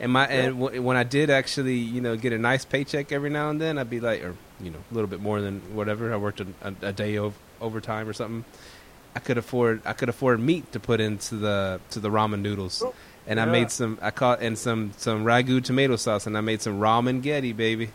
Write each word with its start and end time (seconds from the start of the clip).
And 0.00 0.12
my 0.12 0.26
and 0.26 0.58
w- 0.60 0.82
when 0.82 0.96
I 0.96 1.04
did 1.04 1.30
actually, 1.30 1.76
you 1.76 2.00
know, 2.00 2.16
get 2.16 2.32
a 2.32 2.38
nice 2.38 2.64
paycheck 2.64 3.12
every 3.12 3.30
now 3.30 3.50
and 3.50 3.60
then, 3.60 3.78
I'd 3.78 3.90
be 3.90 4.00
like, 4.00 4.22
or 4.24 4.34
you 4.60 4.70
know, 4.70 4.78
a 4.90 4.94
little 4.94 5.08
bit 5.08 5.20
more 5.20 5.40
than 5.40 5.60
whatever. 5.74 6.12
I 6.12 6.16
worked 6.16 6.40
a, 6.40 6.46
a, 6.62 6.74
a 6.88 6.92
day 6.92 7.16
of 7.16 7.34
overtime 7.60 8.08
or 8.08 8.12
something. 8.12 8.44
I 9.14 9.20
could 9.20 9.38
afford 9.38 9.82
I 9.84 9.92
could 9.92 10.08
afford 10.08 10.40
meat 10.40 10.72
to 10.72 10.80
put 10.80 11.00
into 11.00 11.36
the 11.36 11.80
to 11.90 12.00
the 12.00 12.10
ramen 12.10 12.40
noodles, 12.40 12.82
and 13.26 13.38
I 13.38 13.44
made 13.44 13.70
some. 13.70 13.98
I 14.02 14.10
caught 14.10 14.42
and 14.42 14.58
some 14.58 14.90
some 14.96 15.24
ragu 15.24 15.62
tomato 15.62 15.94
sauce, 15.96 16.26
and 16.26 16.36
I 16.36 16.40
made 16.40 16.60
some 16.60 16.80
ramen 16.80 17.22
getty, 17.22 17.52
baby. 17.52 17.90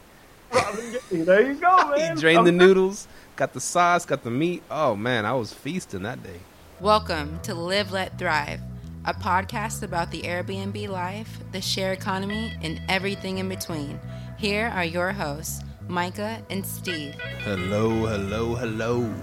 Robin 0.53 0.91
Getty, 0.91 1.21
there 1.23 1.51
you 1.51 1.55
go, 1.55 1.89
man. 1.97 2.15
He 2.15 2.21
drained 2.21 2.47
the 2.47 2.51
noodles, 2.53 3.07
got 3.35 3.53
the 3.53 3.59
sauce, 3.61 4.05
got 4.05 4.23
the 4.23 4.31
meat. 4.31 4.63
Oh 4.71 4.95
man, 4.95 5.25
I 5.25 5.33
was 5.33 5.53
feasting 5.53 6.03
that 6.03 6.23
day. 6.23 6.39
Welcome 6.79 7.39
to 7.43 7.53
Live 7.53 7.91
Let 7.91 8.17
Thrive, 8.17 8.61
a 9.05 9.13
podcast 9.13 9.83
about 9.83 10.11
the 10.11 10.23
Airbnb 10.23 10.87
life, 10.89 11.39
the 11.51 11.61
share 11.61 11.93
economy, 11.93 12.53
and 12.61 12.81
everything 12.89 13.37
in 13.37 13.47
between. 13.49 13.99
Here 14.37 14.67
are 14.67 14.83
your 14.85 15.11
hosts, 15.11 15.61
Micah 15.87 16.41
and 16.49 16.65
Steve. 16.65 17.15
Hello, 17.43 18.05
hello, 18.05 18.55
hello. 18.55 19.13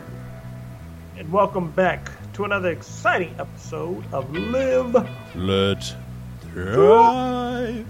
And 1.18 1.30
welcome 1.30 1.70
back 1.73 2.10
to 2.34 2.45
another 2.45 2.70
exciting 2.70 3.34
episode 3.38 4.04
of 4.12 4.30
Live 4.34 4.95
Let 5.34 5.95
thrive. 6.40 7.87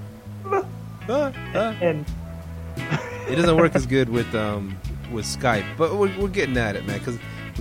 and 1.09 2.05
It 3.28 3.37
doesn't 3.37 3.56
work 3.56 3.75
as 3.75 3.87
good 3.87 4.09
with 4.09 4.34
um 4.34 4.77
with 5.12 5.25
Skype, 5.25 5.77
but 5.77 5.95
we're, 5.97 6.16
we're 6.19 6.28
getting 6.28 6.56
at 6.56 6.75
it, 6.75 6.84
man. 6.84 6.98
Because 6.98 7.19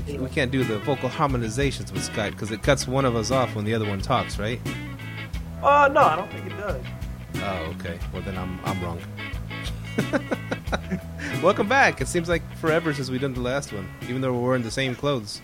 we, 0.08 0.18
we 0.18 0.30
can't 0.30 0.52
do 0.52 0.64
the 0.64 0.80
vocal 0.80 1.10
harmonizations 1.10 1.92
with 1.92 2.10
Skype 2.10 2.32
because 2.32 2.52
it 2.52 2.62
cuts 2.64 2.88
one 2.88 3.06
of 3.06 3.16
us 3.16 3.32
off 3.32 3.56
when 3.56 3.66
the 3.66 3.74
other 3.74 3.88
one 3.88 4.00
talks, 4.02 4.38
right? 4.40 4.60
uh 5.64 5.90
no, 5.92 6.02
I 6.02 6.16
don't 6.16 6.32
think 6.32 6.46
it 6.48 6.58
does. 6.58 6.82
Oh, 7.38 7.74
okay. 7.80 7.98
Well, 8.14 8.22
then 8.22 8.38
I'm 8.38 8.60
I'm 8.66 8.82
wrong. 8.84 9.00
Welcome 11.44 11.68
back. 11.68 12.02
It 12.02 12.08
seems 12.08 12.28
like 12.30 12.42
forever 12.58 12.94
since 12.94 13.10
we 13.10 13.18
done 13.20 13.34
the 13.34 13.42
last 13.42 13.72
one, 13.74 13.88
even 14.04 14.22
though 14.22 14.34
we're 14.34 14.48
wearing 14.48 14.64
the 14.64 14.72
same 14.72 14.96
clothes. 14.96 15.42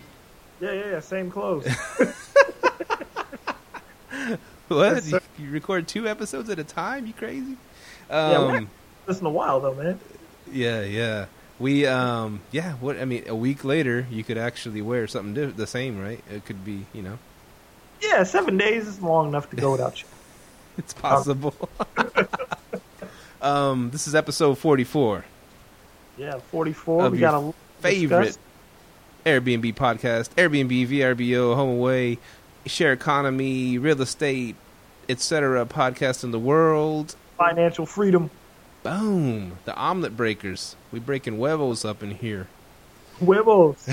Yeah, 0.60 0.72
yeah, 0.74 0.92
yeah, 0.92 1.00
same 1.00 1.32
clothes. 1.32 1.68
What? 4.68 5.06
You, 5.06 5.20
you 5.38 5.50
record 5.52 5.88
two 5.88 6.08
episodes 6.08 6.50
at 6.50 6.58
a 6.58 6.64
time? 6.64 7.06
You 7.06 7.12
crazy? 7.14 7.58
Yeah, 8.10 8.46
we 8.52 8.58
Um, 8.60 8.70
Listen 9.06 9.26
a 9.26 9.30
while 9.30 9.60
though, 9.60 9.74
man. 9.76 10.00
yeah, 10.52 10.82
yeah. 10.84 11.26
We 11.62 11.86
um 11.86 12.42
yeah. 12.52 12.74
What 12.74 12.98
I 13.00 13.06
mean, 13.06 13.24
a 13.28 13.36
week 13.36 13.64
later, 13.64 14.08
you 14.10 14.24
could 14.24 14.38
actually 14.38 14.82
wear 14.82 15.06
something 15.08 15.34
di- 15.34 15.46
the 15.54 15.68
same, 15.68 16.02
right? 16.02 16.20
It 16.30 16.44
could 16.46 16.66
be, 16.66 16.86
you 16.92 17.04
know, 17.04 17.20
Yeah, 18.02 18.24
seven 18.24 18.58
days 18.58 18.88
is 18.88 19.02
long 19.02 19.28
enough 19.30 19.50
to 19.52 19.56
go 19.56 19.72
without 19.76 20.02
you. 20.02 20.08
it's 20.78 20.94
possible. 20.94 21.54
um, 23.42 23.90
this 23.92 24.08
is 24.08 24.16
episode 24.16 24.58
forty-four. 24.58 25.26
Yeah, 26.18 26.40
forty-four. 26.52 27.06
Of 27.06 27.12
we 27.14 27.20
got 27.20 27.36
a 27.36 27.54
favorite 27.80 28.38
Airbnb 29.26 29.76
podcast, 29.76 30.30
Airbnb, 30.36 30.88
VRBO, 30.88 31.56
Home 31.56 31.78
Away, 31.78 32.18
Share 32.66 32.92
Economy, 32.94 33.78
Real 33.78 34.02
Estate, 34.02 34.56
etc. 35.08 35.66
podcast 35.66 36.24
in 36.24 36.32
the 36.32 36.40
world. 36.40 37.16
financial 37.38 37.86
freedom. 37.86 38.30
Boom! 38.84 39.58
The 39.66 39.76
omelet 39.76 40.18
breakers. 40.18 40.76
We 40.92 41.00
breaking 41.00 41.38
huevos 41.38 41.86
up 41.86 42.02
in 42.02 42.12
here. 42.12 42.48
Huevos. 43.20 43.88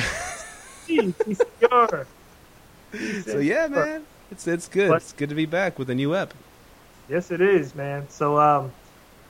Sí, 0.86 1.12
sí, 1.12 1.36
señor. 1.36 2.06
So 3.26 3.38
yeah, 3.38 3.66
man, 3.66 4.06
it's 4.30 4.46
it's 4.46 4.68
good. 4.68 4.88
What? 4.88 5.02
It's 5.02 5.12
good 5.12 5.28
to 5.28 5.34
be 5.34 5.44
back 5.44 5.78
with 5.78 5.90
a 5.90 5.94
new 5.94 6.16
ep. 6.16 6.32
Yes, 7.08 7.30
it 7.30 7.40
is, 7.40 7.74
man. 7.74 8.08
So, 8.08 8.38
um, 8.38 8.72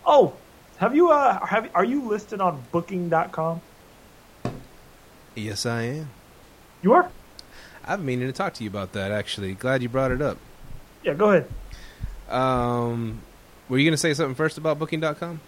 oh, 0.06 0.34
have 0.78 0.94
you, 0.94 1.10
uh, 1.10 1.44
have 1.44 1.68
are 1.74 1.84
you 1.84 2.08
listed 2.08 2.40
on 2.40 2.62
Booking.com? 2.70 3.60
Yes, 5.34 5.66
I 5.66 5.82
am. 5.82 6.10
You 6.82 6.92
are. 6.92 7.10
I've 7.84 7.98
been 7.98 8.06
meaning 8.06 8.26
to 8.28 8.32
talk 8.32 8.54
to 8.54 8.64
you 8.64 8.70
about 8.70 8.92
that. 8.92 9.12
Actually, 9.12 9.54
glad 9.54 9.82
you 9.82 9.88
brought 9.88 10.10
it 10.10 10.20
up. 10.20 10.38
Yeah, 11.02 11.14
go 11.14 11.30
ahead. 11.30 11.48
Um, 12.28 13.22
were 13.68 13.78
you 13.78 13.84
gonna 13.88 13.96
say 13.96 14.14
something 14.14 14.34
first 14.34 14.58
about 14.58 14.78
Booking.com? 14.78 15.40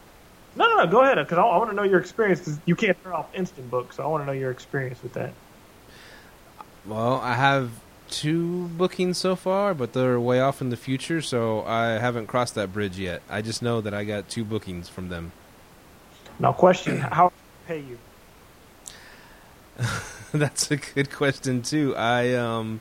No. 0.84 0.90
Go 0.90 1.02
ahead, 1.02 1.18
because 1.18 1.38
I, 1.38 1.42
I 1.42 1.58
want 1.58 1.70
to 1.70 1.76
know 1.76 1.82
your 1.82 2.00
experience. 2.00 2.40
Because 2.40 2.58
you 2.66 2.76
can't 2.76 3.02
turn 3.02 3.12
off 3.12 3.34
Instant 3.34 3.70
Book, 3.70 3.92
so 3.92 4.02
I 4.02 4.06
want 4.06 4.22
to 4.22 4.26
know 4.26 4.32
your 4.32 4.50
experience 4.50 5.02
with 5.02 5.14
that. 5.14 5.32
Well, 6.86 7.20
I 7.20 7.34
have 7.34 7.70
two 8.08 8.68
bookings 8.68 9.18
so 9.18 9.36
far, 9.36 9.74
but 9.74 9.92
they're 9.92 10.18
way 10.18 10.40
off 10.40 10.60
in 10.60 10.70
the 10.70 10.76
future, 10.76 11.20
so 11.20 11.62
I 11.64 11.98
haven't 11.98 12.26
crossed 12.26 12.54
that 12.56 12.72
bridge 12.72 12.98
yet. 12.98 13.22
I 13.28 13.42
just 13.42 13.62
know 13.62 13.80
that 13.80 13.94
I 13.94 14.04
got 14.04 14.28
two 14.28 14.44
bookings 14.44 14.88
from 14.88 15.08
them. 15.08 15.32
Now, 16.38 16.52
question: 16.52 16.98
How 17.00 17.32
pay 17.66 17.80
you? 17.80 17.98
That's 20.32 20.70
a 20.70 20.76
good 20.76 21.10
question 21.10 21.62
too. 21.62 21.94
I 21.96 22.34
um 22.34 22.80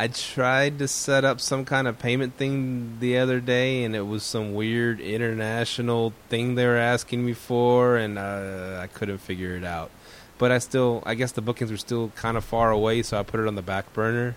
I 0.00 0.08
tried 0.08 0.78
to 0.78 0.88
set 0.88 1.26
up 1.26 1.42
some 1.42 1.66
kind 1.66 1.86
of 1.86 1.98
payment 1.98 2.36
thing 2.38 3.00
the 3.00 3.18
other 3.18 3.38
day 3.38 3.84
and 3.84 3.94
it 3.94 4.06
was 4.06 4.22
some 4.22 4.54
weird 4.54 4.98
international 4.98 6.14
thing 6.30 6.54
they 6.54 6.66
were 6.66 6.78
asking 6.78 7.26
me 7.26 7.34
for 7.34 7.98
and 7.98 8.18
uh, 8.18 8.78
I 8.80 8.86
couldn't 8.86 9.18
figure 9.18 9.56
it 9.56 9.62
out. 9.62 9.90
But 10.38 10.52
I 10.52 10.58
still 10.58 11.02
I 11.04 11.16
guess 11.16 11.32
the 11.32 11.42
bookings 11.42 11.70
were 11.70 11.76
still 11.76 12.12
kind 12.16 12.38
of 12.38 12.46
far 12.46 12.70
away 12.70 13.02
so 13.02 13.20
I 13.20 13.22
put 13.24 13.40
it 13.40 13.46
on 13.46 13.56
the 13.56 13.62
back 13.62 13.92
burner. 13.92 14.36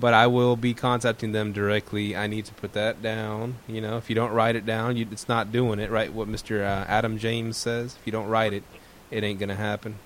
But 0.00 0.14
I 0.14 0.26
will 0.26 0.56
be 0.56 0.72
contacting 0.72 1.32
them 1.32 1.52
directly. 1.52 2.16
I 2.16 2.26
need 2.26 2.46
to 2.46 2.54
put 2.54 2.72
that 2.72 3.02
down. 3.02 3.56
You 3.68 3.82
know, 3.82 3.98
if 3.98 4.08
you 4.08 4.16
don't 4.16 4.32
write 4.32 4.56
it 4.56 4.64
down, 4.64 4.96
you, 4.96 5.06
it's 5.12 5.28
not 5.28 5.52
doing 5.52 5.80
it, 5.80 5.90
right? 5.90 6.10
What 6.10 6.28
Mr. 6.28 6.62
Uh, 6.62 6.86
Adam 6.88 7.18
James 7.18 7.58
says. 7.58 7.94
If 8.00 8.06
you 8.06 8.10
don't 8.10 8.28
write 8.28 8.54
it, 8.54 8.62
it 9.10 9.22
ain't 9.22 9.38
going 9.38 9.50
to 9.50 9.54
happen. 9.54 9.96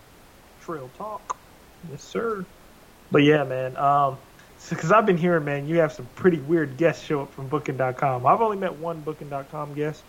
Trail 0.60 0.91
talk. 0.98 1.37
Yes, 1.88 2.03
sir. 2.03 2.44
But 3.12 3.22
yeah, 3.22 3.44
man. 3.44 3.76
Um, 3.76 4.19
because 4.71 4.93
I've 4.93 5.06
been 5.06 5.17
hearing, 5.17 5.45
man, 5.45 5.67
you 5.67 5.79
have 5.79 5.93
some 5.93 6.06
pretty 6.15 6.39
weird 6.39 6.77
guests 6.77 7.05
show 7.05 7.23
up 7.23 7.33
from 7.33 7.49
Booking.com. 7.49 8.27
I've 8.27 8.41
only 8.41 8.56
met 8.56 8.77
one 8.77 9.01
Booking.com 9.01 9.75
guest, 9.75 10.03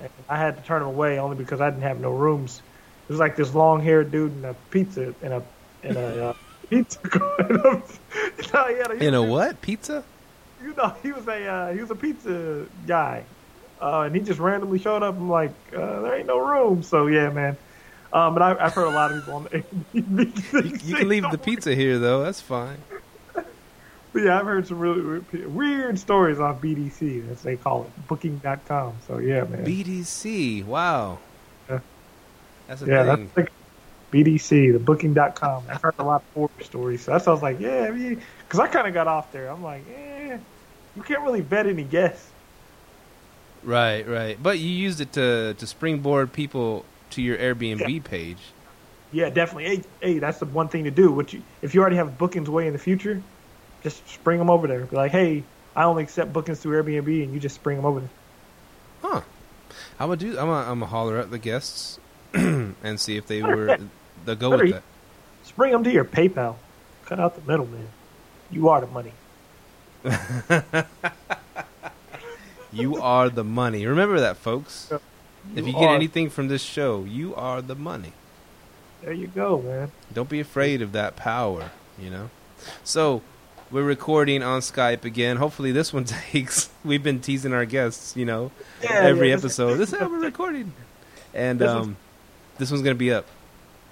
and 0.00 0.10
I 0.28 0.36
had 0.36 0.56
to 0.56 0.62
turn 0.62 0.82
him 0.82 0.88
away 0.88 1.18
only 1.18 1.36
because 1.36 1.60
I 1.60 1.70
didn't 1.70 1.82
have 1.82 2.00
no 2.00 2.10
rooms. 2.12 2.62
It 3.08 3.12
was 3.12 3.20
like 3.20 3.36
this 3.36 3.54
long-haired 3.54 4.10
dude 4.10 4.32
in 4.36 4.44
a 4.44 4.54
pizza 4.70 5.14
in 5.22 5.32
a 5.32 5.42
in 5.82 5.96
a 5.96 6.30
uh, 6.30 6.34
pizza. 6.70 6.98
no, 7.12 7.82
he 8.66 8.74
had 8.76 8.90
a, 8.90 9.04
In 9.04 9.14
a 9.14 9.22
what? 9.22 9.60
Pizza? 9.60 10.04
you 10.62 10.72
know, 10.74 10.94
he 11.02 11.12
was 11.12 11.28
a 11.28 11.46
uh, 11.46 11.72
he 11.72 11.80
was 11.80 11.90
a 11.90 11.94
pizza 11.94 12.66
guy, 12.86 13.24
uh, 13.80 14.00
and 14.00 14.14
he 14.14 14.22
just 14.22 14.40
randomly 14.40 14.78
showed 14.78 15.02
up. 15.02 15.14
I'm 15.14 15.28
like, 15.28 15.52
uh, 15.76 16.00
there 16.00 16.14
ain't 16.16 16.26
no 16.26 16.38
room. 16.38 16.82
So 16.82 17.06
yeah, 17.06 17.30
man. 17.30 17.56
Um, 18.12 18.32
but 18.32 18.42
I, 18.42 18.64
I've 18.64 18.72
heard 18.72 18.86
a 18.86 18.90
lot 18.90 19.10
of 19.10 19.18
people 19.18 19.34
on 19.34 19.44
the 19.44 19.64
You, 19.92 20.78
you 20.84 20.94
can 20.94 21.08
leave 21.08 21.28
the 21.32 21.38
pizza 21.38 21.74
here, 21.74 21.98
though. 21.98 22.22
That's 22.22 22.40
fine. 22.40 22.78
But 24.14 24.22
yeah, 24.22 24.38
I've 24.38 24.46
heard 24.46 24.64
some 24.64 24.78
really 24.78 25.24
weird, 25.48 25.98
stories 25.98 26.38
on 26.38 26.60
BDC, 26.60 27.32
as 27.32 27.42
they 27.42 27.56
call 27.56 27.82
it, 27.82 28.06
Booking.com. 28.06 28.94
So 29.08 29.18
yeah, 29.18 29.42
man. 29.42 29.66
BDC. 29.66 30.64
Wow. 30.64 31.18
Yeah. 31.68 31.80
That's 32.68 32.82
a 32.82 32.86
yeah, 32.86 33.16
thing. 33.16 33.26
that's 33.26 33.36
like 33.36 33.52
BDC, 34.12 34.72
the 34.72 34.78
Booking.com. 34.78 35.64
I've 35.68 35.82
heard 35.82 35.96
a 35.98 36.04
lot 36.04 36.22
of 36.22 36.32
horror 36.32 36.62
stories. 36.62 37.02
So 37.02 37.10
that's 37.10 37.26
I 37.26 37.32
was 37.32 37.42
like, 37.42 37.58
yeah, 37.58 37.90
because 37.90 38.60
I 38.60 38.68
kind 38.68 38.86
of 38.86 38.94
got 38.94 39.08
off 39.08 39.32
there. 39.32 39.48
I'm 39.48 39.64
like, 39.64 39.82
eh, 39.92 40.38
you 40.94 41.02
can't 41.02 41.22
really 41.22 41.42
bet 41.42 41.66
any 41.66 41.82
guess. 41.82 42.30
Right, 43.64 44.06
right. 44.06 44.40
But 44.40 44.60
you 44.60 44.70
used 44.70 45.00
it 45.00 45.12
to 45.14 45.54
to 45.54 45.66
springboard 45.66 46.32
people 46.32 46.84
to 47.10 47.20
your 47.20 47.36
Airbnb 47.36 48.04
page. 48.04 48.38
Yeah, 49.10 49.30
definitely. 49.30 49.64
Hey, 49.64 49.82
hey, 50.00 50.18
that's 50.20 50.38
the 50.38 50.46
one 50.46 50.68
thing 50.68 50.84
to 50.84 50.92
do. 50.92 51.10
What 51.10 51.32
you, 51.32 51.42
if 51.62 51.74
you 51.74 51.80
already 51.80 51.96
have 51.96 52.16
bookings 52.16 52.48
way 52.48 52.68
in 52.68 52.72
the 52.72 52.78
future, 52.78 53.20
just 53.84 54.08
spring 54.08 54.38
them 54.38 54.50
over 54.50 54.66
there. 54.66 54.80
Be 54.86 54.96
like, 54.96 55.12
hey, 55.12 55.44
I 55.76 55.84
only 55.84 56.02
accept 56.02 56.32
bookings 56.32 56.58
through 56.58 56.82
Airbnb, 56.82 57.22
and 57.22 57.32
you 57.32 57.38
just 57.38 57.54
spring 57.54 57.76
them 57.76 57.86
over 57.86 58.00
there. 58.00 58.10
Huh. 59.02 59.20
I'm 60.00 60.08
gonna 60.08 60.16
do. 60.16 60.30
I'm 60.30 60.46
gonna, 60.46 60.70
I'm 60.70 60.80
gonna 60.80 60.86
holler 60.86 61.18
at 61.18 61.30
the 61.30 61.38
guests 61.38 62.00
and 62.34 62.98
see 62.98 63.16
if 63.16 63.26
they 63.28 63.42
were. 63.42 63.78
They'll 64.24 64.34
go 64.34 64.50
with 64.50 64.70
that. 64.72 64.82
Spring 65.44 65.70
them 65.72 65.84
to 65.84 65.92
your 65.92 66.04
PayPal. 66.04 66.56
Cut 67.04 67.20
out 67.20 67.36
the 67.36 67.42
middleman. 67.48 67.86
You 68.50 68.70
are 68.70 68.80
the 68.80 68.86
money. 68.88 69.12
You 72.72 73.00
are 73.00 73.28
the 73.28 73.44
money. 73.44 73.86
Remember 73.86 74.18
that, 74.18 74.36
folks. 74.36 74.92
If 75.54 75.64
you 75.66 75.72
get 75.72 75.90
anything 75.90 76.28
from 76.28 76.48
this 76.48 76.62
show, 76.62 77.04
you 77.04 77.32
are 77.36 77.62
the 77.62 77.76
money. 77.76 78.12
there 79.00 79.12
you 79.12 79.28
go, 79.28 79.62
man. 79.62 79.92
Don't 80.12 80.28
be 80.28 80.40
afraid 80.40 80.82
of 80.82 80.90
that 80.92 81.14
power, 81.14 81.70
you 81.96 82.10
know? 82.10 82.30
So, 82.82 83.22
we're 83.74 83.82
recording 83.82 84.42
on 84.44 84.60
Skype 84.60 85.04
again. 85.04 85.36
Hopefully, 85.36 85.72
this 85.72 85.92
one 85.92 86.04
takes. 86.32 86.70
We've 86.84 87.02
been 87.02 87.20
teasing 87.20 87.52
our 87.52 87.64
guests, 87.64 88.16
you 88.16 88.24
know, 88.24 88.52
Yeah, 88.82 88.92
every 88.92 89.30
yeah, 89.30 89.36
episode. 89.36 89.74
This 89.76 89.92
is 89.92 89.98
how 89.98 90.08
we're 90.08 90.20
recording. 90.20 90.72
And 91.34 91.58
This 91.58 91.68
um, 91.68 91.78
one's- 91.80 91.96
this 92.56 92.70
one's 92.70 92.82
going 92.84 92.94
to 92.94 92.98
be 92.98 93.12
up. 93.12 93.26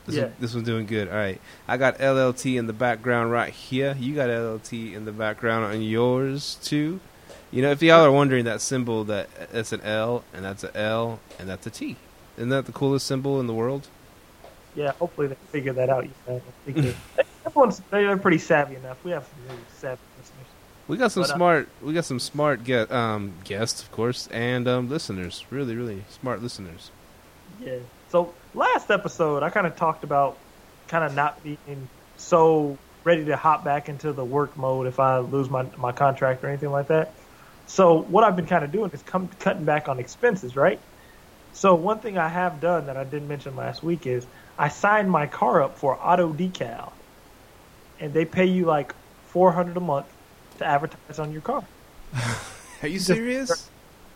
This, 0.07 0.15
Yeah. 0.15 0.23
one, 0.25 0.33
this 0.39 0.55
one's 0.55 0.67
doing 0.67 0.87
good. 0.87 1.09
All 1.09 1.15
right. 1.17 1.41
I 1.67 1.77
got 1.77 1.99
LLT 1.99 2.57
in 2.57 2.69
the 2.69 2.73
background 2.73 3.33
right 3.33 3.53
here. 3.53 3.97
You 3.99 4.15
got 4.15 4.29
LLT 4.31 4.95
in 4.95 5.05
the 5.05 5.11
background 5.11 5.65
on 5.65 5.83
yours, 5.83 6.59
too. 6.63 7.01
You 7.51 7.61
know, 7.63 7.73
if 7.73 7.83
y'all 7.83 8.05
are 8.05 8.13
wondering 8.13 8.45
that 8.45 8.61
symbol, 8.61 9.03
that 9.05 9.29
that's 9.51 9.73
an 9.73 9.81
L 9.83 10.23
and 10.33 10.45
that's 10.45 10.63
a 10.63 10.75
L 10.77 11.19
and 11.41 11.49
that's 11.49 11.67
a 11.67 11.71
T. 11.71 11.97
Isn't 12.37 12.51
that 12.51 12.67
the 12.67 12.73
coolest 12.73 13.05
symbol 13.07 13.41
in 13.41 13.47
the 13.49 13.53
world? 13.53 13.89
Yeah, 14.77 14.93
hopefully 14.93 15.27
they 15.27 15.35
figure 15.51 15.73
that 15.75 15.91
out. 15.91 16.05
You 16.05 16.13
know, 16.29 16.95
everyone's 17.53 17.81
they're 17.91 18.17
pretty 18.17 18.39
savvy 18.39 18.77
enough. 18.77 19.03
We 19.05 19.13
have 19.13 19.25
some 19.25 19.45
really 19.49 19.63
savvy 19.77 20.01
listeners. 20.19 20.47
We 20.89 20.97
got 20.97 21.13
some 21.13 21.23
But, 21.23 21.31
uh, 21.31 21.37
smart. 21.37 21.69
We 21.83 21.93
got 21.93 22.05
some 22.05 22.19
smart 22.19 22.65
get, 22.65 22.91
um, 22.91 23.35
guests, 23.45 23.83
of 23.83 23.93
course, 23.93 24.29
and 24.33 24.67
um, 24.67 24.89
listeners. 24.89 25.45
Really, 25.51 25.75
really 25.77 26.05
smart 26.11 26.43
listeners. 26.43 26.91
Yeah. 27.61 27.79
So 28.09 28.35
last 28.55 28.91
episode, 28.91 29.43
I 29.43 29.51
kind 29.51 29.67
of 29.67 29.77
talked 29.77 30.05
about 30.05 30.37
kind 30.89 31.05
of 31.05 31.15
not 31.15 31.43
being 31.43 31.89
so 32.17 32.77
ready 33.05 33.25
to 33.27 33.37
hop 33.37 33.65
back 33.65 33.89
into 33.89 34.13
the 34.13 34.25
work 34.25 34.57
mode 34.57 34.87
if 34.87 34.99
I 35.01 35.19
lose 35.19 35.49
my 35.49 35.67
my 35.77 35.93
contract 35.93 36.43
or 36.45 36.49
anything 36.49 36.71
like 36.71 36.89
that. 36.89 37.13
So 37.67 38.03
what 38.03 38.25
I've 38.25 38.37
been 38.37 38.47
kind 38.47 38.65
of 38.65 38.73
doing 38.73 38.91
is 38.91 39.03
come 39.03 39.29
cutting 39.41 39.65
back 39.65 39.89
on 39.89 39.99
expenses, 39.99 40.57
right? 40.57 40.81
So 41.53 41.75
one 41.75 42.01
thing 42.01 42.19
I 42.19 42.29
have 42.29 42.61
done 42.61 42.87
that 42.87 42.97
I 42.97 43.05
didn't 43.05 43.29
mention 43.29 43.57
last 43.57 43.83
week 43.83 44.07
is 44.07 44.27
I 44.59 44.69
signed 44.69 45.11
my 45.11 45.27
car 45.27 45.63
up 45.63 45.79
for 45.79 45.99
auto 46.01 46.33
decal, 46.33 46.93
and 48.03 48.13
they 48.13 48.25
pay 48.27 48.45
you 48.45 48.67
like 48.67 48.95
four 49.29 49.53
hundred 49.53 49.77
a 49.79 49.81
month 49.81 50.07
to 50.59 50.67
advertise 50.67 51.19
on 51.19 51.33
your 51.33 51.41
car. 51.41 51.65
Are 52.83 52.89
you 52.89 52.99
Just- 52.99 53.07
serious? 53.07 53.71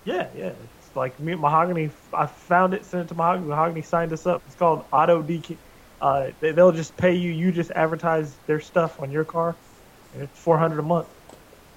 Yeah, 0.04 0.28
yeah. 0.36 0.52
It's 0.78 0.94
like 0.94 1.18
me, 1.18 1.34
Mahogany. 1.34 1.90
I 2.12 2.26
found 2.26 2.74
it, 2.74 2.84
sent 2.84 3.06
it 3.06 3.08
to 3.08 3.14
Mahogany. 3.14 3.48
Mahogany 3.48 3.82
signed 3.82 4.12
us 4.12 4.26
up. 4.26 4.42
It's 4.46 4.54
called 4.54 4.84
Auto 4.92 5.22
DK. 5.22 5.56
Uh, 6.00 6.30
they, 6.40 6.52
they'll 6.52 6.72
just 6.72 6.96
pay 6.96 7.14
you. 7.14 7.32
You 7.32 7.50
just 7.50 7.70
advertise 7.70 8.34
their 8.46 8.60
stuff 8.60 9.00
on 9.00 9.10
your 9.10 9.24
car, 9.24 9.56
and 10.14 10.22
it's 10.22 10.38
four 10.38 10.58
hundred 10.58 10.78
a 10.80 10.82
month, 10.82 11.08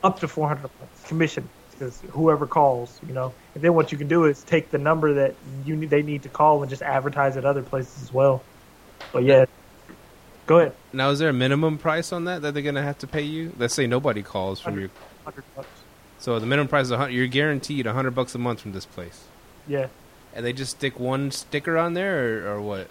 up 0.04 0.20
to 0.20 0.28
four 0.28 0.48
hundred 0.48 0.66
a 0.66 0.80
month 0.80 1.08
commission. 1.08 1.48
Because 1.72 2.02
whoever 2.10 2.46
calls, 2.46 3.00
you 3.08 3.14
know, 3.14 3.34
and 3.56 3.64
then 3.64 3.74
what 3.74 3.92
you 3.94 3.98
can 3.98 4.10
do 4.10 4.26
is 4.26 4.44
take 4.44 4.70
the 4.70 4.78
number 4.78 5.14
that 5.14 5.34
you 5.66 5.88
they 5.88 6.02
need 6.02 6.24
to 6.24 6.30
call 6.30 6.62
and 6.62 6.70
just 6.70 6.82
advertise 6.82 7.38
at 7.38 7.46
other 7.46 7.62
places 7.64 8.04
as 8.04 8.14
well. 8.14 8.44
But 9.14 9.24
yeah, 9.24 9.46
go 10.50 10.57
ahead. 10.60 10.74
Now, 10.92 11.12
is 11.12 11.19
there 11.19 11.30
a 11.30 11.34
minimum 11.34 11.78
price 11.78 12.12
on 12.12 12.25
that 12.25 12.42
that 12.42 12.54
they're 12.56 12.63
gonna 12.63 12.81
have 12.81 12.98
to 13.00 13.07
pay 13.07 13.22
you? 13.22 13.54
Let's 13.57 13.74
say 13.75 13.86
nobody 13.88 14.24
calls 14.24 14.60
from 14.60 14.80
your. 14.80 14.90
Hundred 15.24 15.44
bucks. 15.56 15.68
So 16.18 16.40
the 16.40 16.48
minimum 16.48 16.68
price 16.68 16.86
is 16.88 16.92
a 16.92 16.98
hundred. 16.98 17.13
You're 17.13 17.28
guaranteed 17.28 17.86
a 17.86 17.94
hundred 17.94 18.12
bucks 18.16 18.34
a 18.36 18.40
month 18.40 18.60
from 18.62 18.72
this 18.74 18.86
place, 18.86 19.25
Yeah, 19.68 19.88
and 20.34 20.44
they 20.46 20.51
just 20.51 20.72
stick 20.72 21.00
one 21.00 21.30
sticker 21.31 21.78
on 21.78 21.94
there, 21.94 22.48
or, 22.48 22.56
or 22.56 22.62
what? 22.62 22.88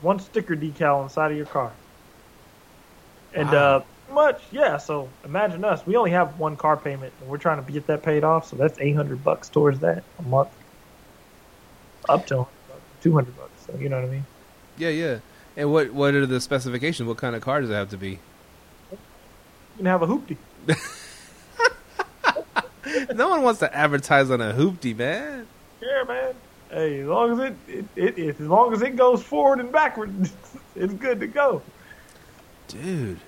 one 0.00 0.18
sticker 0.18 0.56
decal 0.56 1.02
inside 1.02 1.30
of 1.30 1.36
your 1.36 1.46
car. 1.46 1.72
And 3.34 3.50
Wow. 3.50 3.84
uh, 4.08 4.14
much, 4.14 4.40
yeah. 4.50 4.78
So 4.78 5.08
imagine 5.24 5.64
us. 5.64 5.86
We 5.86 5.96
only 5.96 6.12
have 6.12 6.38
one 6.38 6.56
car 6.56 6.76
payment, 6.78 7.12
and 7.20 7.28
we're 7.28 7.36
trying 7.38 7.62
to 7.62 7.70
get 7.72 7.86
that 7.88 8.02
paid 8.02 8.24
off. 8.24 8.48
So 8.48 8.56
that's 8.56 8.78
eight 8.80 8.96
hundred 8.96 9.22
bucks 9.22 9.48
towards 9.50 9.80
that 9.80 10.02
a 10.18 10.22
month, 10.22 10.48
up 12.08 12.26
to 12.28 12.46
two 13.02 13.12
hundred 13.12 13.36
bucks. 13.36 13.66
So 13.66 13.76
you 13.78 13.88
know 13.90 13.96
what 14.00 14.06
I 14.08 14.12
mean? 14.12 14.24
Yeah, 14.78 14.88
yeah. 14.88 15.18
And 15.58 15.72
what 15.72 15.92
what 15.92 16.14
are 16.14 16.24
the 16.24 16.40
specifications? 16.40 17.08
What 17.08 17.16
kind 17.18 17.34
of 17.34 17.42
car 17.42 17.60
does 17.60 17.68
it 17.68 17.74
have 17.74 17.90
to 17.90 17.96
be? 17.96 18.20
You 18.92 18.98
can 19.78 19.86
have 19.86 20.02
a 20.02 20.06
hoopty. 20.06 20.36
no 23.14 23.28
one 23.28 23.42
wants 23.42 23.58
to 23.60 23.74
advertise 23.74 24.30
on 24.30 24.40
a 24.40 24.52
hoopty, 24.52 24.96
man. 24.96 25.48
Yeah, 25.82 26.04
man. 26.06 26.34
Hey, 26.70 27.00
as 27.00 27.08
long 27.08 27.32
as 27.32 27.38
it, 27.40 27.56
it, 27.66 27.84
it, 27.96 28.18
it 28.18 28.40
as 28.40 28.46
long 28.46 28.72
as 28.72 28.82
it 28.82 28.94
goes 28.94 29.20
forward 29.22 29.58
and 29.58 29.72
backward, 29.72 30.30
it's 30.76 30.94
good 30.94 31.18
to 31.20 31.26
go. 31.26 31.60
Dude. 32.68 33.18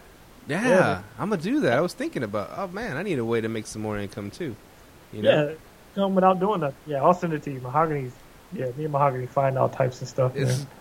Yeah, 0.47 0.69
Yeah. 0.69 1.03
I'm 1.19 1.31
gonna 1.31 1.43
do 1.43 1.61
that. 1.61 1.79
I 1.79 1.81
was 1.81 1.95
thinking 1.95 2.23
about. 2.23 2.51
Oh 2.57 2.69
man, 2.69 2.97
I 2.97 3.03
need 3.03 3.19
a 3.19 3.25
way 3.25 3.41
to 3.41 3.49
make 3.49 3.67
some 3.67 3.83
more 3.83 3.99
income 3.99 4.31
too. 4.31 4.55
You 5.13 5.23
know, 5.23 5.49
Yeah, 5.49 5.55
come 5.97 6.15
without 6.15 6.39
doing 6.39 6.61
that. 6.61 6.75
Yeah, 6.87 7.03
I'll 7.03 7.15
send 7.15 7.33
it 7.33 7.43
to 7.43 7.51
you. 7.51 7.61
Mahogany's. 7.61 8.13
Yeah, 8.53 8.67
me 8.77 8.85
and 8.85 8.93
Mahogany 8.93 9.27
find 9.27 9.59
all 9.59 9.69
types 9.69 10.01
of 10.03 10.09
stuff. 10.09 10.35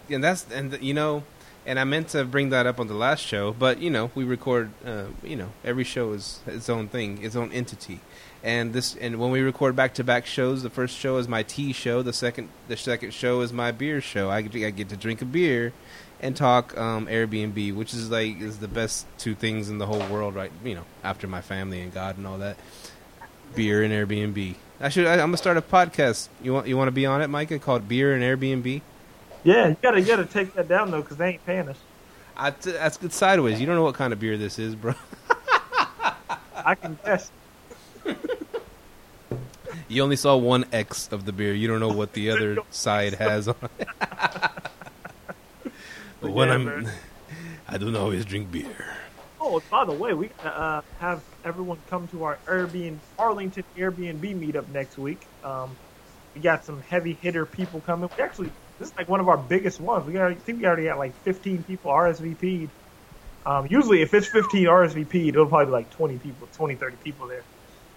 And 0.10 0.24
that's 0.24 0.45
and 0.52 0.78
you 0.81 0.94
know, 0.94 1.24
and 1.66 1.80
I 1.80 1.84
meant 1.84 2.10
to 2.10 2.24
bring 2.26 2.50
that 2.50 2.66
up 2.66 2.80
on 2.80 2.88
the 2.88 2.94
last 2.94 3.26
show, 3.26 3.54
but 3.54 3.80
you 3.80 3.90
know, 3.90 4.12
we 4.16 4.24
record. 4.24 4.72
Uh, 4.86 5.06
you 5.24 5.36
know, 5.36 5.50
every 5.64 5.84
show 5.84 6.14
is 6.14 6.40
its 6.48 6.70
own 6.70 6.88
thing, 6.88 7.24
its 7.24 7.36
own 7.36 7.52
entity. 7.52 8.00
And 8.42 8.72
this, 8.72 8.96
and 8.96 9.20
when 9.20 9.32
we 9.32 9.42
record 9.42 9.76
back 9.76 9.94
to 9.96 10.04
back 10.04 10.26
shows, 10.26 10.64
the 10.64 10.70
first 10.70 10.98
show 10.98 11.18
is 11.18 11.28
my 11.28 11.44
tea 11.44 11.74
show. 11.74 12.02
The 12.02 12.14
second, 12.14 12.50
the 12.70 12.78
second 12.78 13.14
show 13.14 13.42
is 13.42 13.52
my 13.52 13.72
beer 13.72 14.00
show. 14.00 14.30
I, 14.30 14.38
I 14.38 14.42
get 14.42 14.90
to 14.90 14.98
drink 14.98 15.22
a 15.22 15.26
beer 15.26 15.74
and 16.22 16.36
talk 16.36 16.78
um, 16.78 17.08
Airbnb, 17.08 17.76
which 17.76 17.94
is 17.94 18.10
like 18.10 18.40
is 18.40 18.60
the 18.60 18.68
best 18.68 19.06
two 19.18 19.36
things 19.36 19.70
in 19.70 19.78
the 19.78 19.86
whole 19.86 20.06
world, 20.08 20.36
right? 20.36 20.52
You 20.64 20.76
know, 20.76 20.86
after 21.04 21.28
my 21.28 21.42
family 21.42 21.82
and 21.82 21.94
God 21.94 22.18
and 22.18 22.26
all 22.26 22.38
that. 22.38 22.58
Beer 23.56 23.84
and 23.84 23.92
Airbnb. 23.92 24.56
I 24.80 24.90
should. 24.90 25.06
I, 25.06 25.14
I'm 25.14 25.20
gonna 25.20 25.38
start 25.38 25.58
a 25.58 25.62
podcast. 25.62 26.30
You 26.42 26.54
want 26.54 26.68
you 26.68 26.78
want 26.78 26.88
to 26.88 26.94
be 26.94 27.06
on 27.06 27.22
it, 27.22 27.28
Micah? 27.28 27.60
Called 27.60 27.88
Beer 27.88 28.14
and 28.14 28.24
Airbnb. 28.24 28.82
Yeah, 29.44 29.68
you 29.70 29.78
gotta 29.82 30.00
you 30.02 30.08
gotta 30.08 30.26
take 30.26 30.54
that 30.54 30.68
down 30.68 30.92
though, 30.92 31.02
because 31.02 31.18
they 31.18 31.30
ain't 31.30 31.46
paying 31.46 31.70
us. 31.70 31.78
I 32.36 32.52
t- 32.52 32.72
that's 32.72 32.98
good 32.98 33.14
sideways. 33.14 33.60
You 33.60 33.66
don't 33.66 33.76
know 33.76 33.84
what 33.84 33.96
kind 33.96 34.14
of 34.14 34.20
beer 34.20 34.38
this 34.38 34.60
is, 34.60 34.76
bro. 34.76 34.94
I 36.56 36.76
can 36.76 36.98
guess. 37.06 37.32
You 39.90 40.04
only 40.04 40.18
saw 40.18 40.38
one 40.38 40.66
X 40.72 41.10
of 41.12 41.26
the 41.26 41.32
beer. 41.32 41.52
You 41.52 41.68
don't 41.68 41.80
know 41.80 41.90
what 41.90 42.14
the 42.14 42.30
other 42.32 42.60
side 42.70 43.16
has 43.16 43.48
on 43.48 43.56
it. 43.80 43.88
but 46.22 46.32
when 46.32 46.50
Yeah, 46.50 46.54
I'm, 46.54 46.66
man. 46.66 46.92
I 47.68 47.78
don't 47.78 47.96
always 47.96 48.24
drink 48.24 48.52
beer. 48.52 48.96
Oh, 49.42 49.62
by 49.72 49.86
the 49.86 49.92
way, 49.92 50.14
we 50.14 50.30
uh, 50.44 50.82
have 51.00 51.24
everyone 51.44 51.80
come 51.90 52.08
to 52.10 52.24
our 52.24 52.38
Airbnb 52.46 52.98
Arlington 53.18 53.64
Airbnb 53.76 54.22
meetup 54.22 54.68
next 54.70 55.00
week. 55.00 55.26
Um, 55.44 55.76
we 56.36 56.42
got 56.42 56.66
some 56.66 56.82
heavy 56.84 57.14
hitter 57.14 57.48
people 57.48 57.80
coming. 57.82 58.12
We 58.16 58.24
actually, 58.24 58.52
this 58.80 58.90
is 58.90 58.98
like 58.98 59.10
one 59.10 59.20
of 59.20 59.28
our 59.28 59.38
biggest 59.38 59.80
ones. 59.80 60.08
We 60.08 60.14
got, 60.14 60.31
I 60.31 60.36
think 60.36 60.60
we 60.60 60.66
already 60.66 60.86
got 60.86 60.98
like 60.98 61.14
15 61.24 61.64
people 61.64 61.92
RSVP'd. 61.92 62.70
Um, 63.46 63.68
usually, 63.70 64.02
if 64.02 64.14
it's 64.14 64.28
15 64.28 64.66
RSVP'd, 64.66 65.30
it'll 65.30 65.48
probably 65.48 65.66
be 65.68 65.72
like 65.72 65.90
20 65.92 66.18
people, 66.18 66.48
20, 66.54 66.76
30 66.76 66.96
people 67.04 67.28
there. 67.28 67.44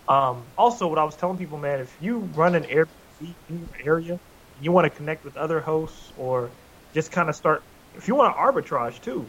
Um, 0.08 0.43
also, 0.58 0.88
what 0.88 0.99
I 0.99 1.05
was 1.05 1.14
telling 1.14 1.38
people, 1.38 1.58
man, 1.58 1.81
if 1.81 1.96
you 2.00 2.19
run 2.34 2.55
an 2.55 2.64
Airbnb 2.64 3.34
in 3.49 3.69
your 3.79 3.94
area, 3.94 4.20
you 4.61 4.73
want 4.73 4.90
to 4.90 4.96
connect 4.96 5.25
with 5.25 5.37
other 5.37 5.61
hosts 5.61 6.12
or 6.19 6.50
just 6.94 7.12
kind 7.12 7.29
of 7.29 7.37
start, 7.37 7.62
if 7.96 8.08
you 8.08 8.14
want 8.14 8.34
to 8.34 8.40
arbitrage 8.40 9.00
too, 9.02 9.26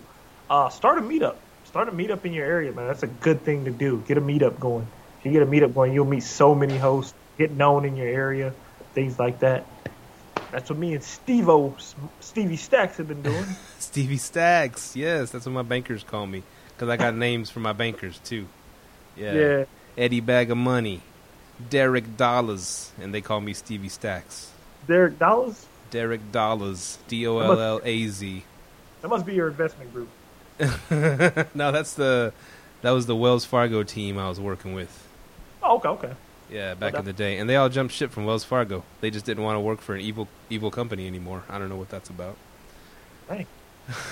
uh, 0.49 0.69
start 0.69 0.97
a 0.97 1.01
meetup. 1.01 1.35
Start 1.65 1.87
a 1.87 1.91
meetup 1.91 2.25
in 2.25 2.33
your 2.33 2.45
area, 2.45 2.71
man. 2.71 2.87
That's 2.87 3.03
a 3.03 3.07
good 3.07 3.41
thing 3.43 3.65
to 3.65 3.71
do. 3.71 4.03
Get 4.07 4.17
a 4.17 4.21
meetup 4.21 4.59
going. 4.59 4.87
If 5.19 5.25
you 5.25 5.31
get 5.31 5.43
a 5.43 5.45
meetup 5.45 5.73
going, 5.73 5.93
you'll 5.93 6.05
meet 6.05 6.23
so 6.23 6.53
many 6.53 6.77
hosts, 6.77 7.13
get 7.37 7.51
known 7.51 7.85
in 7.85 7.95
your 7.95 8.07
area, 8.07 8.53
things 8.93 9.17
like 9.17 9.39
that. 9.39 9.65
That's 10.53 10.69
what 10.69 10.77
me 10.77 10.93
and 10.93 11.03
Steve-O, 11.03 11.75
Stevie 12.19 12.57
Stacks 12.57 12.97
have 12.97 13.07
been 13.07 13.23
doing. 13.23 13.43
Stevie 13.79 14.17
Stacks. 14.17 14.95
Yes, 14.95 15.31
that's 15.31 15.47
what 15.47 15.51
my 15.51 15.63
bankers 15.63 16.03
call 16.03 16.27
me 16.27 16.43
because 16.69 16.89
I 16.89 16.95
got 16.95 17.15
names 17.15 17.49
for 17.49 17.59
my 17.59 17.73
bankers 17.73 18.19
too. 18.19 18.45
Yeah. 19.17 19.33
yeah. 19.33 19.65
Eddie 19.97 20.19
Bag 20.19 20.51
of 20.51 20.57
Money, 20.57 21.01
Derek 21.71 22.17
Dollars, 22.17 22.91
and 23.01 23.11
they 23.11 23.19
call 23.19 23.41
me 23.41 23.55
Stevie 23.55 23.89
Stacks. 23.89 24.51
Derek 24.87 25.17
Dollars, 25.17 25.65
Derek 25.89 26.31
Dollars, 26.31 26.99
D 27.07 27.25
O 27.25 27.39
L 27.39 27.59
L 27.59 27.81
A 27.83 28.07
Z. 28.07 28.43
that 29.01 29.07
must 29.07 29.25
be 29.25 29.33
your 29.33 29.47
investment 29.47 29.91
group. 29.91 30.09
no, 31.55 31.71
that's 31.71 31.95
the 31.95 32.31
that 32.83 32.91
was 32.91 33.07
the 33.07 33.15
Wells 33.15 33.43
Fargo 33.43 33.81
team 33.81 34.19
I 34.19 34.29
was 34.29 34.39
working 34.39 34.75
with. 34.75 35.07
Oh, 35.63 35.77
okay, 35.77 35.89
okay. 35.89 36.13
Yeah, 36.53 36.75
back 36.75 36.93
in 36.93 37.03
the 37.05 37.13
day, 37.13 37.39
and 37.39 37.49
they 37.49 37.55
all 37.55 37.67
jumped 37.69 37.93
ship 37.93 38.11
from 38.11 38.25
Wells 38.25 38.43
Fargo. 38.43 38.83
They 39.01 39.09
just 39.09 39.25
didn't 39.25 39.43
want 39.43 39.55
to 39.55 39.59
work 39.59 39.81
for 39.81 39.95
an 39.95 40.01
evil 40.01 40.27
evil 40.49 40.69
company 40.69 41.07
anymore. 41.07 41.43
I 41.49 41.57
don't 41.57 41.67
know 41.69 41.75
what 41.77 41.89
that's 41.89 42.09
about. 42.09 42.35
Right. 43.29 43.47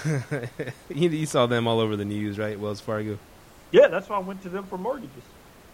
you, 0.89 1.09
you 1.09 1.25
saw 1.25 1.45
them 1.45 1.67
all 1.67 1.79
over 1.79 1.95
the 1.95 2.03
news, 2.05 2.39
right? 2.39 2.59
Wells 2.59 2.81
Fargo. 2.81 3.17
Yeah, 3.71 3.87
that's 3.87 4.09
why 4.09 4.15
I 4.17 4.19
went 4.19 4.41
to 4.43 4.49
them 4.49 4.63
for 4.65 4.77
mortgages. 4.77 5.23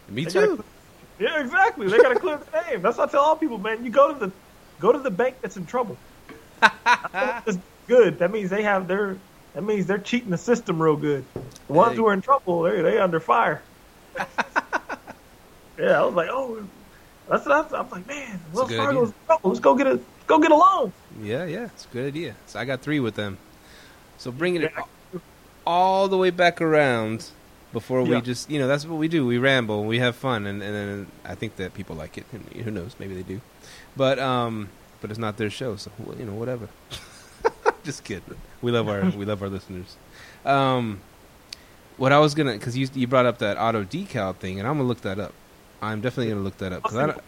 Me 0.09 0.25
They 0.25 0.29
too. 0.31 0.57
clear- 0.57 1.29
Yeah, 1.31 1.41
exactly. 1.41 1.88
They 1.88 1.97
got 1.97 2.09
to 2.13 2.19
clear 2.19 2.38
the 2.51 2.62
name. 2.69 2.81
That's 2.81 2.97
what 2.97 3.09
I 3.09 3.12
tell 3.12 3.21
all 3.24 3.36
people, 3.36 3.57
man. 3.57 3.83
You 3.86 3.89
go 3.89 4.13
to 4.13 4.19
the 4.27 4.31
go 4.79 4.91
to 4.91 5.00
the 5.00 5.09
bank 5.12 5.38
that's 5.41 5.57
in 5.57 5.65
trouble. 5.65 5.97
That's 6.83 7.57
good. 7.88 8.19
That 8.19 8.31
means 8.31 8.50
they 8.50 8.63
have 8.63 8.88
their. 8.88 9.17
That 9.53 9.63
means 9.63 9.86
they're 9.88 9.97
cheating 10.00 10.31
the 10.31 10.38
system 10.38 10.81
real 10.81 10.95
good. 10.97 11.24
The 11.67 11.74
ones 11.74 11.91
Hey. 11.91 11.97
who 11.97 12.07
are 12.07 12.13
in 12.13 12.21
trouble, 12.21 12.63
they 12.63 12.81
they 12.81 12.97
under 13.00 13.19
fire. 13.19 13.62
yeah, 15.77 16.01
I 16.01 16.05
was 16.05 16.15
like, 16.15 16.29
oh, 16.31 16.63
that's 17.29 17.46
what 17.46 17.74
I, 17.74 17.77
I'm 17.79 17.89
like, 17.89 18.07
man, 18.07 18.39
Wells 18.53 18.72
Fargo's 18.72 19.13
idea. 19.29 19.39
Let's 19.43 19.60
go 19.60 19.75
get 19.75 19.88
a 19.88 20.00
go 20.27 20.39
get 20.39 20.51
a 20.51 20.55
loan. 20.55 20.93
Yeah, 21.22 21.46
yeah, 21.46 21.65
it's 21.65 21.86
a 21.86 21.89
good 21.89 22.07
idea. 22.07 22.36
So 22.46 22.60
I 22.60 22.65
got 22.65 22.81
three 22.81 23.00
with 23.00 23.15
them. 23.15 23.38
So 24.17 24.31
bringing 24.31 24.63
it 24.63 24.74
all 25.65 26.07
the 26.07 26.17
way 26.17 26.29
back 26.29 26.62
around 26.62 27.29
before 27.74 28.01
we 28.03 28.12
Yeah. 28.12 28.22
just, 28.22 28.50
you 28.50 28.60
know, 28.60 28.67
that's 28.67 28.86
what 28.86 28.98
we 28.98 29.07
do. 29.07 29.25
We 29.25 29.38
ramble, 29.38 29.84
we 29.84 30.00
have 30.00 30.15
fun, 30.15 30.46
and 30.48 30.63
and 30.63 30.74
then 30.74 31.07
I 31.25 31.36
think 31.36 31.57
that 31.57 31.74
people 31.74 31.96
like 31.96 32.17
it. 32.17 32.25
And 32.31 32.43
who 32.63 32.72
knows? 32.72 32.96
Maybe 33.00 33.13
they 33.13 33.24
do, 33.24 33.41
but 33.96 34.19
um, 34.19 34.69
but 35.01 35.10
it's 35.12 35.19
not 35.19 35.38
their 35.38 35.50
show, 35.50 35.75
so 35.75 35.91
well, 36.00 36.17
you 36.17 36.25
know, 36.25 36.34
whatever. 36.34 36.69
just 37.84 38.03
kidding. 38.03 38.36
We 38.62 38.72
love 38.72 38.88
our 38.88 39.10
we 39.12 39.25
love 39.25 39.41
our 39.43 39.50
listeners. 39.50 39.98
Um, 40.46 41.01
what 41.98 42.12
I 42.13 42.19
was 42.19 42.34
gonna 42.36 42.53
because 42.53 42.77
you 42.77 42.88
you 42.93 43.07
brought 43.07 43.25
up 43.25 43.39
that 43.39 43.57
auto 43.57 43.84
decal 43.84 44.36
thing, 44.36 44.60
and 44.60 44.67
I'm 44.67 44.75
gonna 44.77 44.88
look 44.88 45.01
that 45.01 45.19
up 45.19 45.34
I'm 45.81 46.01
definitely 46.01 46.31
gonna 46.31 46.43
look 46.43 46.57
that 46.57 46.74
up 46.74 46.84
because 46.84 46.98
I 46.98 47.07
don't. 47.07 47.22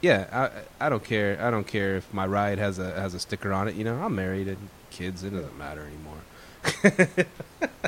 Yeah, 0.00 0.50
I 0.80 0.86
I 0.86 0.88
don't 0.88 1.04
care. 1.04 1.38
I 1.40 1.50
don't 1.50 1.66
care 1.66 1.96
if 1.96 2.12
my 2.12 2.26
ride 2.26 2.58
has 2.58 2.78
a 2.78 2.92
has 2.92 3.14
a 3.14 3.20
sticker 3.20 3.52
on 3.52 3.68
it. 3.68 3.74
You 3.74 3.84
know, 3.84 3.96
I'm 4.02 4.14
married 4.14 4.48
and 4.48 4.68
kids. 4.90 5.24
It 5.24 5.30
doesn't 5.30 5.58
matter 5.58 5.82
anymore. 5.86 6.18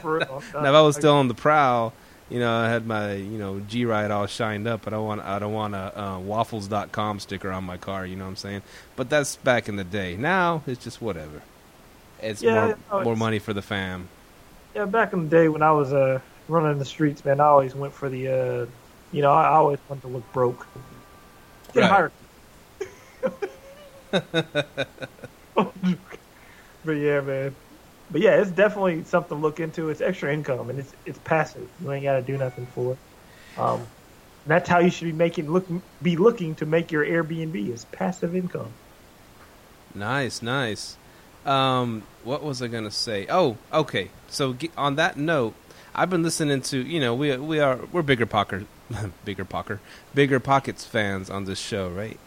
For 0.00 0.18
real. 0.18 0.42
now, 0.54 0.70
if 0.70 0.74
I 0.74 0.80
was 0.82 0.96
still 0.96 1.14
on 1.14 1.28
the 1.28 1.34
prowl, 1.34 1.92
you 2.28 2.40
know, 2.40 2.52
I 2.52 2.68
had 2.68 2.86
my 2.86 3.14
you 3.14 3.38
know 3.38 3.60
G 3.60 3.84
ride 3.84 4.10
all 4.10 4.26
shined 4.26 4.66
up, 4.66 4.82
but 4.82 4.92
I 4.94 4.98
want 4.98 5.22
I 5.22 5.38
don't 5.38 5.52
want 5.52 5.74
a 5.74 5.98
uh, 5.98 6.18
waffles.com 6.18 7.20
sticker 7.20 7.50
on 7.50 7.64
my 7.64 7.76
car. 7.76 8.06
You 8.06 8.16
know 8.16 8.24
what 8.24 8.30
I'm 8.30 8.36
saying? 8.36 8.62
But 8.96 9.08
that's 9.10 9.36
back 9.36 9.68
in 9.68 9.76
the 9.76 9.84
day. 9.84 10.16
Now 10.16 10.62
it's 10.66 10.82
just 10.82 11.00
whatever. 11.00 11.42
It's 12.20 12.42
Yeah, 12.42 12.52
more 12.52 12.78
no, 12.90 13.04
more 13.04 13.16
money 13.16 13.38
for 13.38 13.52
the 13.52 13.62
fam. 13.62 14.08
Yeah, 14.74 14.86
back 14.86 15.12
in 15.12 15.24
the 15.24 15.28
day 15.28 15.48
when 15.48 15.62
I 15.62 15.72
was 15.72 15.92
uh, 15.92 16.20
running 16.48 16.78
the 16.78 16.84
streets, 16.84 17.24
man, 17.24 17.40
I 17.40 17.44
always 17.46 17.74
went 17.74 17.92
for 17.92 18.08
the, 18.08 18.28
uh, 18.28 18.66
you 19.12 19.22
know, 19.22 19.32
I 19.32 19.48
always 19.56 19.80
want 19.88 20.02
to 20.02 20.08
look 20.08 20.32
broke. 20.32 20.66
Get 21.74 21.84
Right. 21.84 21.90
hired. 21.90 22.12
but 25.54 26.92
yeah, 26.92 27.20
man. 27.20 27.56
But 28.10 28.20
yeah, 28.22 28.40
it's 28.40 28.52
definitely 28.52 29.04
something 29.04 29.36
to 29.36 29.42
look 29.42 29.60
into. 29.60 29.90
It's 29.90 30.00
extra 30.00 30.32
income 30.32 30.70
and 30.70 30.78
it's 30.80 30.94
it's 31.06 31.18
passive. 31.20 31.70
You 31.80 31.92
ain't 31.92 32.04
got 32.04 32.16
to 32.16 32.22
do 32.22 32.38
nothing 32.38 32.66
for 32.66 32.94
it. 32.94 32.98
Um, 33.56 33.88
that's 34.46 34.68
how 34.68 34.80
you 34.80 34.90
should 34.90 35.06
be 35.06 35.12
making 35.12 35.50
look 35.50 35.68
be 36.02 36.16
looking 36.16 36.56
to 36.56 36.66
make 36.66 36.92
your 36.92 37.04
Airbnb 37.04 37.72
is 37.72 37.86
passive 37.86 38.36
income. 38.36 38.76
Nice, 39.94 40.42
nice. 40.42 40.98
Um, 41.44 42.06
what 42.22 42.42
was 42.42 42.62
I 42.62 42.68
gonna 42.68 42.90
say? 42.90 43.26
Oh, 43.28 43.58
okay. 43.72 44.10
So 44.28 44.56
on 44.76 44.96
that 44.96 45.16
note, 45.16 45.54
I've 45.94 46.10
been 46.10 46.22
listening 46.22 46.62
to 46.62 46.78
you 46.78 47.00
know 47.00 47.14
we 47.14 47.36
we 47.36 47.60
are 47.60 47.80
we're 47.92 48.02
bigger 48.02 48.26
pocker, 48.26 48.66
bigger 49.24 49.44
pocker, 49.44 49.80
bigger 50.14 50.40
pockets 50.40 50.84
fans 50.84 51.30
on 51.30 51.44
this 51.44 51.58
show, 51.58 51.88
right? 51.88 52.18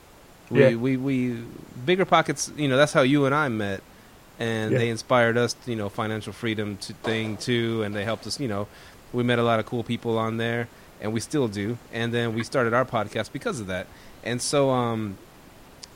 We 0.49 0.59
Yeah. 0.61 0.75
we 0.75 0.97
we 0.97 1.43
bigger 1.85 2.05
pockets. 2.05 2.51
You 2.55 2.67
know 2.67 2.77
that's 2.77 2.93
how 2.93 3.01
you 3.01 3.25
and 3.25 3.33
I 3.33 3.49
met, 3.49 3.81
and 4.39 4.71
Yeah. 4.71 4.77
they 4.77 4.89
inspired 4.89 5.37
us. 5.37 5.55
You 5.65 5.75
know, 5.75 5.89
financial 5.89 6.33
freedom 6.33 6.77
to 6.77 6.93
thing 6.93 7.37
too, 7.37 7.81
and 7.83 7.95
they 7.95 8.03
helped 8.03 8.27
us. 8.27 8.39
You 8.39 8.47
know, 8.47 8.67
we 9.13 9.23
met 9.23 9.39
a 9.39 9.43
lot 9.43 9.59
of 9.59 9.65
cool 9.65 9.83
people 9.83 10.17
on 10.17 10.37
there, 10.37 10.67
and 11.01 11.13
we 11.13 11.19
still 11.19 11.47
do. 11.47 11.77
And 11.93 12.13
then 12.13 12.35
we 12.35 12.43
started 12.43 12.73
our 12.73 12.85
podcast 12.85 13.31
because 13.31 13.59
of 13.59 13.67
that. 13.67 13.87
And 14.23 14.41
so 14.41 14.69
um, 14.71 15.17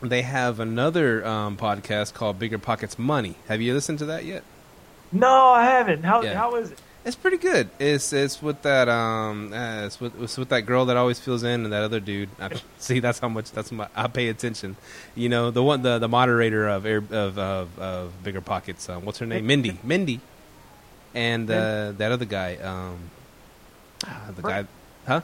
they 0.02 0.22
have 0.24 0.60
another 0.60 1.26
um, 1.26 1.58
podcast 1.58 2.14
called 2.14 2.40
Bigger 2.40 2.58
Pockets 2.58 2.98
Money. 2.98 3.36
Have 3.48 3.62
you 3.62 3.74
listened 3.74 4.00
to 4.00 4.06
that 4.06 4.24
yet? 4.26 4.44
No, 5.12 5.50
I 5.50 5.64
haven't. 5.66 6.04
How 6.04 6.22
Yeah. 6.22 6.36
how 6.36 6.56
is 6.56 6.72
it? 6.72 6.80
It's 7.10 7.16
pretty 7.16 7.38
good. 7.38 7.72
It's 7.80 8.14
it's 8.14 8.40
with 8.40 8.62
that 8.62 8.88
um 8.88 9.52
uh, 9.52 9.88
it's 9.88 10.00
with 10.00 10.14
it's 10.22 10.38
with 10.38 10.50
that 10.50 10.68
girl 10.68 10.86
that 10.86 10.96
always 10.96 11.20
fills 11.20 11.42
in 11.42 11.64
and 11.64 11.74
that 11.74 11.82
other 11.82 12.00
dude. 12.00 12.30
I, 12.40 12.52
see, 12.78 13.00
that's 13.00 13.18
how 13.18 13.30
much 13.30 13.52
that's 13.52 13.72
my 13.72 13.88
I 13.96 14.06
pay 14.06 14.28
attention. 14.28 14.78
You 15.16 15.28
know 15.28 15.50
the 15.50 15.64
one 15.64 15.82
the 15.82 15.98
the 15.98 16.08
moderator 16.08 16.68
of 16.68 16.86
Air, 16.86 16.98
of, 16.98 17.40
of 17.40 17.80
of 17.80 18.24
Bigger 18.24 18.42
Pockets. 18.42 18.88
Um, 18.90 19.06
what's 19.06 19.18
her 19.18 19.26
name? 19.26 19.48
Mindy. 19.48 19.80
Mindy. 19.84 20.20
And 21.16 21.50
uh, 21.50 21.94
that 21.94 22.12
other 22.12 22.26
guy. 22.26 22.58
Um, 22.58 23.10
ah, 24.06 24.30
the 24.36 24.44
guy. 24.44 24.66
Huh? 25.08 25.22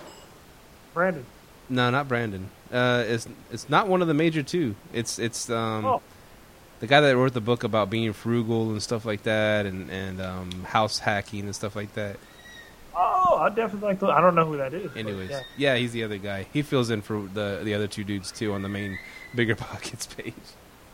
Brandon. 0.95 1.23
No, 1.69 1.91
not 1.91 2.07
Brandon. 2.07 2.49
Uh, 2.71 3.03
it's 3.05 3.27
it's 3.51 3.69
not 3.69 3.87
one 3.87 4.01
of 4.01 4.07
the 4.07 4.15
major 4.15 4.41
two. 4.41 4.75
It's 4.91 5.19
it's 5.19 5.51
um 5.51 5.85
Oh. 5.85 6.01
The 6.79 6.87
guy 6.87 7.01
that 7.01 7.15
wrote 7.15 7.33
the 7.33 7.41
book 7.41 7.63
about 7.63 7.89
being 7.89 8.13
frugal 8.13 8.71
and 8.71 8.81
stuff 8.81 9.05
like 9.05 9.23
that, 9.23 9.65
and 9.65 9.89
and 9.89 10.21
um, 10.21 10.51
house 10.63 10.99
hacking 10.99 11.41
and 11.45 11.55
stuff 11.55 11.75
like 11.75 11.93
that. 11.93 12.17
Oh, 12.95 13.37
I 13.41 13.49
definitely 13.49 13.89
like 13.89 13.99
to. 13.99 14.07
I 14.07 14.21
don't 14.21 14.35
know 14.35 14.45
who 14.45 14.57
that 14.57 14.73
is. 14.73 14.91
but 14.91 14.97
Anyways, 14.97 15.29
yeah. 15.29 15.41
yeah. 15.57 15.75
he's 15.75 15.91
the 15.91 16.03
other 16.03 16.17
guy. 16.17 16.47
He 16.53 16.61
fills 16.61 16.89
in 16.89 17.01
for 17.01 17.27
the 17.33 17.61
the 17.63 17.73
other 17.73 17.87
two 17.87 18.03
dudes 18.03 18.31
too 18.31 18.53
on 18.53 18.61
the 18.61 18.69
main 18.69 18.97
bigger 19.35 19.55
pockets 19.55 20.05
page. 20.05 20.33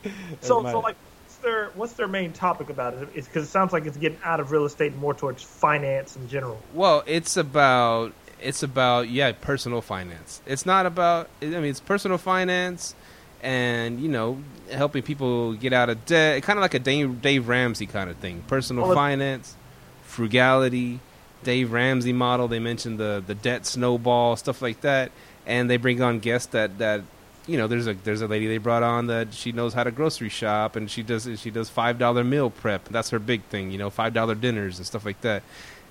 So, 0.42 0.64
That's 0.64 0.74
so 0.74 0.80
like, 0.80 0.96
what's 0.96 1.36
their 1.44 1.70
what's 1.76 1.94
their 1.94 2.08
main 2.08 2.34
topic 2.34 2.72
about 2.72 2.96
it? 2.96 3.10
It's 3.14 3.28
because 3.28 3.44
it 3.44 3.52
sounds 3.52 3.72
like 3.72 3.86
it's 3.86 3.98
getting 3.98 4.18
out 4.24 4.40
of 4.40 4.52
real 4.52 4.66
estate 4.66 4.94
and 4.94 5.00
more 5.00 5.14
towards 5.14 5.44
finance 5.44 6.16
in 6.16 6.28
general. 6.28 6.60
Well, 6.74 7.04
it's 7.06 7.38
about 7.38 8.14
it's 8.42 8.64
about 8.64 9.10
yeah, 9.10 9.32
personal 9.34 9.82
finance. 9.82 10.42
It's 10.48 10.66
not 10.66 10.88
about 10.88 11.30
I 11.40 11.46
mean, 11.46 11.66
it's 11.66 11.80
personal 11.80 12.18
finance 12.18 12.96
and 13.42 14.00
you 14.00 14.10
know 14.10 14.42
helping 14.72 15.04
people 15.04 15.54
get 15.54 15.74
out 15.74 15.90
of 15.90 16.06
debt. 16.06 16.44
Kind 16.44 16.58
of 16.58 16.62
like 16.62 16.74
a 16.74 16.80
Dave, 16.80 17.22
Dave 17.22 17.48
Ramsey 17.48 17.86
kind 17.86 18.10
of 18.10 18.18
thing. 18.18 18.44
Personal 18.48 18.86
Well, 18.86 18.96
finance, 18.96 19.56
frugality, 20.04 21.00
Dave 21.44 21.72
Ramsey 21.72 22.14
model. 22.14 22.48
They 22.48 22.60
mentioned 22.60 23.00
the 23.00 23.24
the 23.26 23.36
debt 23.36 23.66
snowball 23.66 24.36
stuff 24.36 24.62
like 24.62 24.82
that, 24.82 25.12
and 25.46 25.70
they 25.70 25.78
bring 25.78 26.02
on 26.02 26.20
guests 26.20 26.48
that 26.48 26.78
that 26.78 27.02
you 27.48 27.58
know 27.58 27.68
there's 27.68 27.88
a 27.88 27.94
there's 27.94 28.22
a 28.22 28.28
lady 28.28 28.48
they 28.48 28.60
brought 28.60 28.84
on 28.84 29.08
that 29.08 29.34
she 29.34 29.52
knows 29.52 29.74
how 29.74 29.84
to 29.84 29.92
grocery 29.92 30.30
shop 30.30 30.76
and 30.76 30.92
she 30.92 31.02
does 31.02 31.28
she 31.40 31.50
does 31.50 31.70
five 31.70 31.98
dollar 31.98 32.24
meal 32.24 32.50
prep. 32.50 32.86
That's 32.90 33.10
her 33.10 33.20
big 33.20 33.44
thing, 33.46 33.72
you 33.72 33.78
know, 33.78 33.90
five 33.90 34.14
dollar 34.14 34.36
dinners 34.36 34.78
and 34.78 34.86
stuff 34.86 35.06
like 35.06 35.22
that, 35.22 35.44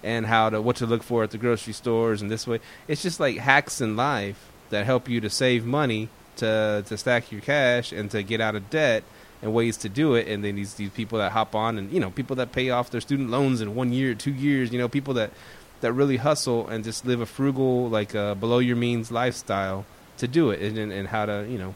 and 0.03 0.27
how 0.27 0.51
to 0.51 0.63
what 0.63 0.77
to 0.77 0.87
look 0.87 1.03
for 1.03 1.25
at 1.25 1.33
the 1.33 1.39
grocery 1.39 1.73
stores 1.73 2.23
and 2.23 2.31
this 2.31 2.47
way. 2.47 2.61
It's 2.87 3.03
just 3.03 3.19
like 3.19 3.37
hacks 3.39 3.81
in 3.81 3.97
life 3.97 4.47
that 4.71 4.87
help 4.87 5.09
you 5.09 5.21
to 5.21 5.29
save 5.29 5.67
money 5.67 6.09
to 6.41 6.85
to 6.87 6.99
stack 6.99 7.33
your 7.33 7.41
cash 7.41 7.93
and 7.93 8.11
to 8.11 8.23
get 8.23 8.41
out 8.41 8.55
of 8.55 8.69
debt 8.69 9.05
and 9.43 9.55
ways 9.55 9.77
to 9.79 9.89
do 9.89 10.15
it. 10.15 10.29
And 10.29 10.45
then 10.45 10.57
these 10.57 10.75
these 10.75 10.91
people 10.91 11.19
that 11.19 11.33
hop 11.33 11.55
on 11.55 11.79
and 11.79 11.93
you 11.93 12.01
know 12.01 12.11
people 12.11 12.37
that 12.37 12.53
pay 12.53 12.71
off 12.71 12.91
their 12.91 13.01
student 13.01 13.31
loans 13.31 13.61
in 13.61 13.75
one 13.75 13.93
year 13.93 14.15
two 14.15 14.33
years 14.33 14.73
you 14.73 14.79
know 14.79 14.89
people 14.89 15.15
that 15.15 15.31
that 15.81 15.93
really 15.93 16.19
hustle 16.19 16.69
and 16.69 16.85
just 16.85 17.07
live 17.07 17.21
a 17.21 17.27
frugal 17.27 17.89
like 17.89 18.15
uh, 18.15 18.35
below 18.35 18.59
your 18.59 18.77
means 18.77 19.11
lifestyle 19.11 19.87
to 20.19 20.29
do 20.29 20.51
it. 20.51 20.61
And, 20.61 20.93
and, 20.93 21.09
how 21.09 21.25
to 21.27 21.47
you 21.49 21.59
know 21.59 21.75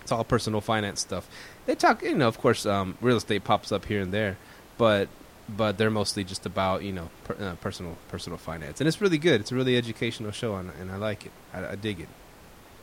it's 0.00 0.12
all 0.12 0.24
personal 0.24 0.60
finance 0.60 1.00
stuff. 1.00 1.28
They 1.66 1.74
talk 1.74 2.02
you 2.02 2.14
know 2.14 2.28
of 2.28 2.38
course 2.38 2.64
um, 2.64 2.96
real 3.00 3.16
estate 3.16 3.44
pops 3.44 3.72
up 3.72 3.84
here 3.84 4.00
and 4.00 4.12
there 4.12 4.38
but 4.78 5.08
but 5.48 5.78
they're 5.78 5.90
mostly 5.90 6.24
just 6.24 6.44
about 6.44 6.82
you 6.82 6.92
know 6.92 7.10
per, 7.24 7.34
uh, 7.34 7.54
personal 7.56 7.96
personal 8.08 8.38
finance. 8.38 8.80
And 8.80 8.88
it's 8.88 9.00
really 9.00 9.18
good. 9.18 9.40
It's 9.40 9.52
a 9.52 9.54
really 9.54 9.76
educational 9.76 10.30
show 10.30 10.56
and, 10.56 10.70
and 10.80 10.90
i 10.90 10.96
like 10.96 11.26
it. 11.26 11.32
I, 11.52 11.72
I 11.72 11.74
dig 11.74 12.00
it 12.00 12.08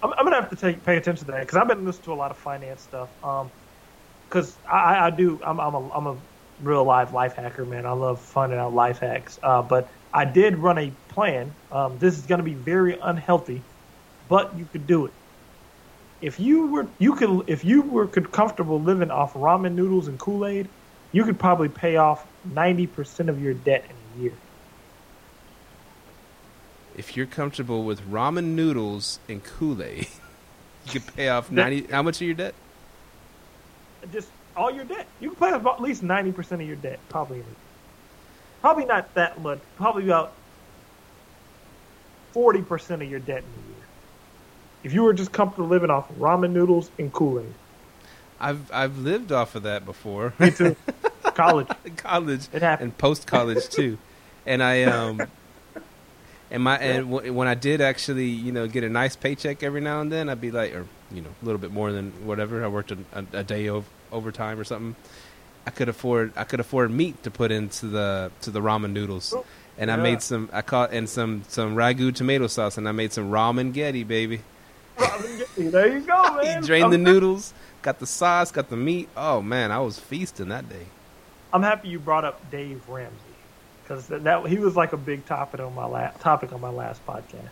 I'm, 0.03 0.11
I'm 0.17 0.25
gonna 0.25 0.37
have 0.41 0.49
to 0.51 0.55
take 0.55 0.83
pay 0.83 0.97
attention 0.97 1.27
to 1.27 1.31
that 1.33 1.41
because 1.41 1.57
I've 1.57 1.67
been 1.67 1.85
listening 1.85 2.05
to 2.05 2.13
a 2.13 2.15
lot 2.15 2.31
of 2.31 2.37
finance 2.39 2.83
stuff. 2.83 3.11
Um, 3.23 3.51
because 4.29 4.59
I, 4.71 5.07
I- 5.07 5.11
do 5.11 5.41
I'm 5.45 5.59
I'm 5.59 5.75
a 5.75 5.89
I'm 5.91 6.07
a 6.07 6.21
real 6.59 6.85
live 6.85 7.13
life 7.13 7.35
hacker, 7.35 7.65
man. 7.65 7.85
I 7.87 7.93
love 7.93 8.23
finding 8.25 8.59
out 8.59 8.73
life 8.73 8.99
hacks. 8.99 9.39
Uh, 9.43 9.63
but 9.63 9.89
I 10.13 10.25
did 10.25 10.57
run 10.59 10.77
a 10.79 10.97
plan. 11.09 11.57
Um, 11.71 11.99
this 11.99 12.17
is 12.17 12.25
gonna 12.27 12.43
be 12.43 12.55
very 12.55 12.97
unhealthy, 13.01 13.67
but 14.27 14.57
you 14.57 14.67
could 14.67 14.87
do 14.87 15.07
it. 15.07 15.13
If 16.21 16.39
you 16.39 16.67
were 16.71 16.95
you 16.99 17.15
could 17.15 17.49
if 17.49 17.63
you 17.63 17.83
were 17.83 18.07
could 18.09 18.31
comfortable 18.31 18.83
living 18.83 19.11
off 19.11 19.33
ramen 19.33 19.73
noodles 19.75 20.07
and 20.09 20.19
Kool 20.19 20.45
Aid, 20.45 20.71
you 21.11 21.23
could 21.25 21.39
probably 21.39 21.69
pay 21.69 21.97
off 21.97 22.25
ninety 22.43 22.87
percent 22.87 23.29
of 23.29 23.39
your 23.39 23.53
debt 23.53 23.87
in 23.89 23.97
a 23.99 24.01
year. 24.01 24.41
If 26.97 27.15
you're 27.17 27.25
comfortable 27.25 27.83
with 27.83 28.01
ramen 28.09 28.55
noodles 28.55 29.19
and 29.29 29.43
kool-aid 29.43 30.07
you 30.85 30.99
can 30.99 31.01
pay 31.13 31.29
off 31.29 31.51
90 31.51 31.87
how 31.91 32.01
much 32.01 32.17
of 32.17 32.27
your 32.27 32.35
debt 32.35 32.55
just 34.11 34.29
all 34.55 34.71
your 34.71 34.85
debt. 34.85 35.07
You 35.19 35.31
can 35.31 35.49
pay 35.49 35.55
off 35.55 35.65
at 35.65 35.81
least 35.81 36.03
ninety 36.03 36.31
percent 36.31 36.61
of 36.61 36.67
your 36.67 36.77
debt, 36.77 36.99
probably. 37.09 37.43
Probably 38.61 38.85
not 38.85 39.13
that 39.15 39.41
much. 39.41 39.59
Probably 39.77 40.05
about 40.05 40.33
forty 42.31 42.61
percent 42.61 43.01
of 43.01 43.09
your 43.09 43.19
debt 43.19 43.39
in 43.39 43.63
a 43.63 43.67
year. 43.67 43.85
If 44.83 44.93
you 44.93 45.03
were 45.03 45.13
just 45.13 45.31
comfortable 45.31 45.67
living 45.67 45.89
off 45.89 46.09
ramen 46.19 46.51
noodles 46.51 46.89
and 46.97 47.11
Kool 47.11 47.39
Aid, 47.39 47.53
i've 48.39 48.71
i've 48.71 48.97
lived 48.97 49.31
off 49.31 49.55
of 49.55 49.63
that 49.63 49.85
before 49.85 50.33
me 50.39 50.51
too. 50.51 50.75
College, 51.23 51.67
college 51.97 52.47
it 52.53 52.61
happened. 52.61 52.91
and 52.91 52.97
post 52.97 53.27
college 53.27 53.67
too. 53.67 53.97
And 54.45 54.63
I 54.63 54.83
um 54.83 55.21
and 56.55 56.63
my 56.63 56.77
and 56.77 57.11
w- 57.11 57.33
when 57.33 57.49
I 57.49 57.53
did 57.53 57.81
actually 57.81 58.29
you 58.29 58.53
know 58.53 58.65
get 58.65 58.85
a 58.85 58.89
nice 58.89 59.15
paycheck 59.17 59.61
every 59.61 59.81
now 59.81 59.99
and 59.99 60.09
then, 60.09 60.29
I'd 60.29 60.39
be 60.39 60.51
like, 60.51 60.73
or 60.73 60.87
you 61.11 61.21
know 61.21 61.29
a 61.41 61.45
little 61.45 61.59
bit 61.59 61.71
more 61.71 61.91
than 61.91 62.11
whatever. 62.25 62.63
I 62.63 62.69
worked 62.69 62.91
a, 62.91 62.97
a, 63.13 63.25
a 63.39 63.43
day 63.43 63.67
of 63.67 63.85
overtime 64.11 64.57
or 64.57 64.63
something. 64.63 64.95
I 65.67 65.71
could 65.71 65.89
afford 65.89 66.31
I 66.37 66.45
could 66.45 66.61
afford 66.61 66.91
meat 66.91 67.21
to 67.23 67.31
put 67.31 67.51
into 67.51 67.87
the 67.87 68.31
to 68.41 68.51
the 68.51 68.61
ramen 68.61 68.93
noodles. 68.93 69.35
And 69.77 69.91
I 69.91 69.97
made 69.97 70.21
some 70.21 70.49
I 70.53 70.61
caught 70.61 70.93
and 70.93 71.09
some 71.09 71.43
some 71.49 71.75
ragu 71.75 72.15
tomato 72.15 72.47
sauce 72.47 72.77
and 72.77 72.87
I 72.87 72.93
made 72.93 73.11
some 73.11 73.31
ramen 73.31 73.73
getty 73.73 74.05
baby. 74.05 74.39
there 75.57 75.97
you 75.97 75.99
go, 76.05 76.35
man. 76.41 76.61
He 76.61 76.65
drained 76.67 76.93
the 76.93 76.97
noodles, 76.97 77.53
got 77.81 77.99
the 77.99 78.07
sauce, 78.07 78.49
got 78.49 78.69
the 78.69 78.77
meat. 78.77 79.09
Oh 79.17 79.41
man, 79.41 79.73
I 79.73 79.79
was 79.79 79.99
feasting 79.99 80.47
that 80.49 80.69
day. 80.69 80.85
I'm 81.51 81.63
happy 81.63 81.89
you 81.89 81.99
brought 81.99 82.23
up 82.23 82.49
Dave 82.49 82.81
Ramsey 82.87 83.24
because 83.85 84.07
that, 84.07 84.23
that 84.23 84.47
he 84.47 84.57
was 84.57 84.75
like 84.75 84.93
a 84.93 84.97
big 84.97 85.25
topic 85.25 85.59
on 85.59 85.75
my 85.75 85.85
last 85.85 86.19
topic 86.19 86.51
on 86.53 86.61
my 86.61 86.69
last 86.69 87.05
podcast. 87.05 87.49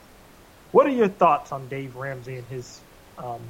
What 0.72 0.88
are 0.88 0.92
your 0.92 1.08
thoughts 1.08 1.52
on 1.52 1.68
Dave 1.68 1.96
Ramsey 1.96 2.38
and 2.38 2.48
his 2.48 2.82
um, 3.18 3.42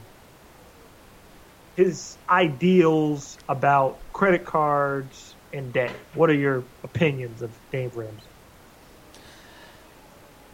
his 1.78 2.18
ideals 2.30 3.38
about 3.48 3.98
credit 4.12 4.46
cards 4.46 5.36
and 5.54 5.72
debt? 5.72 5.96
What 6.14 6.30
are 6.30 6.36
your 6.36 6.64
opinions 6.84 7.42
of 7.42 7.52
Dave 7.72 7.96
Ramsey? 7.96 8.18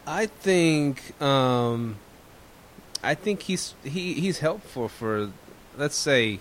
I 0.06 0.26
think 0.26 1.20
um, 1.20 1.96
I 3.02 3.14
think 3.14 3.42
he's 3.42 3.74
he 3.82 4.14
he's 4.14 4.38
helpful 4.38 4.88
for 4.88 5.32
let's 5.76 5.96
say 5.96 6.38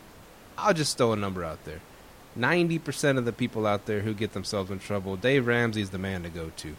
I'll 0.58 0.74
just 0.74 0.98
throw 0.98 1.14
a 1.14 1.16
number 1.16 1.44
out 1.44 1.66
there. 1.66 1.82
90% 2.40 3.18
of 3.18 3.26
the 3.26 3.34
people 3.34 3.68
out 3.68 3.86
there 3.86 4.02
who 4.02 4.14
get 4.14 4.34
themselves 4.34 4.72
in 4.72 4.80
trouble, 4.80 5.16
Dave 5.16 5.46
Ramsey's 5.46 5.90
the 5.90 5.98
man 5.98 6.24
to 6.24 6.30
go 6.30 6.52
to. 6.58 6.76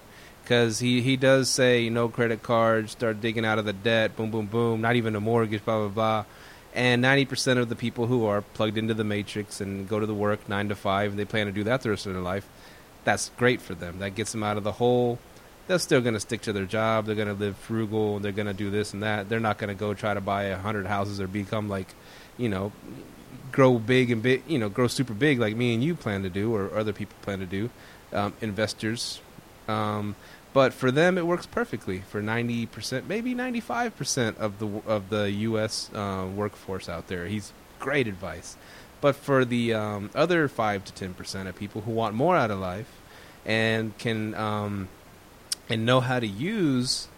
Cuz 0.46 0.80
he 0.80 1.00
he 1.02 1.16
does 1.16 1.48
say 1.48 1.88
no 1.90 2.08
credit 2.08 2.42
cards, 2.42 2.92
start 2.92 3.20
digging 3.20 3.44
out 3.44 3.58
of 3.58 3.64
the 3.64 3.72
debt, 3.72 4.16
boom 4.16 4.30
boom 4.30 4.46
boom, 4.46 4.80
not 4.80 4.96
even 4.96 5.14
a 5.14 5.20
mortgage 5.20 5.64
blah 5.64 5.78
blah 5.78 5.88
blah. 5.88 6.24
And 6.74 7.02
90% 7.02 7.58
of 7.58 7.68
the 7.68 7.76
people 7.76 8.06
who 8.06 8.24
are 8.26 8.42
plugged 8.42 8.78
into 8.78 8.94
the 8.94 9.04
matrix 9.04 9.60
and 9.60 9.88
go 9.88 9.98
to 9.98 10.06
the 10.06 10.14
work 10.14 10.48
9 10.48 10.68
to 10.68 10.76
5, 10.76 11.10
and 11.10 11.18
they 11.18 11.24
plan 11.24 11.46
to 11.46 11.52
do 11.52 11.64
that 11.64 11.82
the 11.82 11.90
rest 11.90 12.06
of 12.06 12.12
their 12.12 12.22
life. 12.22 12.46
That's 13.02 13.30
great 13.36 13.60
for 13.60 13.74
them. 13.74 13.98
That 13.98 14.14
gets 14.14 14.30
them 14.30 14.44
out 14.44 14.56
of 14.56 14.62
the 14.62 14.72
hole 14.72 15.18
they're 15.70 15.78
still 15.78 16.00
going 16.00 16.14
to 16.14 16.20
stick 16.20 16.40
to 16.42 16.52
their 16.52 16.64
job. 16.64 17.06
They're 17.06 17.14
going 17.14 17.28
to 17.28 17.34
live 17.34 17.56
frugal. 17.56 18.18
They're 18.18 18.32
going 18.32 18.48
to 18.48 18.52
do 18.52 18.70
this 18.70 18.92
and 18.92 19.04
that. 19.04 19.28
They're 19.28 19.38
not 19.38 19.56
going 19.56 19.68
to 19.68 19.78
go 19.78 19.94
try 19.94 20.12
to 20.14 20.20
buy 20.20 20.44
a 20.44 20.58
hundred 20.58 20.86
houses 20.86 21.20
or 21.20 21.28
become 21.28 21.68
like, 21.68 21.94
you 22.36 22.48
know, 22.48 22.72
grow 23.52 23.78
big 23.78 24.10
and 24.10 24.22
big, 24.22 24.42
you 24.46 24.58
know, 24.58 24.68
grow 24.68 24.86
super 24.86 25.14
big 25.14 25.38
like 25.38 25.56
me 25.56 25.74
and 25.74 25.82
you 25.82 25.94
plan 25.94 26.22
to 26.22 26.30
do 26.30 26.54
or 26.54 26.76
other 26.76 26.92
people 26.92 27.16
plan 27.22 27.38
to 27.40 27.46
do, 27.46 27.70
um, 28.12 28.32
investors. 28.40 29.20
Um, 29.68 30.16
but 30.52 30.72
for 30.72 30.90
them, 30.90 31.16
it 31.16 31.26
works 31.26 31.46
perfectly. 31.46 32.00
For 32.00 32.20
ninety 32.20 32.66
percent, 32.66 33.08
maybe 33.08 33.34
ninety-five 33.34 33.96
percent 33.96 34.36
of 34.38 34.58
the 34.58 34.66
of 34.86 35.08
the 35.08 35.30
U.S. 35.30 35.90
Uh, 35.94 36.26
workforce 36.34 36.88
out 36.88 37.06
there, 37.06 37.26
he's 37.26 37.52
great 37.78 38.08
advice. 38.08 38.56
But 39.00 39.14
for 39.14 39.44
the 39.44 39.74
um, 39.74 40.10
other 40.14 40.48
five 40.48 40.84
to 40.86 40.92
ten 40.92 41.14
percent 41.14 41.48
of 41.48 41.54
people 41.54 41.82
who 41.82 41.92
want 41.92 42.14
more 42.16 42.36
out 42.36 42.50
of 42.50 42.58
life 42.58 42.90
and 43.46 43.96
can 43.98 44.34
um, 44.34 44.88
and 45.68 45.86
know 45.86 46.00
how 46.00 46.18
to 46.18 46.26
use 46.26 47.08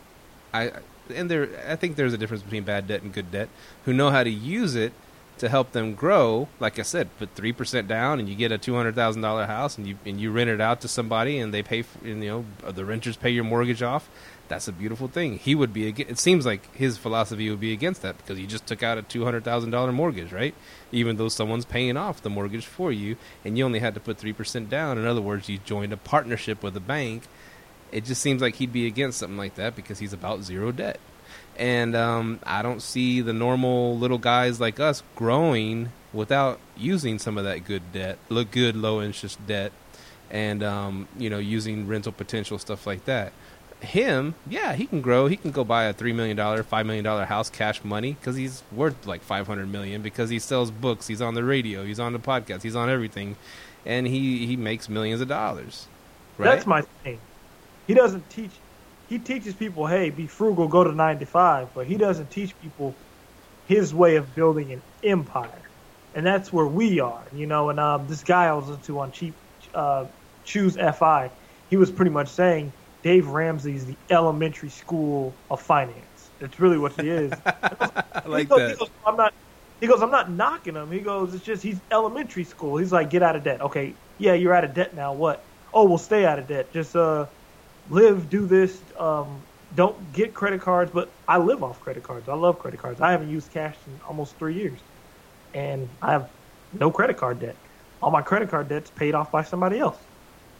I 0.53 0.73
and 1.13 1.31
there 1.31 1.49
I 1.67 1.77
think 1.77 1.97
there's 1.97 2.13
a 2.13 2.19
difference 2.19 2.43
between 2.43 2.65
bad 2.65 2.87
debt 2.87 3.03
and 3.03 3.13
good 3.13 3.31
debt 3.31 3.49
who 3.85 3.93
know 3.93 4.11
how 4.11 4.23
to 4.23 4.31
use 4.31 4.75
it 4.75 4.93
to 5.39 5.49
help 5.49 5.73
them 5.73 5.95
grow 5.95 6.49
like 6.61 6.79
I 6.79 6.83
said 6.83 7.09
put 7.19 7.35
3% 7.35 7.89
down 7.89 8.21
and 8.21 8.29
you 8.29 8.35
get 8.35 8.53
a 8.53 8.59
$200,000 8.59 9.47
house 9.47 9.79
and 9.79 9.87
you 9.87 9.97
and 10.05 10.21
you 10.21 10.31
rent 10.31 10.51
it 10.51 10.61
out 10.61 10.81
to 10.83 10.89
somebody 10.89 11.39
and 11.39 11.53
they 11.53 11.63
pay 11.63 11.83
for, 11.83 11.99
and, 12.05 12.23
you 12.23 12.31
know 12.63 12.71
the 12.71 12.85
renters 12.85 13.17
pay 13.17 13.31
your 13.31 13.45
mortgage 13.45 13.83
off 13.83 14.09
that's 14.53 14.69
a 14.69 14.73
beautiful 14.73 15.09
thing. 15.09 15.39
He 15.39 15.55
would 15.55 15.73
be 15.73 15.89
it 15.89 16.19
seems 16.19 16.45
like 16.45 16.75
his 16.77 16.99
philosophy 16.99 17.49
would 17.49 17.61
be 17.61 17.73
against 17.73 18.03
that 18.03 18.19
because 18.19 18.39
you 18.39 18.47
just 18.47 18.67
took 18.67 18.83
out 18.83 18.99
a 18.99 19.03
$200,000 19.03 19.95
mortgage 19.95 20.31
right? 20.31 20.55
Even 20.91 21.17
though 21.17 21.31
someone's 21.31 21.65
paying 21.65 21.97
off 21.97 22.21
the 22.21 22.29
mortgage 22.29 22.67
for 22.67 22.93
you 22.93 23.17
and 23.45 23.57
you 23.57 23.65
only 23.65 23.79
had 23.79 23.95
to 23.95 24.01
put 24.01 24.19
3% 24.19 24.69
down. 24.69 24.99
In 24.99 25.07
other 25.07 25.23
words 25.23 25.49
you 25.49 25.57
joined 25.57 25.93
a 25.93 25.97
partnership 25.97 26.63
with 26.63 26.77
a 26.77 26.81
bank. 26.81 27.23
It 27.91 28.05
just 28.05 28.21
seems 28.21 28.43
like 28.43 28.57
he'd 28.57 28.73
be 28.73 28.87
against 28.87 29.19
something 29.19 29.39
like 29.39 29.55
that 29.55 29.75
because 29.75 30.01
he's 30.01 30.13
about 30.13 30.43
zero 30.43 30.71
debt. 30.71 31.01
And 31.57 31.95
um, 31.95 32.41
I 32.45 32.63
don't 32.63 32.81
see 32.81 33.21
the 33.21 33.33
normal 33.33 33.97
little 33.99 34.19
guys 34.19 34.61
like 34.61 34.81
us 34.81 35.03
growing 35.17 35.91
without 36.13 36.59
using 36.77 37.19
some 37.19 37.39
of 37.39 37.45
that 37.45 37.65
good 37.65 37.93
debt, 37.93 38.19
look 38.29 38.51
good 38.51 38.77
low 38.77 39.03
interest 39.03 39.45
debt, 39.47 39.73
and 40.31 40.63
um, 40.63 41.09
you 41.19 41.29
know 41.31 41.39
using 41.39 41.87
rental 41.87 42.13
potential 42.13 42.59
stuff 42.59 42.87
like 42.87 43.05
that. 43.05 43.33
Him, 43.81 44.37
yeah, 44.49 44.75
he 44.75 44.87
can 44.87 45.01
grow. 45.01 45.27
He 45.27 45.37
can 45.37 45.51
go 45.51 45.65
buy 45.65 45.85
a 45.85 45.93
three 45.93 46.13
million 46.13 46.37
dollar, 46.37 46.63
five 46.63 46.87
million 46.87 47.05
dollar 47.05 47.25
house 47.25 47.51
cash 47.51 47.83
money 47.85 48.13
because 48.13 48.37
he's 48.37 48.63
worth 48.73 49.07
like 49.07 49.23
five 49.23 49.47
hundred 49.47 49.71
million 49.71 50.03
because 50.03 50.31
he 50.31 50.39
sells 50.39 50.71
books, 50.71 51.07
he's 51.07 51.21
on 51.21 51.35
the 51.35 51.45
radio, 51.45 51.85
he's 51.85 52.01
on 52.01 52.13
the 52.13 52.19
podcast, 52.21 52.63
he's 52.63 52.77
on 52.77 52.89
everything, 52.89 53.37
and 53.85 54.07
he 54.07 54.47
he 54.47 54.57
makes 54.57 54.89
millions 54.89 55.21
of 55.21 55.29
dollars. 55.29 55.87
Right? 56.39 56.55
That's 56.55 56.67
my 56.67 56.83
thing 57.03 57.19
he 57.87 57.95
doesn't 57.95 58.29
teach. 58.31 58.51
He 59.13 59.19
teaches 59.19 59.53
people, 59.53 59.87
hey, 59.87 60.09
be 60.09 60.27
frugal, 60.27 60.69
go 60.69 60.85
to 60.85 60.91
nine 60.91 61.19
to 61.19 61.27
five, 61.27 61.69
but 61.75 61.87
he 61.87 61.97
doesn't 61.97 62.31
teach 62.31 62.59
people 62.59 62.97
his 63.67 63.95
way 63.95 64.17
of 64.17 64.35
building 64.35 64.73
an 64.73 64.81
empire, 65.03 65.69
and 66.15 66.25
that's 66.25 66.51
where 66.51 66.67
we 66.67 66.99
are, 66.99 67.29
you 67.31 67.47
know. 67.47 67.69
And 67.69 67.79
um, 67.79 68.09
this 68.09 68.25
guy 68.25 68.47
I 68.47 68.55
was 68.55 68.69
listening 68.69 68.85
to 68.85 69.01
on 69.01 69.13
Cheap 69.13 69.35
uh, 69.75 70.07
Choose 70.45 70.77
FI, 70.77 71.31
he 71.69 71.77
was 71.77 71.91
pretty 71.91 72.11
much 72.11 72.29
saying 72.29 72.73
Dave 73.03 73.27
Ramsey 73.27 73.77
is 73.77 73.85
the 73.85 73.99
elementary 74.09 74.71
school 74.71 75.37
of 75.51 75.61
finance. 75.61 76.31
It's 76.41 76.59
really 76.59 76.79
what 76.79 76.99
he 76.99 77.11
is. 77.11 77.33
I 77.45 78.23
like 78.25 78.49
goes, 78.49 78.61
that. 78.61 78.79
Goes, 78.79 78.91
I'm 79.07 79.17
not. 79.17 79.35
He 79.83 79.89
goes, 79.89 80.01
I'm 80.01 80.11
not 80.11 80.33
knocking 80.33 80.75
him. 80.75 80.91
He 80.91 81.01
goes, 81.01 81.35
it's 81.35 81.45
just 81.45 81.63
he's 81.63 81.83
elementary 81.91 82.45
school. 82.45 82.79
He's 82.79 82.93
like, 82.93 83.11
get 83.11 83.23
out 83.23 83.37
of 83.37 83.45
debt. 83.45 83.61
Okay, 83.61 83.93
yeah, 84.17 84.33
you're 84.33 84.55
out 84.55 84.65
of 84.65 84.73
debt 84.73 84.95
now. 84.95 85.13
What? 85.13 85.45
Oh, 85.71 85.87
we'll 85.87 85.99
stay 85.99 86.25
out 86.25 86.39
of 86.39 86.47
debt. 86.47 86.73
Just 86.73 86.97
uh, 86.97 87.27
live, 87.87 88.29
do 88.29 88.47
this. 88.47 88.85
Um, 88.99 89.47
don't 89.75 90.13
get 90.13 90.35
credit 90.35 90.61
cards, 90.61 90.91
but 90.93 91.15
I 91.27 91.39
live 91.39 91.63
off 91.63 91.81
credit 91.81 92.05
cards. 92.05 92.29
I 92.29 92.35
love 92.35 92.59
credit 92.59 92.81
cards. 92.81 93.01
I 93.01 93.11
haven't 93.13 93.31
used 93.31 93.53
cash 93.53 93.79
in 93.87 94.01
almost 94.07 94.39
three 94.39 94.57
years, 94.57 94.83
and 95.55 95.91
I 96.03 96.13
have 96.13 96.31
no 96.73 96.91
credit 96.91 97.17
card 97.17 97.41
debt. 97.41 97.59
All 98.03 98.11
my 98.11 98.23
credit 98.23 98.51
card 98.51 98.69
debt's 98.69 98.91
paid 98.91 99.15
off 99.15 99.33
by 99.33 99.43
somebody 99.43 99.79
else. 99.79 100.07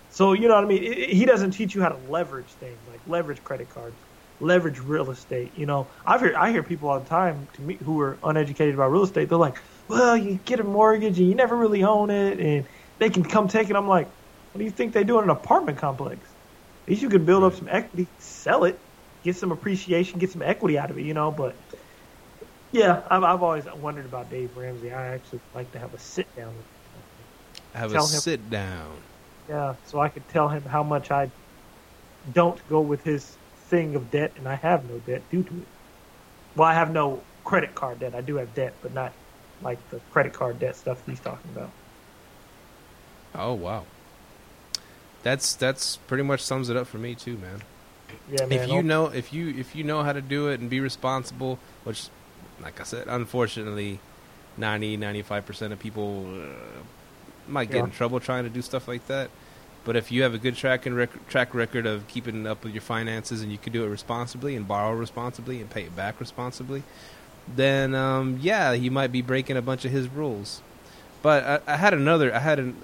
So 0.09 0.33
you 0.33 0.49
know 0.49 0.55
what 0.55 0.65
I 0.65 0.67
mean. 0.67 0.83
It, 0.83 0.99
it, 0.99 1.11
he 1.11 1.25
doesn't 1.25 1.53
teach 1.53 1.75
you 1.75 1.83
how 1.83 1.89
to 1.89 1.99
leverage 1.99 2.57
things 2.57 2.87
like 2.87 3.03
leverage 3.07 3.43
credit 3.45 3.71
cards, 3.71 4.01
leverage 4.41 4.79
real 4.81 5.11
estate. 5.11 5.53
You 5.55 5.67
know, 5.67 5.91
I 6.07 6.19
hear 6.19 6.35
I 6.37 6.51
hear 6.51 6.63
people 6.63 6.89
all 6.91 7.01
the 7.01 7.09
time 7.09 7.49
to 7.55 7.63
me 7.63 7.79
who 7.83 8.01
are 8.01 8.21
uneducated 8.23 8.75
about 8.75 8.91
real 8.91 9.05
estate. 9.05 9.29
They're 9.29 9.39
like, 9.39 9.59
"Well, 9.89 10.17
you 10.17 10.39
get 10.39 10.61
a 10.61 10.65
mortgage 10.65 11.19
and 11.19 11.29
you 11.29 11.35
never 11.35 11.57
really 11.57 11.85
own 11.85 12.11
it, 12.11 12.41
and 12.41 12.69
they 12.99 13.11
can 13.11 13.25
come 13.25 13.49
take 13.49 13.71
it." 13.71 13.77
I'm 13.77 13.89
like, 13.89 14.09
"What 14.53 14.59
do 14.59 14.65
you 14.65 14.71
think 14.71 14.93
they 14.93 15.05
do 15.05 15.19
in 15.19 15.25
an 15.25 15.31
apartment 15.31 15.79
complex?" 15.79 16.32
At 16.87 16.91
least 16.91 17.03
you 17.03 17.09
could 17.09 17.27
build 17.27 17.45
up 17.45 17.55
some 17.55 17.69
equity, 17.69 18.09
sell 18.19 18.65
it, 18.65 18.81
get 19.23 19.37
some 19.37 19.53
appreciation, 19.53 20.19
get 20.19 20.31
some 20.31 20.43
equity 20.43 20.79
out 20.79 20.91
of 20.91 20.99
it, 20.99 21.05
you 21.05 21.15
know. 21.15 21.31
But 21.31 21.57
yeah, 22.73 23.03
I've, 23.09 23.23
I've 23.23 23.43
always 23.43 23.65
wondered 23.77 24.07
about 24.07 24.31
Dave 24.31 24.57
Ramsey. 24.57 24.91
I 24.91 25.15
actually 25.15 25.41
like 25.55 25.73
to 25.73 25.79
have 25.79 25.95
a 25.95 25.99
sit 25.99 26.35
down. 26.35 26.57
With 26.57 26.67
him. 26.67 27.27
Have 27.75 27.93
a 27.95 27.99
him, 27.99 28.07
sit 28.07 28.51
down. 28.51 28.97
Yeah, 29.49 29.75
so 29.85 30.01
I 30.01 30.09
could 30.09 30.27
tell 30.29 30.49
him 30.49 30.65
how 30.65 30.83
much 30.83 31.11
I 31.11 31.31
don't 32.33 32.67
go 32.69 32.81
with 32.81 33.03
his 33.05 33.39
thing 33.69 33.95
of 33.95 34.11
debt, 34.11 34.33
and 34.37 34.49
I 34.49 34.57
have 34.57 34.85
no 34.85 34.99
debt 34.99 35.29
due 35.31 35.45
to 35.45 35.59
it. 35.59 35.69
Well, 36.57 36.69
I 36.69 36.75
have 36.75 36.93
no 36.93 37.23
credit 37.45 37.75
card 37.75 38.01
debt. 38.01 38.15
I 38.15 38.21
do 38.21 38.37
have 38.37 38.55
debt, 38.55 38.79
but 38.83 38.93
not 38.93 39.15
like 39.61 39.89
the 39.89 40.01
credit 40.11 40.33
card 40.33 40.59
debt 40.59 40.77
stuff 40.77 41.05
he's 41.07 41.21
talking 41.21 41.51
about. 41.51 41.71
Oh 43.35 43.55
wow 43.55 43.92
that's 45.23 45.55
that's 45.55 45.97
pretty 45.97 46.23
much 46.23 46.41
sums 46.41 46.69
it 46.69 46.77
up 46.77 46.87
for 46.87 46.99
me 46.99 47.15
too, 47.15 47.37
man. 47.37 47.63
Yeah, 48.31 48.47
man. 48.47 48.53
If 48.53 48.69
you 48.69 48.83
know 48.83 49.07
if 49.07 49.33
you 49.33 49.49
if 49.49 49.75
you 49.75 49.85
know 49.85 50.03
how 50.03 50.13
to 50.13 50.23
do 50.23 50.49
it 50.49 50.61
and 50.61 50.69
be 50.69 50.81
responsible, 50.81 51.59
which, 51.85 52.09
like 52.61 52.81
I 52.81 52.85
said, 52.85 53.07
unfortunately, 53.09 54.01
90 54.57 54.97
95 54.97 55.47
percent 55.47 55.73
of 55.73 55.79
people 55.79 56.27
uh, 56.35 56.83
might 57.49 57.71
get 57.71 57.79
yeah. 57.79 57.85
in 57.85 57.91
trouble 57.91 58.21
trying 58.21 58.45
to 58.45 58.51
do 58.51 58.63
stuff 58.63 58.89
like 58.89 59.07
that. 59.07 59.31
But 59.85 59.97
if 59.97 60.13
you 60.13 60.23
have 60.23 60.33
a 60.33 60.39
good 60.39 60.57
track 60.57 60.87
and 60.87 60.97
rec- 60.97 61.29
track 61.29 61.55
record 61.55 61.87
of 61.87 62.07
keeping 62.07 62.47
up 62.47 62.63
with 62.63 62.73
your 62.73 62.83
finances 62.83 63.43
and 63.43 63.51
you 63.51 63.59
can 63.59 63.73
do 63.73 63.85
it 63.85 63.89
responsibly 63.89 64.55
and 64.55 64.67
borrow 64.67 64.95
responsibly 64.95 65.61
and 65.61 65.69
pay 65.69 65.83
it 65.83 65.97
back 65.97 66.21
responsibly, 66.21 66.85
then 67.53 67.95
um, 67.95 68.39
yeah, 68.41 68.73
you 68.73 68.91
might 68.91 69.11
be 69.11 69.23
breaking 69.23 69.57
a 69.57 69.63
bunch 69.63 69.85
of 69.85 69.91
his 69.91 70.09
rules. 70.09 70.63
But 71.23 71.63
I, 71.69 71.75
I 71.75 71.77
had 71.77 71.95
another. 71.95 72.35
I 72.35 72.41
had 72.41 72.59
an. 72.59 72.77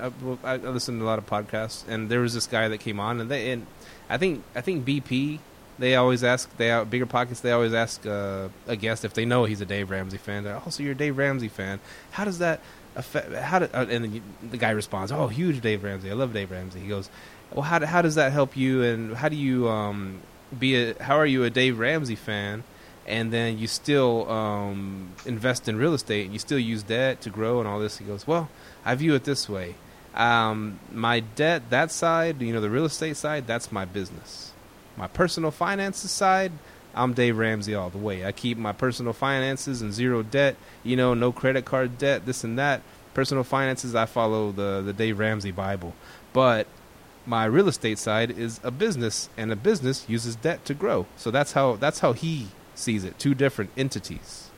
I, 0.44 0.53
I 0.53 0.57
listened 0.57 1.01
to 1.01 1.05
a 1.05 1.07
lot 1.07 1.18
of 1.18 1.27
podcasts, 1.27 1.87
and 1.88 2.09
there 2.09 2.20
was 2.20 2.35
this 2.35 2.46
guy 2.46 2.68
that 2.68 2.79
came 2.79 3.01
on, 3.01 3.20
and 3.20 3.31
they 3.31 3.51
and 3.51 3.66
I 4.09 4.16
think 4.16 4.44
I 4.55 4.61
think 4.61 4.87
BP. 4.87 5.40
They 5.79 5.94
always 5.94 6.24
ask. 6.24 6.57
They 6.57 6.70
out 6.70 6.90
bigger 6.90 7.07
pockets 7.07 7.40
They 7.40 7.53
always 7.53 7.72
ask 7.72 8.05
uh, 8.05 8.48
a 8.66 8.74
guest 8.74 9.05
if 9.05 9.14
they 9.14 9.24
know 9.24 9.44
he's 9.44 9.61
a 9.61 9.64
Dave 9.66 9.90
Ramsey 9.90 10.16
fan. 10.16 10.44
Oh, 10.46 10.70
so 10.70 10.83
you're 10.83 10.92
a 10.92 10.96
Dave 10.96 11.16
Ramsey 11.16 11.46
fan? 11.46 11.79
How 12.11 12.24
does 12.24 12.38
that 12.38 12.61
affect? 12.96 13.33
How 13.33 13.61
do, 13.61 13.68
uh, 13.72 13.87
and 13.88 14.20
the 14.42 14.57
guy 14.57 14.70
responds, 14.70 15.12
"Oh, 15.12 15.29
huge 15.29 15.61
Dave 15.61 15.85
Ramsey. 15.85 16.11
I 16.11 16.14
love 16.14 16.33
Dave 16.33 16.51
Ramsey." 16.51 16.81
He 16.81 16.88
goes, 16.88 17.11
"Well, 17.53 17.62
how 17.62 17.85
how 17.87 18.03
does 18.03 18.16
that 18.16 18.33
help 18.33 18.57
you? 18.57 18.83
And 18.83 19.16
how 19.16 19.29
do 19.29 19.37
you 19.37 19.68
um, 19.68 20.20
be 20.57 20.74
a? 20.77 21.03
How 21.03 21.16
are 21.16 21.27
you 21.27 21.44
a 21.44 21.51
Dave 21.51 21.79
Ramsey 21.79 22.16
fan?" 22.16 22.64
And 23.09 23.33
then 23.33 23.59
you 23.59 23.66
still 23.66 24.31
um, 24.31 25.09
invest 25.25 25.66
in 25.66 25.77
real 25.77 25.94
estate 25.94 26.25
and 26.25 26.33
you 26.35 26.38
still 26.38 26.59
use 26.59 26.83
debt 26.83 27.23
to 27.23 27.31
grow 27.31 27.59
and 27.59 27.66
all 27.66 27.81
this. 27.81 27.97
He 27.97 28.05
goes, 28.05 28.27
well, 28.27 28.51
I 28.85 28.94
view 28.94 29.14
it 29.14 29.25
this 29.25 29.49
way. 29.49 29.77
Um, 30.14 30.79
my 30.92 31.21
debt, 31.21 31.71
that 31.71 31.90
side, 31.90 32.42
you 32.42 32.53
know, 32.53 32.61
the 32.61 32.68
real 32.68 32.85
estate 32.85 33.16
side, 33.16 33.47
that's 33.47 33.73
my 33.73 33.87
business. 33.87 34.53
My 34.97 35.07
personal 35.07 35.51
finances 35.51 36.11
side, 36.11 36.53
I'm 36.94 37.14
Dave 37.14 37.38
Ramsey 37.38 37.75
all 37.75 37.88
the 37.88 37.99
way. 37.99 38.27
I 38.27 38.33
keep 38.33 38.59
my 38.59 38.73
personal 38.73 39.14
finances 39.14 39.81
and 39.81 39.92
zero 39.92 40.23
debt, 40.23 40.57
you 40.83 40.97
know, 40.97 41.14
no 41.14 41.33
credit 41.33 41.64
card 41.64 41.97
debt, 41.97 42.27
this 42.27 42.44
and 42.44 42.59
that. 42.59 42.83
Personal 43.14 43.42
finances, 43.42 43.94
I 43.94 44.05
follow 44.05 44.53
the, 44.53 44.83
the 44.85 44.92
Dave 44.92 45.18
Ramsey 45.18 45.51
Bible. 45.51 45.94
But 46.35 46.66
my 47.25 47.47
real 47.47 47.68
estate 47.68 47.99
side 47.99 48.31
is 48.31 48.61
a 48.62 48.71
business, 48.71 49.31
and 49.37 49.51
a 49.51 49.57
business 49.57 50.05
uses 50.09 50.37
debt 50.37 50.64
to 50.66 50.75
grow. 50.75 51.07
So 51.16 51.31
that's 51.31 51.53
how 51.53 51.77
that's 51.77 52.01
how 52.01 52.12
he 52.12 52.49
sees 52.79 53.05
it. 53.05 53.19
Two 53.19 53.35
different 53.35 53.71
entities. 53.77 54.51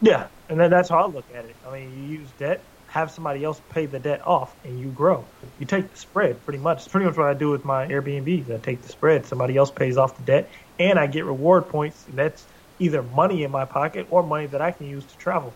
Yeah, 0.00 0.26
and 0.48 0.58
then 0.60 0.70
that's 0.70 0.88
how 0.88 1.04
I 1.04 1.06
look 1.06 1.24
at 1.34 1.44
it. 1.44 1.56
I 1.66 1.72
mean, 1.72 1.90
you 1.96 2.18
use 2.18 2.28
debt, 2.38 2.60
have 2.88 3.10
somebody 3.10 3.42
else 3.42 3.60
pay 3.70 3.86
the 3.86 3.98
debt 3.98 4.26
off, 4.26 4.54
and 4.64 4.78
you 4.78 4.88
grow. 4.88 5.24
You 5.58 5.66
take 5.66 5.90
the 5.90 5.98
spread, 5.98 6.42
pretty 6.44 6.58
much. 6.58 6.78
It's 6.78 6.88
pretty 6.88 7.06
much 7.06 7.16
what 7.16 7.28
I 7.28 7.34
do 7.34 7.50
with 7.50 7.64
my 7.64 7.86
Airbnbs. 7.86 8.50
I 8.52 8.58
take 8.58 8.82
the 8.82 8.88
spread. 8.88 9.26
Somebody 9.26 9.56
else 9.56 9.70
pays 9.70 9.96
off 9.96 10.16
the 10.16 10.24
debt, 10.24 10.50
and 10.78 10.98
I 10.98 11.06
get 11.06 11.24
reward 11.24 11.68
points. 11.68 12.04
And 12.08 12.16
that's 12.16 12.44
either 12.78 13.02
money 13.02 13.44
in 13.44 13.50
my 13.50 13.64
pocket 13.64 14.06
or 14.10 14.22
money 14.22 14.46
that 14.46 14.60
I 14.60 14.72
can 14.72 14.88
use 14.88 15.04
to 15.04 15.16
travel. 15.16 15.52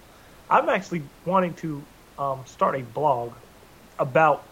I'm 0.51 0.69
actually 0.69 1.03
wanting 1.27 1.55
to 1.55 1.83
um, 2.19 2.41
start 2.47 2.75
a 2.75 2.83
blog 2.83 3.33
about 3.99 4.43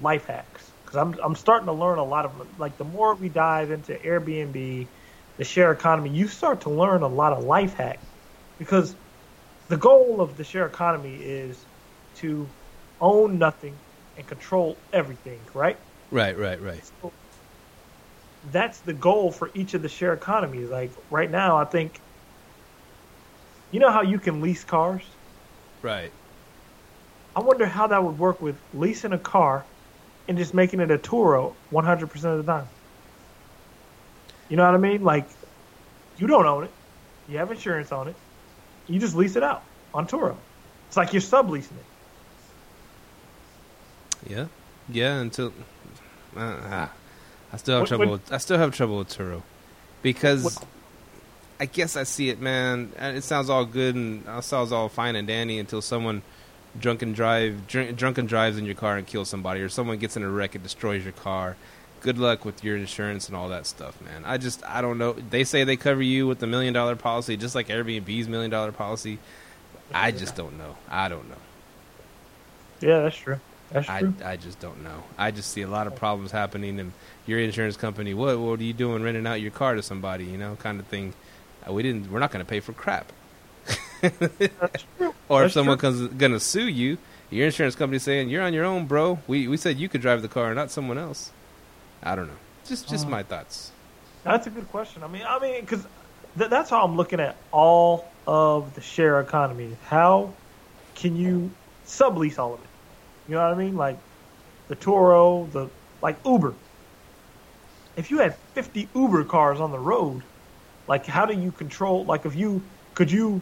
life 0.00 0.26
hacks 0.26 0.70
because 0.84 0.96
I'm 0.96 1.18
I'm 1.22 1.34
starting 1.34 1.66
to 1.66 1.72
learn 1.72 1.98
a 1.98 2.04
lot 2.04 2.24
of 2.24 2.58
like 2.58 2.76
the 2.78 2.84
more 2.84 3.14
we 3.14 3.28
dive 3.28 3.70
into 3.70 3.94
Airbnb, 3.94 4.86
the 5.38 5.44
share 5.44 5.72
economy, 5.72 6.10
you 6.10 6.28
start 6.28 6.62
to 6.62 6.70
learn 6.70 7.02
a 7.02 7.08
lot 7.08 7.32
of 7.32 7.44
life 7.44 7.74
hacks 7.74 8.06
because 8.58 8.96
the 9.68 9.76
goal 9.76 10.20
of 10.20 10.36
the 10.36 10.44
share 10.44 10.66
economy 10.66 11.16
is 11.16 11.66
to 12.16 12.50
own 13.00 13.38
nothing 13.38 13.78
and 14.16 14.26
control 14.26 14.76
everything, 14.92 15.46
right? 15.54 15.78
Right, 16.10 16.36
right, 16.36 16.60
right. 16.60 16.82
So 17.02 17.14
that's 18.42 18.80
the 18.80 18.94
goal 18.94 19.30
for 19.30 19.50
each 19.54 19.74
of 19.74 19.82
the 19.82 19.88
share 19.88 20.12
economies. 20.12 20.68
Like 20.68 20.92
right 21.10 21.30
now, 21.30 21.56
I 21.56 21.64
think 21.66 22.00
you 23.70 23.80
know 23.80 23.90
how 23.90 24.02
you 24.02 24.18
can 24.18 24.40
lease 24.40 24.64
cars. 24.64 25.04
Right. 25.82 26.12
I 27.36 27.40
wonder 27.40 27.66
how 27.66 27.86
that 27.86 28.02
would 28.02 28.18
work 28.18 28.40
with 28.40 28.56
leasing 28.72 29.12
a 29.12 29.18
car 29.18 29.66
and 30.26 30.36
just 30.36 30.54
making 30.54 30.80
it 30.80 30.90
a 30.90 30.98
Turo 30.98 31.54
100% 31.70 32.38
of 32.38 32.44
the 32.44 32.52
time. 32.52 32.68
You 34.48 34.56
know 34.56 34.64
what 34.64 34.74
I 34.74 34.78
mean? 34.78 35.02
Like, 35.04 35.28
you 36.16 36.26
don't 36.26 36.46
own 36.46 36.64
it. 36.64 36.70
You 37.28 37.38
have 37.38 37.50
insurance 37.50 37.92
on 37.92 38.08
it. 38.08 38.16
You 38.86 38.98
just 38.98 39.14
lease 39.14 39.36
it 39.36 39.42
out 39.42 39.62
on 39.92 40.06
Turo. 40.06 40.36
It's 40.88 40.96
like 40.96 41.12
you're 41.12 41.20
subleasing 41.22 41.72
it. 41.72 41.84
Yeah. 44.30 44.46
Yeah, 44.88 45.20
until 45.20 45.48
uh, 46.36 46.56
ah. 46.64 46.90
I 47.52 47.56
still 47.56 47.74
have 47.74 47.82
What- 47.82 47.88
trouble 47.88 48.06
what- 48.06 48.22
with 48.24 48.32
I 48.32 48.38
still 48.38 48.58
have 48.58 48.74
trouble 48.74 48.98
with 48.98 49.08
Turo. 49.16 49.42
Because 50.02 50.44
What- 50.44 50.64
I 51.60 51.66
guess 51.66 51.96
I 51.96 52.04
see 52.04 52.30
it, 52.30 52.40
man. 52.40 52.92
and 52.96 53.16
It 53.16 53.24
sounds 53.24 53.50
all 53.50 53.64
good 53.64 53.94
and 53.96 54.26
it 54.26 54.44
sounds 54.44 54.70
all 54.72 54.88
fine 54.88 55.16
and 55.16 55.26
dandy 55.26 55.58
until 55.58 55.82
someone 55.82 56.22
drunken 56.78 57.12
drive 57.12 57.66
drunk, 57.66 57.96
drunken 57.96 58.26
drives 58.26 58.56
in 58.58 58.64
your 58.64 58.74
car 58.74 58.96
and 58.96 59.06
kills 59.06 59.28
somebody 59.28 59.60
or 59.60 59.68
someone 59.68 59.98
gets 59.98 60.16
in 60.16 60.22
a 60.22 60.28
wreck 60.30 60.54
and 60.54 60.62
destroys 60.62 61.02
your 61.04 61.12
car. 61.12 61.56
Good 62.00 62.18
luck 62.18 62.44
with 62.44 62.62
your 62.62 62.76
insurance 62.76 63.28
and 63.28 63.36
all 63.36 63.48
that 63.48 63.66
stuff, 63.66 64.00
man. 64.00 64.24
I 64.24 64.38
just 64.38 64.64
I 64.64 64.80
don't 64.80 64.98
know. 64.98 65.12
They 65.12 65.44
say 65.44 65.64
they 65.64 65.76
cover 65.76 66.02
you 66.02 66.26
with 66.26 66.38
the 66.38 66.46
million 66.46 66.74
dollar 66.74 66.96
policy 66.96 67.36
just 67.36 67.54
like 67.54 67.68
Airbnb's 67.68 68.28
million 68.28 68.50
dollar 68.50 68.72
policy. 68.72 69.18
I 69.92 70.10
just 70.10 70.36
don't 70.36 70.58
know. 70.58 70.76
I 70.88 71.08
don't 71.08 71.28
know. 71.28 71.36
Yeah, 72.80 73.00
that's 73.00 73.16
true. 73.16 73.40
That's 73.70 73.88
I, 73.88 74.00
true. 74.00 74.14
I 74.24 74.36
just 74.36 74.60
don't 74.60 74.82
know. 74.82 75.02
I 75.16 75.30
just 75.30 75.50
see 75.50 75.62
a 75.62 75.68
lot 75.68 75.86
of 75.86 75.94
problems 75.96 76.30
happening, 76.30 76.78
and 76.80 76.92
your 77.26 77.38
insurance 77.38 77.76
company, 77.76 78.14
what 78.14 78.38
what 78.38 78.60
are 78.60 78.62
you 78.62 78.72
doing 78.72 79.02
renting 79.02 79.26
out 79.26 79.40
your 79.40 79.50
car 79.50 79.74
to 79.74 79.82
somebody, 79.82 80.24
you 80.24 80.38
know, 80.38 80.56
kind 80.56 80.80
of 80.80 80.86
thing. 80.86 81.14
Uh, 81.68 81.72
we 81.72 81.82
didn't. 81.82 82.10
We're 82.10 82.20
not 82.20 82.30
going 82.30 82.44
to 82.44 82.48
pay 82.48 82.60
for 82.60 82.72
crap. 82.72 83.12
That's 84.00 84.84
true. 84.96 85.14
Or 85.28 85.44
if 85.44 85.52
someone 85.52 85.76
true. 85.76 85.90
comes 85.90 86.14
going 86.14 86.32
to 86.32 86.40
sue 86.40 86.68
you, 86.68 86.96
your 87.30 87.44
insurance 87.44 87.74
company 87.74 87.98
saying 87.98 88.30
you're 88.30 88.42
on 88.42 88.54
your 88.54 88.64
own, 88.64 88.86
bro. 88.86 89.18
We 89.26 89.46
we 89.46 89.58
said 89.58 89.78
you 89.78 89.88
could 89.88 90.00
drive 90.00 90.22
the 90.22 90.28
car, 90.28 90.54
not 90.54 90.70
someone 90.70 90.96
else. 90.96 91.32
I 92.02 92.14
don't 92.14 92.26
know. 92.26 92.36
Just 92.66 92.88
just 92.88 93.06
Uh. 93.06 93.10
my 93.10 93.22
thoughts. 93.22 93.72
That's 94.24 94.46
a 94.46 94.50
good 94.50 94.68
question. 94.70 95.02
I 95.02 95.06
mean, 95.08 95.22
I 95.26 95.38
mean, 95.38 95.60
because 95.60 95.86
th- 96.36 96.50
that's 96.50 96.70
how 96.70 96.84
I'm 96.84 96.96
looking 96.96 97.20
at 97.20 97.36
all 97.52 98.06
of 98.26 98.74
the 98.74 98.80
share 98.80 99.20
economy. 99.20 99.76
How 99.86 100.32
can 100.94 101.16
you 101.16 101.50
sublease 101.86 102.38
all 102.38 102.54
of 102.54 102.60
it? 102.60 102.66
You 103.28 103.36
know 103.36 103.42
what 103.48 103.52
I 103.52 103.58
mean? 103.58 103.76
Like 103.76 103.98
the 104.68 104.76
Turo, 104.76 105.50
the 105.52 105.68
like 106.02 106.16
Uber. 106.24 106.54
If 107.96 108.10
you 108.10 108.18
had 108.18 108.36
50 108.54 108.88
Uber 108.94 109.24
cars 109.24 109.60
on 109.60 109.72
the 109.72 109.78
road, 109.78 110.22
like 110.86 111.06
how 111.06 111.26
do 111.26 111.34
you 111.34 111.50
control? 111.52 112.04
Like 112.04 112.26
if 112.26 112.34
you 112.36 112.62
could 112.94 113.10
you 113.10 113.40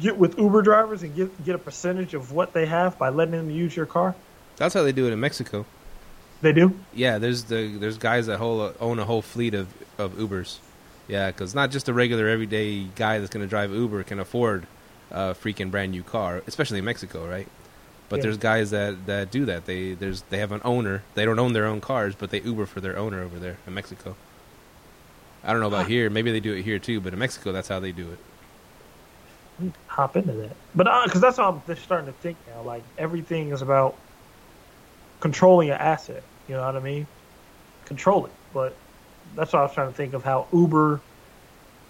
get 0.00 0.16
with 0.16 0.38
Uber 0.38 0.62
drivers 0.62 1.02
and 1.02 1.14
get 1.14 1.44
get 1.44 1.54
a 1.54 1.58
percentage 1.58 2.14
of 2.14 2.32
what 2.32 2.52
they 2.52 2.66
have 2.66 2.98
by 2.98 3.08
letting 3.10 3.32
them 3.32 3.50
use 3.50 3.74
your 3.76 3.86
car? 3.86 4.14
That's 4.56 4.74
how 4.74 4.82
they 4.82 4.92
do 4.92 5.06
it 5.06 5.12
in 5.12 5.20
Mexico. 5.20 5.64
They 6.42 6.52
do. 6.52 6.74
Yeah, 6.94 7.18
there's 7.18 7.44
the 7.44 7.76
there's 7.76 7.98
guys 7.98 8.26
that 8.26 8.38
whole, 8.38 8.72
own 8.80 8.98
a 8.98 9.04
whole 9.04 9.22
fleet 9.22 9.54
of 9.54 9.68
of 9.98 10.12
Ubers. 10.14 10.58
Yeah, 11.08 11.28
because 11.28 11.54
not 11.54 11.70
just 11.70 11.88
a 11.88 11.92
regular 11.92 12.28
everyday 12.28 12.84
guy 12.94 13.18
that's 13.18 13.30
going 13.30 13.44
to 13.44 13.50
drive 13.50 13.72
Uber 13.72 14.04
can 14.04 14.20
afford 14.20 14.66
a 15.10 15.34
freaking 15.34 15.70
brand 15.70 15.90
new 15.92 16.02
car, 16.04 16.42
especially 16.46 16.78
in 16.78 16.84
Mexico, 16.84 17.26
right? 17.28 17.48
But 18.08 18.16
Yeah. 18.16 18.22
there's 18.22 18.36
guys 18.38 18.70
that, 18.70 19.06
that 19.06 19.30
do 19.30 19.44
that. 19.46 19.66
They 19.66 19.94
there's 19.94 20.22
they 20.30 20.38
have 20.38 20.52
an 20.52 20.60
owner. 20.64 21.02
They 21.14 21.24
don't 21.24 21.38
own 21.38 21.52
their 21.52 21.66
own 21.66 21.80
cars, 21.80 22.14
but 22.14 22.30
they 22.30 22.40
Uber 22.40 22.66
for 22.66 22.80
their 22.80 22.96
owner 22.96 23.20
over 23.22 23.38
there 23.38 23.58
in 23.66 23.74
Mexico. 23.74 24.16
I 25.44 25.52
don't 25.52 25.60
know 25.60 25.68
about 25.68 25.86
Ah. 25.86 25.88
here. 25.88 26.08
Maybe 26.10 26.30
they 26.32 26.40
do 26.40 26.54
it 26.54 26.62
here 26.62 26.78
too, 26.78 27.00
but 27.00 27.12
in 27.12 27.18
Mexico, 27.18 27.50
that's 27.52 27.68
how 27.68 27.80
they 27.80 27.92
do 27.92 28.08
it. 28.12 28.18
hop 29.88 30.16
into 30.16 30.32
that. 30.32 30.56
But 30.74 31.04
because 31.04 31.20
that's 31.20 31.36
how 31.36 31.60
I'm 31.66 31.76
starting 31.76 32.06
to 32.06 32.12
think 32.20 32.36
now. 32.54 32.62
Like 32.62 32.82
everything 32.98 33.50
is 33.50 33.62
about 33.62 33.94
controlling 35.20 35.70
an 35.70 35.76
asset. 35.78 36.22
You 36.48 36.56
know 36.56 36.64
what 36.64 36.76
I 36.76 36.80
mean? 36.80 37.06
Control 37.86 38.26
it. 38.26 38.32
But 38.52 38.76
that's 39.34 39.52
what 39.52 39.60
I 39.60 39.62
was 39.62 39.74
trying 39.74 39.90
to 39.90 39.94
think 39.94 40.14
of 40.14 40.24
how 40.24 40.48
Uber 40.52 41.00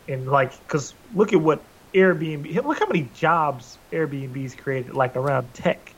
and 0.08 0.26
like 0.26 0.58
because 0.66 0.94
look 1.14 1.32
at 1.32 1.40
what 1.40 1.64
Airbnb. 1.94 2.54
Look 2.64 2.78
how 2.78 2.86
many 2.86 3.08
jobs 3.08 3.78
Airbnb's 3.92 4.54
created 4.54 4.94
like 4.94 5.16
around 5.16 5.54
tech. 5.54 5.94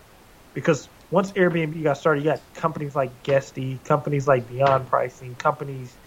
Because 0.55 0.89
once 1.11 1.33
Airbnb 1.33 1.83
got 1.83 1.99
started, 1.99 2.25
you 2.25 2.31
got 2.31 2.41
companies 2.55 2.95
like 2.95 3.23
Guesty, 3.23 3.79
companies 3.79 4.27
like 4.27 4.47
Beyond 4.47 4.87
Pricing, 4.87 5.35
companies 5.37 5.99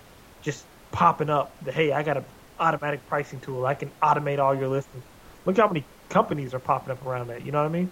just 0.42 0.68
popping 0.92 1.30
up. 1.30 1.58
That 1.64 1.74
hey, 1.74 1.92
I 1.92 2.04
got 2.04 2.18
an 2.18 2.26
automatic 2.60 3.06
pricing 3.08 3.42
tool. 3.42 3.66
I 3.66 3.76
can 3.76 3.92
automate 4.04 4.40
all 4.40 4.56
your 4.56 4.70
listings. 4.70 5.04
Look 5.46 5.58
how 5.58 5.68
many 5.68 5.88
companies 6.10 6.54
are 6.54 6.60
popping 6.60 6.92
up 6.92 7.06
around 7.06 7.28
that. 7.28 7.44
You 7.44 7.52
know 7.52 7.60
what 7.60 7.68
I 7.68 7.70
mean? 7.70 7.92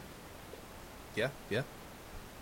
Yeah, 1.15 1.31
yeah. 1.49 1.63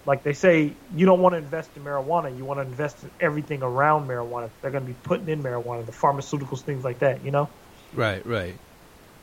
Like 0.05 0.23
they 0.23 0.33
say, 0.33 0.73
you 0.95 1.05
don't 1.05 1.19
want 1.21 1.33
to 1.33 1.37
invest 1.37 1.69
in 1.75 1.83
marijuana. 1.83 2.35
You 2.35 2.43
want 2.43 2.57
to 2.59 2.63
invest 2.63 3.03
in 3.03 3.11
everything 3.19 3.61
around 3.61 4.07
marijuana. 4.07 4.49
They're 4.61 4.71
going 4.71 4.83
to 4.83 4.87
be 4.87 4.95
putting 5.03 5.29
in 5.29 5.43
marijuana, 5.43 5.85
the 5.85 5.91
pharmaceuticals, 5.91 6.61
things 6.61 6.83
like 6.83 6.99
that. 6.99 7.23
You 7.23 7.31
know? 7.31 7.49
Right, 7.93 8.25
right. 8.25 8.55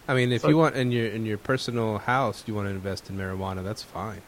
I 0.06 0.14
mean, 0.14 0.32
if 0.32 0.42
So- 0.42 0.48
you 0.48 0.56
want 0.56 0.76
in 0.76 0.92
your 0.92 1.06
in 1.06 1.26
your 1.26 1.38
personal 1.38 1.98
house, 1.98 2.44
you 2.46 2.54
want 2.54 2.66
to 2.66 2.70
invest 2.70 3.10
in 3.10 3.18
marijuana, 3.18 3.62
that's 3.64 3.82
fine. 3.82 4.22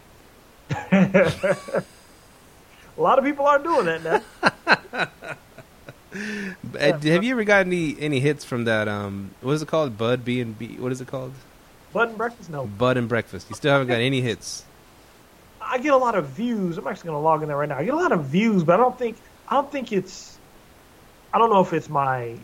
A 3.01 3.01
lot 3.01 3.19
of 3.19 3.25
people 3.25 3.47
are 3.47 3.59
doing 3.59 3.87
that 3.87 4.03
now. 4.05 5.09
Have 6.79 7.05
you 7.05 7.33
ever 7.33 7.45
got 7.45 7.67
any 7.67 7.97
any 8.01 8.21
hits 8.21 8.45
from 8.45 8.65
that? 8.65 8.89
Um, 8.89 9.31
what 9.41 9.53
is 9.53 9.63
it 9.63 9.69
called? 9.69 9.97
Bud 9.97 10.25
B 10.25 10.41
and 10.41 10.59
B. 10.59 10.77
What 10.79 10.93
is 10.93 11.01
it 11.01 11.09
called? 11.09 11.33
Bud 11.93 12.09
and 12.11 12.19
breakfast, 12.19 12.51
no. 12.51 12.67
Bud 12.67 12.97
and 12.97 13.09
breakfast. 13.09 13.49
You 13.49 13.57
still 13.57 13.73
haven't 13.73 13.89
got 13.89 14.01
any 14.01 14.21
hits. 14.21 14.65
I 15.71 15.79
get 15.79 15.93
a 15.93 15.97
lot 15.97 16.17
of 16.17 16.27
views. 16.27 16.77
I'm 16.79 16.87
actually 16.87 17.09
going 17.09 17.21
to 17.21 17.25
log 17.25 17.43
in 17.43 17.49
there 17.49 17.57
right 17.57 17.69
now. 17.69 17.79
I 17.79 17.85
get 17.85 17.95
a 17.95 17.97
lot 17.97 18.13
of 18.13 18.25
views, 18.25 18.65
but 18.65 18.75
I 18.75 18.77
don't 18.83 18.99
think 18.99 19.17
I 19.49 19.55
don't 19.55 19.71
think 19.71 19.93
it's. 19.93 20.39
I 21.33 21.39
don't 21.39 21.51
know 21.51 21.61
if 21.61 21.73
it's 21.73 21.89
my 21.89 22.37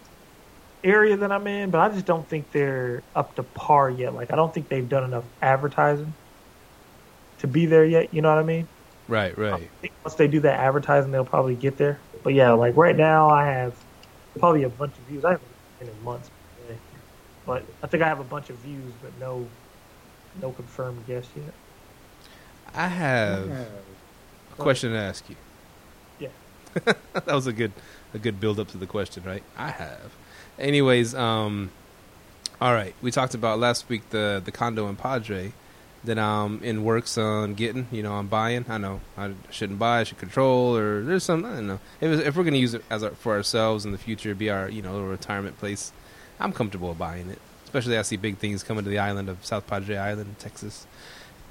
area 0.84 1.16
that 1.16 1.32
I'm 1.32 1.46
in, 1.48 1.70
but 1.70 1.80
I 1.80 1.88
just 1.88 2.06
don't 2.06 2.26
think 2.28 2.52
they're 2.52 3.02
up 3.16 3.34
to 3.36 3.42
par 3.42 3.90
yet. 3.90 4.14
Like 4.14 4.32
I 4.32 4.36
don't 4.36 4.54
think 4.54 4.68
they've 4.68 4.88
done 4.88 5.04
enough 5.04 5.24
advertising 5.42 6.14
to 7.38 7.48
be 7.48 7.66
there 7.66 7.84
yet. 7.84 8.14
You 8.14 8.22
know 8.22 8.28
what 8.28 8.38
I 8.38 8.44
mean? 8.44 8.68
Right, 9.08 9.36
right. 9.36 9.54
I 9.54 9.68
think 9.80 9.92
once 10.04 10.14
they 10.14 10.28
do 10.28 10.40
that 10.40 10.60
advertising, 10.60 11.10
they'll 11.10 11.24
probably 11.24 11.56
get 11.56 11.76
there. 11.76 11.98
But 12.22 12.34
yeah, 12.34 12.52
like 12.52 12.76
right 12.76 12.96
now, 12.96 13.28
I 13.28 13.46
have 13.46 13.74
probably 14.38 14.62
a 14.62 14.68
bunch 14.68 14.92
of 14.92 15.04
views. 15.04 15.24
I 15.24 15.32
haven't 15.32 15.48
been 15.80 15.88
in 15.88 16.04
months, 16.04 16.30
but 17.44 17.64
I 17.82 17.86
think 17.86 18.02
I 18.02 18.08
have 18.08 18.20
a 18.20 18.24
bunch 18.24 18.50
of 18.50 18.56
views, 18.56 18.92
but 19.02 19.12
no, 19.20 19.48
no 20.40 20.52
confirmed 20.52 21.06
guests 21.06 21.30
yet. 21.36 21.54
I 22.76 22.88
have 22.88 23.48
a 23.48 23.66
question 24.56 24.92
to 24.92 24.98
ask 24.98 25.28
you. 25.30 25.36
Yeah. 26.20 26.28
that 27.14 27.26
was 27.26 27.46
a 27.46 27.52
good 27.52 27.72
a 28.12 28.18
good 28.18 28.38
build 28.38 28.60
up 28.60 28.68
to 28.68 28.78
the 28.78 28.86
question, 28.86 29.22
right? 29.24 29.42
I 29.56 29.70
have. 29.70 30.12
Anyways, 30.58 31.14
um, 31.14 31.70
all 32.60 32.74
right. 32.74 32.94
We 33.00 33.10
talked 33.10 33.34
about 33.34 33.58
last 33.58 33.88
week 33.88 34.10
the 34.10 34.42
the 34.44 34.52
condo 34.52 34.88
in 34.88 34.96
Padre 34.96 35.52
that 36.04 36.18
I'm 36.18 36.62
in 36.62 36.84
works 36.84 37.16
on 37.16 37.54
getting. 37.54 37.88
You 37.90 38.02
know, 38.02 38.12
I'm 38.12 38.28
buying. 38.28 38.66
I 38.68 38.76
know 38.76 39.00
I 39.16 39.32
shouldn't 39.50 39.78
buy. 39.78 40.00
I 40.00 40.04
should 40.04 40.18
control, 40.18 40.76
or 40.76 41.02
there's 41.02 41.24
some. 41.24 41.44
I 41.46 41.54
don't 41.54 41.66
know. 41.66 41.80
If, 42.00 42.26
if 42.26 42.36
we're 42.36 42.44
gonna 42.44 42.56
use 42.58 42.74
it 42.74 42.84
as 42.90 43.02
our, 43.02 43.10
for 43.10 43.34
ourselves 43.34 43.86
in 43.86 43.92
the 43.92 43.98
future, 43.98 44.34
be 44.34 44.50
our 44.50 44.68
you 44.68 44.82
know 44.82 44.92
little 44.92 45.08
retirement 45.08 45.58
place, 45.58 45.92
I'm 46.38 46.52
comfortable 46.52 46.92
buying 46.94 47.30
it. 47.30 47.38
Especially 47.64 47.96
I 47.96 48.02
see 48.02 48.16
big 48.16 48.36
things 48.36 48.62
coming 48.62 48.84
to 48.84 48.90
the 48.90 48.98
island 48.98 49.30
of 49.30 49.44
South 49.44 49.66
Padre 49.66 49.96
Island, 49.96 50.38
Texas. 50.38 50.86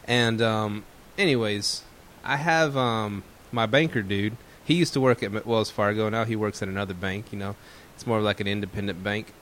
And 0.08 0.42
um, 0.42 0.86
anyways, 1.18 1.84
I 2.24 2.38
have 2.38 2.76
um, 2.76 3.24
my 3.52 3.66
banker 3.66 4.02
dude. 4.02 4.38
He 4.64 4.74
used 4.74 4.94
to 4.94 5.02
work 5.02 5.22
at 5.22 5.46
Wells 5.46 5.70
Fargo. 5.70 6.10
Now 6.10 6.26
he 6.26 6.36
works 6.36 6.62
at 6.62 6.68
another 6.68 6.94
bank. 6.94 7.32
You 7.32 7.40
know, 7.40 7.56
it's 7.96 8.08
more 8.08 8.20
like 8.20 8.40
an 8.40 8.48
independent 8.48 9.04
bank 9.04 9.34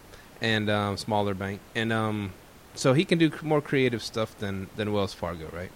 and 0.42 0.70
um, 0.70 0.98
smaller 0.98 1.34
bank. 1.34 1.62
And 1.76 1.94
um, 1.94 2.34
so 2.76 2.94
he 2.94 3.06
can 3.06 3.18
do 3.18 3.32
more 3.42 3.62
creative 3.62 4.04
stuff 4.04 4.38
than 4.38 4.68
than 4.76 4.92
Wells 4.92 5.14
Fargo, 5.14 5.50
right? 5.54 5.72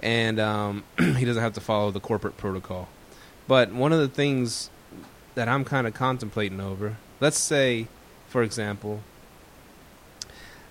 And 0.00 0.40
um, 0.40 0.84
he 0.98 1.24
doesn't 1.24 1.42
have 1.42 1.54
to 1.54 1.60
follow 1.60 1.90
the 1.90 2.00
corporate 2.00 2.36
protocol. 2.36 2.88
But 3.46 3.72
one 3.72 3.92
of 3.92 3.98
the 3.98 4.08
things 4.08 4.70
that 5.34 5.48
I'm 5.48 5.64
kind 5.64 5.86
of 5.86 5.94
contemplating 5.94 6.60
over, 6.60 6.96
let's 7.20 7.38
say, 7.38 7.88
for 8.28 8.42
example, 8.42 9.00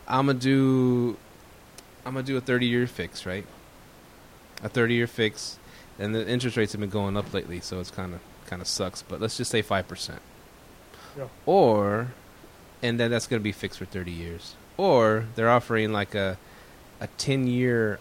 I'm 0.07 0.27
gonna 0.27 0.39
do 0.39 1.17
I'm 2.05 2.13
gonna 2.13 2.25
do 2.25 2.35
a 2.37 2.41
30 2.41 2.65
year 2.65 2.87
fix, 2.87 3.25
right? 3.25 3.45
A 4.63 4.69
30 4.69 4.93
year 4.93 5.07
fix, 5.07 5.59
and 5.99 6.15
the 6.15 6.27
interest 6.27 6.57
rates 6.57 6.71
have 6.71 6.81
been 6.81 6.89
going 6.89 7.17
up 7.17 7.33
lately, 7.33 7.59
so 7.59 7.79
it's 7.79 7.91
kind 7.91 8.13
of 8.13 8.21
kind 8.47 8.61
of 8.61 8.67
sucks. 8.67 9.01
But 9.01 9.19
let's 9.19 9.37
just 9.37 9.51
say 9.51 9.61
five 9.61 9.87
percent. 9.87 10.21
Yeah. 11.17 11.27
Or, 11.45 12.13
and 12.81 12.99
then 12.99 13.11
that's 13.11 13.27
gonna 13.27 13.41
be 13.41 13.51
fixed 13.51 13.79
for 13.79 13.85
30 13.85 14.11
years. 14.11 14.55
Or 14.77 15.25
they're 15.35 15.49
offering 15.49 15.91
like 15.91 16.15
a 16.15 16.37
a 16.99 17.07
10 17.17 17.47
year, 17.47 17.99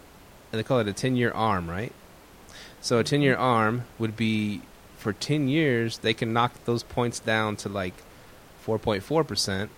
they 0.52 0.62
call 0.62 0.78
it 0.78 0.86
a 0.86 0.92
10 0.92 1.16
year 1.16 1.32
arm, 1.32 1.68
right? 1.68 1.92
So 2.80 2.98
a 2.98 3.04
10 3.04 3.20
year 3.20 3.34
mm-hmm. 3.34 3.42
arm 3.42 3.84
would 3.98 4.16
be 4.16 4.62
for 4.96 5.12
10 5.12 5.48
years 5.48 5.98
they 5.98 6.14
can 6.14 6.32
knock 6.32 6.52
those 6.64 6.84
points 6.84 7.18
down 7.18 7.56
to 7.56 7.68
like 7.68 7.94
4.4 8.64 9.26
percent, 9.26 9.70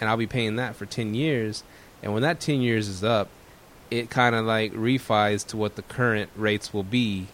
and 0.00 0.10
I'll 0.10 0.16
be 0.16 0.26
paying 0.26 0.56
that 0.56 0.74
for 0.74 0.86
10 0.86 1.14
years. 1.14 1.62
And 2.02 2.12
when 2.12 2.22
that 2.22 2.40
10 2.40 2.60
years 2.60 2.88
is 2.88 3.02
up, 3.04 3.28
it 3.90 4.10
kind 4.10 4.34
of 4.34 4.44
like 4.44 4.72
refis 4.72 5.46
to 5.48 5.56
what 5.56 5.76
the 5.76 5.82
current 5.82 6.30
rates 6.36 6.72
will 6.72 6.82
be 6.82 7.28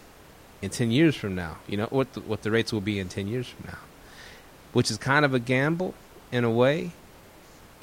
in 0.61 0.69
10 0.69 0.91
years 0.91 1.15
from 1.15 1.35
now. 1.35 1.57
You 1.67 1.77
know, 1.77 1.87
what 1.89 2.13
the, 2.13 2.21
what 2.21 2.43
the 2.43 2.51
rates 2.51 2.71
will 2.71 2.81
be 2.81 2.99
in 2.99 3.09
10 3.09 3.27
years 3.27 3.47
from 3.47 3.65
now, 3.67 3.79
which 4.73 4.91
is 4.91 4.97
kind 4.97 5.25
of 5.25 5.33
a 5.33 5.39
gamble 5.39 5.93
in 6.31 6.43
a 6.43 6.51
way. 6.51 6.91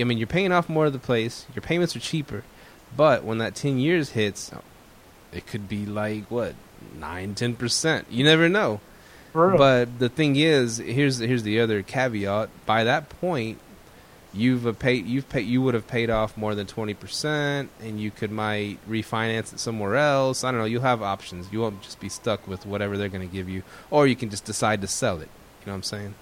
I 0.00 0.04
mean, 0.04 0.18
you're 0.18 0.26
paying 0.28 0.52
off 0.52 0.68
more 0.68 0.86
of 0.86 0.92
the 0.92 0.98
place, 0.98 1.46
your 1.54 1.62
payments 1.62 1.96
are 1.96 2.00
cheaper, 2.00 2.44
but 2.96 3.24
when 3.24 3.38
that 3.38 3.54
10 3.54 3.78
years 3.78 4.10
hits, 4.10 4.52
it 5.32 5.46
could 5.46 5.68
be 5.68 5.84
like, 5.86 6.30
what, 6.30 6.54
9, 6.98 7.34
10%. 7.34 8.04
You 8.08 8.24
never 8.24 8.48
know. 8.48 8.80
But 9.58 9.98
the 9.98 10.08
thing 10.08 10.36
is, 10.36 10.78
here's 10.78 11.18
here's 11.18 11.42
the 11.42 11.60
other 11.60 11.82
caveat. 11.82 12.48
By 12.64 12.84
that 12.84 13.08
point, 13.08 13.58
you've 14.34 14.66
a 14.66 14.72
paid 14.74 15.06
you've 15.06 15.28
paid 15.28 15.46
you 15.46 15.62
would 15.62 15.74
have 15.74 15.86
paid 15.86 16.10
off 16.10 16.36
more 16.36 16.54
than 16.54 16.66
twenty 16.66 16.94
percent, 16.94 17.70
and 17.80 18.00
you 18.00 18.10
could 18.10 18.30
might 18.30 18.78
refinance 18.88 19.52
it 19.52 19.60
somewhere 19.60 19.96
else. 19.96 20.44
I 20.44 20.50
don't 20.50 20.60
know. 20.60 20.66
You'll 20.66 20.82
have 20.82 21.02
options. 21.02 21.48
You 21.52 21.60
won't 21.60 21.82
just 21.82 22.00
be 22.00 22.08
stuck 22.08 22.46
with 22.46 22.66
whatever 22.66 22.96
they're 22.96 23.08
going 23.08 23.26
to 23.28 23.32
give 23.32 23.48
you, 23.48 23.62
or 23.90 24.06
you 24.06 24.16
can 24.16 24.30
just 24.30 24.44
decide 24.44 24.80
to 24.82 24.86
sell 24.86 25.16
it. 25.16 25.28
You 25.60 25.66
know 25.66 25.72
what 25.72 25.76
I'm 25.76 25.82
saying? 25.84 26.14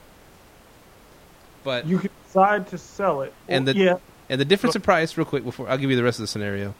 But 1.64 1.86
you 1.86 1.98
can 1.98 2.10
decide 2.26 2.68
to 2.68 2.78
sell 2.78 3.22
it. 3.22 3.32
And 3.48 3.66
the- 3.66 3.76
yeah, 3.76 3.96
and 4.28 4.40
the 4.40 4.44
difference 4.44 4.76
in 4.76 4.82
price, 4.82 5.16
real 5.16 5.24
quick, 5.24 5.44
before 5.44 5.68
I'll 5.68 5.78
give 5.78 5.90
you 5.90 5.96
the 5.96 6.04
rest 6.04 6.18
of 6.18 6.22
the 6.22 6.28
scenario. 6.28 6.74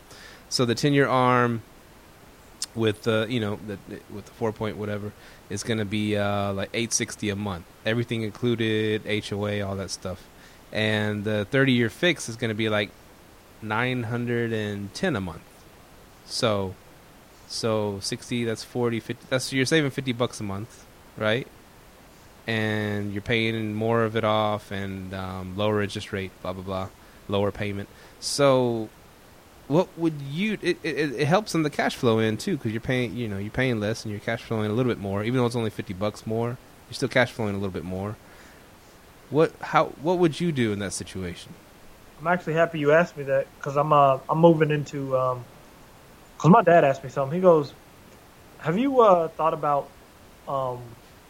So 0.48 0.64
the 0.64 0.74
ten-year 0.76 1.08
arm 1.08 1.62
with 2.74 3.02
the 3.02 3.26
you 3.28 3.40
know 3.40 3.58
the, 3.66 3.78
with 4.14 4.26
the 4.26 4.30
four 4.32 4.52
point 4.52 4.76
whatever 4.76 5.12
is 5.50 5.62
going 5.62 5.78
to 5.78 5.84
be 5.84 6.16
uh, 6.16 6.52
like 6.52 6.70
eight 6.72 6.92
sixty 6.92 7.30
a 7.30 7.36
month, 7.36 7.64
everything 7.84 8.22
included, 8.22 9.02
HOA, 9.28 9.60
all 9.66 9.74
that 9.76 9.90
stuff, 9.90 10.24
and 10.72 11.24
the 11.24 11.44
thirty-year 11.46 11.90
fix 11.90 12.28
is 12.28 12.36
going 12.36 12.50
to 12.50 12.54
be 12.54 12.68
like 12.68 12.90
nine 13.62 14.04
hundred 14.04 14.52
and 14.52 14.92
ten 14.94 15.16
a 15.16 15.20
month. 15.20 15.42
So, 16.26 16.74
so 17.46 17.98
sixty 18.00 18.44
that's 18.44 18.64
40, 18.64 19.00
50, 19.00 19.26
That's 19.30 19.52
you're 19.52 19.66
saving 19.66 19.90
fifty 19.90 20.12
bucks 20.12 20.40
a 20.40 20.44
month, 20.44 20.84
right? 21.16 21.46
And 22.46 23.12
you're 23.12 23.22
paying 23.22 23.74
more 23.74 24.04
of 24.04 24.16
it 24.16 24.24
off 24.24 24.70
and 24.70 25.12
um, 25.14 25.56
lower 25.56 25.82
interest 25.82 26.12
rate, 26.12 26.30
blah 26.42 26.52
blah 26.52 26.62
blah 26.62 26.88
lower 27.28 27.50
payment. 27.50 27.88
So, 28.20 28.88
what 29.68 29.88
would 29.98 30.20
you? 30.22 30.58
It, 30.62 30.78
it, 30.82 31.12
it 31.20 31.26
helps 31.26 31.54
on 31.54 31.62
the 31.62 31.70
cash 31.70 31.96
flow 31.96 32.18
end 32.18 32.40
too, 32.40 32.56
because 32.56 32.72
you're 32.72 32.80
paying, 32.80 33.16
you 33.16 33.28
know, 33.28 33.38
you're 33.38 33.50
paying 33.50 33.80
less 33.80 34.04
and 34.04 34.12
you're 34.12 34.20
cash 34.20 34.42
flowing 34.42 34.70
a 34.70 34.74
little 34.74 34.90
bit 34.90 35.00
more, 35.00 35.24
even 35.24 35.38
though 35.38 35.46
it's 35.46 35.56
only 35.56 35.70
fifty 35.70 35.94
bucks 35.94 36.26
more. 36.26 36.58
You're 36.88 36.94
still 36.94 37.08
cash 37.08 37.32
flowing 37.32 37.54
a 37.54 37.58
little 37.58 37.72
bit 37.72 37.84
more. 37.84 38.16
What? 39.30 39.52
How? 39.60 39.86
What 40.02 40.18
would 40.18 40.40
you 40.40 40.52
do 40.52 40.72
in 40.72 40.78
that 40.80 40.92
situation? 40.92 41.52
I'm 42.20 42.26
actually 42.28 42.54
happy 42.54 42.78
you 42.78 42.92
asked 42.92 43.16
me 43.16 43.24
that 43.24 43.46
because 43.58 43.76
I'm 43.76 43.92
uh 43.92 44.18
I'm 44.28 44.38
moving 44.38 44.70
into 44.70 45.16
um 45.16 45.44
because 46.36 46.50
my 46.50 46.62
dad 46.62 46.84
asked 46.84 47.02
me 47.02 47.10
something. 47.10 47.34
He 47.34 47.42
goes, 47.42 47.72
"Have 48.58 48.78
you 48.78 49.00
uh 49.00 49.28
thought 49.28 49.54
about 49.54 49.88
um 50.48 50.78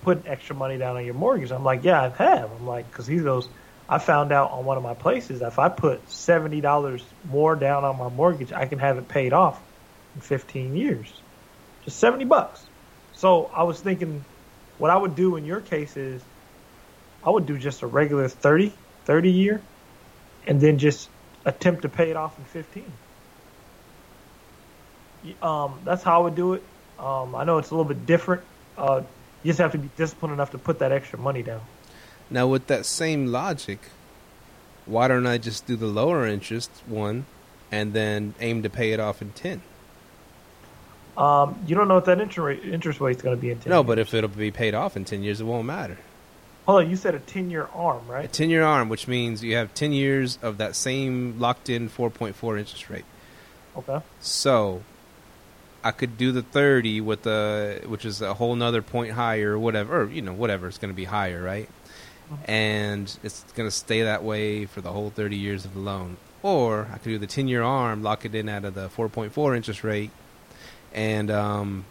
putting 0.02 0.26
extra 0.26 0.54
money 0.54 0.78
down 0.78 0.96
on 0.96 1.04
your 1.04 1.14
mortgage?" 1.14 1.50
I'm 1.50 1.64
like, 1.64 1.84
"Yeah, 1.84 2.02
I 2.02 2.08
have." 2.22 2.50
I'm 2.52 2.66
like, 2.66 2.90
because 2.90 3.06
he 3.06 3.18
goes, 3.18 3.48
"I 3.88 3.98
found 3.98 4.32
out 4.32 4.50
on 4.50 4.64
one 4.64 4.76
of 4.76 4.82
my 4.82 4.94
places 4.94 5.40
that 5.40 5.48
if 5.48 5.58
I 5.58 5.68
put 5.68 6.08
seventy 6.10 6.60
dollars 6.60 7.02
more 7.24 7.56
down 7.56 7.84
on 7.84 7.98
my 7.98 8.08
mortgage, 8.08 8.52
I 8.52 8.66
can 8.66 8.78
have 8.78 8.98
it 8.98 9.08
paid 9.08 9.32
off 9.32 9.60
in 10.14 10.20
15 10.20 10.76
years, 10.76 11.12
just 11.84 11.98
seventy 11.98 12.24
bucks." 12.26 12.62
So 13.12 13.46
I 13.54 13.62
was 13.62 13.80
thinking, 13.80 14.24
what 14.76 14.90
I 14.90 14.96
would 14.96 15.14
do 15.16 15.36
in 15.36 15.46
your 15.46 15.62
case 15.62 15.96
is, 15.96 16.22
I 17.26 17.30
would 17.30 17.46
do 17.46 17.58
just 17.58 17.82
a 17.82 17.86
regular 17.86 18.28
30, 18.28 18.72
30 19.04 19.30
year 19.30 19.60
and 20.46 20.60
then 20.60 20.78
just 20.78 21.08
attempt 21.44 21.82
to 21.82 21.88
pay 21.88 22.10
it 22.10 22.16
off 22.16 22.38
in 22.38 22.44
15. 22.44 22.84
Um, 25.42 25.78
that's 25.84 26.02
how 26.04 26.20
I 26.20 26.24
would 26.24 26.36
do 26.36 26.52
it. 26.54 26.62
Um, 26.98 27.34
I 27.34 27.44
know 27.44 27.58
it's 27.58 27.70
a 27.70 27.74
little 27.74 27.84
bit 27.88 28.06
different. 28.06 28.42
Uh, 28.78 29.02
you 29.42 29.48
just 29.50 29.58
have 29.58 29.72
to 29.72 29.78
be 29.78 29.90
disciplined 29.96 30.34
enough 30.34 30.52
to 30.52 30.58
put 30.58 30.78
that 30.78 30.92
extra 30.92 31.18
money 31.18 31.42
down. 31.42 31.60
Now, 32.30 32.46
with 32.46 32.68
that 32.68 32.86
same 32.86 33.26
logic, 33.26 33.80
why 34.84 35.08
don't 35.08 35.26
I 35.26 35.38
just 35.38 35.66
do 35.66 35.74
the 35.76 35.86
lower 35.86 36.26
interest 36.26 36.70
one, 36.86 37.26
and 37.70 37.92
then 37.92 38.34
aim 38.40 38.62
to 38.62 38.70
pay 38.70 38.92
it 38.92 39.00
off 39.00 39.20
in 39.20 39.30
ten? 39.30 39.62
Um, 41.16 41.58
you 41.66 41.74
don't 41.74 41.88
know 41.88 41.94
what 41.94 42.04
that 42.06 42.20
interest 42.20 42.38
rate 42.38 42.64
interest 42.64 43.00
rate 43.00 43.16
is 43.16 43.22
going 43.22 43.36
to 43.36 43.40
be 43.40 43.50
in 43.50 43.58
10 43.58 43.70
No, 43.70 43.78
years. 43.80 43.86
but 43.86 43.98
if 43.98 44.14
it'll 44.14 44.28
be 44.28 44.50
paid 44.50 44.74
off 44.74 44.96
in 44.96 45.04
ten 45.04 45.22
years, 45.22 45.40
it 45.40 45.44
won't 45.44 45.66
matter. 45.66 45.98
Hold 46.66 46.82
on, 46.82 46.90
you 46.90 46.96
said 46.96 47.14
a 47.14 47.18
10 47.20 47.50
year 47.50 47.68
arm, 47.72 48.06
right? 48.08 48.24
A 48.24 48.28
10 48.28 48.50
year 48.50 48.62
arm, 48.62 48.88
which 48.88 49.08
means 49.08 49.42
you 49.42 49.56
have 49.56 49.72
10 49.74 49.92
years 49.92 50.38
of 50.42 50.58
that 50.58 50.76
same 50.76 51.38
locked 51.38 51.70
in 51.70 51.88
4.4 51.88 52.58
interest 52.58 52.90
rate. 52.90 53.04
Okay. 53.76 54.00
So 54.20 54.82
I 55.82 55.92
could 55.92 56.18
do 56.18 56.32
the 56.32 56.42
30 56.42 57.00
with 57.00 57.22
the, 57.22 57.82
which 57.86 58.04
is 58.04 58.20
a 58.20 58.34
whole 58.34 58.54
nother 58.56 58.82
point 58.82 59.12
higher 59.12 59.52
or 59.52 59.58
whatever, 59.58 60.02
or, 60.02 60.10
you 60.10 60.22
know, 60.22 60.32
whatever. 60.32 60.66
It's 60.68 60.78
going 60.78 60.92
to 60.92 60.96
be 60.96 61.04
higher, 61.04 61.42
right? 61.42 61.68
And 62.46 63.16
it's 63.22 63.44
going 63.54 63.68
to 63.68 63.74
stay 63.74 64.02
that 64.02 64.24
way 64.24 64.66
for 64.66 64.80
the 64.80 64.90
whole 64.90 65.10
30 65.10 65.36
years 65.36 65.64
of 65.64 65.74
the 65.74 65.80
loan. 65.80 66.16
Or 66.42 66.88
I 66.92 66.98
could 66.98 67.10
do 67.10 67.18
the 67.18 67.26
10 67.26 67.46
year 67.46 67.62
arm, 67.62 68.02
lock 68.02 68.24
it 68.24 68.34
in 68.34 68.48
out 68.48 68.64
of 68.64 68.74
the 68.74 68.88
4.4 68.88 69.56
interest 69.56 69.84
rate. 69.84 70.10
And 70.92 71.30
um, 71.30 71.84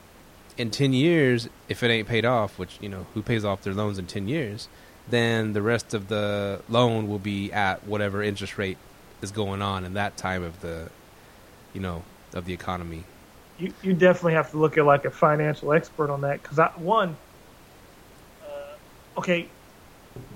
in 0.57 0.71
10 0.71 0.93
years, 0.93 1.49
if 1.67 1.83
it 1.83 1.89
ain't 1.89 2.07
paid 2.07 2.25
off, 2.25 2.57
which, 2.57 2.77
you 2.81 2.89
know, 2.89 3.05
who 3.13 3.21
pays 3.21 3.43
off 3.43 3.61
their 3.63 3.73
loans 3.73 3.99
in 3.99 4.07
10 4.07 4.27
years, 4.27 4.67
then 5.09 5.53
the 5.53 5.61
rest 5.61 5.93
of 5.93 6.07
the 6.07 6.61
loan 6.69 7.07
will 7.07 7.19
be 7.19 7.51
at 7.51 7.85
whatever 7.85 8.23
interest 8.23 8.57
rate 8.57 8.77
is 9.21 9.31
going 9.31 9.61
on 9.61 9.85
in 9.85 9.93
that 9.93 10.17
time 10.17 10.43
of 10.43 10.61
the, 10.61 10.89
you 11.73 11.81
know, 11.81 12.03
of 12.33 12.45
the 12.45 12.53
economy. 12.53 13.03
You 13.57 13.73
you 13.81 13.93
definitely 13.93 14.33
have 14.33 14.51
to 14.51 14.57
look 14.57 14.77
at 14.77 14.85
like 14.85 15.05
a 15.05 15.11
financial 15.11 15.71
expert 15.71 16.09
on 16.09 16.21
that 16.21 16.41
because 16.41 16.59
one, 16.77 17.15
uh, 18.43 19.19
okay, 19.19 19.47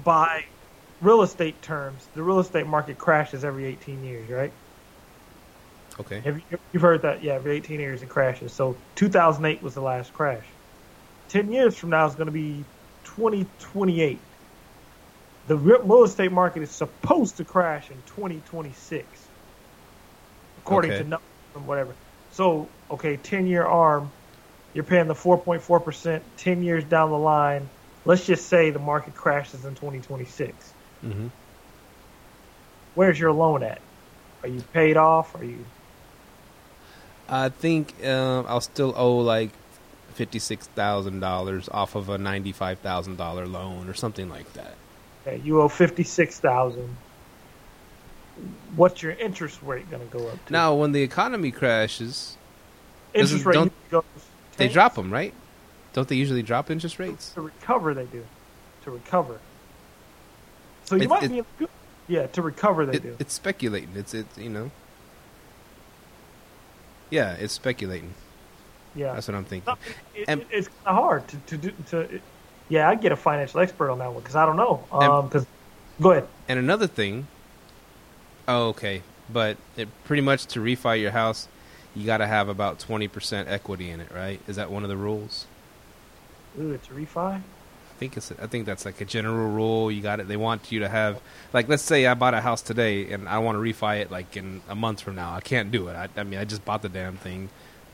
by 0.05 0.45
real 1.01 1.21
estate 1.21 1.62
terms, 1.62 2.08
the 2.13 2.23
real 2.23 2.39
estate 2.39 2.65
market 2.65 2.97
crashes 2.97 3.43
every 3.43 3.65
18 3.65 4.05
years, 4.05 4.29
right? 4.29 4.51
Okay. 6.00 6.22
Have 6.26 6.38
you, 6.38 6.58
you've 6.72 6.82
heard 6.82 7.02
that? 7.04 7.24
Yeah, 7.24 7.34
every 7.34 7.58
18 7.58 7.80
years 7.80 8.02
it 8.04 8.08
crashes. 8.10 8.56
So 8.56 8.84
2008 8.96 9.62
was 9.62 9.76
the 9.76 9.82
last 9.82 10.14
crash. 10.14 10.48
10 11.30 11.52
years 11.52 11.78
from 11.78 11.90
now 11.92 12.06
is 12.08 12.16
going 12.16 12.28
to 12.28 12.32
be 12.32 12.68
2028. 13.06 14.22
The 15.46 15.58
real 15.58 16.04
estate 16.04 16.32
market 16.32 16.64
is 16.64 16.78
supposed 16.78 17.38
to 17.38 17.46
crash 17.46 17.92
in 17.92 18.04
2026, 18.04 19.32
according 20.58 20.92
Okay. 20.92 20.98
to 21.00 21.04
numbers 21.04 21.20
from 21.54 21.66
whatever. 21.68 21.98
So, 22.30 22.76
okay, 22.92 23.18
10 23.18 23.48
year 23.48 23.66
arm, 23.66 24.14
you're 24.74 24.84
paying 24.84 25.08
the 25.08 25.16
4.4%, 25.16 26.24
10 26.38 26.62
years 26.64 26.86
down 26.86 27.10
the 27.12 27.18
line. 27.18 27.72
Let's 28.06 28.26
just 28.26 28.48
say 28.48 28.70
the 28.72 28.80
market 28.80 29.16
crashes 29.16 29.66
in 29.66 29.76
2026. 29.76 30.76
Mm-hmm. 31.04 31.28
Where's 32.94 33.20
your 33.20 33.32
loan 33.32 33.64
at? 33.64 33.82
Are 34.44 34.50
you 34.50 34.62
paid 34.62 34.98
off? 34.98 35.36
Are 35.36 35.44
you 35.44 35.72
I 37.30 37.50
think 37.50 37.94
um, 38.06 38.46
I'll 38.48 38.62
still 38.62 38.94
owe 38.96 39.18
like 39.18 39.52
fifty-six 40.13 40.68
thousand 40.68 41.20
dollars 41.20 41.70
off 41.70 41.96
of 41.96 42.10
a 42.10 42.18
ninety-five 42.18 42.80
thousand 42.80 43.18
dollar 43.18 43.46
loan 43.48 43.88
or 43.89 43.94
something 43.94 44.30
like 44.30 44.52
that. 44.54 44.76
Okay, 45.26 45.42
you 45.44 45.62
owe 45.62 45.68
fifty 45.70 46.04
six 46.04 46.39
thousand. 46.39 46.96
What's 48.76 49.02
your 49.04 49.12
interest 49.13 49.60
rate 49.63 49.89
going 49.89 50.08
to 50.08 50.18
go 50.18 50.28
up 50.28 50.46
to? 50.46 50.54
Now, 50.54 50.74
when 50.76 50.92
the 50.94 51.02
economy 51.02 51.52
crashes, 51.52 52.38
interest 53.13 53.46
rate 53.46 53.72
goes 53.89 54.04
they 54.58 54.68
drop 54.70 54.96
them, 54.96 55.12
right? 55.12 55.34
Don't 55.94 56.08
they 56.08 56.15
usually 56.15 56.44
drop 56.44 56.70
interest 56.70 57.00
rates? 57.00 57.32
to 57.32 57.42
recover. 57.42 57.94
They 57.94 58.06
do 58.06 58.26
to 58.84 58.92
recover. 58.92 59.39
So 60.86 60.96
you 60.96 61.04
It- 61.04 61.10
might 61.10 61.24
it- 61.24 61.32
be. 61.60 61.68
Yeah, 62.08 62.26
to 62.28 62.42
recover 62.42 62.88
they 62.88 62.94
It, 62.98 63.04
do. 63.04 63.15
it's 63.20 63.34
speculating. 63.36 63.89
It's 63.96 64.13
it's 64.15 64.38
you 64.38 64.50
know. 64.50 64.72
Yeah, 67.10 67.34
it's 67.34 67.54
speculating. 67.54 68.13
yeah, 68.95 69.13
That's 69.13 69.28
what 69.28 69.36
I'm 69.36 69.45
thinking. 69.45 69.74
It, 70.15 70.26
and- 70.28 70.41
it, 70.41 70.48
it's 70.52 70.67
kind 70.67 70.88
of 70.88 70.95
hard 70.95 71.28
to 71.30 71.38
to 71.38 71.58
do. 71.58 71.72
To 71.89 72.19
yeah, 72.69 72.89
I'd 72.89 73.02
get 73.02 73.12
a 73.12 73.15
financial 73.15 73.60
expert 73.62 73.89
on 73.89 73.98
that 74.00 74.12
one 74.13 74.22
because 74.22 74.36
I 74.36 74.45
don't 74.45 74.58
know. 74.58 74.84
Um, 74.91 75.28
because 75.28 75.45
go 76.00 76.12
ahead. 76.12 76.28
And 76.48 76.60
another 76.60 76.88
thing. 76.88 77.28
Oh, 78.48 78.69
okay. 78.69 79.02
but 79.32 79.58
it 79.78 79.88
pretty 80.06 80.22
much 80.22 80.45
to 80.48 80.60
refi 80.60 81.00
your 81.00 81.12
house, 81.12 81.48
you 81.95 82.06
got 82.06 82.17
to 82.17 82.26
have 82.28 82.50
about 82.50 82.80
twenty 82.80 83.08
percent 83.08 83.48
equity 83.48 83.89
in 83.89 84.00
it, 84.00 84.12
right? 84.12 84.39
Is 84.48 84.56
that 84.56 84.72
one 84.72 84.84
of 84.84 84.89
the 84.89 84.98
rules? 84.98 85.45
Ooh, 86.60 86.72
it's 86.74 86.88
a 86.88 86.91
refi. 86.91 87.41
I 88.00 88.08
think 88.08 88.16
it's. 88.16 88.32
I 88.42 88.48
think 88.48 88.66
that's 88.66 88.86
like 88.86 89.02
a 89.02 89.06
general 89.06 89.50
rule. 89.50 89.92
You 89.92 90.02
got 90.02 90.22
it. 90.22 90.30
They 90.30 90.38
want 90.38 90.72
you 90.72 90.80
to 90.80 90.88
have, 90.88 91.20
like, 91.52 91.68
let's 91.68 91.84
say 91.84 92.08
I 92.08 92.14
bought 92.14 92.34
a 92.34 92.40
house 92.40 92.62
today 92.62 93.12
and 93.12 93.28
I 93.28 93.40
want 93.40 93.58
to 93.58 93.60
refi 93.62 94.00
it 94.00 94.10
like 94.10 94.38
in 94.38 94.62
a 94.70 94.76
month 94.76 95.02
from 95.02 95.16
now. 95.16 95.34
I 95.34 95.42
can't 95.42 95.70
do 95.70 95.90
it. 95.90 95.98
I, 95.98 96.08
I 96.16 96.24
mean, 96.24 96.40
I 96.40 96.46
just 96.46 96.64
bought 96.64 96.82
the 96.82 96.88
damn 96.88 97.18
thing. 97.18 97.50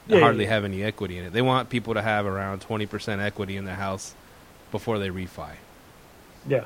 I 0.08 0.14
Yeah, 0.14 0.20
hardly 0.20 0.44
yeah. 0.44 0.52
have 0.52 0.64
any 0.64 0.84
equity 0.84 1.18
in 1.18 1.26
it. 1.26 1.34
They 1.34 1.42
want 1.42 1.70
people 1.72 1.96
to 1.96 2.04
have 2.04 2.28
around 2.28 2.62
twenty 2.62 2.86
percent 2.86 3.20
equity 3.20 3.58
in 3.58 3.66
their 3.66 3.74
house 3.76 4.14
before 4.72 5.00
they 5.00 5.10
refi. 5.10 5.54
Yeah. 6.48 6.66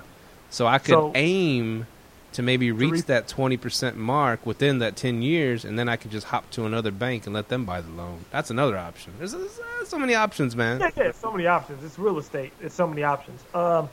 So 0.50 0.68
I 0.68 0.78
could 0.80 0.90
So- 0.90 1.14
aim 1.16 1.88
to 2.34 2.42
maybe 2.44 2.72
reach 2.72 2.92
re- 2.92 3.02
that 3.02 3.28
twenty 3.28 3.58
percent 3.58 3.98
mark 3.98 4.46
within 4.46 4.80
that 4.80 4.96
ten 4.96 5.22
years, 5.22 5.66
and 5.66 5.78
then 5.80 5.90
I 5.90 5.96
could 5.96 6.12
just 6.12 6.28
hop 6.28 6.50
to 6.52 6.66
another 6.66 6.92
bank 6.92 7.26
and 7.26 7.34
let 7.34 7.50
them 7.50 7.66
buy 7.66 7.82
the 7.82 7.90
loan. 7.92 8.26
That's 8.32 8.50
another 8.52 8.78
option. 8.78 9.14
There's, 9.18 9.32
there's 9.32 9.60
uh, 9.60 9.86
so 9.86 9.98
many 9.98 10.14
options, 10.16 10.56
man. 10.56 10.80
Yeah, 10.80 10.92
yeah, 10.96 11.12
so 11.12 11.32
many 11.32 11.48
options. 11.48 11.84
It's 11.84 11.98
real 11.98 12.18
estate. 12.20 12.54
It's 12.62 12.76
so 12.76 12.88
many 12.88 13.04
options. 13.04 13.42
Um, 13.54 13.90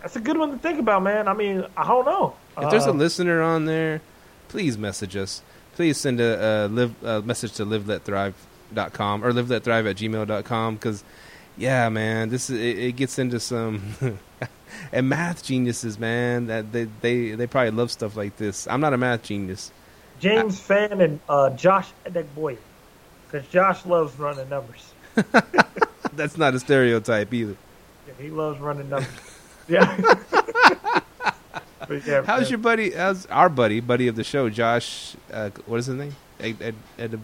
that's 0.00 0.16
a 0.16 0.20
good 0.20 0.36
one 0.36 0.50
to 0.50 0.58
think 0.58 0.80
about, 0.80 1.02
man. 1.04 1.28
I 1.28 1.34
mean, 1.34 1.64
I 1.76 1.86
don't 1.86 2.04
know. 2.04 2.34
If 2.58 2.70
there's 2.70 2.86
a 2.86 2.90
Uh, 2.90 2.94
listener 2.94 3.40
on 3.40 3.66
there, 3.66 4.00
please 4.48 4.76
message 4.76 5.16
us. 5.16 5.42
Please 5.76 5.96
send 5.96 6.20
a, 6.20 6.66
a 6.66 6.68
live 6.68 6.94
a 7.04 7.22
message 7.22 7.52
to 7.54 7.64
liveletthrive.com 7.64 9.24
or 9.24 9.32
liveletthrive 9.32 9.88
at 9.88 9.96
gmail.com 9.96 10.74
because, 10.74 11.04
yeah, 11.56 11.88
man, 11.88 12.28
this 12.30 12.50
is 12.50 12.58
it, 12.60 12.78
it 12.78 12.96
gets 12.96 13.18
into 13.18 13.38
some 13.40 13.94
and 14.92 15.08
math 15.08 15.44
geniuses, 15.44 15.98
man. 15.98 16.46
That 16.46 16.72
they, 16.72 16.84
they 17.00 17.30
they 17.32 17.46
probably 17.46 17.70
love 17.72 17.90
stuff 17.90 18.16
like 18.16 18.36
this. 18.36 18.66
I'm 18.68 18.80
not 18.80 18.92
a 18.92 18.98
math 18.98 19.22
genius. 19.22 19.72
James 20.20 20.60
Fan 20.60 21.00
and 21.00 21.20
uh, 21.28 21.50
Josh 21.50 21.88
Edegboy, 22.06 22.56
because 23.30 23.46
Josh 23.48 23.84
loves 23.84 24.16
running 24.18 24.48
numbers. 24.48 24.92
That's 26.12 26.36
not 26.36 26.54
a 26.54 26.60
stereotype 26.60 27.32
either. 27.34 27.56
Yeah, 28.06 28.14
he 28.18 28.30
loves 28.30 28.60
running 28.60 28.88
numbers. 28.88 29.08
yeah. 29.68 29.96
yeah, 32.06 32.22
How's 32.22 32.42
man. 32.42 32.50
your 32.50 32.58
buddy? 32.58 32.90
How's 32.90 33.26
our 33.26 33.48
buddy, 33.48 33.80
buddy 33.80 34.08
of 34.08 34.16
the 34.16 34.24
show, 34.24 34.48
Josh? 34.48 35.16
Uh, 35.32 35.50
what 35.66 35.78
is 35.78 35.86
his 35.86 35.96
name? 35.96 36.14
Ed, 36.40 36.56
Ed, 36.60 36.74
Ed, 36.98 37.22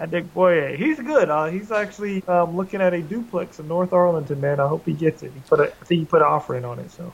Edegboy? 0.00 0.76
He's 0.76 0.98
good. 0.98 1.30
Uh, 1.30 1.46
he's 1.46 1.70
actually 1.70 2.22
um, 2.26 2.56
looking 2.56 2.80
at 2.80 2.92
a 2.94 3.00
duplex 3.02 3.58
in 3.60 3.68
North 3.68 3.92
Arlington, 3.92 4.40
man. 4.40 4.58
I 4.60 4.66
hope 4.66 4.84
he 4.86 4.92
gets 4.92 5.22
it. 5.22 5.32
He 5.32 5.40
put 5.40 5.60
a, 5.60 5.64
I 5.64 5.84
think 5.84 6.00
he 6.00 6.04
put 6.04 6.20
an 6.22 6.26
offer 6.28 6.56
in 6.56 6.64
on 6.64 6.78
it. 6.80 6.90
So 6.90 7.12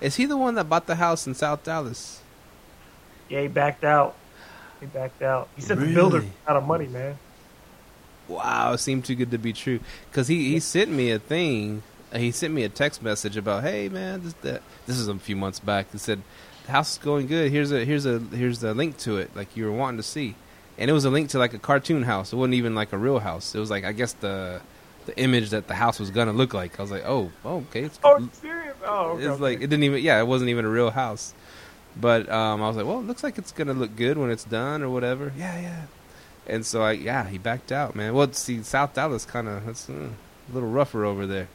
Is 0.00 0.16
he 0.16 0.26
the 0.26 0.36
one 0.36 0.54
that 0.56 0.68
bought 0.68 0.86
the 0.86 0.96
house 0.96 1.26
in 1.26 1.34
South 1.34 1.62
Dallas? 1.64 2.20
yeah, 3.28 3.42
he 3.42 3.48
backed 3.48 3.84
out. 3.84 4.14
He 4.80 4.86
backed 4.86 5.22
out. 5.22 5.48
He 5.56 5.62
said 5.62 5.78
the 5.78 5.86
builder 5.86 6.24
out 6.46 6.56
of 6.56 6.66
money, 6.66 6.86
man. 6.86 7.16
Wow, 8.28 8.72
it 8.72 8.78
seemed 8.78 9.04
too 9.04 9.14
good 9.14 9.30
to 9.30 9.38
be 9.38 9.52
true. 9.52 9.78
Because 10.10 10.26
he, 10.28 10.52
he 10.52 10.60
sent 10.60 10.90
me 10.90 11.10
a 11.12 11.18
thing. 11.18 11.82
uh, 12.12 12.18
He 12.18 12.30
sent 12.32 12.52
me 12.52 12.64
a 12.64 12.68
text 12.68 13.02
message 13.02 13.36
about, 13.36 13.62
hey 13.62 13.88
man, 13.88 14.22
this 14.24 14.32
that 14.42 14.62
this 14.86 14.98
is 14.98 15.06
a 15.08 15.14
few 15.16 15.36
months 15.36 15.60
back. 15.60 15.90
He 15.92 15.98
said 15.98 16.22
the 16.66 16.72
house 16.72 16.92
is 16.92 16.98
going 16.98 17.28
good. 17.28 17.50
Here's 17.52 17.70
a 17.72 17.84
here's 17.84 18.04
a 18.04 18.18
here's 18.18 18.58
the 18.58 18.74
link 18.74 18.98
to 18.98 19.16
it, 19.18 19.34
like 19.36 19.56
you 19.56 19.64
were 19.64 19.72
wanting 19.72 19.96
to 19.98 20.02
see. 20.02 20.34
And 20.78 20.90
it 20.90 20.92
was 20.92 21.04
a 21.04 21.10
link 21.10 21.30
to 21.30 21.38
like 21.38 21.54
a 21.54 21.58
cartoon 21.58 22.02
house. 22.02 22.32
It 22.32 22.36
wasn't 22.36 22.54
even 22.54 22.74
like 22.74 22.92
a 22.92 22.98
real 22.98 23.18
house. 23.18 23.54
It 23.54 23.58
was 23.58 23.70
like 23.70 23.84
I 23.84 23.92
guess 23.92 24.12
the 24.14 24.60
the 25.06 25.16
image 25.18 25.50
that 25.50 25.68
the 25.68 25.74
house 25.74 25.98
was 26.00 26.10
gonna 26.10 26.32
look 26.32 26.52
like. 26.52 26.78
I 26.78 26.82
was 26.82 26.90
like, 26.90 27.04
oh, 27.06 27.30
oh 27.44 27.58
okay, 27.70 27.82
it's, 27.84 27.98
Oh, 28.04 28.28
serious? 28.32 28.74
Oh, 28.84 29.10
okay. 29.12 29.24
it's 29.26 29.40
like 29.40 29.58
it 29.58 29.68
didn't 29.68 29.84
even 29.84 30.02
yeah, 30.02 30.20
it 30.20 30.26
wasn't 30.26 30.50
even 30.50 30.64
a 30.64 30.68
real 30.68 30.90
house. 30.90 31.32
But 31.98 32.28
um, 32.28 32.62
I 32.62 32.68
was 32.68 32.76
like, 32.76 32.84
well, 32.86 32.98
it 33.00 33.06
looks 33.06 33.22
like 33.24 33.38
it's 33.38 33.52
gonna 33.52 33.72
look 33.72 33.96
good 33.96 34.18
when 34.18 34.30
it's 34.30 34.44
done 34.44 34.82
or 34.82 34.90
whatever. 34.90 35.32
Yeah, 35.36 35.58
yeah. 35.60 35.82
And 36.46 36.64
so 36.66 36.82
I 36.82 36.92
yeah, 36.92 37.26
he 37.26 37.38
backed 37.38 37.72
out, 37.72 37.94
man. 37.96 38.12
Well, 38.14 38.30
see, 38.32 38.62
South 38.62 38.92
Dallas 38.94 39.24
kind 39.24 39.48
of 39.48 39.64
that's 39.64 39.88
uh, 39.88 39.92
a 39.94 40.52
little 40.52 40.68
rougher 40.68 41.04
over 41.04 41.26
there. 41.26 41.48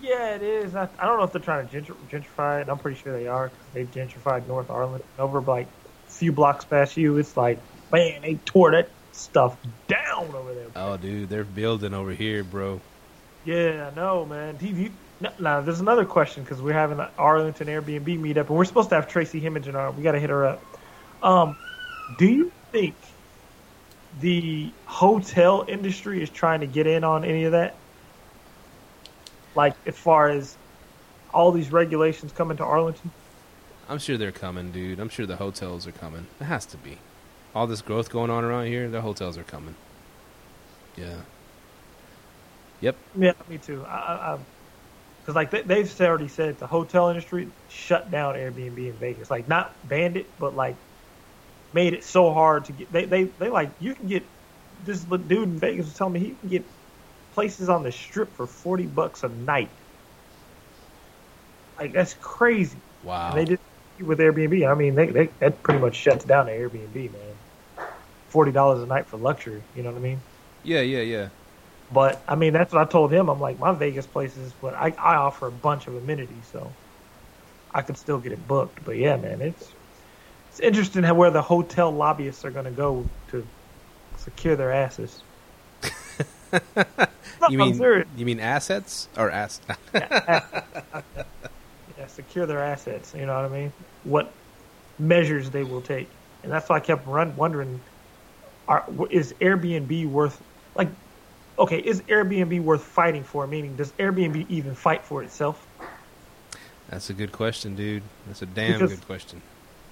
Yeah, 0.00 0.34
it 0.34 0.42
is. 0.42 0.74
I, 0.74 0.88
I 0.98 1.06
don't 1.06 1.18
know 1.18 1.24
if 1.24 1.32
they're 1.32 1.40
trying 1.40 1.68
to 1.68 1.80
gentr- 1.80 1.96
gentrify 2.10 2.60
it. 2.62 2.68
I'm 2.68 2.78
pretty 2.78 3.00
sure 3.00 3.12
they 3.12 3.26
are. 3.28 3.48
'cause 3.48 3.56
they've 3.72 3.90
gentrified 3.90 4.46
North 4.48 4.68
Arlington. 4.70 5.06
Over 5.18 5.40
like 5.40 5.66
a 6.08 6.10
few 6.10 6.32
blocks 6.32 6.64
past 6.64 6.96
you, 6.96 7.18
it's 7.18 7.36
like, 7.36 7.58
man, 7.92 8.22
they 8.22 8.34
tore 8.46 8.72
that 8.72 8.88
stuff 9.12 9.56
down 9.86 10.34
over 10.34 10.54
there. 10.54 10.68
Oh, 10.74 10.96
dude, 10.96 11.28
they're 11.28 11.44
building 11.44 11.94
over 11.94 12.12
here, 12.12 12.42
bro. 12.42 12.80
Yeah, 13.44 13.90
I 13.92 13.94
know, 13.94 14.24
man. 14.24 14.56
TV. 14.58 14.90
No, 15.20 15.30
now, 15.38 15.60
there's 15.60 15.80
another 15.80 16.04
question 16.04 16.42
because 16.42 16.60
we're 16.60 16.72
having 16.72 16.98
an 16.98 17.08
Arlington 17.18 17.68
Airbnb 17.68 18.18
meetup, 18.18 18.48
and 18.48 18.50
we're 18.50 18.64
supposed 18.64 18.88
to 18.88 18.96
have 18.96 19.08
Tracy 19.08 19.38
Himmage 19.38 19.68
in 19.68 19.76
our. 19.76 19.90
We 19.90 20.02
got 20.02 20.12
to 20.12 20.20
hit 20.20 20.30
her 20.30 20.46
up. 20.46 20.62
Um, 21.22 21.56
do 22.18 22.26
you 22.26 22.50
think 22.72 22.94
the 24.20 24.70
hotel 24.86 25.64
industry 25.68 26.22
is 26.22 26.30
trying 26.30 26.60
to 26.60 26.66
get 26.66 26.86
in 26.86 27.04
on 27.04 27.24
any 27.24 27.44
of 27.44 27.52
that? 27.52 27.76
Like, 29.54 29.74
as 29.86 29.96
far 29.96 30.28
as 30.28 30.56
all 31.32 31.52
these 31.52 31.70
regulations 31.70 32.32
coming 32.32 32.56
to 32.56 32.64
Arlington? 32.64 33.10
I'm 33.88 33.98
sure 33.98 34.16
they're 34.16 34.32
coming, 34.32 34.72
dude. 34.72 34.98
I'm 34.98 35.08
sure 35.08 35.26
the 35.26 35.36
hotels 35.36 35.86
are 35.86 35.92
coming. 35.92 36.26
It 36.40 36.44
has 36.44 36.64
to 36.66 36.76
be. 36.78 36.98
All 37.54 37.66
this 37.66 37.82
growth 37.82 38.10
going 38.10 38.30
on 38.30 38.44
around 38.44 38.66
here, 38.66 38.88
the 38.88 39.00
hotels 39.00 39.36
are 39.36 39.44
coming. 39.44 39.74
Yeah. 40.96 41.16
Yep. 42.80 42.96
Yeah, 43.18 43.32
me 43.48 43.58
too. 43.58 43.84
I, 43.84 44.38
because 45.22 45.36
like 45.36 45.50
they, 45.50 45.62
they've 45.62 46.00
already 46.00 46.28
said 46.28 46.58
the 46.58 46.66
hotel 46.66 47.08
industry 47.08 47.48
shut 47.68 48.10
down 48.10 48.34
Airbnb 48.34 48.78
in 48.78 48.94
Vegas. 48.98 49.30
Like 49.30 49.48
not 49.48 49.76
banned 49.88 50.16
it, 50.16 50.26
but 50.38 50.54
like 50.54 50.76
made 51.72 51.94
it 51.94 52.04
so 52.04 52.32
hard 52.32 52.64
to 52.66 52.72
get. 52.72 52.92
They 52.92 53.04
they 53.04 53.24
they 53.24 53.48
like 53.50 53.70
you 53.78 53.94
can 53.94 54.08
get 54.08 54.24
this 54.84 55.04
dude 55.04 55.30
in 55.30 55.58
Vegas 55.58 55.86
was 55.86 55.94
telling 55.94 56.14
me 56.14 56.20
he 56.20 56.34
can 56.34 56.48
get 56.48 56.64
places 57.34 57.68
on 57.68 57.84
the 57.84 57.92
strip 57.92 58.34
for 58.34 58.46
forty 58.46 58.86
bucks 58.86 59.22
a 59.22 59.28
night. 59.28 59.70
Like 61.78 61.92
that's 61.92 62.14
crazy. 62.14 62.78
Wow. 63.04 63.30
And 63.30 63.38
they 63.38 63.44
did 63.44 63.60
with 64.00 64.18
Airbnb. 64.18 64.68
I 64.68 64.74
mean, 64.74 64.94
they, 64.96 65.06
they 65.06 65.28
that 65.40 65.62
pretty 65.62 65.80
much 65.80 65.94
shuts 65.94 66.24
down 66.24 66.46
the 66.46 66.52
Airbnb, 66.52 67.12
man. 67.12 67.31
Forty 68.32 68.50
dollars 68.50 68.82
a 68.82 68.86
night 68.86 69.06
for 69.06 69.18
luxury. 69.18 69.62
You 69.76 69.82
know 69.82 69.90
what 69.90 69.98
I 69.98 70.02
mean? 70.02 70.20
yeah, 70.64 70.80
yeah, 70.80 71.00
yeah. 71.02 71.28
But 71.92 72.22
I 72.26 72.34
mean, 72.34 72.54
that's 72.54 72.72
what 72.72 72.80
I 72.80 72.90
told 72.90 73.12
him. 73.12 73.28
I'm 73.28 73.40
like, 73.40 73.58
my 73.58 73.72
Vegas 73.72 74.06
places, 74.06 74.54
but 74.62 74.72
I, 74.72 74.94
I 74.98 75.16
offer 75.16 75.48
a 75.48 75.52
bunch 75.52 75.86
of 75.86 75.94
amenities, 75.94 76.46
so 76.50 76.72
I 77.74 77.82
could 77.82 77.98
still 77.98 78.18
get 78.18 78.32
it 78.32 78.48
booked. 78.48 78.82
But 78.86 78.96
yeah, 78.96 79.16
man, 79.16 79.42
it's 79.42 79.70
it's 80.48 80.60
interesting 80.60 81.02
how 81.02 81.12
where 81.14 81.30
the 81.30 81.42
hotel 81.42 81.90
lobbyists 81.90 82.46
are 82.46 82.50
going 82.50 82.64
to 82.64 82.70
go 82.70 83.04
to 83.32 83.46
secure 84.16 84.56
their 84.56 84.72
asses. 84.72 85.22
You 87.48 87.58
mean 87.58 88.04
you 88.16 88.24
mean 88.24 88.40
assets 88.40 89.08
or 89.16 89.30
ass? 89.30 89.60
Yeah, 91.98 92.06
secure 92.08 92.46
their 92.46 92.60
assets. 92.60 93.14
You 93.14 93.26
know 93.26 93.34
what 93.34 93.44
I 93.44 93.48
mean? 93.48 93.72
What 94.04 94.32
measures 94.98 95.50
they 95.50 95.64
will 95.64 95.82
take, 95.82 96.08
and 96.42 96.50
that's 96.50 96.68
why 96.68 96.76
I 96.76 96.80
kept 96.80 97.06
run, 97.06 97.36
wondering: 97.36 97.80
are, 98.68 98.84
is 99.10 99.34
Airbnb 99.40 100.08
worth 100.10 100.40
like? 100.74 100.88
Okay, 101.58 101.78
is 101.78 102.00
Airbnb 102.02 102.62
worth 102.62 102.82
fighting 102.82 103.24
for? 103.24 103.46
Meaning, 103.46 103.76
does 103.76 103.92
Airbnb 103.92 104.46
even 104.48 104.74
fight 104.74 105.04
for 105.04 105.22
itself? 105.22 105.66
That's 106.88 107.10
a 107.10 107.14
good 107.14 107.32
question, 107.32 107.74
dude. 107.76 108.02
That's 108.26 108.42
a 108.42 108.46
damn 108.46 108.74
Because- 108.74 108.94
good 108.94 109.06
question. 109.06 109.42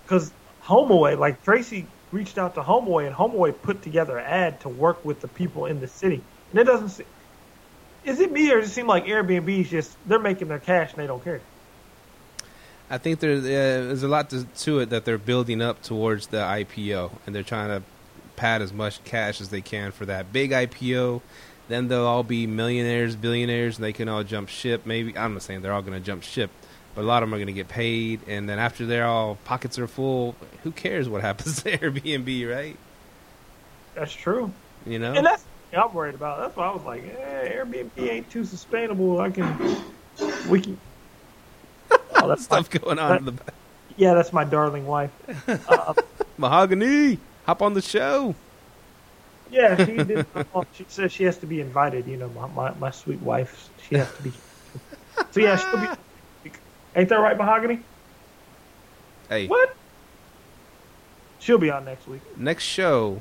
Because 0.04 0.33
HomeAway, 0.64 1.18
like 1.18 1.42
Tracy 1.44 1.87
reached 2.12 2.37
out 2.38 2.54
to 2.56 2.62
HomeAway, 2.62 3.06
and 3.06 3.14
HomeAway 3.14 3.54
put 3.62 3.83
together 3.83 4.18
an 4.18 4.26
ad 4.26 4.61
to 4.61 4.68
work 4.68 5.04
with 5.04 5.20
the 5.20 5.28
people 5.28 5.66
in 5.66 5.80
the 5.80 5.87
city, 5.88 6.20
and 6.50 6.61
it 6.61 6.64
doesn't. 6.64 6.88
Se- 6.90 7.04
is 8.04 8.18
it 8.18 8.33
me, 8.33 8.50
or 8.50 8.61
does 8.61 8.70
it 8.70 8.72
seem 8.72 8.87
like 8.87 9.04
Airbnb 9.04 9.48
is 9.61 9.70
just 9.70 9.96
they're 10.06 10.18
making 10.18 10.48
their 10.48 10.59
cash 10.59 10.90
and 10.92 11.02
they 11.02 11.06
don't 11.06 11.22
care? 11.22 11.40
I 12.92 12.98
think 12.98 13.20
there, 13.20 13.37
uh, 13.37 13.40
there's 13.40 14.03
a 14.03 14.09
lot 14.09 14.30
to, 14.30 14.45
to 14.45 14.80
it 14.80 14.90
that 14.90 15.05
they're 15.05 15.16
building 15.18 15.62
up 15.62 15.80
towards 15.82 16.26
the 16.28 16.38
IPO, 16.38 17.12
and 17.26 17.34
they're 17.34 17.42
trying 17.45 17.68
to 17.68 17.82
pad 18.41 18.62
as 18.62 18.72
much 18.72 19.05
cash 19.05 19.41
as 19.43 19.51
they 19.51 19.61
can 19.61 19.93
for 19.93 20.07
that 20.07 20.32
big 20.32 20.51
IPO. 20.51 21.20
Then 21.68 21.88
they'll 21.88 22.07
all 22.07 22.22
be 22.22 22.47
millionaires, 22.47 23.14
billionaires, 23.14 23.76
and 23.76 23.84
they 23.84 23.93
can 23.93 24.09
all 24.09 24.24
jump 24.24 24.49
ship. 24.49 24.86
Maybe 24.86 25.16
I'm 25.16 25.34
not 25.34 25.43
saying 25.43 25.61
they're 25.61 25.74
all 25.74 25.82
going 25.82 25.99
to 25.99 26.05
jump 26.05 26.22
ship, 26.22 26.51
but 26.95 27.03
a 27.03 27.05
lot 27.05 27.22
of 27.22 27.28
them 27.28 27.34
are 27.34 27.38
going 27.38 27.47
to 27.49 27.53
get 27.53 27.68
paid. 27.68 28.20
And 28.26 28.49
then 28.49 28.59
after 28.59 28.86
they're 28.86 29.05
all 29.07 29.36
pockets 29.45 29.78
are 29.78 29.86
full, 29.86 30.34
who 30.62 30.72
cares 30.72 31.07
what 31.09 31.20
happens 31.28 31.62
to 31.62 31.76
Airbnb, 31.78 32.51
right? 32.51 32.76
That's 33.95 34.12
true. 34.12 34.53
You 34.86 34.99
know, 34.99 35.12
And 35.12 35.26
that's 35.26 35.45
what 35.70 35.86
I'm 35.86 35.95
worried 35.95 36.14
about. 36.14 36.38
That's 36.41 36.57
why 36.57 36.66
I 36.68 36.74
was 36.74 36.82
like, 36.84 37.05
eh, 37.05 37.53
Airbnb 37.53 37.91
ain't 37.99 38.30
too 38.30 38.45
sustainable. 38.45 39.20
I 39.20 39.30
can, 39.30 39.84
we 40.49 40.62
can. 40.62 40.78
Oh, 42.22 42.28
that's 42.28 42.51
my, 42.51 42.61
stuff 42.61 42.70
going 42.82 42.99
on 42.99 43.16
in 43.18 43.24
the 43.24 43.32
back. 43.32 43.55
yeah, 43.97 44.12
that's 44.12 44.32
my 44.32 44.45
darling 44.45 44.86
wife. 44.86 45.11
Uh, 45.68 45.95
Mahogany. 46.36 47.18
Hop 47.51 47.62
on 47.62 47.74
the 47.74 47.82
show. 47.82 48.36
yeah, 49.51 49.74
she 49.84 49.96
did. 50.05 50.24
She 50.72 50.84
says 50.86 51.11
she 51.11 51.24
has 51.24 51.36
to 51.38 51.48
be 51.48 51.61
invited. 51.61 52.07
You 52.07 52.16
know, 52.16 52.28
my, 52.28 52.46
my, 52.46 52.72
my 52.78 52.90
sweet 52.92 53.20
wife. 53.22 53.70
She 53.88 53.96
has 53.96 54.09
to 54.18 54.22
be. 54.22 54.32
So 55.32 55.40
yeah, 55.40 55.57
she'll 55.57 55.80
be. 55.80 56.53
Ain't 56.94 57.09
that 57.09 57.16
right, 57.16 57.36
Mahogany? 57.36 57.80
Hey, 59.28 59.48
What? 59.48 59.74
She'll 61.40 61.59
be 61.59 61.70
on 61.72 61.84
next 61.84 62.07
week. 62.07 62.20
Next 62.36 62.62
show, 62.62 63.20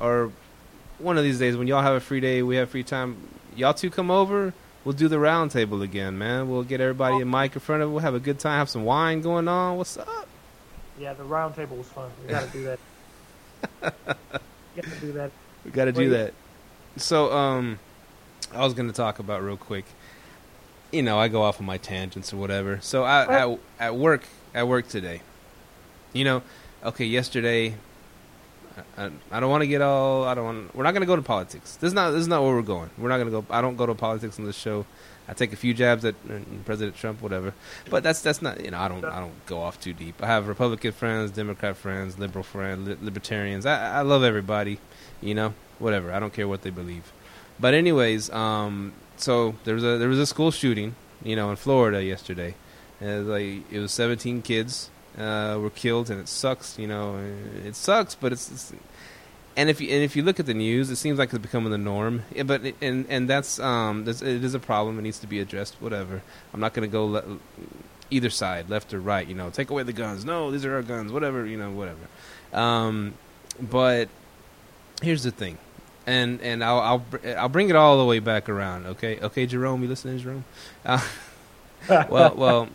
or 0.00 0.30
one 1.00 1.18
of 1.18 1.24
these 1.24 1.40
days 1.40 1.56
when 1.56 1.66
y'all 1.66 1.82
have 1.82 1.96
a 1.96 2.00
free 2.00 2.20
day, 2.20 2.44
we 2.44 2.54
have 2.54 2.70
free 2.70 2.84
time. 2.84 3.16
Y'all 3.56 3.74
two 3.74 3.90
come 3.90 4.08
over. 4.08 4.54
We'll 4.84 4.92
do 4.94 5.08
the 5.08 5.18
round 5.18 5.50
table 5.50 5.82
again, 5.82 6.16
man. 6.16 6.48
We'll 6.48 6.62
get 6.62 6.80
everybody 6.80 7.20
a 7.20 7.24
mic 7.24 7.54
in 7.54 7.60
front 7.60 7.82
of 7.82 7.88
it. 7.88 7.90
We'll 7.90 8.02
have 8.02 8.14
a 8.14 8.20
good 8.20 8.38
time. 8.38 8.58
Have 8.58 8.70
some 8.70 8.84
wine 8.84 9.20
going 9.20 9.48
on. 9.48 9.78
What's 9.78 9.96
up? 9.96 10.28
Yeah, 10.96 11.14
the 11.14 11.24
round 11.24 11.56
table 11.56 11.76
was 11.76 11.88
fun. 11.88 12.08
We 12.22 12.28
gotta 12.30 12.46
do 12.46 12.62
that. 12.62 12.78
We 13.82 13.90
gotta 14.76 15.00
do 15.00 15.12
that. 15.12 15.30
We 15.64 15.70
got 15.70 15.84
to 15.84 15.92
do 15.92 16.10
that. 16.10 16.34
So, 16.96 17.32
um, 17.32 17.78
I 18.52 18.64
was 18.64 18.74
going 18.74 18.88
to 18.88 18.94
talk 18.94 19.18
about 19.18 19.42
real 19.42 19.56
quick. 19.56 19.84
You 20.90 21.02
know, 21.02 21.18
I 21.18 21.28
go 21.28 21.42
off 21.42 21.60
on 21.60 21.66
my 21.66 21.78
tangents 21.78 22.32
or 22.32 22.36
whatever. 22.36 22.78
So, 22.82 23.04
I, 23.04 23.44
at, 23.44 23.58
at 23.78 23.96
work, 23.96 24.24
at 24.54 24.66
work 24.68 24.88
today, 24.88 25.22
you 26.12 26.24
know, 26.24 26.42
okay, 26.84 27.04
yesterday, 27.04 27.76
I, 28.98 29.04
I, 29.04 29.10
I 29.30 29.40
don't 29.40 29.50
want 29.50 29.62
to 29.62 29.68
get 29.68 29.80
all. 29.82 30.24
I 30.24 30.34
don't 30.34 30.44
want. 30.44 30.74
We're 30.74 30.82
not 30.82 30.92
going 30.92 31.02
to 31.02 31.06
go 31.06 31.16
to 31.16 31.22
politics. 31.22 31.76
This 31.76 31.88
is 31.88 31.94
not. 31.94 32.10
This 32.10 32.20
is 32.20 32.28
not 32.28 32.42
where 32.42 32.54
we're 32.54 32.62
going. 32.62 32.90
We're 32.98 33.08
not 33.08 33.18
going 33.18 33.30
to 33.30 33.40
go. 33.40 33.46
I 33.50 33.60
don't 33.60 33.76
go 33.76 33.86
to 33.86 33.94
politics 33.94 34.38
on 34.38 34.44
this 34.44 34.56
show. 34.56 34.84
I 35.32 35.34
take 35.34 35.54
a 35.54 35.56
few 35.56 35.72
jabs 35.72 36.04
at 36.04 36.14
uh, 36.28 36.40
President 36.66 36.94
Trump, 36.94 37.22
whatever. 37.22 37.54
But 37.88 38.02
that's 38.02 38.20
that's 38.20 38.42
not. 38.42 38.62
You 38.62 38.70
know, 38.70 38.78
I 38.78 38.86
don't. 38.86 39.02
I 39.02 39.18
don't 39.18 39.46
go 39.46 39.62
off 39.62 39.80
too 39.80 39.94
deep. 39.94 40.22
I 40.22 40.26
have 40.26 40.46
Republican 40.46 40.92
friends, 40.92 41.30
Democrat 41.30 41.74
friends, 41.74 42.18
liberal 42.18 42.44
friends, 42.44 42.86
li- 42.86 42.98
libertarians. 43.00 43.64
I, 43.64 44.00
I 44.00 44.02
love 44.02 44.24
everybody. 44.24 44.78
You 45.22 45.34
know, 45.34 45.54
whatever. 45.78 46.12
I 46.12 46.20
don't 46.20 46.34
care 46.34 46.46
what 46.46 46.60
they 46.60 46.68
believe. 46.68 47.10
But 47.58 47.72
anyways, 47.72 48.28
um, 48.28 48.92
so 49.16 49.54
there 49.64 49.74
was 49.74 49.84
a 49.84 49.96
there 49.96 50.10
was 50.10 50.18
a 50.18 50.26
school 50.26 50.50
shooting, 50.50 50.96
you 51.24 51.34
know, 51.34 51.48
in 51.48 51.56
Florida 51.56 52.04
yesterday. 52.04 52.54
And 53.00 53.08
it 53.08 53.18
was 53.20 53.28
like 53.28 53.72
it 53.72 53.78
was 53.78 53.90
17 53.92 54.42
kids 54.42 54.90
uh, 55.16 55.58
were 55.58 55.70
killed, 55.70 56.10
and 56.10 56.20
it 56.20 56.28
sucks. 56.28 56.78
You 56.78 56.88
know, 56.88 57.18
it 57.64 57.74
sucks, 57.74 58.14
but 58.14 58.32
it's, 58.32 58.50
it's 58.52 58.72
and 59.56 59.68
if 59.68 59.80
you 59.80 59.88
and 59.88 60.02
if 60.02 60.16
you 60.16 60.22
look 60.22 60.40
at 60.40 60.46
the 60.46 60.54
news, 60.54 60.90
it 60.90 60.96
seems 60.96 61.18
like 61.18 61.30
it's 61.32 61.38
becoming 61.38 61.70
the 61.70 61.78
norm. 61.78 62.22
Yeah, 62.34 62.44
but 62.44 62.64
it, 62.64 62.76
and 62.80 63.06
and 63.08 63.28
that's 63.28 63.58
um, 63.60 64.04
that's, 64.04 64.22
it 64.22 64.42
is 64.42 64.54
a 64.54 64.58
problem. 64.58 64.98
It 64.98 65.02
needs 65.02 65.18
to 65.20 65.26
be 65.26 65.40
addressed. 65.40 65.76
Whatever. 65.80 66.22
I'm 66.52 66.60
not 66.60 66.74
going 66.74 66.88
to 66.88 66.92
go 66.92 67.06
le- 67.06 67.38
either 68.10 68.30
side, 68.30 68.70
left 68.70 68.92
or 68.94 69.00
right. 69.00 69.26
You 69.26 69.34
know, 69.34 69.50
take 69.50 69.70
away 69.70 69.82
the 69.82 69.92
guns. 69.92 70.24
No, 70.24 70.50
these 70.50 70.64
are 70.64 70.74
our 70.74 70.82
guns. 70.82 71.12
Whatever. 71.12 71.44
You 71.46 71.58
know, 71.58 71.70
whatever. 71.70 72.00
Um, 72.52 73.14
but 73.60 74.08
here's 75.02 75.22
the 75.22 75.30
thing, 75.30 75.58
and 76.06 76.40
and 76.40 76.64
I'll 76.64 76.80
I'll 76.80 76.98
br- 76.98 77.28
I'll 77.36 77.48
bring 77.48 77.68
it 77.68 77.76
all 77.76 77.98
the 77.98 78.04
way 78.04 78.18
back 78.18 78.48
around. 78.48 78.86
Okay, 78.86 79.18
okay, 79.20 79.46
Jerome, 79.46 79.82
you 79.82 79.88
listening, 79.88 80.18
to 80.18 80.22
Jerome? 80.22 80.44
Uh, 80.84 81.06
well, 81.88 82.34
well, 82.34 82.68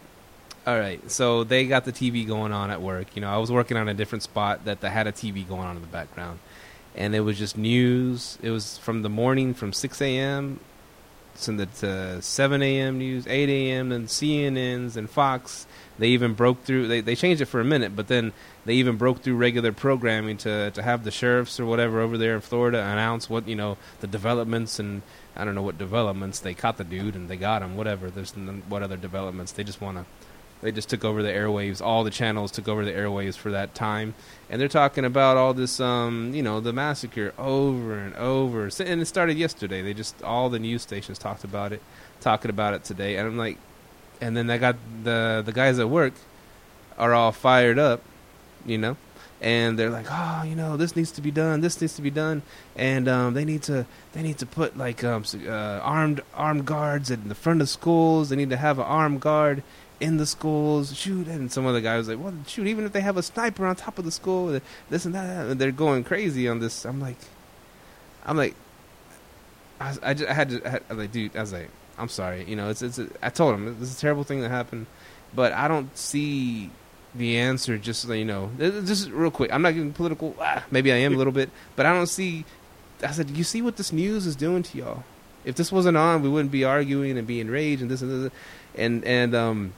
all 0.67 0.77
right. 0.77 1.09
So 1.09 1.45
they 1.45 1.65
got 1.65 1.85
the 1.85 1.93
TV 1.93 2.27
going 2.27 2.51
on 2.51 2.69
at 2.71 2.81
work. 2.81 3.15
You 3.15 3.21
know, 3.21 3.29
I 3.29 3.37
was 3.37 3.51
working 3.51 3.77
on 3.77 3.87
a 3.87 3.93
different 3.93 4.23
spot 4.23 4.65
that, 4.65 4.81
that 4.81 4.89
had 4.89 5.07
a 5.07 5.13
TV 5.13 5.47
going 5.47 5.61
on 5.61 5.77
in 5.77 5.81
the 5.81 5.87
background, 5.87 6.39
and 6.97 7.15
it 7.15 7.21
was 7.21 7.37
just 7.37 7.57
news. 7.57 8.37
It 8.41 8.49
was 8.49 8.77
from 8.77 9.03
the 9.03 9.09
morning 9.09 9.53
from 9.53 9.71
6 9.71 10.01
a.m. 10.01 10.59
to 11.41 11.51
the 11.51 11.65
to 11.67 12.21
7 12.21 12.61
a.m. 12.61 12.97
news, 12.97 13.27
8 13.27 13.49
a.m. 13.49 13.91
and 13.91 14.07
CNNs 14.07 14.97
and 14.97 15.09
Fox. 15.09 15.67
They 15.99 16.09
even 16.09 16.33
broke 16.33 16.63
through. 16.63 16.87
They 16.87 17.01
they 17.01 17.15
changed 17.15 17.41
it 17.41 17.45
for 17.45 17.59
a 17.59 17.65
minute, 17.65 17.95
but 17.95 18.07
then 18.07 18.33
they 18.65 18.73
even 18.75 18.97
broke 18.97 19.21
through 19.21 19.35
regular 19.35 19.71
programming 19.71 20.37
to 20.37 20.71
to 20.71 20.81
have 20.81 21.03
the 21.03 21.11
sheriffs 21.11 21.59
or 21.59 21.65
whatever 21.65 22.01
over 22.01 22.17
there 22.17 22.35
in 22.35 22.41
Florida 22.41 22.79
announce 22.79 23.29
what 23.29 23.47
you 23.47 23.55
know 23.55 23.77
the 24.01 24.07
developments 24.07 24.79
and 24.79 25.01
I 25.35 25.45
don't 25.45 25.55
know 25.55 25.61
what 25.61 25.77
developments 25.77 26.39
they 26.39 26.53
caught 26.53 26.77
the 26.77 26.83
dude 26.83 27.15
and 27.15 27.29
they 27.29 27.37
got 27.37 27.61
him. 27.61 27.77
Whatever. 27.77 28.09
There's 28.09 28.31
what 28.33 28.81
other 28.81 28.97
developments. 28.97 29.51
They 29.51 29.63
just 29.63 29.81
want 29.81 29.97
to. 29.97 30.05
They 30.61 30.71
just 30.71 30.89
took 30.89 31.05
over 31.05 31.21
the 31.21 31.29
airwaves. 31.29 31.81
All 31.81 32.03
the 32.03 32.11
channels 32.11 32.51
took 32.51 32.67
over 32.67 32.83
the 32.83 32.91
airwaves 32.91 33.35
for 33.35 33.51
that 33.51 33.75
time, 33.75 34.15
and 34.49 34.59
they're 34.59 34.67
talking 34.67 35.05
about 35.05 35.37
all 35.37 35.53
this, 35.53 35.79
um, 35.79 36.33
you 36.33 36.41
know, 36.41 36.59
the 36.59 36.73
massacre 36.73 37.33
over 37.37 37.97
and 37.99 38.15
over. 38.15 38.69
And 38.79 39.01
it 39.01 39.05
started 39.05 39.37
yesterday. 39.37 39.81
They 39.81 39.93
just 39.93 40.21
all 40.23 40.49
the 40.49 40.59
news 40.59 40.81
stations 40.81 41.19
talked 41.19 41.43
about 41.43 41.73
it, 41.73 41.81
talking 42.21 42.49
about 42.49 42.73
it 42.73 42.83
today. 42.83 43.17
And 43.17 43.27
I'm 43.27 43.37
like, 43.37 43.57
and 44.19 44.35
then 44.35 44.49
I 44.49 44.57
got 44.57 44.77
the 45.03 45.43
the 45.45 45.51
guys 45.53 45.77
at 45.77 45.89
work 45.89 46.13
are 46.97 47.13
all 47.13 47.31
fired 47.31 47.77
up, 47.77 48.01
you 48.65 48.79
know, 48.79 48.97
and 49.39 49.77
they're 49.77 49.91
like, 49.91 50.07
oh, 50.09 50.43
you 50.43 50.55
know, 50.55 50.77
this 50.77 50.95
needs 50.95 51.11
to 51.11 51.21
be 51.21 51.29
done, 51.29 51.61
this 51.61 51.79
needs 51.79 51.95
to 51.95 52.01
be 52.01 52.09
done, 52.09 52.41
and 52.75 53.07
um, 53.07 53.33
they 53.35 53.45
need 53.45 53.61
to 53.63 53.85
they 54.13 54.23
need 54.23 54.39
to 54.39 54.47
put 54.47 54.75
like 54.77 55.03
um, 55.03 55.23
uh, 55.45 55.51
armed 55.83 56.21
armed 56.33 56.65
guards 56.65 57.11
in 57.11 57.29
the 57.29 57.35
front 57.35 57.61
of 57.61 57.69
schools. 57.69 58.29
They 58.29 58.35
need 58.35 58.49
to 58.49 58.57
have 58.57 58.79
an 58.79 58.85
armed 58.85 59.21
guard 59.21 59.61
in 59.99 60.17
the 60.17 60.25
schools. 60.25 60.95
Shoot, 60.95 61.27
and 61.27 61.51
some 61.51 61.65
other 61.65 61.81
guy 61.81 61.97
was 61.97 62.07
like, 62.07 62.19
well, 62.19 62.33
shoot, 62.47 62.67
even 62.67 62.85
if 62.85 62.93
they 62.93 63.01
have 63.01 63.17
a 63.17 63.23
sniper 63.23 63.65
on 63.65 63.75
top 63.75 63.97
of 63.97 64.05
the 64.05 64.11
school, 64.11 64.59
this 64.89 65.05
and 65.05 65.15
that, 65.15 65.47
and 65.47 65.59
they're 65.59 65.71
going 65.71 66.03
crazy 66.03 66.47
on 66.47 66.59
this. 66.59 66.85
I'm 66.85 66.99
like, 66.99 67.17
I'm 68.25 68.37
like, 68.37 68.55
I, 69.79 69.95
I, 70.01 70.13
just, 70.13 70.29
I 70.29 70.33
had 70.33 70.49
to, 70.49 70.65
I 70.65 70.69
had, 70.69 70.83
I 70.89 70.93
was 70.93 71.03
like, 71.03 71.11
dude, 71.11 71.35
I 71.35 71.41
was 71.41 71.53
like, 71.53 71.69
I'm 71.97 72.09
sorry, 72.09 72.43
you 72.45 72.55
know, 72.55 72.69
it's, 72.69 72.81
it's, 72.81 72.99
a, 72.99 73.07
I 73.21 73.29
told 73.29 73.55
him 73.55 73.79
this 73.79 73.89
is 73.89 73.97
a 73.97 74.01
terrible 74.01 74.23
thing 74.23 74.41
that 74.41 74.49
happened, 74.49 74.85
but 75.33 75.53
I 75.53 75.67
don't 75.67 75.95
see 75.97 76.69
the 77.15 77.37
answer. 77.37 77.77
Just 77.77 78.07
like, 78.07 78.19
you 78.19 78.25
know, 78.25 78.51
just 78.59 79.09
real 79.09 79.31
quick. 79.31 79.51
I'm 79.53 79.61
not 79.61 79.73
getting 79.73 79.93
political. 79.93 80.35
Ah, 80.39 80.63
maybe 80.71 80.91
I 80.91 80.97
am 80.97 81.13
a 81.13 81.17
little 81.17 81.33
bit, 81.33 81.49
but 81.75 81.85
I 81.85 81.93
don't 81.93 82.07
see. 82.07 82.45
I 83.03 83.11
said, 83.11 83.29
you 83.31 83.43
see 83.43 83.61
what 83.61 83.77
this 83.77 83.91
news 83.91 84.25
is 84.25 84.35
doing 84.35 84.63
to 84.63 84.77
y'all. 84.77 85.03
If 85.45 85.55
this 85.55 85.71
wasn't 85.71 85.97
on, 85.97 86.21
we 86.23 86.29
wouldn't 86.29 86.51
be 86.51 86.63
arguing 86.63 87.17
and 87.17 87.27
be 87.27 87.39
enraged 87.39 87.81
and 87.81 87.89
this 87.89 88.01
and 88.01 88.25
this, 88.25 88.31
and 88.75 89.03
and 89.05 89.35
um, 89.35 89.73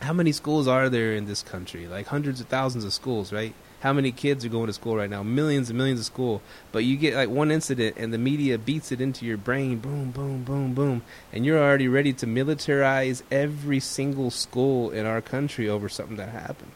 how 0.00 0.12
many 0.12 0.32
schools 0.32 0.68
are 0.68 0.88
there 0.88 1.14
in 1.14 1.26
this 1.26 1.42
country? 1.42 1.86
Like 1.86 2.06
hundreds 2.06 2.40
of 2.40 2.48
thousands 2.48 2.84
of 2.84 2.92
schools, 2.92 3.32
right? 3.32 3.54
How 3.80 3.92
many 3.92 4.10
kids 4.10 4.44
are 4.44 4.48
going 4.48 4.66
to 4.66 4.72
school 4.72 4.96
right 4.96 5.10
now? 5.10 5.22
Millions 5.22 5.70
and 5.70 5.78
millions 5.78 6.00
of 6.00 6.06
school. 6.06 6.42
But 6.72 6.84
you 6.84 6.96
get 6.96 7.14
like 7.14 7.28
one 7.28 7.50
incident 7.50 7.96
and 7.96 8.12
the 8.12 8.18
media 8.18 8.58
beats 8.58 8.90
it 8.90 9.00
into 9.00 9.24
your 9.24 9.36
brain, 9.36 9.78
boom, 9.78 10.10
boom, 10.10 10.42
boom, 10.42 10.74
boom, 10.74 11.02
and 11.32 11.46
you're 11.46 11.62
already 11.62 11.88
ready 11.88 12.12
to 12.14 12.26
militarize 12.26 13.22
every 13.30 13.80
single 13.80 14.30
school 14.30 14.90
in 14.90 15.06
our 15.06 15.20
country 15.20 15.68
over 15.68 15.88
something 15.88 16.16
that 16.16 16.30
happened. 16.30 16.72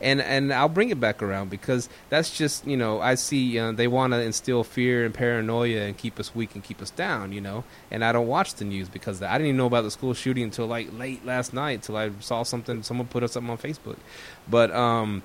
And 0.00 0.20
and 0.20 0.52
I'll 0.52 0.68
bring 0.68 0.90
it 0.90 0.98
back 0.98 1.22
around 1.22 1.50
because 1.50 1.88
that's 2.08 2.36
just 2.36 2.66
you 2.66 2.76
know 2.76 3.00
I 3.00 3.14
see 3.14 3.58
uh, 3.58 3.72
they 3.72 3.86
want 3.86 4.12
to 4.12 4.20
instill 4.20 4.64
fear 4.64 5.04
and 5.04 5.14
paranoia 5.14 5.82
and 5.82 5.96
keep 5.96 6.18
us 6.18 6.34
weak 6.34 6.54
and 6.54 6.64
keep 6.64 6.80
us 6.82 6.90
down, 6.90 7.32
you 7.32 7.40
know. 7.40 7.64
And 7.90 8.04
I 8.04 8.12
don't 8.12 8.26
watch 8.26 8.54
the 8.54 8.64
news 8.64 8.88
because. 8.88 9.20
I 9.22 9.32
didn't 9.32 9.48
even 9.48 9.56
know 9.58 9.66
about 9.66 9.82
the 9.82 9.90
school 9.90 10.14
shooting 10.14 10.44
until 10.44 10.66
like 10.66 10.92
late 10.92 11.24
last 11.24 11.52
night, 11.52 11.82
till 11.82 11.96
I 11.96 12.10
saw 12.20 12.42
something 12.42 12.82
someone 12.82 13.06
put 13.06 13.22
up 13.22 13.30
something 13.30 13.50
on 13.50 13.58
Facebook. 13.58 13.96
But 14.48 14.70
um, 14.72 15.22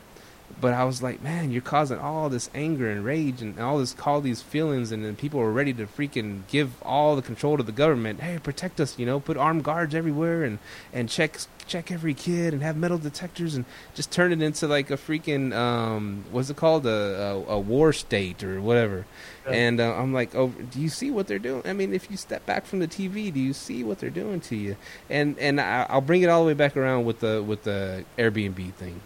but 0.61 0.73
I 0.73 0.83
was 0.83 1.01
like, 1.01 1.21
man, 1.21 1.51
you're 1.51 1.61
causing 1.61 1.97
all 1.97 2.29
this 2.29 2.49
anger 2.53 2.89
and 2.89 3.03
rage 3.03 3.41
and 3.41 3.59
all 3.59 3.79
this, 3.79 3.95
all 4.05 4.21
these 4.21 4.41
feelings, 4.41 4.91
and 4.91 5.03
then 5.03 5.15
people 5.15 5.39
are 5.39 5.51
ready 5.51 5.73
to 5.73 5.85
freaking 5.85 6.41
give 6.47 6.81
all 6.83 7.15
the 7.15 7.21
control 7.21 7.57
to 7.57 7.63
the 7.63 7.71
government. 7.71 8.21
Hey, 8.21 8.39
protect 8.39 8.79
us, 8.79 8.97
you 8.97 9.05
know, 9.05 9.19
put 9.19 9.37
armed 9.37 9.63
guards 9.63 9.95
everywhere 9.95 10.43
and 10.43 10.59
and 10.93 11.09
check 11.09 11.39
check 11.67 11.91
every 11.91 12.13
kid 12.13 12.53
and 12.53 12.61
have 12.61 12.77
metal 12.77 12.97
detectors 12.97 13.55
and 13.55 13.65
just 13.93 14.11
turn 14.11 14.31
it 14.31 14.41
into 14.41 14.67
like 14.67 14.91
a 14.91 14.97
freaking 14.97 15.53
um, 15.53 16.23
what's 16.31 16.49
it 16.49 16.57
called 16.57 16.85
a 16.85 16.89
a, 16.89 17.53
a 17.53 17.59
war 17.59 17.93
state 17.93 18.43
or 18.43 18.61
whatever. 18.61 19.05
Yeah. 19.45 19.53
And 19.53 19.79
uh, 19.79 19.95
I'm 19.95 20.13
like, 20.13 20.35
oh, 20.35 20.49
do 20.49 20.79
you 20.79 20.89
see 20.89 21.11
what 21.11 21.27
they're 21.27 21.39
doing? 21.39 21.61
I 21.65 21.73
mean, 21.73 21.93
if 21.93 22.09
you 22.09 22.17
step 22.17 22.45
back 22.45 22.65
from 22.65 22.79
the 22.79 22.87
TV, 22.87 23.33
do 23.33 23.39
you 23.39 23.53
see 23.53 23.83
what 23.83 23.99
they're 23.99 24.09
doing 24.09 24.39
to 24.41 24.55
you? 24.55 24.75
And 25.09 25.37
and 25.39 25.59
I, 25.59 25.85
I'll 25.89 26.01
bring 26.01 26.21
it 26.21 26.29
all 26.29 26.41
the 26.41 26.47
way 26.47 26.53
back 26.53 26.77
around 26.77 27.05
with 27.05 27.19
the 27.19 27.43
with 27.43 27.63
the 27.63 28.05
Airbnb 28.17 28.73
thing 28.73 29.01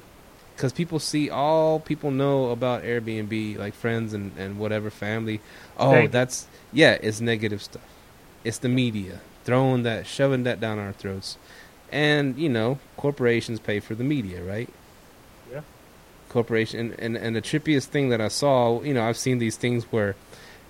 because 0.55 0.73
people 0.73 0.99
see 0.99 1.29
all 1.29 1.79
people 1.79 2.11
know 2.11 2.49
about 2.49 2.83
Airbnb, 2.83 3.57
like 3.57 3.73
friends 3.73 4.13
and, 4.13 4.37
and 4.37 4.59
whatever 4.59 4.89
family. 4.89 5.39
Oh, 5.77 6.07
that's 6.07 6.47
yeah, 6.73 6.97
it's 7.01 7.21
negative 7.21 7.63
stuff. 7.63 7.81
It's 8.43 8.57
the 8.57 8.67
media 8.67 9.21
throwing 9.45 9.83
that, 9.83 10.05
shoving 10.05 10.43
that 10.43 10.59
down 10.59 10.77
our 10.77 10.91
throats, 10.91 11.37
and 11.91 12.37
you 12.37 12.49
know, 12.49 12.79
corporations 12.97 13.59
pay 13.59 13.79
for 13.79 13.95
the 13.95 14.03
media, 14.03 14.43
right? 14.43 14.69
Yeah. 15.51 15.61
Corporation 16.29 16.79
and, 16.79 16.99
and 16.99 17.17
and 17.17 17.35
the 17.35 17.41
trippiest 17.41 17.85
thing 17.85 18.09
that 18.09 18.21
I 18.21 18.27
saw, 18.27 18.81
you 18.81 18.93
know, 18.93 19.03
I've 19.03 19.17
seen 19.17 19.39
these 19.39 19.57
things 19.57 19.85
where 19.85 20.15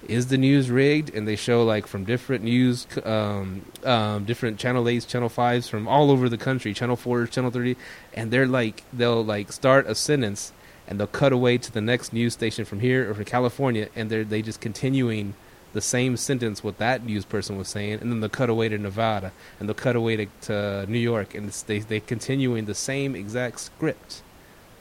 is 0.07 0.27
the 0.27 0.37
news 0.37 0.71
rigged 0.71 1.13
and 1.13 1.27
they 1.27 1.35
show 1.35 1.63
like 1.63 1.85
from 1.85 2.05
different 2.05 2.43
news 2.43 2.87
um, 3.03 3.61
um, 3.83 4.23
different 4.23 4.57
channel 4.57 4.83
8s 4.85 5.05
channel 5.05 5.29
5s 5.29 5.69
from 5.69 5.87
all 5.87 6.09
over 6.09 6.29
the 6.29 6.37
country 6.37 6.73
channel 6.73 6.95
4s 6.95 7.29
channel 7.31 7.51
30 7.51 7.75
and 8.13 8.31
they're 8.31 8.47
like 8.47 8.83
they'll 8.93 9.23
like 9.23 9.51
start 9.51 9.87
a 9.87 9.95
sentence 9.95 10.53
and 10.87 10.99
they'll 10.99 11.07
cut 11.07 11.33
away 11.33 11.57
to 11.57 11.71
the 11.71 11.81
next 11.81 12.13
news 12.13 12.33
station 12.33 12.63
from 12.63 12.79
here 12.79 13.09
or 13.09 13.13
from 13.13 13.25
california 13.25 13.89
and 13.95 14.09
they're 14.09 14.23
they 14.23 14.41
just 14.41 14.61
continuing 14.61 15.33
the 15.73 15.81
same 15.81 16.17
sentence 16.17 16.63
what 16.63 16.77
that 16.79 17.03
news 17.03 17.25
person 17.25 17.57
was 17.57 17.69
saying 17.69 17.93
and 18.01 18.11
then 18.11 18.19
the 18.21 18.29
cutaway 18.29 18.69
to 18.69 18.77
nevada 18.77 19.33
and 19.59 19.69
the 19.69 19.73
cutaway 19.75 20.15
to, 20.17 20.27
to 20.41 20.85
new 20.87 20.99
york 20.99 21.35
and 21.35 21.47
it's, 21.47 21.63
they, 21.63 21.79
they 21.79 21.99
continuing 21.99 22.65
the 22.65 22.75
same 22.75 23.15
exact 23.15 23.59
script 23.59 24.23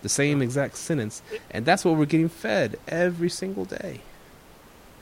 the 0.02 0.08
same 0.08 0.42
exact 0.42 0.76
sentence 0.76 1.22
and 1.50 1.66
that's 1.66 1.84
what 1.84 1.96
we're 1.96 2.06
getting 2.06 2.28
fed 2.28 2.76
every 2.88 3.30
single 3.30 3.64
day 3.64 4.04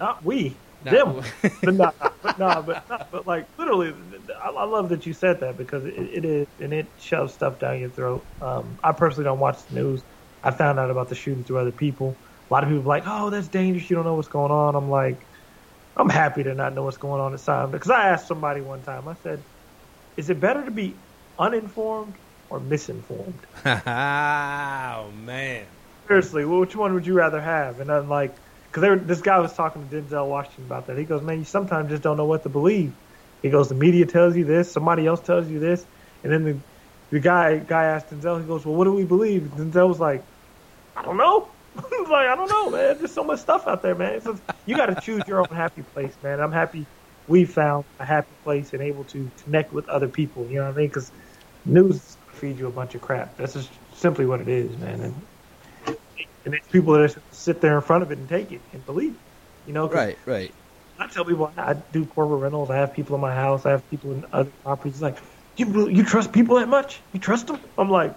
Not 0.00 0.24
we, 0.24 0.60
them. 0.82 1.22
but 1.64 1.74
no, 1.74 1.92
but 2.22 2.38
no, 2.38 2.62
but 2.62 3.10
but 3.10 3.26
like 3.26 3.46
literally, 3.58 3.94
I, 4.42 4.50
I 4.50 4.64
love 4.64 4.88
that 4.90 5.06
you 5.06 5.12
said 5.14 5.40
that 5.40 5.56
because 5.56 5.84
it, 5.84 5.94
it 5.96 6.24
is 6.24 6.48
and 6.60 6.72
it 6.72 6.92
shoves 6.98 7.34
stuff 7.34 7.58
down 7.58 7.80
your 7.80 7.90
throat. 7.90 8.26
Um, 8.40 8.78
I 8.82 8.92
personally 8.92 9.24
don't 9.24 9.40
watch 9.40 9.64
the 9.66 9.74
news. 9.74 10.04
I 10.42 10.50
found 10.52 10.78
out 10.78 10.90
about 10.90 11.08
the 11.08 11.14
shooting 11.14 11.44
through 11.44 11.58
other 11.58 11.72
people. 11.72 12.18
A 12.50 12.54
lot 12.54 12.62
of 12.64 12.70
people 12.70 12.84
are 12.84 12.86
like, 12.86 13.04
"Oh, 13.06 13.30
that's 13.30 13.48
dangerous. 13.48 13.90
You 13.90 13.96
don't 13.96 14.04
know 14.04 14.14
what's 14.14 14.28
going 14.28 14.52
on." 14.52 14.74
I'm 14.76 14.90
like, 14.90 15.26
I'm 15.96 16.10
happy 16.10 16.42
to 16.44 16.54
not 16.54 16.74
know 16.74 16.84
what's 16.84 16.98
going 16.98 17.20
on 17.20 17.32
inside 17.32 17.72
because 17.72 17.90
I 17.90 18.08
asked 18.10 18.28
somebody 18.28 18.60
one 18.60 18.82
time. 18.82 19.08
I 19.08 19.14
said, 19.14 19.44
"Is 20.16 20.30
it 20.30 20.40
better 20.40 20.64
to 20.64 20.70
be 20.70 21.02
uninformed 21.38 22.16
or 22.50 22.60
misinformed?" 22.60 23.46
oh 23.64 25.12
man. 25.12 25.68
Seriously, 26.08 26.44
which 26.44 26.76
one 26.76 26.94
would 26.94 27.06
you 27.06 27.14
rather 27.14 27.40
have? 27.40 27.80
And 27.80 27.90
I'm 27.90 28.08
like, 28.08 28.36
because 28.72 29.00
this 29.06 29.22
guy 29.22 29.38
was 29.38 29.54
talking 29.54 29.88
to 29.88 30.02
Denzel 30.02 30.28
Washington 30.28 30.64
about 30.64 30.86
that. 30.86 30.98
He 30.98 31.04
goes, 31.04 31.22
"Man, 31.22 31.38
you 31.38 31.44
sometimes 31.44 31.90
just 31.90 32.02
don't 32.02 32.16
know 32.18 32.26
what 32.26 32.42
to 32.44 32.50
believe." 32.50 32.96
He 33.42 33.50
goes, 33.50 33.68
"The 33.68 33.74
media 33.74 34.06
tells 34.06 34.36
you 34.36 34.44
this, 34.44 34.72
somebody 34.72 35.06
else 35.06 35.22
tells 35.22 35.48
you 35.48 35.60
this," 35.60 35.86
and 36.22 36.32
then 36.32 36.44
the 36.44 36.62
the 37.10 37.20
guy 37.20 37.58
guy 37.58 37.84
asked 37.84 38.10
Denzel, 38.10 38.40
he 38.40 38.46
goes, 38.46 38.66
"Well, 38.66 38.74
what 38.76 38.84
do 38.84 38.92
we 38.94 39.04
believe?" 39.06 39.42
Denzel 39.44 39.88
was 39.88 40.00
like, 40.00 40.26
"I 40.96 41.02
don't 41.02 41.16
know." 41.18 41.55
like, 42.10 42.28
I 42.28 42.34
don't 42.34 42.50
know, 42.50 42.70
man. 42.70 42.98
There's 42.98 43.12
so 43.12 43.24
much 43.24 43.40
stuff 43.40 43.66
out 43.66 43.82
there, 43.82 43.94
man. 43.94 44.20
Just, 44.22 44.42
you 44.66 44.76
got 44.76 44.86
to 44.86 45.00
choose 45.00 45.22
your 45.26 45.40
own 45.40 45.54
happy 45.54 45.82
place, 45.82 46.16
man. 46.22 46.40
I'm 46.40 46.52
happy 46.52 46.86
we 47.28 47.44
found 47.44 47.84
a 47.98 48.04
happy 48.04 48.34
place 48.44 48.72
and 48.72 48.82
able 48.82 49.04
to 49.04 49.30
connect 49.42 49.72
with 49.72 49.88
other 49.88 50.08
people. 50.08 50.46
You 50.48 50.56
know 50.56 50.64
what 50.64 50.74
I 50.74 50.76
mean? 50.76 50.88
Because 50.88 51.10
news 51.64 52.16
feeds 52.32 52.58
you 52.58 52.66
a 52.66 52.70
bunch 52.70 52.94
of 52.94 53.00
crap. 53.00 53.36
That's 53.36 53.54
just 53.54 53.70
simply 53.94 54.26
what 54.26 54.40
it 54.40 54.48
is, 54.48 54.76
man. 54.78 55.00
And, 55.00 55.96
and 56.44 56.54
it's 56.54 56.68
people 56.68 56.94
that 56.94 57.16
sit 57.32 57.60
there 57.60 57.76
in 57.76 57.82
front 57.82 58.02
of 58.02 58.12
it 58.12 58.18
and 58.18 58.28
take 58.28 58.52
it 58.52 58.60
and 58.72 58.84
believe 58.86 59.12
it. 59.12 59.20
You 59.66 59.72
know? 59.72 59.88
Right, 59.88 60.16
right. 60.26 60.54
I 60.98 61.08
tell 61.08 61.24
people 61.24 61.52
I 61.56 61.74
do 61.92 62.06
corporate 62.06 62.40
rentals. 62.40 62.70
I 62.70 62.76
have 62.76 62.94
people 62.94 63.16
in 63.16 63.20
my 63.20 63.34
house. 63.34 63.66
I 63.66 63.70
have 63.70 63.88
people 63.90 64.12
in 64.12 64.24
other 64.32 64.50
properties. 64.62 64.94
It's 64.94 65.02
like, 65.02 65.18
you 65.56 65.88
you 65.88 66.04
trust 66.04 66.32
people 66.32 66.56
that 66.56 66.68
much? 66.68 67.00
You 67.12 67.20
trust 67.20 67.48
them? 67.48 67.58
I'm 67.76 67.90
like, 67.90 68.14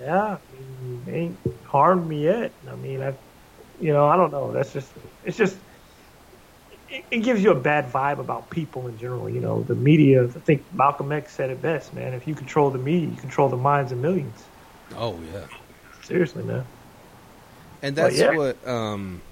yeah. 0.00 0.36
I 0.36 0.38
mean, 0.52 0.67
they 1.08 1.18
ain't 1.18 1.38
harmed 1.64 2.08
me 2.08 2.24
yet. 2.24 2.52
I 2.70 2.76
mean, 2.76 3.02
I, 3.02 3.14
you 3.80 3.92
know, 3.92 4.06
I 4.06 4.16
don't 4.16 4.30
know. 4.30 4.52
That's 4.52 4.72
just, 4.72 4.90
it's 5.24 5.36
just, 5.36 5.56
it, 6.90 7.04
it 7.10 7.18
gives 7.18 7.42
you 7.42 7.50
a 7.50 7.58
bad 7.58 7.90
vibe 7.92 8.18
about 8.18 8.50
people 8.50 8.86
in 8.88 8.98
general. 8.98 9.28
You 9.28 9.40
know, 9.40 9.62
the 9.62 9.74
media. 9.74 10.24
I 10.24 10.28
think 10.28 10.64
Malcolm 10.72 11.12
X 11.12 11.32
said 11.32 11.50
it 11.50 11.62
best, 11.62 11.94
man. 11.94 12.14
If 12.14 12.26
you 12.26 12.34
control 12.34 12.70
the 12.70 12.78
media, 12.78 13.08
you 13.08 13.16
control 13.16 13.48
the 13.48 13.56
minds 13.56 13.92
of 13.92 13.98
millions. 13.98 14.44
Oh 14.96 15.18
yeah. 15.32 15.46
Seriously, 16.02 16.42
man. 16.44 16.64
And 17.82 17.94
that's 17.94 18.18
yeah. 18.18 18.34
what. 18.34 18.66
um 18.66 19.22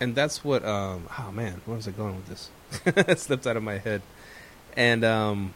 and 0.00 0.14
that's 0.14 0.44
what 0.44 0.64
um 0.64 1.06
oh 1.18 1.32
man 1.32 1.60
where 1.64 1.76
was 1.76 1.88
i 1.88 1.90
going 1.90 2.16
with 2.16 2.26
this 2.28 2.50
it 3.08 3.18
slipped 3.18 3.46
out 3.46 3.56
of 3.56 3.62
my 3.62 3.78
head 3.78 4.02
and 4.76 5.04
um 5.04 5.54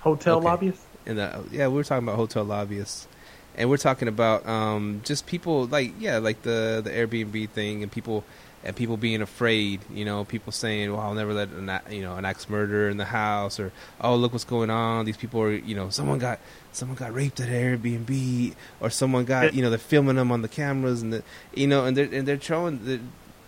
hotel 0.00 0.38
okay. 0.38 0.46
lobbyists 0.46 0.84
and 1.06 1.18
the, 1.18 1.44
yeah 1.50 1.66
we 1.68 1.74
were 1.74 1.84
talking 1.84 2.06
about 2.06 2.16
hotel 2.16 2.44
lobbyists 2.44 3.08
and 3.56 3.68
we're 3.68 3.76
talking 3.76 4.08
about 4.08 4.46
um, 4.46 5.00
just 5.04 5.26
people 5.26 5.66
like 5.66 5.92
yeah, 5.98 6.18
like 6.18 6.42
the 6.42 6.80
the 6.82 6.90
Airbnb 6.90 7.50
thing, 7.50 7.82
and 7.82 7.90
people 7.90 8.24
and 8.64 8.76
people 8.76 8.96
being 8.96 9.22
afraid. 9.22 9.80
You 9.92 10.04
know, 10.04 10.24
people 10.24 10.52
saying, 10.52 10.92
"Well, 10.92 11.00
I'll 11.00 11.14
never 11.14 11.32
let 11.32 11.48
an 11.50 11.70
you 11.90 12.02
know 12.02 12.16
an 12.16 12.24
axe 12.24 12.48
murderer 12.48 12.88
in 12.88 12.96
the 12.96 13.04
house," 13.04 13.58
or 13.58 13.72
"Oh, 14.00 14.16
look 14.16 14.32
what's 14.32 14.44
going 14.44 14.70
on." 14.70 15.04
These 15.04 15.16
people 15.16 15.40
are 15.42 15.52
you 15.52 15.74
know 15.74 15.90
someone 15.90 16.18
got 16.18 16.38
someone 16.72 16.96
got 16.96 17.12
raped 17.12 17.40
at 17.40 17.48
Airbnb, 17.48 18.54
or 18.80 18.90
someone 18.90 19.24
got 19.24 19.54
you 19.54 19.62
know 19.62 19.70
they're 19.70 19.78
filming 19.78 20.16
them 20.16 20.32
on 20.32 20.42
the 20.42 20.48
cameras, 20.48 21.02
and 21.02 21.12
the, 21.12 21.22
you 21.54 21.66
know, 21.66 21.84
and 21.84 21.96
they're 21.96 22.08
and 22.12 22.26
they're 22.26 22.40
showing 22.40 22.84
the 22.84 23.00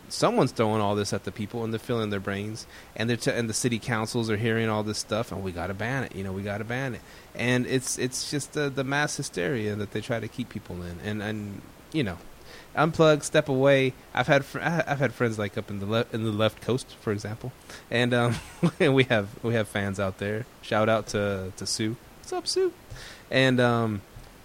someone's 0.09 0.53
throwing 0.53 0.81
all 0.81 0.95
this 0.95 1.13
at 1.13 1.25
the 1.25 1.33
people 1.33 1.65
and 1.65 1.73
they're 1.73 1.79
filling 1.79 2.11
their 2.11 2.21
brains 2.21 2.67
and 2.97 3.09
they're 3.09 3.17
t- 3.17 3.31
and 3.31 3.49
the 3.49 3.55
city 3.55 3.79
councils 3.79 4.31
are 4.31 4.37
hearing 4.37 4.69
all 4.69 4.83
this 4.83 4.99
stuff 4.99 5.33
and 5.33 5.43
we 5.43 5.53
got 5.53 5.69
to 5.69 5.75
ban 5.75 6.05
it 6.05 6.15
you 6.15 6.23
know 6.25 6.33
we 6.33 6.43
got 6.43 6.59
to 6.59 6.65
ban 6.65 6.95
it. 6.95 7.01
And 7.35 7.67
it's 7.67 7.99
it's 7.99 8.31
just 8.31 8.53
the 8.53 8.69
the 8.71 8.85
mass 8.85 9.17
hysteria 9.17 9.75
that 9.77 9.93
they 9.93 10.01
try 10.01 10.21
to 10.21 10.29
keep 10.29 10.49
people 10.49 10.83
in. 10.83 10.99
And 11.05 11.23
and 11.23 11.63
you 11.93 12.03
know 12.03 12.19
unplug 12.77 13.23
step 13.23 13.49
away. 13.49 13.93
I've 14.13 14.27
had 14.27 14.45
fr- 14.45 14.61
i've 14.61 14.99
had 14.99 15.13
friends 15.15 15.39
like 15.39 15.57
up 15.57 15.71
in 15.71 15.81
the 15.81 15.87
left 15.87 16.15
in 16.15 16.25
the 16.25 16.31
left 16.33 16.61
coast 16.61 16.97
for 17.01 17.13
example. 17.13 17.53
And 17.91 18.13
um 18.15 18.37
and 18.81 18.95
we 18.95 19.05
have 19.05 19.29
we 19.43 19.55
have 19.55 19.69
fans 19.69 19.99
out 20.01 20.19
there. 20.19 20.47
Shout 20.63 20.89
out 20.89 21.09
to 21.09 21.53
to 21.57 21.67
sue. 21.67 21.97
What's 22.21 22.33
up 22.33 22.47
sue? 22.47 22.73
And 23.31 23.61
um 23.61 24.03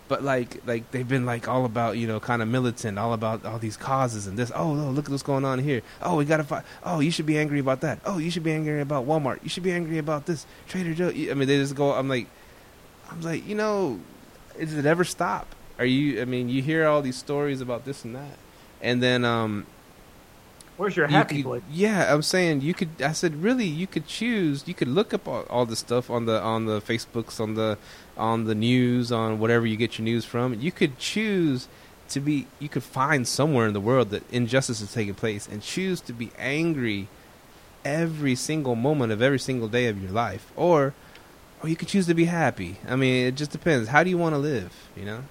but 0.10 0.24
like 0.24 0.62
like 0.66 0.92
they've 0.92 1.08
been 1.08 1.26
like 1.26 1.48
all 1.48 1.64
about 1.64 1.96
you 1.96 2.08
know 2.08 2.20
kind 2.20 2.42
of 2.42 2.48
militant 2.48 3.00
all 3.00 3.14
about 3.14 3.46
all 3.46 3.60
these 3.60 3.78
causes 3.78 4.28
and 4.28 4.38
this 4.38 4.52
oh, 4.54 4.72
oh 4.72 4.90
look 4.90 5.06
at 5.06 5.12
what's 5.12 5.24
going 5.24 5.46
on 5.46 5.60
here. 5.60 5.82
Oh 6.02 6.18
we 6.18 6.26
gotta 6.26 6.44
fight 6.44 6.64
oh 6.84 7.00
you 7.00 7.12
should 7.12 7.28
be 7.28 7.38
angry 7.38 7.60
about 7.60 7.82
that. 7.82 8.00
Oh 8.04 8.18
you 8.18 8.30
should 8.30 8.44
be 8.44 8.52
angry 8.52 8.82
about 8.82 9.08
walmart. 9.08 9.42
You 9.44 9.50
should 9.50 9.64
be 9.64 9.72
angry 9.72 10.00
about 10.00 10.26
this. 10.26 10.46
Trader 10.68 10.94
joe 10.94 11.10
i 11.10 11.34
mean 11.34 11.48
they 11.48 11.58
just 11.58 11.76
go 11.76 11.94
i'm 11.94 12.10
like 12.10 12.28
i'm 13.10 13.22
like 13.22 13.48
you 13.48 13.56
know 13.56 14.00
does 14.60 14.74
it 14.74 14.86
ever 14.86 15.06
stop? 15.06 15.56
Are 15.78 15.86
you 15.86 16.22
i 16.22 16.26
mean 16.26 16.50
you 16.50 16.62
hear 16.62 16.86
all 16.88 17.02
these 17.02 17.16
stories 17.16 17.62
about 17.62 17.86
this 17.86 18.04
and 18.04 18.16
that. 18.16 18.38
And 18.82 19.02
then 19.02 19.24
um 19.24 19.66
Where's 20.80 20.96
your 20.96 21.08
happy 21.08 21.36
you 21.36 21.44
could, 21.44 21.50
place? 21.50 21.64
Yeah, 21.74 22.14
I'm 22.14 22.22
saying 22.22 22.62
you 22.62 22.74
could. 22.74 23.02
I 23.02 23.12
said, 23.12 23.44
really, 23.44 23.66
you 23.66 23.86
could 23.86 24.08
choose. 24.08 24.66
You 24.66 24.74
could 24.74 24.88
look 24.88 25.14
up 25.14 25.28
all, 25.28 25.44
all 25.50 25.66
the 25.66 25.76
stuff 25.76 26.10
on 26.10 26.26
the 26.26 26.42
on 26.42 26.68
the 26.68 26.80
Facebooks, 26.80 27.42
on 27.42 27.56
the 27.56 27.78
on 28.16 28.46
the 28.46 28.56
news, 28.56 29.12
on 29.12 29.40
whatever 29.40 29.66
you 29.66 29.76
get 29.76 29.98
your 29.98 30.06
news 30.06 30.24
from. 30.24 30.54
You 30.54 30.72
could 30.72 30.98
choose 30.98 31.68
to 32.08 32.22
be. 32.22 32.48
You 32.60 32.70
could 32.70 32.84
find 32.84 33.28
somewhere 33.28 33.68
in 33.68 33.74
the 33.74 33.82
world 33.82 34.12
that 34.12 34.24
injustice 34.32 34.80
is 34.80 34.94
taking 34.94 35.16
place, 35.16 35.50
and 35.50 35.62
choose 35.62 36.00
to 36.00 36.14
be 36.14 36.32
angry 36.38 37.10
every 37.84 38.36
single 38.36 38.76
moment 38.76 39.12
of 39.12 39.22
every 39.22 39.40
single 39.40 39.68
day 39.68 39.88
of 39.88 40.02
your 40.02 40.12
life, 40.14 40.50
or 40.56 40.94
or 41.62 41.68
you 41.68 41.76
could 41.76 41.90
choose 41.90 42.08
to 42.08 42.14
be 42.14 42.24
happy. 42.24 42.78
I 42.88 42.96
mean, 42.96 43.28
it 43.28 43.36
just 43.36 43.52
depends. 43.52 43.90
How 43.90 44.06
do 44.06 44.10
you 44.10 44.18
want 44.18 44.34
to 44.34 44.40
live? 44.40 44.74
You 44.96 45.04
know 45.04 45.24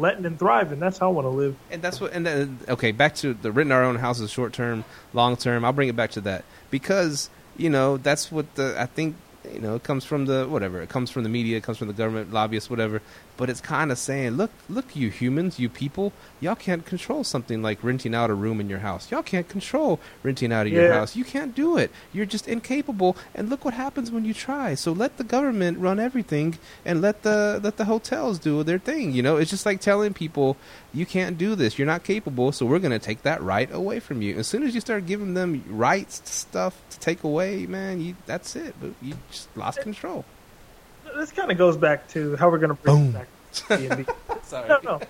letting 0.00 0.24
and 0.26 0.38
thriving. 0.38 0.80
That's 0.80 0.98
how 0.98 1.08
I 1.08 1.12
want 1.12 1.26
to 1.26 1.30
live. 1.30 1.56
And 1.70 1.82
that's 1.82 2.00
what. 2.00 2.12
And 2.12 2.26
then, 2.26 2.58
okay, 2.68 2.92
back 2.92 3.14
to 3.16 3.34
the 3.34 3.52
renting 3.52 3.72
our 3.72 3.84
own 3.84 3.96
houses, 3.96 4.30
short 4.30 4.52
term, 4.52 4.84
long 5.12 5.36
term. 5.36 5.64
I'll 5.64 5.72
bring 5.72 5.88
it 5.88 5.96
back 5.96 6.10
to 6.12 6.20
that 6.22 6.44
because 6.70 7.30
you 7.56 7.70
know 7.70 7.96
that's 7.96 8.32
what 8.32 8.54
the 8.54 8.74
I 8.78 8.86
think 8.86 9.16
you 9.52 9.60
know 9.60 9.76
it 9.76 9.82
comes 9.82 10.04
from 10.04 10.26
the 10.26 10.46
whatever 10.48 10.80
it 10.82 10.88
comes 10.88 11.10
from 11.10 11.22
the 11.22 11.28
media, 11.28 11.58
it 11.58 11.62
comes 11.62 11.78
from 11.78 11.88
the 11.88 11.94
government, 11.94 12.32
lobbyists, 12.32 12.70
whatever 12.70 13.02
but 13.40 13.48
it's 13.48 13.62
kind 13.62 13.90
of 13.90 13.96
saying, 13.96 14.32
look, 14.32 14.50
look, 14.68 14.94
you 14.94 15.08
humans, 15.08 15.58
you 15.58 15.70
people, 15.70 16.12
y'all 16.40 16.54
can't 16.54 16.84
control 16.84 17.24
something 17.24 17.62
like 17.62 17.82
renting 17.82 18.14
out 18.14 18.28
a 18.28 18.34
room 18.34 18.60
in 18.60 18.68
your 18.68 18.80
house. 18.80 19.10
Y'all 19.10 19.22
can't 19.22 19.48
control 19.48 19.98
renting 20.22 20.52
out 20.52 20.66
of 20.66 20.72
yeah. 20.74 20.82
your 20.82 20.92
house. 20.92 21.16
You 21.16 21.24
can't 21.24 21.54
do 21.54 21.78
it. 21.78 21.90
You're 22.12 22.26
just 22.26 22.46
incapable. 22.46 23.16
And 23.34 23.48
look 23.48 23.64
what 23.64 23.72
happens 23.72 24.10
when 24.10 24.26
you 24.26 24.34
try. 24.34 24.74
So 24.74 24.92
let 24.92 25.16
the 25.16 25.24
government 25.24 25.78
run 25.78 25.98
everything, 25.98 26.58
and 26.84 27.00
let 27.00 27.22
the 27.22 27.60
let 27.64 27.78
the 27.78 27.86
hotels 27.86 28.38
do 28.38 28.62
their 28.62 28.78
thing. 28.78 29.12
You 29.12 29.22
know, 29.22 29.38
it's 29.38 29.50
just 29.50 29.64
like 29.64 29.80
telling 29.80 30.12
people 30.12 30.58
you 30.92 31.06
can't 31.06 31.38
do 31.38 31.54
this. 31.54 31.78
You're 31.78 31.86
not 31.86 32.04
capable. 32.04 32.52
So 32.52 32.66
we're 32.66 32.78
going 32.78 32.92
to 32.92 32.98
take 32.98 33.22
that 33.22 33.42
right 33.42 33.72
away 33.72 34.00
from 34.00 34.20
you. 34.20 34.36
As 34.36 34.48
soon 34.48 34.64
as 34.64 34.74
you 34.74 34.82
start 34.82 35.06
giving 35.06 35.32
them 35.32 35.64
rights 35.66 36.18
to 36.18 36.30
stuff 36.30 36.82
to 36.90 37.00
take 37.00 37.24
away, 37.24 37.64
man, 37.64 38.02
you 38.02 38.16
that's 38.26 38.54
it. 38.54 38.74
You 39.00 39.14
just 39.30 39.48
lost 39.56 39.80
control 39.80 40.26
this 41.16 41.32
kind 41.32 41.50
of 41.50 41.58
goes 41.58 41.76
back 41.76 42.08
to 42.10 42.36
how 42.36 42.50
we're 42.50 42.58
going 42.58 42.76
to 42.76 42.82
bring 42.82 43.12
back 43.12 43.28
Sorry. 44.44 44.68
No, 44.68 44.78
no, 44.82 45.00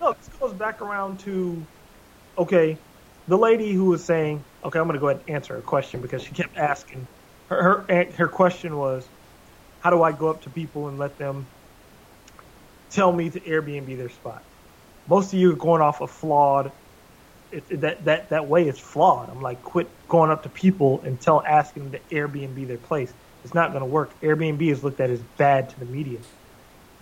no. 0.00 0.12
This 0.12 0.28
goes 0.38 0.52
back 0.52 0.80
around 0.80 1.20
to 1.20 1.64
okay, 2.36 2.76
the 3.28 3.38
lady 3.38 3.72
who 3.72 3.86
was 3.86 4.04
saying, 4.04 4.42
okay, 4.64 4.78
I'm 4.78 4.86
going 4.86 4.94
to 4.94 5.00
go 5.00 5.08
ahead 5.08 5.22
and 5.26 5.36
answer 5.36 5.54
her 5.54 5.60
question 5.60 6.00
because 6.00 6.22
she 6.22 6.32
kept 6.32 6.56
asking. 6.56 7.06
Her 7.48 7.84
her 7.88 8.04
her 8.16 8.28
question 8.28 8.76
was, 8.76 9.06
how 9.80 9.90
do 9.90 10.02
I 10.02 10.12
go 10.12 10.28
up 10.28 10.42
to 10.42 10.50
people 10.50 10.88
and 10.88 10.98
let 10.98 11.18
them 11.18 11.46
tell 12.90 13.12
me 13.12 13.30
to 13.30 13.40
Airbnb 13.40 13.96
their 13.96 14.08
spot? 14.08 14.42
Most 15.08 15.32
of 15.32 15.38
you 15.38 15.52
are 15.52 15.56
going 15.56 15.82
off 15.82 16.00
a 16.00 16.06
flawed. 16.06 16.72
It, 17.52 17.80
that 17.82 18.04
that 18.06 18.30
that 18.30 18.48
way 18.48 18.66
is 18.66 18.78
flawed. 18.78 19.30
I'm 19.30 19.42
like, 19.42 19.62
quit 19.62 19.88
going 20.08 20.30
up 20.30 20.42
to 20.44 20.48
people 20.48 21.02
and 21.04 21.20
tell 21.20 21.42
asking 21.44 21.90
them 21.90 21.92
to 21.92 22.14
Airbnb 22.14 22.66
their 22.66 22.78
place 22.78 23.12
it's 23.44 23.54
not 23.54 23.70
going 23.70 23.82
to 23.82 23.86
work. 23.86 24.10
Airbnb 24.20 24.62
is 24.62 24.82
looked 24.82 25.00
at 25.00 25.10
as 25.10 25.20
bad 25.36 25.68
to 25.70 25.78
the 25.78 25.86
media. 25.86 26.18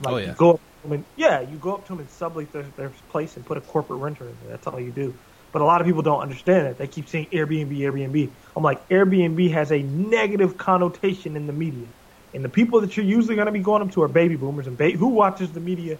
Like, 0.03 0.12
oh 0.12 0.16
yeah. 0.18 0.26
You 0.26 0.34
go 0.34 0.51
up 0.51 0.61
to 0.61 0.88
them 0.88 0.93
and, 0.93 1.05
yeah, 1.16 1.40
you 1.40 1.57
go 1.57 1.74
up 1.74 1.86
to 1.86 1.93
them 1.93 2.01
and 2.01 2.09
sublease 2.09 2.51
their, 2.51 2.64
their 2.76 2.90
place 3.11 3.36
and 3.36 3.47
put 3.47 3.57
a 3.57 3.61
corporate 3.61 4.01
renter 4.01 4.24
in 4.24 4.36
there. 4.43 4.51
That's 4.51 4.66
all 4.66 4.80
you 4.80 4.90
do. 4.90 5.14
But 5.53 5.62
a 5.62 5.64
lot 5.64 5.80
of 5.80 5.86
people 5.86 6.03
don't 6.03 6.20
understand 6.20 6.66
that. 6.66 6.78
They 6.78 6.86
keep 6.86 7.09
saying 7.09 7.26
Airbnb, 7.30 7.76
Airbnb. 7.78 8.30
I'm 8.57 8.62
like, 8.62 8.88
Airbnb 8.88 9.53
has 9.53 9.70
a 9.70 9.82
negative 9.82 10.57
connotation 10.57 11.36
in 11.36 11.47
the 11.47 11.53
media. 11.53 11.86
And 12.34 12.43
the 12.43 12.49
people 12.49 12.80
that 12.80 12.97
you're 12.97 13.07
usually 13.07 13.34
going 13.34 13.47
to 13.47 13.53
be 13.53 13.61
going 13.61 13.82
up 13.82 13.93
to 13.93 14.03
are 14.03 14.09
baby 14.09 14.36
boomers. 14.36 14.66
And 14.66 14.76
ba- 14.76 14.93
who 14.93 15.09
watches 15.09 15.53
the 15.53 15.61
media? 15.61 15.99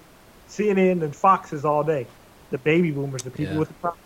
CNN 0.49 1.03
and 1.03 1.14
Foxes 1.14 1.64
all 1.64 1.84
day. 1.84 2.07
The 2.51 2.59
baby 2.59 2.90
boomers, 2.90 3.22
the 3.22 3.30
people 3.30 3.55
yeah. 3.55 3.59
with 3.59 3.68
the 3.68 3.74
properties. 3.74 4.03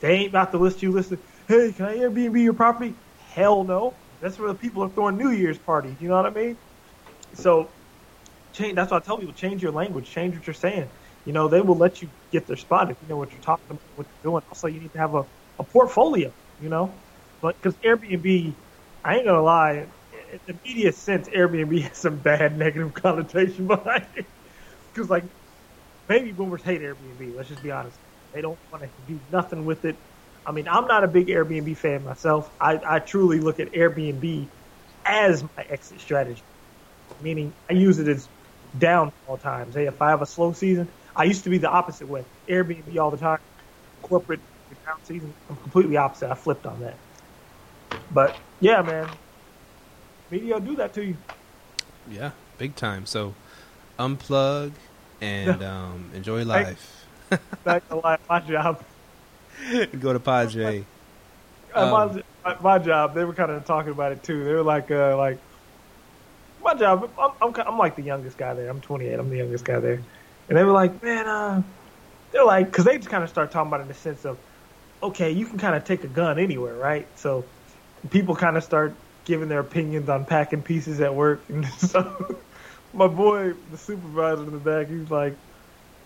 They 0.00 0.12
ain't 0.12 0.28
about 0.28 0.52
to 0.52 0.58
list 0.58 0.82
you 0.82 0.92
listen, 0.92 1.18
hey, 1.48 1.72
can 1.72 1.86
I 1.86 1.96
Airbnb 1.96 2.42
your 2.42 2.54
property? 2.54 2.94
Hell 3.32 3.64
no. 3.64 3.94
That's 4.24 4.40
where 4.40 4.48
the 4.50 4.56
people 4.58 4.84
are 4.84 4.90
throwing 4.90 5.18
New 5.18 5.30
Year's 5.32 5.60
parties. 5.60 6.00
You 6.00 6.08
know 6.10 6.16
what 6.16 6.26
I 6.26 6.30
mean? 6.32 6.58
So, 7.34 7.74
change. 8.54 8.76
That's 8.76 8.90
why 8.92 8.98
I 8.98 9.00
tell 9.00 9.18
people 9.18 9.34
change 9.34 9.62
your 9.62 9.72
language, 9.72 10.10
change 10.10 10.36
what 10.36 10.46
you're 10.46 10.54
saying. 10.54 10.90
You 11.26 11.34
know, 11.34 11.48
they 11.48 11.62
will 11.62 11.78
let 11.78 12.02
you 12.02 12.10
get 12.32 12.46
their 12.48 12.56
spot 12.56 12.90
if 12.90 12.98
you 13.02 13.08
know 13.08 13.18
what 13.18 13.32
you're 13.32 13.40
talking 13.42 13.66
about, 13.70 13.82
what 13.94 14.08
you're 14.10 14.32
doing. 14.32 14.42
Also, 14.50 14.68
you 14.68 14.80
need 14.80 14.92
to 14.94 15.00
have 15.00 15.14
a, 15.14 15.24
a 15.60 15.64
portfolio. 15.64 16.34
You 16.58 16.70
know, 16.70 17.04
but 17.42 17.56
because 17.62 17.78
Airbnb, 17.78 18.56
I 19.04 19.16
ain't 19.16 19.26
gonna 19.26 19.42
lie, 19.42 19.88
in 20.32 20.40
the 20.46 20.60
media 20.64 20.92
sense, 20.92 21.28
Airbnb 21.28 21.82
has 21.88 21.98
some 21.98 22.20
bad 22.20 22.58
negative 22.58 22.94
connotation 22.94 23.68
behind 23.68 24.08
it. 24.16 24.26
Because 24.94 25.10
like 25.10 25.24
baby 26.08 26.32
boomers 26.32 26.62
hate 26.62 26.82
Airbnb. 26.82 27.34
Let's 27.36 27.48
just 27.50 27.62
be 27.62 27.72
honest. 27.72 28.00
They 28.34 28.42
don't 28.42 28.58
want 28.72 28.84
to 28.84 28.90
do 29.06 29.20
nothing 29.30 29.64
with 29.64 29.84
it. 29.84 29.98
I 30.46 30.52
mean, 30.52 30.68
I'm 30.68 30.86
not 30.86 31.04
a 31.04 31.08
big 31.08 31.28
Airbnb 31.28 31.76
fan 31.78 32.04
myself. 32.04 32.50
I, 32.60 32.78
I 32.86 32.98
truly 32.98 33.40
look 33.40 33.60
at 33.60 33.72
Airbnb 33.72 34.50
as 35.06 35.42
my 35.42 35.64
exit 35.68 36.00
strategy, 36.00 36.44
meaning 37.20 37.54
I 37.70 37.74
use 37.74 37.98
it 37.98 38.08
as 38.08 38.28
down 38.76 39.10
all 39.26 39.38
times. 39.38 39.74
Hey, 39.74 39.86
if 39.86 40.00
I 40.02 40.10
have 40.10 40.22
a 40.22 40.26
slow 40.26 40.52
season, 40.52 40.92
I 41.16 41.24
used 41.24 41.44
to 41.44 41.50
be 41.50 41.58
the 41.58 41.70
opposite 41.70 42.08
way. 42.08 42.24
Airbnb 42.50 42.98
all 42.98 43.10
the 43.10 43.18
time, 43.18 43.38
corporate 44.02 44.40
down 44.70 44.96
season. 45.04 45.34
I'm 45.48 45.56
completely 45.56 45.96
opposite. 45.96 46.30
I 46.30 46.34
flipped 46.34 46.66
on 46.66 46.80
that. 46.80 47.00
But 48.10 48.38
yeah, 48.60 48.82
man, 48.82 49.18
media 50.30 50.60
do 50.60 50.76
that 50.76 50.94
to 50.94 51.04
you. 51.04 51.18
Yeah, 52.06 52.32
big 52.58 52.76
time. 52.76 53.06
So 53.06 53.34
unplug 53.98 54.76
and 55.20 55.62
um, 55.62 56.10
enjoy 56.14 56.44
life. 56.44 57.06
Back 57.64 57.88
to 57.88 57.96
life, 57.96 58.20
my 58.28 58.40
job. 58.40 58.84
Go 59.98 60.12
to 60.12 60.20
Padre. 60.20 60.86
Um, 61.74 62.22
my, 62.44 62.56
my 62.60 62.78
job, 62.78 63.14
they 63.14 63.24
were 63.24 63.34
kind 63.34 63.50
of 63.50 63.64
talking 63.64 63.92
about 63.92 64.12
it 64.12 64.22
too. 64.22 64.44
They 64.44 64.52
were 64.52 64.62
like, 64.62 64.90
uh, 64.90 65.16
like 65.16 65.42
my 66.60 66.74
job. 66.74 67.12
I'm, 67.18 67.30
I'm, 67.40 67.54
I'm 67.66 67.78
like 67.78 67.96
the 67.96 68.02
youngest 68.02 68.36
guy 68.38 68.54
there. 68.54 68.68
I'm 68.68 68.80
28. 68.80 69.18
I'm 69.18 69.28
the 69.28 69.38
youngest 69.38 69.64
guy 69.64 69.80
there, 69.80 70.06
and 70.48 70.58
they 70.58 70.64
were 70.64 70.72
like, 70.72 71.02
man, 71.02 71.26
uh, 71.28 71.62
they're 72.32 72.46
like, 72.46 72.66
because 72.68 72.84
they 72.84 72.96
just 72.98 73.10
kind 73.10 73.24
of 73.24 73.30
start 73.30 73.52
talking 73.52 73.68
about 73.68 73.80
it 73.80 73.84
in 73.84 73.88
the 73.88 73.94
sense 73.94 74.24
of, 74.24 74.40
okay, 75.02 75.32
you 75.32 75.46
can 75.46 75.58
kind 75.58 75.76
of 75.76 75.84
take 75.84 76.04
a 76.04 76.08
gun 76.08 76.38
anywhere, 76.38 76.76
right? 76.76 77.08
So 77.18 77.52
people 78.10 78.36
kind 78.36 78.56
of 78.56 78.64
start 78.64 79.04
giving 79.26 79.48
their 79.48 79.60
opinions 79.60 80.08
on 80.08 80.26
packing 80.26 80.62
pieces 80.62 81.00
at 81.00 81.14
work, 81.14 81.46
and 81.50 81.66
so 81.66 82.16
my 82.92 83.08
boy, 83.08 83.54
the 83.68 83.78
supervisor 83.78 84.44
in 84.44 84.52
the 84.52 84.60
back, 84.60 84.88
he's 84.88 85.10
like, 85.10 85.40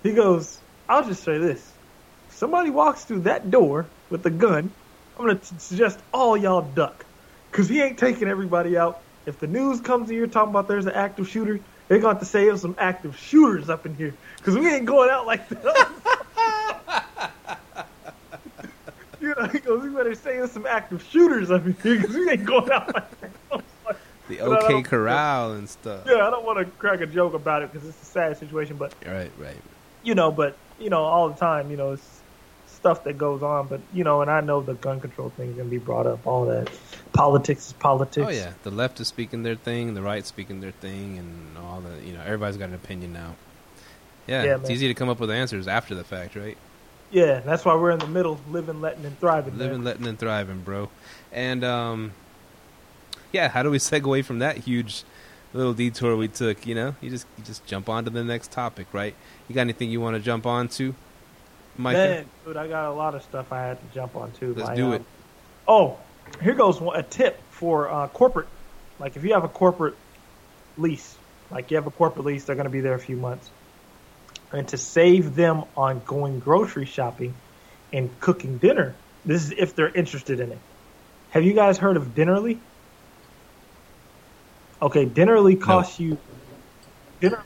he 0.03 0.15
goes, 0.15 0.63
I'll 0.89 1.07
just 1.07 1.25
say 1.25 1.39
this: 1.39 1.78
somebody 2.39 2.71
walks 2.71 3.05
through 3.05 3.21
that 3.21 3.51
door 3.51 3.87
with 4.11 4.25
a 4.27 4.31
gun, 4.31 4.71
I'm 5.19 5.27
gonna 5.27 5.41
suggest 5.43 5.99
all 6.15 6.37
y'all 6.37 6.63
duck, 6.63 7.05
cause 7.53 7.69
he 7.69 7.83
ain't 7.83 7.99
taking 7.99 8.29
everybody 8.29 8.77
out. 8.79 9.01
If 9.27 9.41
the 9.41 9.47
news 9.47 9.81
comes 9.81 10.09
in 10.09 10.17
here 10.17 10.27
talking 10.27 10.51
about 10.51 10.69
there's 10.69 10.87
an 10.87 10.93
active 10.93 11.29
shooter, 11.29 11.61
they're 11.89 11.99
going 11.99 12.15
to 12.15 12.19
have 12.19 12.21
to 12.21 12.25
say 12.25 12.45
there's 12.47 12.61
some 12.63 12.77
active 12.79 13.19
shooters 13.19 13.69
up 13.69 13.85
in 13.85 13.95
here, 13.97 14.15
cause 14.43 14.57
we 14.57 14.69
ain't 14.73 14.87
going 14.87 15.11
out 15.11 15.27
like 15.27 15.47
that. 15.49 15.93
you 19.21 19.35
know, 19.35 19.47
he 19.49 19.59
goes, 19.59 19.83
we 19.83 19.91
better 19.91 20.15
say 20.15 20.37
there's 20.37 20.53
some 20.53 20.67
active 20.67 21.03
shooters 21.11 21.51
up 21.51 21.67
in 21.67 21.75
here, 21.83 22.01
cause 22.01 22.15
we 22.15 22.31
ain't 22.31 22.45
going 22.45 22.71
out 22.71 22.95
like 22.95 23.21
that. 23.21 23.31
I 23.53 23.57
was 23.57 23.65
like, 23.87 23.97
The 24.29 24.41
OK 24.41 24.83
Corral 24.83 25.53
and 25.53 25.69
stuff. 25.69 26.05
yeah, 26.07 26.27
I 26.27 26.31
don't 26.31 26.45
want 26.47 26.59
to 26.59 26.65
crack 26.65 27.01
a 27.01 27.07
joke 27.07 27.35
about 27.35 27.63
it 27.63 27.73
because 27.73 27.87
it's 27.89 28.01
a 28.03 28.07
sad 28.07 28.37
situation, 28.39 28.77
but 28.77 28.95
Right, 29.05 29.33
right. 29.39 29.57
you 30.03 30.15
know, 30.15 30.31
but 30.31 30.57
you 30.79 30.89
know, 30.91 31.03
all 31.03 31.29
the 31.29 31.37
time, 31.37 31.71
you 31.71 31.77
know, 31.77 31.93
it's 31.93 32.18
stuff 32.79 33.05
that 33.05 33.19
goes 33.19 33.43
on. 33.43 33.67
But 33.67 33.81
you 33.93 34.05
know, 34.05 34.23
and 34.23 34.31
I 34.31 34.41
know 34.41 34.61
the 34.63 34.75
gun 34.75 35.01
control 35.01 35.31
thing 35.31 35.51
is 35.51 35.57
gonna 35.57 35.69
be 35.69 35.79
brought 35.79 36.07
up. 36.07 36.27
All 36.27 36.47
that 36.47 36.71
politics 37.13 37.67
is 37.69 37.73
politics. 37.75 38.27
Oh 38.27 38.31
yeah, 38.31 38.53
the 38.63 38.71
left 38.71 39.01
is 39.01 39.09
speaking 39.09 39.43
their 39.43 39.57
thing, 39.57 39.95
the 39.95 40.03
right 40.03 40.25
speaking 40.25 40.61
their 40.61 40.71
thing, 40.73 41.19
and 41.19 41.59
all 41.59 41.81
the 41.81 42.07
you 42.07 42.13
know 42.13 42.23
everybody's 42.25 42.57
got 42.57 42.69
an 42.69 42.75
opinion 42.75 43.13
now. 43.13 43.35
Yeah, 44.27 44.45
Yeah, 44.45 44.55
it's 44.57 44.63
man. 44.65 44.73
easy 44.73 44.89
to 44.89 44.95
come 44.95 45.09
up 45.09 45.21
with 45.21 45.31
answers 45.31 45.67
after 45.69 45.95
the 45.95 46.05
fact, 46.05 46.37
right? 46.37 46.57
yeah. 47.11 47.41
That's 47.41 47.65
why 47.65 47.75
we're 47.75 47.93
in 47.93 47.99
the 47.99 48.07
middle, 48.07 48.39
living, 48.51 48.81
letting, 48.83 49.07
and 49.07 49.19
thriving. 49.19 49.57
man. 49.57 49.67
Living, 49.67 49.85
letting, 49.85 50.07
and 50.07 50.19
thriving, 50.19 50.61
bro. 50.61 50.91
And 51.33 51.65
um, 51.65 52.13
yeah, 53.33 53.49
how 53.49 53.63
do 53.63 53.71
we 53.71 53.79
segue 53.79 54.25
from 54.27 54.39
that 54.41 54.59
huge 54.59 55.05
little 55.55 55.73
detour 55.73 56.15
we 56.17 56.29
took? 56.29 56.67
You 56.67 56.75
know, 56.75 56.95
you 57.01 57.09
just 57.11 57.27
you 57.39 57.45
just 57.45 57.65
jump 57.67 57.89
on 57.89 58.05
to 58.05 58.11
the 58.11 58.23
next 58.25 58.53
topic, 58.53 58.87
right? 58.93 59.15
You 59.49 59.55
got 59.55 59.63
anything 59.63 59.91
you 59.91 60.01
want 60.01 60.17
to 60.17 60.21
jump 60.23 60.45
on 60.47 60.69
to, 60.77 60.95
Micah? 61.79 61.97
Man, 61.97 62.27
dude, 62.45 62.57
I 62.57 62.67
got 62.67 62.91
a 62.91 62.93
lot 62.93 63.15
of 63.15 63.23
stuff 63.23 63.53
I 63.53 63.63
had 63.63 63.79
to 63.81 63.95
jump 63.95 64.17
on 64.17 64.33
too. 64.33 64.55
Let's 64.55 64.77
do 64.77 64.89
um, 64.89 64.93
it. 64.95 65.03
Oh, 65.67 65.99
here 66.43 66.55
goes 66.55 66.81
a 66.81 67.03
tip 67.03 67.41
for 67.51 67.89
uh, 67.89 68.09
corporate. 68.09 68.49
Like 68.99 69.17
if 69.17 69.25
you 69.25 69.35
have 69.35 69.45
a 69.45 69.49
corporate 69.49 69.95
lease, 70.77 71.17
like 71.51 71.71
you 71.71 71.77
have 71.77 71.87
a 71.87 71.91
corporate 71.91 72.27
lease, 72.27 72.45
they're 72.45 72.57
going 72.57 72.65
to 72.65 72.71
be 72.71 72.81
there 72.81 72.95
a 72.95 72.99
few 72.99 73.17
months. 73.17 73.49
And 74.53 74.67
to 74.69 74.77
save 74.77 75.35
them 75.35 75.65
on 75.77 76.03
going 76.05 76.41
grocery 76.41 76.87
shopping 76.87 77.35
and 77.93 78.11
cooking 78.21 78.59
dinner, 78.59 78.95
this 79.25 79.45
is 79.45 79.55
if 79.57 79.75
they're 79.75 79.95
interested 79.95 80.41
in 80.41 80.53
it. 80.53 80.59
Have 81.31 81.45
you 81.45 81.53
guys 81.53 81.77
heard 81.77 81.97
of 81.97 82.15
Dinnerly? 82.15 82.59
Okay, 84.81 85.05
Dinnerly 85.07 85.61
costs 85.61 86.01
you 86.01 86.17
dinner 87.21 87.43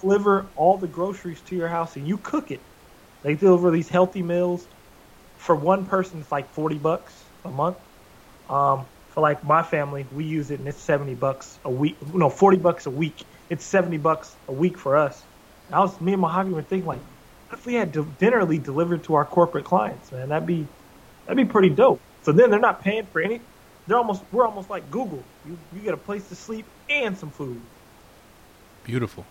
deliver 0.00 0.46
all 0.56 0.78
the 0.78 0.86
groceries 0.86 1.40
to 1.42 1.56
your 1.56 1.68
house 1.68 1.96
and 1.96 2.06
you 2.06 2.16
cook 2.16 2.50
it. 2.50 2.60
They 3.28 3.34
deliver 3.34 3.70
these 3.70 3.90
healthy 3.90 4.22
meals 4.22 4.66
for 5.36 5.54
one 5.54 5.84
person. 5.84 6.20
It's 6.20 6.32
like 6.32 6.48
forty 6.54 6.78
bucks 6.78 7.12
a 7.44 7.50
month. 7.50 7.76
Um, 8.48 8.86
for 9.10 9.20
like 9.20 9.44
my 9.44 9.62
family, 9.62 10.06
we 10.14 10.24
use 10.24 10.50
it 10.50 10.60
and 10.60 10.66
it's 10.66 10.80
seventy 10.80 11.12
bucks 11.12 11.58
a 11.62 11.68
week. 11.68 11.98
No, 12.14 12.30
forty 12.30 12.56
bucks 12.56 12.86
a 12.86 12.90
week. 12.90 13.26
It's 13.50 13.66
seventy 13.66 13.98
bucks 13.98 14.34
a 14.48 14.52
week 14.52 14.78
for 14.78 14.96
us. 14.96 15.22
And 15.66 15.74
I 15.74 15.80
was 15.80 16.00
me 16.00 16.14
and 16.14 16.22
Mahogany 16.22 16.54
were 16.54 16.62
thinking 16.62 16.86
like, 16.86 17.00
what 17.50 17.58
if 17.58 17.66
we 17.66 17.74
had 17.74 17.92
Dinnerly 17.92 18.64
delivered 18.64 19.04
to 19.04 19.16
our 19.16 19.26
corporate 19.26 19.66
clients? 19.66 20.10
Man, 20.10 20.30
that'd 20.30 20.46
be 20.46 20.66
that'd 21.26 21.36
be 21.36 21.52
pretty 21.52 21.68
dope. 21.68 22.00
So 22.22 22.32
then 22.32 22.48
they're 22.48 22.58
not 22.58 22.82
paying 22.82 23.04
for 23.04 23.20
any. 23.20 23.42
They're 23.86 23.98
almost 23.98 24.22
we're 24.32 24.46
almost 24.46 24.70
like 24.70 24.90
Google. 24.90 25.22
You 25.46 25.58
you 25.74 25.80
get 25.82 25.92
a 25.92 25.98
place 25.98 26.26
to 26.30 26.34
sleep 26.34 26.64
and 26.88 27.18
some 27.18 27.30
food. 27.30 27.60
Beautiful. 28.84 29.26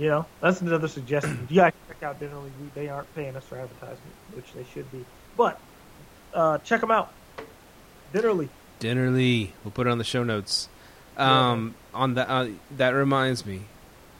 You 0.00 0.08
know, 0.08 0.26
that's 0.40 0.62
another 0.62 0.88
suggestion. 0.88 1.46
You 1.50 1.56
guys 1.56 1.72
check 1.86 2.02
out 2.02 2.18
Dinnerly. 2.18 2.50
We- 2.58 2.70
They 2.74 2.88
aren't 2.88 3.14
paying 3.14 3.36
us 3.36 3.44
for 3.44 3.56
advertisement, 3.58 4.00
which 4.32 4.50
they 4.54 4.64
should 4.72 4.90
be. 4.90 5.04
But 5.36 5.60
uh, 6.32 6.56
check 6.58 6.80
them 6.80 6.90
out. 6.90 7.12
Dinnerly. 8.14 8.48
Dinnerly. 8.80 9.50
We'll 9.62 9.72
put 9.72 9.86
it 9.86 9.90
on 9.90 9.98
the 9.98 10.04
show 10.04 10.24
notes. 10.24 10.70
Um, 11.18 11.74
on 11.92 12.14
that, 12.14 12.30
uh, 12.30 12.46
that 12.78 12.90
reminds 12.90 13.44
me, 13.44 13.64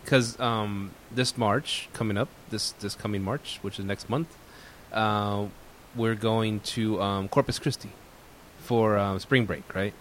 because 0.05 0.39
um, 0.39 0.91
this 1.11 1.39
March 1.39 1.89
coming 1.95 2.19
up, 2.19 2.29
this 2.51 2.73
this 2.73 2.95
coming 2.95 3.23
March, 3.23 3.59
which 3.63 3.79
is 3.79 3.87
next 3.87 4.11
month, 4.11 4.29
uh, 4.93 5.47
we're 5.97 6.15
going 6.15 6.61
to 6.61 7.01
um, 7.01 7.29
Corpus 7.29 7.59
Christi 7.59 7.89
for 8.59 8.99
um, 8.99 9.19
spring 9.19 9.47
break, 9.47 9.75
right? 9.75 9.95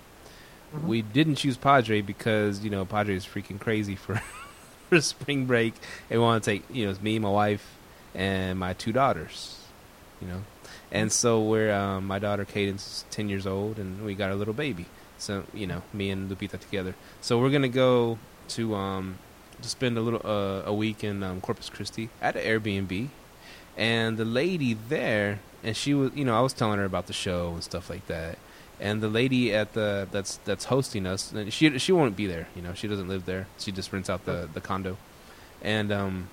Mhm. 0.76 0.84
We 0.88 1.02
didn't 1.02 1.36
choose 1.36 1.56
Padre 1.56 2.02
because 2.02 2.66
you 2.66 2.70
know 2.70 2.84
Padre 2.84 3.16
is 3.16 3.26
freaking 3.26 3.62
crazy 3.62 3.96
for 3.96 4.22
for 4.90 5.00
spring 5.02 5.46
break. 5.46 5.74
And 6.10 6.22
want 6.22 6.44
to 6.44 6.52
take 6.52 6.64
you 6.72 6.86
know 6.86 6.92
it's 6.92 7.02
me, 7.02 7.20
my 7.20 7.30
wife, 7.30 7.78
and 8.14 8.60
my 8.60 8.74
two 8.74 8.92
daughters, 8.92 9.64
you 10.22 10.28
know. 10.28 10.42
And 10.92 11.12
so 11.12 11.42
we're 11.42 11.72
um, 11.72 12.08
my 12.08 12.20
daughter 12.20 12.46
Cadence 12.46 12.86
is 12.88 13.06
ten 13.12 13.30
years 13.30 13.46
old, 13.46 13.78
and 13.78 14.04
we 14.04 14.16
got 14.16 14.32
a 14.32 14.36
little 14.36 14.54
baby. 14.54 14.86
So 15.18 15.44
you 15.54 15.68
know, 15.68 15.84
me 15.94 16.10
and 16.10 16.30
Lupita 16.30 16.60
together. 16.60 16.96
So 17.22 17.40
we're 17.40 17.52
gonna 17.52 17.70
go 17.70 18.18
to 18.50 18.76
um, 18.76 19.20
to 19.62 19.70
spend 19.70 19.98
a 19.98 20.02
little 20.02 20.22
uh, 20.24 20.64
a 20.66 20.74
week 20.74 21.04
in 21.04 21.22
um, 21.24 21.42
Corpus 21.42 21.70
Christi 21.70 22.10
at 22.22 22.36
an 22.36 22.44
Airbnb, 22.44 23.10
and 23.78 24.18
the 24.18 24.26
lady 24.26 24.74
there, 24.74 25.40
and 25.64 25.76
she 25.76 25.94
was 25.94 26.12
you 26.16 26.26
know 26.26 26.36
I 26.36 26.42
was 26.42 26.54
telling 26.54 26.80
her 26.80 26.86
about 26.86 27.08
the 27.08 27.14
show 27.14 27.54
and 27.54 27.64
stuff 27.64 27.90
like 27.90 28.08
that, 28.08 28.40
and 28.80 29.02
the 29.02 29.10
lady 29.10 29.54
at 29.54 29.74
the 29.74 30.08
that's 30.12 30.38
that's 30.46 30.66
hosting 30.66 31.06
us, 31.06 31.32
and 31.32 31.52
she 31.52 31.78
she 31.80 31.92
won't 31.92 32.16
be 32.16 32.28
there. 32.28 32.48
You 32.56 32.62
know, 32.62 32.74
she 32.74 32.88
doesn't 32.88 33.08
live 33.08 33.26
there. 33.26 33.48
She 33.58 33.72
just 33.72 33.92
rents 33.92 34.10
out 34.10 34.26
the 34.26 34.50
the 34.54 34.62
condo, 34.62 34.98
and 35.62 35.92
um, 35.92 36.30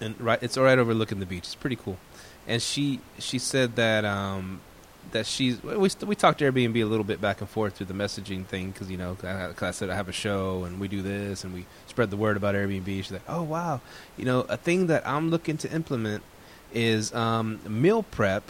and 0.00 0.20
right, 0.20 0.42
it's 0.42 0.56
right 0.56 0.78
overlooking 0.78 1.20
the 1.20 1.26
beach. 1.26 1.44
It's 1.44 1.54
pretty 1.54 1.76
cool. 1.76 1.98
And 2.46 2.60
she 2.60 3.00
she 3.18 3.38
said 3.38 3.76
that 3.76 4.04
um 4.04 4.60
that 5.12 5.26
she's 5.26 5.62
we 5.62 5.76
we 5.76 6.14
talked 6.14 6.38
to 6.38 6.50
Airbnb 6.50 6.76
a 6.82 6.84
little 6.86 7.04
bit 7.04 7.20
back 7.20 7.40
and 7.40 7.48
forth 7.48 7.76
through 7.76 7.86
the 7.86 7.94
messaging 7.94 8.44
thing 8.44 8.70
because 8.70 8.90
you 8.90 8.96
know 8.96 9.14
'cause 9.14 9.62
I 9.62 9.70
said 9.70 9.90
I 9.90 9.94
have 9.94 10.08
a 10.08 10.12
show 10.12 10.64
and 10.64 10.80
we 10.80 10.88
do 10.88 11.02
this 11.02 11.44
and 11.44 11.54
we 11.54 11.66
spread 11.86 12.10
the 12.10 12.16
word 12.16 12.36
about 12.36 12.54
Airbnb. 12.54 12.86
She's 12.86 13.12
like, 13.12 13.22
oh 13.28 13.42
wow, 13.42 13.80
you 14.16 14.24
know 14.24 14.40
a 14.48 14.56
thing 14.56 14.86
that 14.88 15.06
I'm 15.06 15.30
looking 15.30 15.56
to 15.58 15.70
implement 15.72 16.22
is 16.72 17.14
um, 17.14 17.60
meal 17.68 18.02
prep 18.02 18.42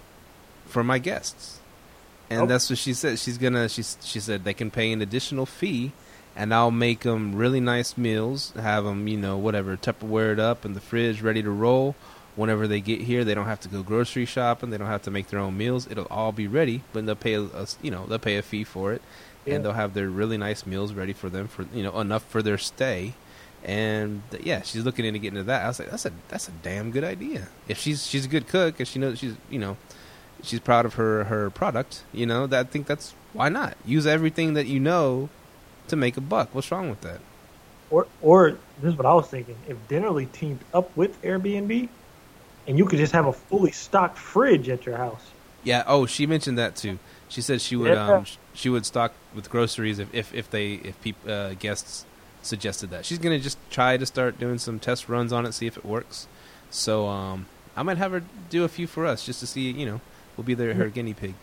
for 0.67 0.83
my 0.83 0.99
guests, 0.99 1.61
and 2.31 2.43
Oh. 2.43 2.47
that's 2.47 2.69
what 2.71 2.79
she 2.79 2.93
said. 2.95 3.19
She's 3.19 3.39
gonna 3.39 3.69
she 3.69 3.83
she 4.03 4.21
said 4.21 4.45
they 4.45 4.55
can 4.55 4.71
pay 4.71 4.93
an 4.93 5.03
additional 5.03 5.47
fee. 5.47 5.93
And 6.37 6.53
I'll 6.53 6.73
make 6.73 7.01
them 7.01 7.37
really 7.37 7.61
nice 7.61 7.97
meals. 7.97 8.53
Have 8.57 8.83
them, 8.83 9.07
you 9.07 9.17
know, 9.17 9.37
whatever, 9.37 9.77
Tupperware 9.77 10.33
it 10.33 10.41
up 10.41 10.65
in 10.65 10.73
the 10.75 10.81
fridge, 10.81 11.23
ready 11.23 11.45
to 11.45 11.51
roll 11.51 11.95
whenever 12.35 12.67
they 12.67 12.81
get 12.81 13.03
here, 13.03 13.23
they 13.23 13.35
don't 13.35 13.47
have 13.47 13.61
to 13.61 13.69
go 13.69 13.85
grocery 13.85 14.25
shopping. 14.27 14.71
They 14.71 14.77
don't 14.77 14.89
have 14.89 15.03
to 15.03 15.13
make 15.13 15.29
their 15.29 15.39
own 15.39 15.57
meals. 15.57 15.87
It'll 15.89 16.07
all 16.11 16.33
be 16.33 16.49
ready, 16.49 16.83
but 16.93 17.07
they'll 17.07 17.15
pay 17.15 17.35
a, 17.35 17.43
a- 17.43 17.69
you 17.83 17.93
know 17.93 18.05
they'll 18.07 18.19
pay 18.19 18.37
a 18.37 18.43
fee 18.43 18.65
for 18.65 18.93
it, 18.93 19.01
Yeah. 19.47 19.55
and 19.55 19.65
they'll 19.65 19.75
have 19.75 19.95
their 19.95 20.11
really 20.11 20.37
nice 20.37 20.67
meals 20.67 20.93
ready 20.93 21.13
for 21.13 21.29
them 21.31 21.47
for 21.47 21.67
you 21.73 21.85
know 21.85 22.01
enough 22.01 22.25
for 22.29 22.43
their 22.43 22.59
stay. 22.59 23.15
And 23.65 24.23
yeah, 24.43 24.63
she's 24.63 24.85
looking 24.85 25.05
into 25.05 25.21
getting 25.21 25.39
into 25.39 25.47
that. 25.47 25.63
I 25.65 25.69
was 25.69 25.79
like, 25.79 25.91
that's 25.91 26.05
a 26.07 26.13
that's 26.29 26.49
a 26.49 26.53
damn 26.65 26.91
good 26.91 27.05
idea. 27.05 27.47
If 27.69 27.79
she's 27.79 28.05
she's 28.05 28.25
a 28.25 28.29
good 28.29 28.49
cook, 28.49 28.81
if 28.81 28.89
she 28.89 28.99
knows 28.99 29.21
she's 29.21 29.35
you 29.51 29.61
know 29.61 29.77
she's 30.45 30.61
proud 30.61 30.87
of 30.87 30.95
her 30.95 31.25
her 31.25 31.51
product, 31.51 32.03
you 32.13 32.27
know 32.27 32.47
that 32.47 32.67
I 32.67 32.69
think 32.69 32.87
that's 32.87 33.15
why 33.33 33.49
not 33.49 33.77
use 33.85 34.07
everything 34.07 34.55
that 34.55 34.67
you 34.67 34.81
know 34.81 35.29
to 35.89 35.97
make 35.97 36.17
a 36.17 36.21
buck. 36.21 36.55
What's 36.55 36.71
wrong 36.71 36.89
with 36.91 37.01
that? 37.03 37.21
Or, 37.91 38.07
or 38.23 38.57
this 38.81 38.93
is 38.93 38.97
what 38.97 39.07
I 39.07 39.15
was 39.15 39.27
thinking: 39.29 39.57
if 39.69 39.77
Dinnerly 39.89 40.31
teamed 40.33 40.61
up 40.73 40.97
with 40.97 41.21
Airbnb, 41.23 41.89
and 42.67 42.79
you 42.79 42.87
could 42.87 42.99
just 42.99 43.13
have 43.13 43.27
a 43.27 43.33
fully 43.33 43.73
stocked 43.73 44.19
fridge 44.19 44.69
at 44.69 44.87
your 44.87 44.97
house. 44.97 45.23
Yeah. 45.63 45.85
Oh, 45.87 46.07
she 46.07 46.27
mentioned 46.27 46.59
that 46.59 46.77
too. 46.77 46.99
She 47.29 47.41
said 47.41 47.61
she 47.61 47.77
would 47.77 47.93
Yeah. 47.93 48.17
um 48.17 48.27
she 48.53 48.69
would 48.69 48.87
stock 48.87 49.13
with 49.35 49.51
groceries 49.51 49.99
if 49.99 50.13
if, 50.15 50.35
if 50.35 50.51
they 50.51 50.75
if 50.75 51.01
peop, 51.03 51.17
uh, 51.29 51.55
guests 51.55 52.05
suggested 52.43 52.91
that. 52.91 53.05
She's 53.07 53.19
gonna 53.19 53.39
just 53.39 53.59
try 53.71 53.97
to 53.97 54.07
start 54.07 54.39
doing 54.39 54.59
some 54.59 54.79
test 54.79 55.09
runs 55.09 55.33
on 55.33 55.47
it, 55.47 55.53
see 55.53 55.67
if 55.67 55.77
it 55.77 55.85
works. 55.85 56.27
So 56.71 57.07
um, 57.07 57.47
I 57.77 57.83
might 57.83 57.99
have 57.99 58.13
her 58.13 58.23
do 58.51 58.65
a 58.65 58.69
few 58.69 58.87
for 58.87 59.07
us 59.07 59.25
just 59.25 59.41
to 59.41 59.47
see. 59.47 59.71
You 59.71 59.87
know, 59.87 60.01
we'll 60.37 60.45
be 60.45 60.55
there 60.55 60.75
her 60.75 60.89
guinea 60.89 61.15
pig. 61.15 61.35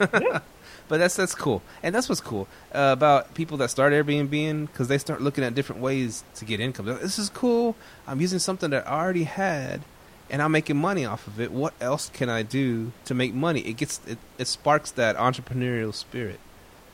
Yeah. 0.00 0.40
But 0.88 0.98
that's 0.98 1.14
that's 1.14 1.36
cool, 1.36 1.62
and 1.84 1.94
that's 1.94 2.08
what's 2.08 2.20
cool 2.20 2.48
uh, 2.74 2.90
about 2.98 3.32
people 3.34 3.56
that 3.58 3.70
start 3.70 3.92
Airbnb 3.92 4.66
because 4.66 4.88
they 4.88 4.98
start 4.98 5.22
looking 5.22 5.44
at 5.44 5.54
different 5.54 5.80
ways 5.80 6.24
to 6.34 6.44
get 6.44 6.58
income. 6.58 6.86
Like, 6.86 7.00
This 7.00 7.16
is 7.16 7.28
cool. 7.28 7.76
I'm 8.08 8.20
using 8.20 8.40
something 8.40 8.70
that 8.70 8.88
I 8.88 9.00
already 9.00 9.22
had, 9.22 9.82
and 10.30 10.42
I'm 10.42 10.50
making 10.50 10.78
money 10.78 11.04
off 11.04 11.28
of 11.28 11.38
it. 11.40 11.52
What 11.52 11.74
else 11.80 12.10
can 12.12 12.28
I 12.28 12.42
do 12.42 12.90
to 13.04 13.14
make 13.14 13.32
money? 13.32 13.60
It 13.60 13.74
gets 13.76 14.00
it, 14.04 14.18
it 14.36 14.48
sparks 14.48 14.90
that 14.92 15.16
entrepreneurial 15.16 15.94
spirit. 15.94 16.40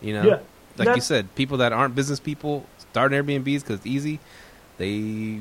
You 0.02 0.12
know, 0.12 0.22
Yeah. 0.24 0.38
like 0.76 0.94
you 0.96 1.00
said, 1.00 1.34
people 1.34 1.56
that 1.56 1.72
aren't 1.72 1.94
business 1.94 2.20
people 2.20 2.66
start 2.76 3.12
Airbnbs 3.12 3.60
because 3.62 3.76
it's 3.76 3.86
easy. 3.86 4.20
They 4.76 5.40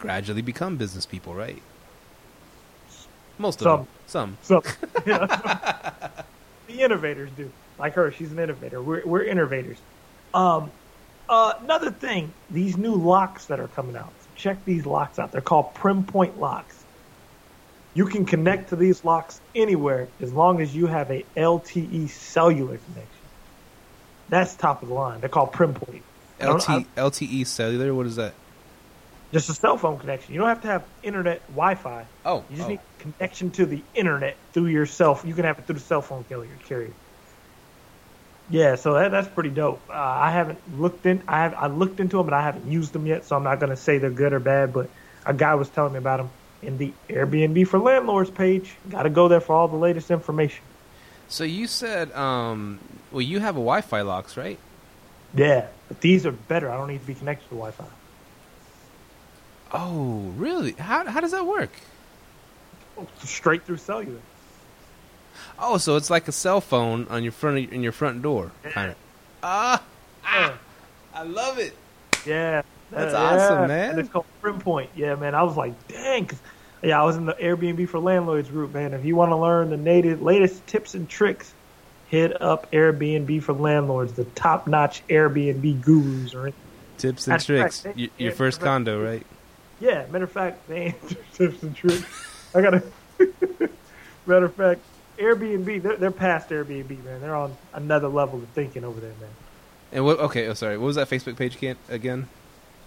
gradually 0.00 0.42
become 0.42 0.76
business 0.76 1.06
people, 1.06 1.34
right? 1.34 1.62
Most 3.38 3.62
of 3.62 3.86
Some. 4.06 4.26
them, 4.26 4.36
some. 4.42 4.62
So, 4.62 4.62
yeah. 5.06 6.10
the 6.66 6.80
innovators 6.80 7.30
do. 7.36 7.50
Like 7.78 7.94
her, 7.94 8.12
she's 8.12 8.30
an 8.30 8.38
innovator. 8.38 8.80
We're 8.82 9.04
we're 9.04 9.24
innovators. 9.24 9.78
Um, 10.34 10.70
uh, 11.28 11.54
another 11.62 11.90
thing, 11.90 12.32
these 12.50 12.76
new 12.76 12.94
locks 12.94 13.46
that 13.46 13.58
are 13.60 13.68
coming 13.68 13.96
out. 13.96 14.12
Check 14.36 14.64
these 14.64 14.86
locks 14.86 15.18
out. 15.18 15.32
They're 15.32 15.40
called 15.40 15.74
Prim 15.74 16.04
Point 16.04 16.38
locks. 16.38 16.84
You 17.94 18.06
can 18.06 18.24
connect 18.24 18.70
to 18.70 18.76
these 18.76 19.04
locks 19.04 19.40
anywhere 19.54 20.08
as 20.20 20.32
long 20.32 20.60
as 20.60 20.74
you 20.74 20.86
have 20.86 21.10
a 21.10 21.24
LTE 21.36 22.08
cellular 22.08 22.78
connection. 22.78 23.06
That's 24.28 24.54
top 24.54 24.82
of 24.82 24.88
the 24.88 24.94
line. 24.94 25.20
They're 25.20 25.28
called 25.28 25.52
Prim 25.52 25.74
Point. 25.74 26.02
I 26.40 26.46
LT, 26.46 26.86
LTE 26.96 27.22
E 27.22 27.44
cellular. 27.44 27.94
What 27.94 28.06
is 28.06 28.16
that? 28.16 28.34
Just 29.32 29.48
a 29.48 29.54
cell 29.54 29.78
phone 29.78 29.98
connection. 29.98 30.34
You 30.34 30.40
don't 30.40 30.48
have 30.48 30.62
to 30.62 30.68
have 30.68 30.84
internet 31.02 31.40
Wi-Fi. 31.48 32.06
Oh, 32.26 32.44
You 32.50 32.56
just 32.56 32.66
oh. 32.66 32.70
need 32.72 32.80
connection 32.98 33.50
to 33.52 33.66
the 33.66 33.82
internet 33.94 34.36
through 34.52 34.66
your 34.66 34.84
cell. 34.86 35.18
You 35.24 35.34
can 35.34 35.44
have 35.44 35.58
it 35.58 35.66
through 35.66 35.76
the 35.76 35.80
cell 35.80 36.02
phone 36.02 36.24
carrier. 36.24 36.50
carrier. 36.66 36.92
Yeah, 38.50 38.74
so 38.74 38.94
that, 38.94 39.10
that's 39.10 39.28
pretty 39.28 39.48
dope. 39.48 39.80
Uh, 39.88 39.94
I 39.94 40.30
haven't 40.30 40.58
looked 40.78 41.06
in. 41.06 41.22
I 41.26 41.44
have 41.44 41.54
I 41.54 41.68
looked 41.68 42.00
into 42.00 42.18
them, 42.18 42.26
but 42.26 42.34
I 42.34 42.42
haven't 42.42 42.70
used 42.70 42.92
them 42.92 43.06
yet. 43.06 43.24
So 43.24 43.36
I'm 43.36 43.44
not 43.44 43.60
gonna 43.60 43.76
say 43.76 43.98
they're 43.98 44.10
good 44.10 44.34
or 44.34 44.40
bad. 44.40 44.74
But 44.74 44.90
a 45.24 45.32
guy 45.32 45.54
was 45.54 45.70
telling 45.70 45.92
me 45.94 45.98
about 45.98 46.18
them 46.18 46.30
in 46.60 46.76
the 46.76 46.92
Airbnb 47.08 47.66
for 47.68 47.78
landlords 47.78 48.30
page. 48.30 48.74
Got 48.90 49.04
to 49.04 49.10
go 49.10 49.28
there 49.28 49.40
for 49.40 49.54
all 49.54 49.68
the 49.68 49.76
latest 49.76 50.10
information. 50.10 50.62
So 51.28 51.44
you 51.44 51.66
said, 51.66 52.12
um, 52.12 52.78
well, 53.10 53.22
you 53.22 53.40
have 53.40 53.54
a 53.54 53.60
Wi-Fi 53.60 54.02
locks, 54.02 54.36
right? 54.36 54.58
Yeah, 55.34 55.66
but 55.88 56.00
these 56.02 56.26
are 56.26 56.32
better. 56.32 56.70
I 56.70 56.76
don't 56.76 56.88
need 56.88 57.00
to 57.00 57.06
be 57.06 57.14
connected 57.14 57.48
to 57.48 57.54
Wi-Fi. 57.54 57.86
Oh, 59.72 60.32
really? 60.36 60.72
How 60.72 61.06
how 61.08 61.20
does 61.20 61.32
that 61.32 61.46
work? 61.46 61.70
Straight 63.24 63.64
through 63.64 63.78
cellular. 63.78 64.20
Oh, 65.58 65.78
so 65.78 65.96
it's 65.96 66.10
like 66.10 66.28
a 66.28 66.32
cell 66.32 66.60
phone 66.60 67.06
on 67.08 67.22
your 67.22 67.32
front 67.32 67.58
of, 67.58 67.72
in 67.72 67.82
your 67.82 67.92
front 67.92 68.20
door, 68.22 68.52
kind 68.64 68.90
of. 68.90 68.96
Ah, 69.42 69.82
Yeah. 70.24 70.54
I 71.14 71.22
love 71.24 71.58
it. 71.58 71.74
Yeah, 72.26 72.62
That's 72.90 73.14
awesome, 73.14 73.68
man. 73.68 73.90
And 73.90 73.98
it's 74.00 74.08
called 74.08 74.26
Prim 74.40 74.58
Point. 74.60 74.90
Yeah, 74.94 75.14
man. 75.16 75.34
I 75.34 75.42
was 75.42 75.56
like, 75.56 75.72
dang. 75.88 76.30
yeah, 76.82 77.00
I 77.00 77.04
was 77.04 77.16
in 77.16 77.26
the 77.26 77.34
Airbnb 77.34 77.88
for 77.88 77.98
landlords 77.98 78.48
group, 78.48 78.72
man. 78.74 78.92
If 78.94 79.04
you 79.04 79.16
want 79.16 79.30
to 79.30 79.36
learn 79.36 79.70
the 79.70 79.76
native 79.76 80.22
latest 80.22 80.66
tips 80.66 80.94
and 80.94 81.08
tricks, 81.08 81.52
hit 82.08 82.40
up 82.40 82.70
Airbnb 82.72 83.42
for 83.42 83.52
landlords. 83.54 84.12
The 84.14 84.24
top 84.24 84.66
notch 84.66 85.02
Airbnb 85.08 85.80
gurus 85.82 86.34
in. 86.34 86.52
Tips 86.98 87.26
and 87.26 87.32
That's 87.34 87.46
tricks. 87.46 87.84
right. 87.86 88.10
Your 88.18 88.32
first 88.32 88.60
condo, 88.60 89.02
right? 89.02 89.26
Yeah, 89.82 90.06
matter 90.12 90.24
of 90.24 90.30
fact, 90.30 90.70
answer 90.70 91.16
tips 91.34 91.60
and 91.64 91.74
tricks. 91.74 92.04
I 92.54 92.62
gotta. 92.62 92.84
matter 94.26 94.44
of 94.44 94.54
fact, 94.54 94.80
Airbnb, 95.18 95.82
they're, 95.82 95.96
they're 95.96 96.10
past 96.12 96.50
Airbnb, 96.50 97.04
man. 97.04 97.20
They're 97.20 97.34
on 97.34 97.56
another 97.74 98.06
level 98.06 98.38
of 98.38 98.48
thinking 98.50 98.84
over 98.84 99.00
there, 99.00 99.10
man. 99.20 99.30
And 99.90 100.04
what? 100.04 100.20
Okay, 100.20 100.46
oh, 100.46 100.54
sorry. 100.54 100.78
What 100.78 100.86
was 100.86 100.94
that 100.94 101.10
Facebook 101.10 101.36
page 101.36 101.56
again? 101.56 101.76
Again, 101.88 102.28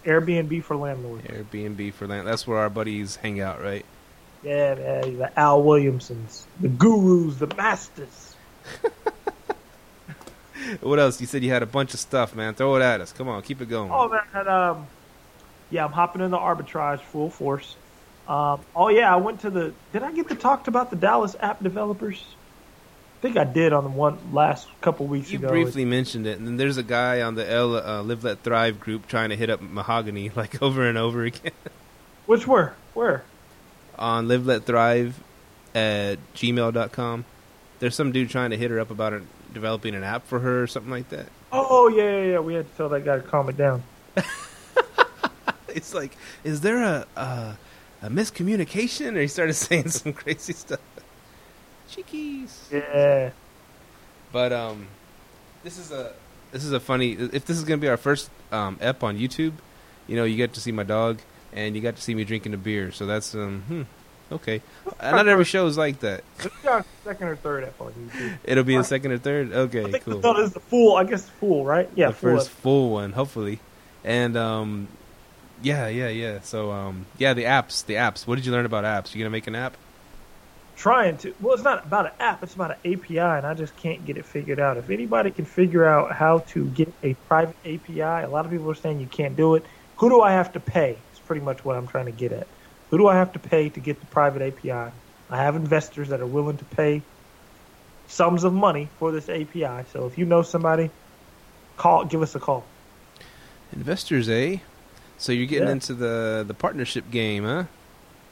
Airbnb 0.05 0.63
for 0.63 0.77
landlords. 0.77 1.27
Airbnb 1.27 1.91
for 1.93 2.07
land. 2.07 2.25
That's 2.25 2.47
where 2.47 2.59
our 2.59 2.69
buddies 2.69 3.17
hang 3.17 3.41
out, 3.41 3.61
right? 3.61 3.85
Yeah, 4.41 4.75
man, 4.75 5.17
the 5.17 5.37
Al 5.37 5.63
Williamsons, 5.63 6.45
the 6.61 6.69
gurus, 6.69 7.35
the 7.35 7.47
masters. 7.57 8.37
What 10.81 10.99
else? 10.99 11.21
You 11.21 11.27
said 11.27 11.43
you 11.43 11.51
had 11.51 11.61
a 11.61 11.67
bunch 11.67 11.93
of 11.93 11.99
stuff, 11.99 12.35
man. 12.35 12.55
Throw 12.55 12.75
it 12.75 12.81
at 12.81 12.99
us. 12.99 13.11
Come 13.11 13.27
on, 13.27 13.41
keep 13.43 13.61
it 13.61 13.69
going. 13.69 13.91
Oh 13.93 14.09
man, 14.09 14.47
um, 14.47 14.87
yeah, 15.69 15.85
I'm 15.85 15.91
hopping 15.91 16.21
into 16.21 16.37
arbitrage 16.37 16.99
full 17.01 17.29
force. 17.29 17.75
Um, 18.27 18.61
oh 18.75 18.89
yeah, 18.89 19.13
I 19.13 19.17
went 19.17 19.41
to 19.41 19.49
the. 19.49 19.73
Did 19.93 20.03
I 20.03 20.11
get 20.11 20.29
to 20.29 20.35
talk 20.35 20.67
about 20.67 20.89
the 20.89 20.95
Dallas 20.95 21.35
app 21.39 21.61
developers? 21.61 22.23
I 23.19 23.21
think 23.21 23.37
I 23.37 23.43
did 23.43 23.73
on 23.73 23.83
the 23.83 23.89
one 23.89 24.17
last 24.33 24.67
couple 24.81 25.07
weeks 25.07 25.31
You 25.31 25.39
ago. 25.39 25.47
briefly 25.49 25.85
mentioned 25.85 26.27
it, 26.27 26.37
and 26.37 26.45
then 26.47 26.57
there's 26.57 26.77
a 26.77 26.83
guy 26.83 27.21
on 27.21 27.35
the 27.35 27.49
L, 27.49 27.75
uh, 27.75 28.01
Live 28.03 28.23
Let 28.23 28.41
Thrive 28.43 28.79
group 28.79 29.07
trying 29.07 29.29
to 29.29 29.35
hit 29.35 29.49
up 29.49 29.61
Mahogany 29.61 30.29
like 30.35 30.61
over 30.61 30.87
and 30.87 30.97
over 30.97 31.23
again 31.23 31.51
Which 32.25 32.47
were 32.47 32.73
where? 32.93 33.23
on 33.97 34.27
Live 34.27 34.45
Let 34.45 34.65
Thrive 34.65 35.19
at 35.73 36.17
gmail.com. 36.35 37.25
There's 37.79 37.95
some 37.95 38.11
dude 38.11 38.29
trying 38.29 38.51
to 38.51 38.57
hit 38.57 38.69
her 38.71 38.79
up 38.79 38.91
about 38.91 39.13
her 39.13 39.21
developing 39.53 39.95
an 39.95 40.03
app 40.03 40.27
for 40.27 40.39
her 40.39 40.63
or 40.63 40.67
something 40.67 40.91
like 40.91 41.09
that. 41.09 41.27
Oh 41.51 41.87
yeah, 41.87 42.03
yeah, 42.03 42.23
yeah. 42.33 42.39
We 42.39 42.53
had 42.55 42.69
to 42.69 42.77
tell 42.77 42.89
that 42.89 43.05
guy 43.05 43.15
to 43.17 43.21
calm 43.23 43.49
it 43.49 43.57
down. 43.57 43.83
It's 45.75 45.93
like, 45.93 46.17
is 46.43 46.61
there 46.61 46.81
a 46.81 47.05
a, 47.15 47.57
a 48.01 48.09
miscommunication? 48.09 49.15
Or 49.15 49.21
he 49.21 49.27
started 49.27 49.53
saying 49.67 49.89
some 49.89 50.13
crazy 50.13 50.53
stuff. 50.53 50.79
Cheekies. 51.91 52.71
Yeah. 52.71 53.31
But 54.31 54.51
um, 54.51 54.87
this 55.63 55.77
is 55.77 55.91
a 55.91 56.13
this 56.51 56.63
is 56.63 56.71
a 56.71 56.79
funny. 56.79 57.11
If 57.13 57.45
this 57.45 57.57
is 57.57 57.63
gonna 57.63 57.77
be 57.77 57.89
our 57.89 57.97
first 57.97 58.29
um 58.51 58.77
ep 58.81 59.03
on 59.03 59.17
YouTube, 59.17 59.53
you 60.07 60.15
know, 60.15 60.23
you 60.23 60.37
get 60.37 60.53
to 60.53 60.61
see 60.61 60.71
my 60.71 60.83
dog 60.83 61.19
and 61.55 61.75
you 61.75 61.81
got 61.81 61.95
to 61.95 62.01
see 62.01 62.13
me 62.13 62.23
drinking 62.23 62.53
a 62.53 62.57
beer. 62.57 62.91
So 62.91 63.05
that's 63.05 63.33
um, 63.33 63.63
hmm, 63.67 64.33
okay. 64.33 64.61
Uh, 64.99 65.11
Not 65.11 65.27
every 65.27 65.45
show 65.45 65.65
is 65.67 65.77
like 65.77 66.01
that. 66.01 66.23
This 66.37 66.47
is 66.47 66.65
our 66.65 66.85
second 67.03 67.27
or 67.29 67.35
third 67.37 67.63
app 67.63 67.79
on 67.81 67.93
YouTube. 67.93 68.37
It'll 68.43 68.63
be 68.63 68.75
a 68.75 68.83
second 68.83 69.13
or 69.13 69.17
third. 69.17 69.53
Okay, 69.53 69.99
cool. 69.99 70.37
is 70.39 70.53
the 70.53 70.59
full. 70.59 70.97
I 70.97 71.05
guess 71.05 71.27
full, 71.29 71.65
right? 71.65 71.89
Yeah, 71.95 72.07
the 72.07 72.13
full. 72.13 72.35
first 72.35 72.49
full 72.49 72.89
one, 72.91 73.13
hopefully. 73.13 73.59
And 74.03 74.37
um, 74.37 74.87
yeah, 75.65 75.87
yeah, 75.87 76.09
yeah. 76.09 76.39
So 76.41 76.71
um, 76.71 77.05
yeah, 77.17 77.33
the 77.33 77.43
apps, 77.43 77.85
the 77.85 77.95
apps. 77.95 78.25
What 78.27 78.35
did 78.35 78.45
you 78.45 78.51
learn 78.51 78.65
about 78.65 78.83
apps? 78.83 79.13
You 79.13 79.19
gonna 79.19 79.29
make 79.29 79.47
an 79.47 79.55
app? 79.55 79.75
trying 80.75 81.17
to. 81.17 81.33
Well, 81.41 81.53
it's 81.53 81.63
not 81.63 81.85
about 81.85 82.05
an 82.05 82.11
app. 82.19 82.43
It's 82.43 82.53
about 82.53 82.71
an 82.71 82.93
API, 82.93 83.19
and 83.19 83.45
I 83.45 83.53
just 83.53 83.75
can't 83.77 84.05
get 84.05 84.17
it 84.17 84.25
figured 84.25 84.59
out. 84.59 84.77
If 84.77 84.89
anybody 84.89 85.31
can 85.31 85.45
figure 85.45 85.85
out 85.85 86.11
how 86.11 86.39
to 86.39 86.65
get 86.65 86.91
a 87.03 87.13
private 87.27 87.55
API, 87.65 88.01
a 88.01 88.27
lot 88.27 88.45
of 88.45 88.51
people 88.51 88.69
are 88.69 88.75
saying 88.75 88.99
you 88.99 89.07
can't 89.07 89.35
do 89.35 89.55
it. 89.55 89.65
Who 89.97 90.09
do 90.09 90.21
I 90.21 90.31
have 90.31 90.53
to 90.53 90.59
pay? 90.59 90.97
It's 91.11 91.19
pretty 91.19 91.41
much 91.41 91.63
what 91.63 91.77
I'm 91.77 91.87
trying 91.87 92.05
to 92.05 92.11
get 92.11 92.31
at. 92.31 92.47
Who 92.89 92.97
do 92.97 93.07
I 93.07 93.15
have 93.15 93.33
to 93.33 93.39
pay 93.39 93.69
to 93.69 93.79
get 93.79 93.99
the 93.99 94.05
private 94.07 94.41
API? 94.41 94.91
I 95.29 95.37
have 95.37 95.55
investors 95.55 96.09
that 96.09 96.21
are 96.21 96.27
willing 96.27 96.57
to 96.57 96.65
pay 96.65 97.01
sums 98.07 98.43
of 98.43 98.53
money 98.53 98.89
for 98.99 99.11
this 99.11 99.29
API. 99.29 99.85
So 99.91 100.05
if 100.05 100.17
you 100.17 100.25
know 100.25 100.43
somebody, 100.43 100.91
call, 101.77 102.05
give 102.05 102.21
us 102.21 102.35
a 102.35 102.39
call. 102.39 102.63
Investors, 103.73 104.29
eh? 104.29 104.57
So 105.17 105.31
you're 105.31 105.45
getting 105.47 105.67
Yeah. 105.67 105.73
into 105.73 105.93
the 105.93 106.43
the 106.47 106.53
partnership 106.53 107.09
game, 107.11 107.43
huh? 107.45 107.63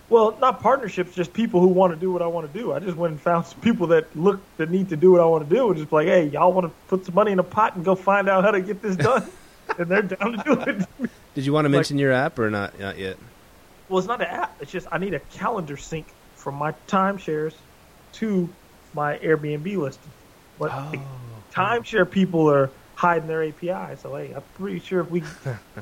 Well, 0.10 0.38
not 0.42 0.62
partnerships, 0.62 1.16
just 1.16 1.34
people 1.34 1.60
who 1.62 1.68
want 1.68 1.94
to 1.94 2.00
do 2.00 2.12
what 2.12 2.22
I 2.22 2.28
want 2.28 2.52
to 2.52 2.60
do. 2.60 2.74
I 2.74 2.80
just 2.80 2.98
went 2.98 3.12
and 3.12 3.22
found 3.22 3.46
some 3.46 3.60
people 3.62 3.88
that 3.88 4.14
look 4.16 4.40
that 4.58 4.70
need 4.70 4.90
to 4.90 4.98
do 4.98 5.12
what 5.14 5.22
I 5.22 5.26
want 5.26 5.48
to 5.50 5.56
do, 5.56 5.70
and 5.70 5.78
just 5.78 5.92
like, 5.92 6.08
hey, 6.08 6.26
y'all 6.28 6.52
want 6.54 6.68
to 6.68 6.74
put 6.88 7.06
some 7.06 7.16
money 7.16 7.32
in 7.32 7.40
a 7.40 7.44
pot 7.44 7.76
and 7.76 7.86
go 7.86 7.96
find 7.96 8.28
out 8.30 8.44
how 8.44 8.52
to 8.52 8.62
get 8.62 8.82
this 8.82 8.96
done, 8.96 9.26
and 9.78 9.88
they're 9.88 10.02
down 10.04 10.34
to 10.34 10.44
do 10.44 10.54
it. 10.62 11.10
Did 11.36 11.46
you 11.46 11.54
want 11.54 11.66
to 11.66 11.70
Like- 11.70 11.78
mention 11.78 11.98
your 11.98 12.12
app 12.12 12.38
or 12.38 12.50
not? 12.50 12.78
Not 12.80 13.00
yet. 13.00 13.18
Well, 13.90 13.98
it's 14.00 14.08
not 14.08 14.22
an 14.22 14.28
app. 14.28 14.56
It's 14.62 14.72
just 14.72 14.88
I 14.92 14.98
need 14.98 15.14
a 15.14 15.20
calendar 15.20 15.78
sync 15.78 16.06
from 16.36 16.56
my 16.56 16.74
timeshares 16.88 17.54
to 18.14 18.48
my 18.94 19.18
Airbnb 19.18 19.78
listing. 19.78 20.12
But 20.60 20.92
the 20.92 21.00
oh, 21.00 21.04
timeshare 21.54 22.10
people 22.10 22.50
are 22.52 22.70
hiding 22.96 23.28
their 23.28 23.44
API, 23.44 23.96
so 23.98 24.16
hey, 24.16 24.34
I'm 24.36 24.44
pretty 24.56 24.80
sure 24.80 25.02
if 25.02 25.10
we 25.10 25.24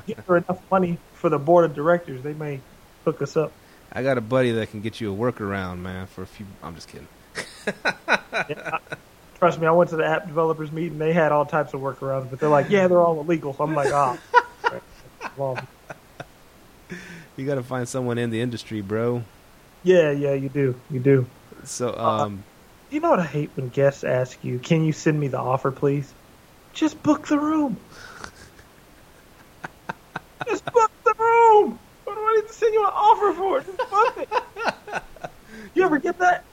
get 0.06 0.18
her 0.26 0.38
enough 0.38 0.58
money 0.70 0.98
for 1.14 1.28
the 1.28 1.38
board 1.38 1.64
of 1.64 1.74
directors, 1.74 2.22
they 2.22 2.32
may 2.34 2.60
hook 3.04 3.20
us 3.22 3.36
up. 3.36 3.52
I 3.92 4.02
got 4.02 4.16
a 4.18 4.22
buddy 4.22 4.52
that 4.52 4.70
can 4.70 4.80
get 4.80 5.00
you 5.00 5.12
a 5.12 5.16
workaround, 5.16 5.78
man. 5.80 6.06
For 6.06 6.22
a 6.22 6.26
few. 6.26 6.46
I'm 6.62 6.74
just 6.74 6.88
kidding. 6.88 7.08
Yeah, 8.48 8.78
I- 8.90 8.96
trust 9.38 9.60
me, 9.60 9.66
I 9.66 9.70
went 9.72 9.90
to 9.90 9.96
the 9.96 10.06
app 10.06 10.26
developers 10.26 10.72
meeting. 10.72 10.98
They 10.98 11.12
had 11.12 11.32
all 11.32 11.44
types 11.44 11.74
of 11.74 11.80
workarounds, 11.80 12.30
but 12.30 12.40
they're 12.40 12.48
like, 12.48 12.70
yeah, 12.70 12.88
they're 12.88 13.00
all 13.00 13.20
illegal. 13.20 13.52
So 13.54 13.64
I'm 13.64 13.74
like, 13.74 13.92
ah, 13.92 14.16
involved. 15.24 15.62
You 17.36 17.46
got 17.46 17.56
to 17.56 17.62
find 17.62 17.88
someone 17.88 18.18
in 18.18 18.30
the 18.30 18.40
industry, 18.40 18.80
bro. 18.80 19.22
Yeah, 19.82 20.10
yeah, 20.12 20.32
you 20.34 20.48
do, 20.48 20.74
you 20.90 21.00
do. 21.00 21.26
So, 21.64 21.90
Uh, 21.90 22.24
um, 22.24 22.44
You 22.90 23.00
know 23.00 23.10
what 23.10 23.20
I 23.20 23.24
hate 23.26 23.50
when 23.54 23.68
guests 23.68 24.04
ask 24.04 24.42
you, 24.44 24.58
"Can 24.58 24.84
you 24.84 24.92
send 24.92 25.18
me 25.18 25.28
the 25.28 25.38
offer, 25.38 25.70
please?" 25.70 26.12
Just 26.72 27.02
book 27.02 27.26
the 27.28 27.38
room. 27.38 27.76
Just 30.46 30.64
book 30.66 30.90
the 31.04 31.14
room. 31.18 31.78
What 32.04 32.14
do 32.14 32.20
I 32.20 32.40
need 32.40 32.48
to 32.48 32.52
send 32.52 32.74
you 32.74 32.84
an 32.84 32.92
offer 32.92 33.32
for? 33.34 33.60
Just 33.60 33.90
book 33.90 34.18
it. 34.18 35.02
You 35.74 35.84
ever 35.84 35.98
get 35.98 36.18
that? 36.18 36.44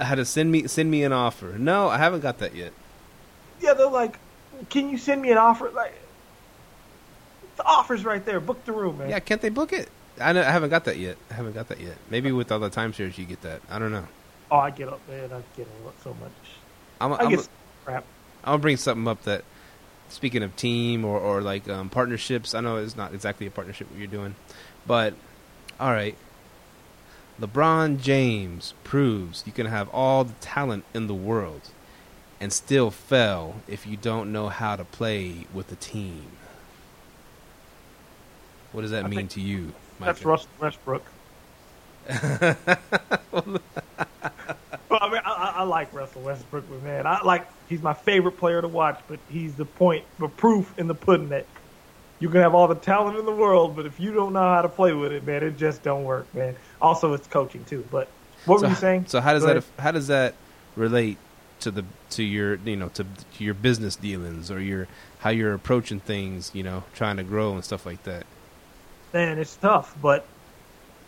how 0.00 0.14
to 0.14 0.24
send 0.24 0.50
me 0.50 0.66
send 0.66 0.90
me 0.90 1.04
an 1.04 1.12
offer? 1.12 1.54
No, 1.58 1.88
I 1.88 1.98
haven't 1.98 2.20
got 2.20 2.38
that 2.38 2.54
yet. 2.54 2.72
Yeah, 3.60 3.74
they're 3.74 3.88
like, 3.88 4.18
"Can 4.70 4.90
you 4.90 4.98
send 4.98 5.22
me 5.22 5.30
an 5.30 5.38
offer?" 5.38 5.70
Like, 5.70 5.94
the 7.56 7.64
offer's 7.64 8.04
right 8.04 8.24
there. 8.24 8.40
Book 8.40 8.64
the 8.64 8.72
room, 8.72 8.98
man. 8.98 9.10
Yeah, 9.10 9.20
can't 9.20 9.40
they 9.40 9.48
book 9.48 9.72
it? 9.72 9.88
I, 10.20 10.32
know, 10.32 10.40
I 10.40 10.50
haven't 10.50 10.70
got 10.70 10.84
that 10.84 10.98
yet. 10.98 11.16
I 11.30 11.34
haven't 11.34 11.52
got 11.52 11.68
that 11.68 11.80
yet. 11.80 11.96
Maybe 12.10 12.32
with 12.32 12.50
all 12.50 12.58
the 12.58 12.70
timeshares 12.70 13.18
you 13.18 13.24
get 13.24 13.42
that. 13.42 13.60
I 13.70 13.78
don't 13.78 13.92
know. 13.92 14.06
Oh, 14.50 14.58
I 14.58 14.70
get 14.70 14.88
up, 14.88 15.00
man. 15.08 15.32
I 15.32 15.42
get 15.56 15.68
up 15.86 15.94
so 16.02 16.14
much. 16.14 16.32
I'm, 17.00 17.12
I 17.12 17.16
I'm, 17.18 17.30
get 17.30 17.48
crap. 17.84 18.04
Gonna 18.44 18.58
bring 18.58 18.76
something 18.76 19.06
up 19.06 19.22
that, 19.24 19.44
speaking 20.08 20.42
of 20.42 20.56
team 20.56 21.04
or, 21.04 21.18
or 21.18 21.40
like 21.40 21.68
um, 21.68 21.88
partnerships, 21.90 22.54
I 22.54 22.60
know 22.60 22.76
it's 22.76 22.96
not 22.96 23.14
exactly 23.14 23.46
a 23.46 23.50
partnership 23.50 23.90
what 23.90 23.98
you're 23.98 24.06
doing, 24.06 24.34
but 24.86 25.14
all 25.78 25.92
right. 25.92 26.16
LeBron 27.40 28.00
James 28.00 28.74
proves 28.82 29.44
you 29.46 29.52
can 29.52 29.66
have 29.66 29.88
all 29.90 30.24
the 30.24 30.34
talent 30.40 30.84
in 30.92 31.06
the 31.06 31.14
world 31.14 31.70
and 32.40 32.52
still 32.52 32.90
fail 32.90 33.62
if 33.68 33.86
you 33.86 33.96
don't 33.96 34.32
know 34.32 34.48
how 34.48 34.74
to 34.74 34.84
play 34.84 35.46
with 35.52 35.70
a 35.70 35.76
team. 35.76 36.26
What 38.72 38.82
does 38.82 38.90
that 38.90 39.04
I 39.04 39.08
mean 39.08 39.28
to 39.28 39.40
you? 39.40 39.72
That's 40.00 40.24
Russell 40.24 40.50
Westbrook. 40.60 41.04
I 45.38 45.60
I, 45.60 45.62
like 45.62 45.92
Russell 45.94 46.22
Westbrook, 46.22 46.64
man, 46.82 47.06
I 47.06 47.22
like 47.22 47.46
he's 47.68 47.82
my 47.82 47.94
favorite 47.94 48.38
player 48.38 48.60
to 48.60 48.68
watch. 48.68 49.00
But 49.08 49.20
he's 49.28 49.54
the 49.54 49.64
point, 49.64 50.04
the 50.18 50.28
proof 50.28 50.72
in 50.78 50.86
the 50.86 50.94
pudding 50.94 51.30
that 51.30 51.46
you 52.20 52.28
can 52.28 52.40
have 52.40 52.54
all 52.54 52.68
the 52.68 52.74
talent 52.74 53.18
in 53.18 53.24
the 53.24 53.34
world, 53.34 53.76
but 53.76 53.86
if 53.86 54.00
you 54.00 54.12
don't 54.12 54.32
know 54.32 54.40
how 54.40 54.62
to 54.62 54.68
play 54.68 54.92
with 54.92 55.12
it, 55.12 55.24
man, 55.24 55.42
it 55.42 55.56
just 55.56 55.82
don't 55.82 56.04
work, 56.04 56.32
man. 56.34 56.56
Also, 56.82 57.14
it's 57.14 57.28
coaching 57.28 57.64
too. 57.64 57.86
But 57.90 58.08
what 58.44 58.60
so, 58.60 58.66
were 58.66 58.70
you 58.70 58.76
saying? 58.76 59.06
So 59.06 59.20
how 59.20 59.32
does 59.32 59.44
that 59.44 59.64
how 59.78 59.92
does 59.92 60.08
that 60.08 60.34
relate 60.76 61.18
to 61.60 61.70
the 61.70 61.84
to 62.10 62.22
your 62.22 62.56
you 62.56 62.76
know 62.76 62.88
to, 62.90 63.04
to 63.04 63.44
your 63.44 63.54
business 63.54 63.96
dealings 63.96 64.50
or 64.50 64.60
your 64.60 64.88
how 65.20 65.30
you're 65.30 65.54
approaching 65.54 66.00
things 66.00 66.50
you 66.54 66.62
know 66.62 66.84
trying 66.94 67.16
to 67.16 67.22
grow 67.22 67.54
and 67.54 67.64
stuff 67.64 67.86
like 67.86 68.02
that? 68.04 68.26
Man, 69.12 69.38
it's 69.38 69.56
tough, 69.56 69.96
but 70.02 70.26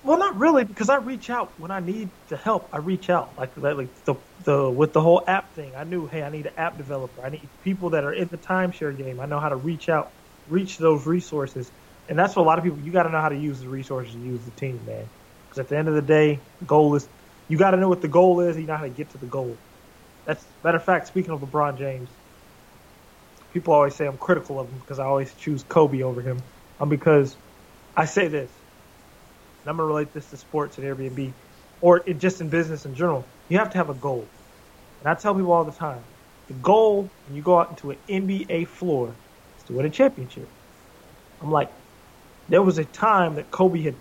well, 0.03 0.19
not 0.19 0.37
really 0.39 0.65
because 0.65 0.89
I 0.91 0.97
reach 0.97 1.31
out 1.31 1.55
when 1.59 1.71
I 1.73 1.81
need 1.81 2.13
the 2.29 2.39
help. 2.39 2.71
I 2.73 2.79
reach 2.79 3.11
out 3.11 3.35
like 3.39 3.57
like 3.59 3.91
the 4.07 4.17
the 4.41 4.71
with 4.73 4.95
the 4.95 5.03
whole 5.03 5.25
app 5.29 5.55
thing. 5.55 5.75
I 5.77 5.85
knew, 5.85 6.07
hey, 6.07 6.23
I 6.23 6.31
need 6.31 6.47
an 6.47 6.55
app 6.57 6.79
developer. 6.79 7.25
I 7.25 7.31
need 7.31 7.51
people 7.61 7.91
that 7.91 8.05
are 8.05 8.15
in 8.15 8.29
the 8.31 8.39
timeshare 8.39 8.97
game. 8.97 9.21
I 9.21 9.27
know 9.27 9.41
how 9.41 9.51
to 9.51 9.57
reach 9.57 9.91
out, 9.91 10.13
reach 10.47 10.79
those 10.79 11.07
resources, 11.07 11.73
and 12.09 12.19
that's 12.19 12.37
what 12.37 12.45
a 12.45 12.47
lot 12.47 12.59
of 12.59 12.65
people. 12.65 12.81
You 12.81 12.93
got 12.93 13.05
to 13.05 13.11
know 13.11 13.21
how 13.21 13.29
to 13.31 13.39
use 13.39 13.61
the 13.61 13.69
resources, 13.69 14.17
use 14.17 14.47
the 14.47 14.53
team, 14.53 14.87
man. 14.87 15.11
Because 15.51 15.61
at 15.65 15.69
the 15.69 15.79
end 15.79 15.89
of 15.89 15.95
the 15.95 16.03
day, 16.03 16.45
the 16.61 16.67
goal 16.67 16.95
is 16.97 17.09
you 17.49 17.59
got 17.59 17.73
to 17.73 17.79
know 17.79 17.89
what 17.91 18.01
the 18.03 18.09
goal 18.09 18.41
is. 18.41 18.57
And 18.57 18.63
You 18.63 18.69
know 18.69 18.79
how 18.79 18.85
to 18.85 18.91
get 18.91 19.11
to 19.11 19.19
the 19.19 19.27
goal. 19.29 19.63
That's 20.27 20.47
matter 20.65 20.79
of 20.79 20.85
fact. 20.85 21.09
Speaking 21.09 21.33
of 21.33 21.41
LeBron 21.41 21.79
James, 21.79 22.17
people 23.51 23.75
always 23.75 23.97
say 23.97 24.07
I'm 24.07 24.19
critical 24.19 24.61
of 24.61 24.71
him 24.71 24.79
because 24.81 24.99
I 25.01 25.07
always 25.07 25.35
choose 25.35 25.65
Kobe 25.65 26.03
over 26.03 26.23
him. 26.23 26.45
I'm 26.81 26.89
because 26.91 27.39
I 27.97 28.07
say 28.07 28.29
this, 28.29 28.53
I'm 29.69 29.77
gonna 29.77 29.87
relate 29.87 30.13
this 30.13 30.31
to 30.31 30.37
sports 30.39 30.79
and 30.79 30.87
Airbnb, 30.87 31.37
or 31.81 32.03
it, 32.07 32.19
just 32.19 32.41
in 32.41 32.51
business 32.51 32.85
in 32.87 32.95
general. 32.95 33.33
You 33.49 33.59
have 33.59 33.71
to 33.71 33.79
have 33.79 33.91
a 33.91 33.95
goal, 33.95 34.33
and 35.01 35.09
I 35.11 35.15
tell 35.15 35.35
people 35.35 35.53
all 35.53 35.65
the 35.65 35.73
time, 35.73 36.05
the 36.49 36.55
goal 36.55 37.15
when 37.25 37.37
you 37.37 37.43
go 37.43 37.59
out 37.61 37.71
into 37.71 37.91
an 37.91 37.99
NBA 38.09 38.69
floor 38.69 39.21
is 39.59 39.65
to 39.65 39.75
win 39.75 39.87
a 39.87 39.91
championship. 39.91 40.53
I'm 41.41 41.51
like, 41.51 41.71
there 42.49 42.63
was 42.63 42.79
a 42.79 42.85
time 42.85 43.37
that 43.37 43.51
Kobe 43.51 43.83
had 43.83 44.01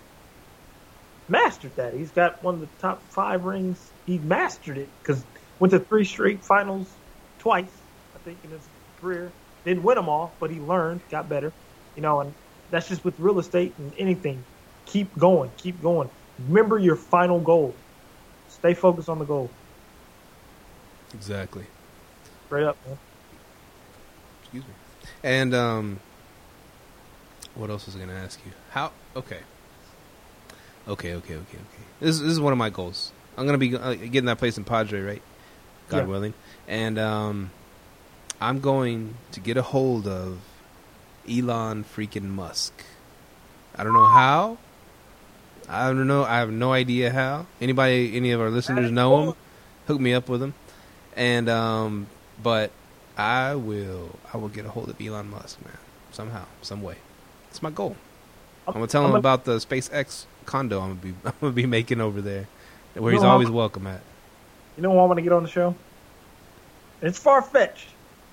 mastered 1.28 1.76
that. 1.76 1.94
He's 1.94 2.12
got 2.12 2.42
one 2.42 2.54
of 2.54 2.60
the 2.60 2.70
top 2.80 3.12
five 3.12 3.44
rings. 3.44 3.92
He 4.04 4.18
mastered 4.18 4.78
it 4.78 4.94
because 5.02 5.26
went 5.60 5.72
to 5.72 5.80
three 5.80 6.04
straight 6.04 6.44
finals 6.44 6.98
twice, 7.38 7.72
I 8.14 8.18
think, 8.18 8.44
in 8.44 8.50
his 8.50 8.68
career. 8.98 9.36
Didn't 9.64 9.82
win 9.84 9.96
them 9.96 10.08
all, 10.08 10.36
but 10.40 10.50
he 10.50 10.60
learned, 10.60 11.04
got 11.10 11.28
better. 11.28 11.54
You 11.94 12.02
know, 12.02 12.20
and 12.20 12.34
that's 12.70 12.88
just 12.88 13.04
with 13.04 13.18
real 13.18 13.38
estate 13.38 13.78
and 13.78 13.94
anything. 13.98 14.46
Keep 14.90 15.16
going, 15.18 15.50
keep 15.56 15.80
going. 15.82 16.10
Remember 16.48 16.78
your 16.78 16.96
final 16.96 17.40
goal. 17.40 17.74
Stay 18.48 18.74
focused 18.74 19.08
on 19.08 19.18
the 19.18 19.24
goal. 19.24 19.50
Exactly. 21.14 21.64
Straight 22.46 22.64
up, 22.64 22.76
man. 22.86 22.98
Excuse 24.42 24.64
me. 24.64 24.74
And 25.22 25.54
um, 25.54 26.00
what 27.54 27.70
else 27.70 27.86
was 27.86 27.94
I 27.94 27.98
going 27.98 28.10
to 28.10 28.16
ask 28.16 28.40
you? 28.44 28.52
How? 28.70 28.90
Okay. 29.14 29.38
Okay, 30.88 31.14
okay, 31.14 31.34
okay, 31.34 31.36
okay. 31.36 31.84
This, 32.00 32.18
this 32.18 32.28
is 32.28 32.40
one 32.40 32.52
of 32.52 32.58
my 32.58 32.70
goals. 32.70 33.12
I'm 33.36 33.46
going 33.46 33.58
to 33.58 33.64
be 33.70 33.76
uh, 33.76 33.94
getting 33.94 34.24
that 34.24 34.38
place 34.38 34.58
in 34.58 34.64
Padre, 34.64 35.00
right? 35.00 35.22
God 35.88 35.98
Yeah. 35.98 36.04
willing. 36.04 36.34
And 36.66 36.98
um, 36.98 37.50
I'm 38.40 38.60
going 38.60 39.14
to 39.32 39.40
get 39.40 39.56
a 39.56 39.62
hold 39.62 40.08
of 40.08 40.38
Elon 41.30 41.84
freaking 41.84 42.30
Musk. 42.30 42.72
I 43.76 43.84
don't 43.84 43.92
know 43.92 44.06
how. 44.06 44.58
I 45.70 45.86
don't 45.86 46.08
know. 46.08 46.24
I 46.24 46.38
have 46.38 46.50
no 46.50 46.72
idea 46.72 47.12
how. 47.12 47.46
Anybody, 47.60 48.16
any 48.16 48.32
of 48.32 48.40
our 48.40 48.50
listeners 48.50 48.90
know 48.90 49.22
him? 49.22 49.34
Hook 49.86 50.00
me 50.00 50.12
up 50.12 50.28
with 50.28 50.42
him. 50.42 50.54
And 51.14 51.48
um, 51.48 52.08
but 52.42 52.72
I 53.16 53.54
will. 53.54 54.18
I 54.34 54.36
will 54.36 54.48
get 54.48 54.64
a 54.64 54.68
hold 54.68 54.88
of 54.88 55.00
Elon 55.00 55.30
Musk, 55.30 55.64
man. 55.64 55.78
Somehow, 56.10 56.44
some 56.60 56.82
way. 56.82 56.96
It's 57.50 57.62
my 57.62 57.70
goal. 57.70 57.96
I'm 58.66 58.74
gonna 58.74 58.88
tell 58.88 59.06
him 59.06 59.14
about 59.14 59.44
the 59.44 59.58
SpaceX 59.58 60.24
condo. 60.44 60.80
I'm 60.80 60.98
gonna 60.98 61.00
be. 61.00 61.14
I'm 61.24 61.34
gonna 61.40 61.52
be 61.52 61.66
making 61.66 62.00
over 62.00 62.20
there, 62.20 62.48
where 62.94 63.12
he's 63.12 63.22
always 63.22 63.48
welcome 63.50 63.86
at. 63.86 64.00
You 64.76 64.82
know 64.82 64.90
who 64.90 64.98
I 64.98 65.04
want 65.04 65.18
to 65.18 65.22
get 65.22 65.32
on 65.32 65.44
the 65.44 65.48
show? 65.48 65.74
It's 67.00 67.18
far 67.18 67.42
fetched, 67.42 67.86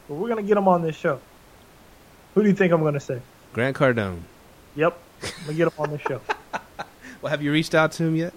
but 0.08 0.16
we're 0.16 0.30
gonna 0.30 0.44
get 0.44 0.58
him 0.58 0.68
on 0.68 0.82
this 0.82 0.96
show. 0.96 1.20
Who 2.34 2.42
do 2.42 2.50
you 2.50 2.56
think 2.56 2.74
I'm 2.74 2.84
gonna 2.84 3.00
say? 3.00 3.22
Grant 3.54 3.78
Cardone. 3.78 4.22
Yep, 4.76 4.98
I'm 5.24 5.30
gonna 5.46 5.54
get 5.54 5.68
him 5.68 5.74
on 5.78 5.92
the 5.92 6.00
show. 6.00 6.22
Well, 7.22 7.30
have 7.30 7.42
you 7.42 7.52
reached 7.52 7.74
out 7.76 7.92
to 7.94 8.04
him 8.04 8.16
yet? 8.16 8.34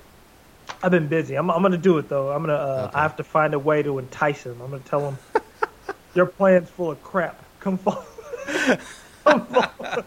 I've 0.82 0.90
been 0.90 1.08
busy. 1.08 1.34
I'm, 1.34 1.50
I'm 1.50 1.62
gonna 1.62 1.76
do 1.76 1.98
it 1.98 2.08
though. 2.08 2.30
I'm 2.30 2.42
gonna. 2.42 2.54
Uh, 2.54 2.86
Okay. 2.88 2.96
I 2.98 3.02
have 3.02 3.16
to 3.16 3.24
find 3.24 3.54
a 3.54 3.58
way 3.58 3.82
to 3.82 3.98
entice 3.98 4.44
him. 4.44 4.60
I'm 4.62 4.70
gonna 4.70 4.82
tell 4.84 5.10
him 5.10 5.18
your 6.14 6.26
plan's 6.26 6.70
full 6.70 6.90
of 6.92 7.02
crap. 7.02 7.42
Come 7.60 7.76
follow. 7.78 8.04
Come 9.24 9.46
follow. 9.46 10.04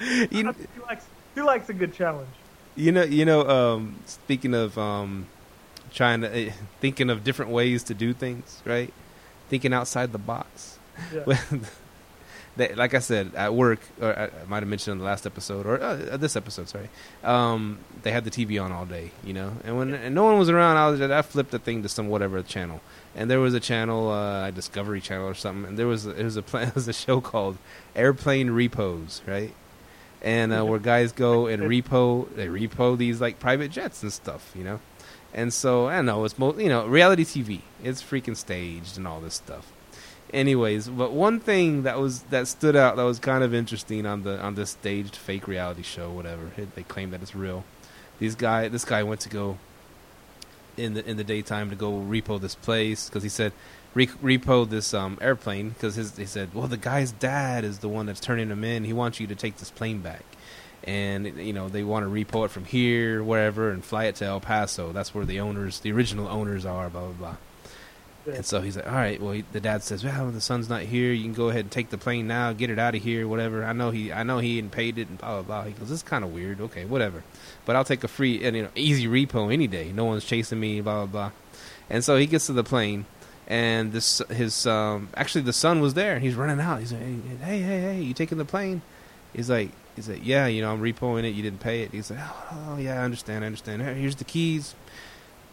You, 0.00 0.26
he 0.30 0.42
likes. 0.86 1.06
He 1.34 1.40
likes 1.42 1.68
a 1.68 1.72
good 1.74 1.92
challenge. 1.94 2.28
you 2.76 2.92
know. 2.92 3.02
You 3.04 3.24
know. 3.24 3.48
Um, 3.48 3.96
speaking 4.06 4.54
of 4.54 4.76
um, 4.78 5.26
trying 5.92 6.20
to 6.20 6.34
eh, 6.36 6.52
thinking 6.80 7.10
of 7.10 7.24
different 7.24 7.50
ways 7.50 7.82
to 7.84 7.94
do 7.94 8.12
things, 8.12 8.62
right? 8.64 8.92
Thinking 9.48 9.72
outside 9.72 10.12
the 10.12 10.18
box. 10.18 10.78
Yeah. 11.12 11.24
That, 12.56 12.76
like 12.76 12.94
I 12.94 13.00
said, 13.00 13.32
at 13.34 13.54
work, 13.54 13.80
or 14.00 14.16
I, 14.16 14.24
I 14.24 14.30
might 14.46 14.60
have 14.60 14.68
mentioned 14.68 14.92
in 14.92 14.98
the 14.98 15.04
last 15.04 15.26
episode, 15.26 15.66
or 15.66 15.80
uh, 15.82 16.16
this 16.16 16.36
episode, 16.36 16.68
sorry. 16.68 16.88
Um, 17.22 17.78
they 18.02 18.12
had 18.12 18.24
the 18.24 18.30
TV 18.30 18.62
on 18.62 18.70
all 18.70 18.86
day, 18.86 19.10
you 19.24 19.32
know, 19.32 19.54
and 19.64 19.76
when 19.76 19.92
and 19.94 20.14
no 20.14 20.24
one 20.24 20.38
was 20.38 20.48
around, 20.48 20.76
I 20.76 20.88
was 20.88 21.00
I 21.00 21.22
flipped 21.22 21.50
the 21.50 21.58
thing 21.58 21.82
to 21.82 21.88
some 21.88 22.08
whatever 22.08 22.42
channel, 22.42 22.80
and 23.14 23.30
there 23.30 23.40
was 23.40 23.54
a 23.54 23.60
channel, 23.60 24.10
uh, 24.10 24.50
Discovery 24.50 25.00
Channel 25.00 25.26
or 25.26 25.34
something, 25.34 25.68
and 25.70 25.78
there 25.78 25.86
was 25.86 26.06
it 26.06 26.22
was 26.22 26.36
a 26.36 26.44
it 26.54 26.74
was 26.74 26.86
a 26.86 26.92
show 26.92 27.20
called 27.20 27.58
Airplane 27.96 28.50
Repos, 28.50 29.22
right? 29.26 29.52
And 30.22 30.52
uh, 30.54 30.64
where 30.64 30.78
guys 30.78 31.12
go 31.12 31.48
and 31.48 31.62
repo, 31.70 32.34
they 32.34 32.46
repo 32.46 32.96
these 32.96 33.20
like 33.20 33.38
private 33.40 33.70
jets 33.70 34.02
and 34.02 34.12
stuff, 34.12 34.52
you 34.54 34.64
know. 34.64 34.80
And 35.34 35.52
so 35.52 35.88
I 35.88 35.96
don't 35.96 36.06
know, 36.06 36.24
it's 36.24 36.38
mo- 36.38 36.56
you 36.56 36.68
know 36.68 36.86
reality 36.86 37.24
TV. 37.24 37.60
It's 37.82 38.00
freaking 38.02 38.36
staged 38.36 38.96
and 38.96 39.08
all 39.08 39.20
this 39.20 39.34
stuff 39.34 39.72
anyways 40.32 40.88
but 40.88 41.12
one 41.12 41.38
thing 41.38 41.82
that 41.82 41.98
was 41.98 42.22
that 42.24 42.48
stood 42.48 42.74
out 42.74 42.96
that 42.96 43.02
was 43.04 43.18
kind 43.18 43.44
of 43.44 43.54
interesting 43.54 44.06
on 44.06 44.22
the 44.22 44.40
on 44.40 44.54
this 44.54 44.70
staged 44.70 45.16
fake 45.16 45.46
reality 45.46 45.82
show 45.82 46.10
whatever 46.10 46.50
they 46.74 46.82
claim 46.82 47.10
that 47.10 47.22
it's 47.22 47.34
real. 47.34 47.64
These 48.18 48.34
guy 48.34 48.68
this 48.68 48.84
guy 48.84 49.02
went 49.02 49.20
to 49.20 49.28
go 49.28 49.58
in 50.76 50.94
the 50.94 51.08
in 51.08 51.16
the 51.16 51.24
daytime 51.24 51.70
to 51.70 51.76
go 51.76 51.92
repo 51.92 52.40
this 52.40 52.54
place 52.54 53.08
because 53.08 53.22
he 53.22 53.28
said 53.28 53.52
re- 53.94 54.06
repo 54.06 54.68
this 54.68 54.94
um 54.94 55.18
airplane 55.20 55.70
because 55.70 55.94
his 55.94 56.16
he 56.16 56.26
said 56.26 56.54
well 56.54 56.66
the 56.66 56.76
guy's 56.76 57.12
dad 57.12 57.64
is 57.64 57.78
the 57.78 57.88
one 57.88 58.06
that's 58.06 58.20
turning 58.20 58.48
him 58.48 58.64
in. 58.64 58.84
He 58.84 58.92
wants 58.92 59.20
you 59.20 59.26
to 59.28 59.34
take 59.34 59.58
this 59.58 59.70
plane 59.70 60.00
back. 60.00 60.24
And 60.82 61.38
you 61.38 61.54
know 61.54 61.70
they 61.70 61.82
want 61.82 62.04
to 62.04 62.10
repo 62.10 62.44
it 62.44 62.50
from 62.50 62.66
here 62.66 63.24
wherever 63.24 63.70
and 63.70 63.82
fly 63.82 64.04
it 64.04 64.16
to 64.16 64.26
El 64.26 64.40
Paso. 64.40 64.92
That's 64.92 65.14
where 65.14 65.24
the 65.24 65.40
owners 65.40 65.80
the 65.80 65.92
original 65.92 66.28
owners 66.28 66.66
are 66.66 66.90
blah 66.90 67.02
blah 67.02 67.12
blah 67.12 67.36
And 68.26 68.44
so 68.44 68.62
he's 68.62 68.76
like, 68.76 68.86
all 68.86 68.94
right. 68.94 69.20
Well, 69.20 69.32
he, 69.32 69.44
the 69.52 69.60
dad 69.60 69.82
says, 69.82 70.02
well, 70.02 70.30
the 70.30 70.40
son's 70.40 70.68
not 70.68 70.82
here. 70.82 71.12
You 71.12 71.24
can 71.24 71.34
go 71.34 71.50
ahead 71.50 71.62
and 71.62 71.70
take 71.70 71.90
the 71.90 71.98
plane 71.98 72.26
now. 72.26 72.52
Get 72.52 72.70
it 72.70 72.78
out 72.78 72.94
of 72.94 73.02
here. 73.02 73.28
Whatever. 73.28 73.64
I 73.64 73.72
know 73.72 73.90
he, 73.90 74.12
I 74.12 74.22
know 74.22 74.38
he 74.38 74.56
hadn't 74.56 74.70
paid 74.70 74.98
it 74.98 75.08
and 75.08 75.18
blah 75.18 75.42
blah 75.42 75.42
blah. 75.42 75.64
He 75.64 75.72
goes, 75.72 75.90
this 75.90 75.98
is 75.98 76.02
kind 76.02 76.24
of 76.24 76.32
weird. 76.32 76.60
Okay, 76.60 76.86
whatever. 76.86 77.22
But 77.66 77.76
I'll 77.76 77.84
take 77.84 78.02
a 78.02 78.08
free 78.08 78.42
and 78.44 78.56
you 78.56 78.62
know 78.62 78.70
easy 78.74 79.06
repo 79.06 79.52
any 79.52 79.66
day. 79.66 79.92
No 79.92 80.06
one's 80.06 80.24
chasing 80.24 80.58
me. 80.58 80.80
Blah 80.80 81.04
blah 81.04 81.06
blah. 81.06 81.30
And 81.90 82.02
so 82.02 82.16
he 82.16 82.26
gets 82.26 82.46
to 82.46 82.54
the 82.54 82.64
plane, 82.64 83.04
and 83.46 83.92
this 83.92 84.22
his 84.30 84.66
um 84.66 85.10
actually 85.14 85.42
the 85.42 85.52
son 85.52 85.80
was 85.80 85.92
there. 85.94 86.14
and 86.14 86.22
He's 86.22 86.34
running 86.34 86.60
out. 86.60 86.80
He's 86.80 86.92
like, 86.92 87.02
hey 87.02 87.58
hey 87.58 87.80
hey, 87.80 88.00
you 88.00 88.14
taking 88.14 88.38
the 88.38 88.44
plane? 88.44 88.82
He's 89.34 89.50
like. 89.50 89.70
He's 89.96 90.08
like, 90.08 90.26
yeah, 90.26 90.48
you 90.48 90.60
know, 90.60 90.72
I'm 90.72 90.82
repoing 90.82 91.22
it. 91.22 91.34
You 91.36 91.44
didn't 91.44 91.60
pay 91.60 91.82
it. 91.82 91.92
He's 91.92 92.10
like, 92.10 92.18
oh, 92.20 92.70
oh 92.70 92.78
yeah, 92.78 93.00
I 93.00 93.04
understand, 93.04 93.44
I 93.44 93.46
understand. 93.46 93.80
Here's 93.80 94.16
the 94.16 94.24
keys 94.24 94.74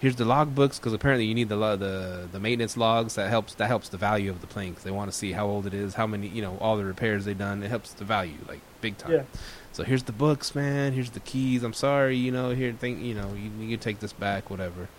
here's 0.02 0.16
the 0.16 0.26
log 0.26 0.54
books 0.56 0.80
because 0.80 0.94
apparently 0.94 1.26
you 1.26 1.36
need 1.36 1.48
the 1.48 1.56
the 1.78 2.28
the 2.32 2.40
maintenance 2.40 2.76
logs 2.76 3.16
that 3.16 3.30
helps 3.30 3.54
that 3.56 3.68
helps 3.68 3.88
the 3.90 3.98
value 3.98 4.30
of 4.30 4.42
the 4.42 4.48
plane 4.48 4.72
because 4.72 4.84
they 4.84 4.92
want 4.92 5.10
to 5.10 5.18
see 5.18 5.32
how 5.32 5.48
old 5.48 5.66
it 5.66 5.74
is, 5.74 5.94
how 5.94 6.08
many 6.08 6.28
you 6.28 6.42
know 6.42 6.58
all 6.60 6.76
the 6.76 6.84
repairs 6.84 7.24
they've 7.24 7.38
done. 7.38 7.64
It 7.64 7.70
helps 7.70 7.94
the 7.94 8.04
value 8.04 8.38
like 8.50 8.60
big 8.82 8.98
time. 8.98 9.12
Yeah. 9.12 9.24
So 9.72 9.84
here's 9.84 10.04
the 10.04 10.12
books, 10.12 10.54
man. 10.54 10.92
Here's 10.92 11.12
the 11.12 11.22
keys. 11.22 11.64
I'm 11.64 11.74
sorry, 11.74 12.18
you 12.18 12.32
know. 12.32 12.50
Here, 12.50 12.74
think 12.74 13.02
you 13.02 13.14
know, 13.14 13.34
you, 13.34 13.50
you 13.60 13.70
can 13.70 13.80
take 13.80 14.00
this 14.00 14.12
back, 14.12 14.50
whatever. 14.50 14.90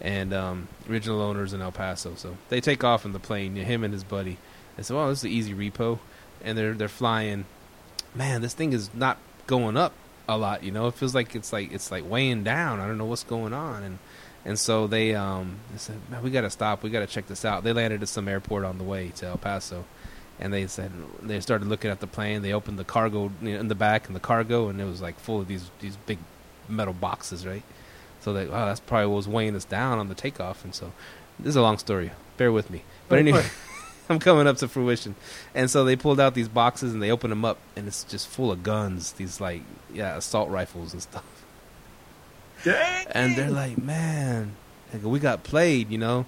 And 0.00 0.32
um, 0.32 0.68
original 0.88 1.20
owners 1.20 1.52
in 1.52 1.60
El 1.60 1.72
Paso, 1.72 2.14
so 2.14 2.36
they 2.48 2.60
take 2.60 2.84
off 2.84 3.04
in 3.04 3.12
the 3.12 3.18
plane. 3.18 3.56
Him 3.56 3.82
and 3.82 3.92
his 3.92 4.04
buddy. 4.04 4.38
They 4.76 4.82
say, 4.82 4.94
"Well, 4.94 5.08
this 5.08 5.18
is 5.18 5.24
an 5.24 5.30
easy 5.30 5.52
repo," 5.52 5.98
and 6.42 6.56
they're 6.56 6.74
they're 6.74 6.88
flying. 6.88 7.44
Man, 8.14 8.40
this 8.40 8.54
thing 8.54 8.72
is 8.72 8.94
not 8.94 9.18
going 9.46 9.76
up 9.76 9.92
a 10.28 10.38
lot. 10.38 10.62
You 10.62 10.70
know, 10.70 10.86
it 10.86 10.94
feels 10.94 11.14
like 11.14 11.34
it's 11.34 11.52
like 11.52 11.72
it's 11.72 11.90
like 11.90 12.08
weighing 12.08 12.44
down. 12.44 12.80
I 12.80 12.86
don't 12.86 12.98
know 12.98 13.04
what's 13.04 13.24
going 13.24 13.52
on, 13.52 13.82
and 13.82 13.98
and 14.44 14.58
so 14.58 14.86
they 14.86 15.14
um 15.14 15.56
they 15.72 15.78
said, 15.78 15.96
man, 16.10 16.22
we 16.22 16.30
got 16.30 16.42
to 16.42 16.50
stop. 16.50 16.82
We 16.82 16.90
got 16.90 17.00
to 17.00 17.06
check 17.06 17.26
this 17.26 17.44
out. 17.44 17.64
They 17.64 17.72
landed 17.72 18.02
at 18.02 18.08
some 18.08 18.28
airport 18.28 18.64
on 18.64 18.78
the 18.78 18.84
way 18.84 19.08
to 19.16 19.26
El 19.26 19.38
Paso, 19.38 19.84
and 20.38 20.52
they 20.52 20.66
said 20.66 20.90
they 21.22 21.40
started 21.40 21.68
looking 21.68 21.90
at 21.90 22.00
the 22.00 22.06
plane. 22.06 22.42
They 22.42 22.52
opened 22.52 22.78
the 22.78 22.84
cargo 22.84 23.30
you 23.42 23.54
know, 23.54 23.60
in 23.60 23.68
the 23.68 23.74
back 23.74 24.06
and 24.06 24.16
the 24.16 24.20
cargo, 24.20 24.68
and 24.68 24.80
it 24.80 24.84
was 24.84 25.02
like 25.02 25.18
full 25.18 25.40
of 25.40 25.48
these 25.48 25.70
these 25.80 25.96
big 25.96 26.18
metal 26.68 26.94
boxes, 26.94 27.46
right? 27.46 27.62
So 28.20 28.32
they, 28.32 28.46
wow, 28.46 28.66
that's 28.66 28.80
probably 28.80 29.06
what 29.06 29.16
was 29.16 29.28
weighing 29.28 29.56
us 29.56 29.64
down 29.64 29.98
on 29.98 30.08
the 30.08 30.14
takeoff. 30.14 30.62
And 30.64 30.74
so 30.74 30.92
this 31.38 31.50
is 31.50 31.56
a 31.56 31.62
long 31.62 31.78
story. 31.78 32.10
Bear 32.36 32.52
with 32.52 32.70
me. 32.70 32.82
But 33.08 33.18
Of 33.18 33.26
anyway. 33.26 33.44
I'm 34.10 34.18
coming 34.18 34.48
up 34.48 34.56
to 34.56 34.66
fruition. 34.66 35.14
And 35.54 35.70
so 35.70 35.84
they 35.84 35.94
pulled 35.94 36.18
out 36.18 36.34
these 36.34 36.48
boxes 36.48 36.92
and 36.92 37.00
they 37.00 37.12
opened 37.12 37.30
them 37.30 37.44
up, 37.44 37.58
and 37.76 37.86
it's 37.86 38.04
just 38.04 38.26
full 38.26 38.50
of 38.50 38.62
guns. 38.62 39.12
These 39.12 39.40
like 39.40 39.62
yeah, 39.92 40.16
assault 40.16 40.48
rifles 40.50 40.92
and 40.92 41.02
stuff 41.02 41.39
Dang. 42.64 43.06
and 43.10 43.36
they're 43.36 43.50
like, 43.50 43.78
man, 43.78 44.52
like, 44.92 45.02
we 45.04 45.18
got 45.18 45.42
played, 45.42 45.90
you 45.90 45.98
know. 45.98 46.26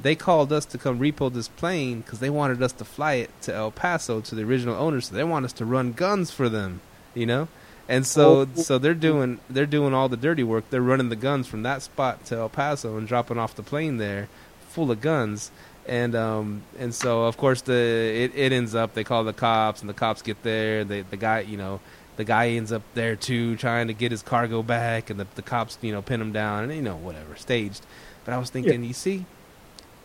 They 0.00 0.14
called 0.16 0.52
us 0.52 0.64
to 0.66 0.78
come 0.78 0.98
repo 0.98 1.32
this 1.32 1.48
plane 1.48 2.00
because 2.00 2.18
they 2.18 2.30
wanted 2.30 2.62
us 2.62 2.72
to 2.72 2.84
fly 2.84 3.14
it 3.14 3.30
to 3.42 3.54
El 3.54 3.70
Paso 3.70 4.20
to 4.20 4.34
the 4.34 4.42
original 4.42 4.74
owners. 4.74 5.08
So 5.08 5.14
they 5.14 5.22
want 5.24 5.44
us 5.44 5.52
to 5.54 5.64
run 5.64 5.92
guns 5.92 6.30
for 6.30 6.48
them, 6.48 6.80
you 7.14 7.26
know. 7.26 7.46
And 7.88 8.06
so, 8.06 8.40
Oh. 8.40 8.60
so 8.60 8.78
they're 8.78 8.94
doing 8.94 9.38
they're 9.50 9.66
doing 9.66 9.92
all 9.94 10.08
the 10.08 10.16
dirty 10.16 10.42
work. 10.42 10.64
They're 10.70 10.80
running 10.80 11.08
the 11.08 11.16
guns 11.16 11.46
from 11.46 11.62
that 11.64 11.82
spot 11.82 12.24
to 12.26 12.36
El 12.36 12.48
Paso 12.48 12.96
and 12.96 13.06
dropping 13.06 13.38
off 13.38 13.54
the 13.54 13.62
plane 13.62 13.98
there, 13.98 14.28
full 14.70 14.90
of 14.90 15.00
guns. 15.00 15.50
And 15.86 16.14
um 16.14 16.62
and 16.78 16.94
so 16.94 17.24
of 17.24 17.36
course 17.36 17.60
the 17.60 17.72
it, 17.74 18.32
it 18.34 18.52
ends 18.52 18.74
up 18.74 18.94
they 18.94 19.04
call 19.04 19.24
the 19.24 19.32
cops 19.32 19.80
and 19.80 19.90
the 19.90 19.94
cops 19.94 20.22
get 20.22 20.42
there. 20.42 20.84
They 20.84 21.02
the 21.02 21.16
guy 21.16 21.40
you 21.40 21.56
know 21.58 21.80
the 22.16 22.24
guy 22.24 22.48
ends 22.50 22.72
up 22.72 22.82
there 22.94 23.16
too, 23.16 23.56
trying 23.56 23.88
to 23.88 23.94
get 23.94 24.10
his 24.10 24.22
cargo 24.22 24.62
back, 24.62 25.10
and 25.10 25.18
the, 25.18 25.26
the 25.34 25.42
cops, 25.42 25.78
you 25.80 25.92
know, 25.92 26.02
pin 26.02 26.20
him 26.20 26.32
down, 26.32 26.64
and 26.64 26.74
you 26.74 26.82
know, 26.82 26.96
whatever, 26.96 27.36
staged. 27.36 27.84
But 28.24 28.34
I 28.34 28.38
was 28.38 28.50
thinking, 28.50 28.84
you 28.84 28.92
see, 28.92 29.24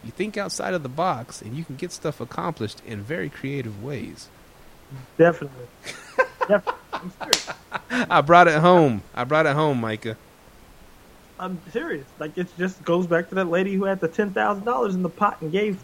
you 0.03 0.11
think 0.11 0.37
outside 0.37 0.73
of 0.73 0.83
the 0.83 0.89
box, 0.89 1.41
and 1.41 1.55
you 1.55 1.63
can 1.65 1.75
get 1.75 1.91
stuff 1.91 2.21
accomplished 2.21 2.81
in 2.85 3.01
very 3.01 3.29
creative 3.29 3.83
ways. 3.83 4.29
Definitely. 5.17 5.67
Definitely. 6.47 7.53
I 7.91 8.21
brought 8.21 8.47
it 8.47 8.59
home. 8.59 9.03
I 9.13 9.23
brought 9.23 9.45
it 9.45 9.53
home, 9.53 9.81
Micah. 9.81 10.17
I'm 11.39 11.59
serious. 11.71 12.05
Like 12.19 12.37
it 12.37 12.47
just 12.57 12.83
goes 12.83 13.05
back 13.05 13.29
to 13.29 13.35
that 13.35 13.49
lady 13.49 13.75
who 13.75 13.83
had 13.83 13.99
the 13.99 14.07
ten 14.07 14.31
thousand 14.31 14.63
dollars 14.63 14.95
in 14.95 15.03
the 15.03 15.09
pot 15.09 15.41
and 15.41 15.51
gave 15.51 15.83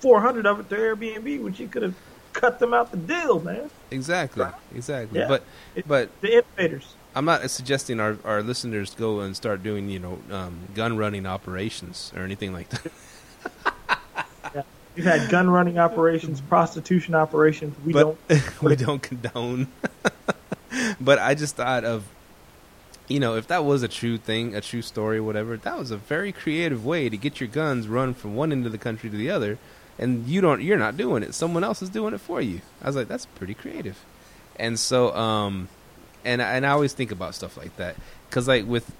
four 0.00 0.20
hundred 0.20 0.46
of 0.46 0.58
it 0.60 0.68
to 0.70 0.76
Airbnb 0.76 1.42
when 1.42 1.52
she 1.52 1.66
could 1.66 1.82
have 1.82 1.94
cut 2.40 2.58
them 2.58 2.72
out 2.72 2.90
the 2.90 2.96
deal, 2.96 3.40
man. 3.40 3.70
Exactly, 3.90 4.46
exactly. 4.74 5.20
Yeah. 5.20 5.28
But, 5.28 5.44
but 5.86 6.20
The 6.20 6.32
innovators. 6.32 6.94
I'm 7.14 7.24
not 7.24 7.48
suggesting 7.50 7.98
our 7.98 8.16
our 8.24 8.40
listeners 8.42 8.94
go 8.94 9.20
and 9.20 9.36
start 9.36 9.64
doing, 9.64 9.90
you 9.90 9.98
know, 9.98 10.18
um, 10.30 10.60
gun 10.74 10.96
running 10.96 11.26
operations 11.26 12.12
or 12.14 12.22
anything 12.22 12.52
like 12.52 12.68
that. 12.68 12.92
You've 14.96 15.06
had 15.06 15.30
gun 15.30 15.48
running 15.48 15.78
operations, 15.78 16.40
prostitution 16.40 17.14
operations. 17.14 17.76
We 17.84 17.92
but 17.92 18.16
don't. 18.28 18.52
we 18.62 18.76
don't 18.76 19.02
condone. 19.02 19.68
but 21.00 21.18
I 21.18 21.34
just 21.34 21.56
thought 21.56 21.84
of, 21.84 22.04
you 23.08 23.20
know, 23.20 23.36
if 23.36 23.46
that 23.48 23.64
was 23.64 23.82
a 23.82 23.88
true 23.88 24.18
thing, 24.18 24.54
a 24.54 24.60
true 24.60 24.82
story, 24.82 25.20
whatever, 25.20 25.56
that 25.56 25.78
was 25.78 25.90
a 25.90 25.96
very 25.96 26.32
creative 26.32 26.84
way 26.84 27.08
to 27.08 27.16
get 27.16 27.40
your 27.40 27.48
guns 27.48 27.88
run 27.88 28.14
from 28.14 28.36
one 28.36 28.52
end 28.52 28.66
of 28.66 28.72
the 28.72 28.78
country 28.78 29.10
to 29.10 29.16
the 29.16 29.30
other, 29.30 29.58
and 30.00 30.26
you 30.26 30.40
don't, 30.40 30.62
you're 30.62 30.78
not 30.78 30.96
doing 30.96 31.22
it. 31.22 31.34
Someone 31.34 31.62
else 31.62 31.82
is 31.82 31.90
doing 31.90 32.14
it 32.14 32.20
for 32.20 32.40
you. 32.40 32.60
I 32.82 32.86
was 32.86 32.96
like, 32.96 33.06
that's 33.06 33.26
pretty 33.26 33.54
creative, 33.54 34.04
and 34.56 34.76
so, 34.80 35.14
um, 35.14 35.68
and 36.24 36.42
and 36.42 36.66
I 36.66 36.70
always 36.70 36.92
think 36.92 37.12
about 37.12 37.36
stuff 37.36 37.56
like 37.56 37.76
that 37.76 37.94
because, 38.28 38.48
like 38.48 38.66
with. 38.66 38.90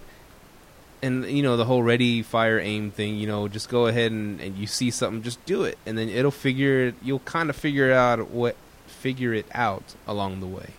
And 1.03 1.25
you 1.25 1.43
know 1.43 1.57
the 1.57 1.65
whole 1.65 1.83
ready, 1.83 2.21
fire, 2.21 2.61
aim 2.61 2.91
thing. 2.91 3.17
You 3.17 3.27
know, 3.27 3.49
just 3.49 3.71
go 3.71 3.87
ahead 3.87 4.13
and, 4.13 4.39
and 4.39 4.59
you 4.59 4.67
see 4.67 4.91
something, 4.91 5.23
just 5.23 5.43
do 5.47 5.65
it, 5.65 5.79
and 5.87 5.97
then 5.97 6.11
it'll 6.11 6.31
figure. 6.31 6.93
You'll 7.01 7.21
kind 7.21 7.49
of 7.49 7.57
figure 7.57 7.91
out 7.91 8.29
what 8.29 8.55
figure 8.87 9.33
it 9.33 9.47
out 9.55 9.95
along 10.07 10.41
the 10.41 10.47
way. 10.47 10.75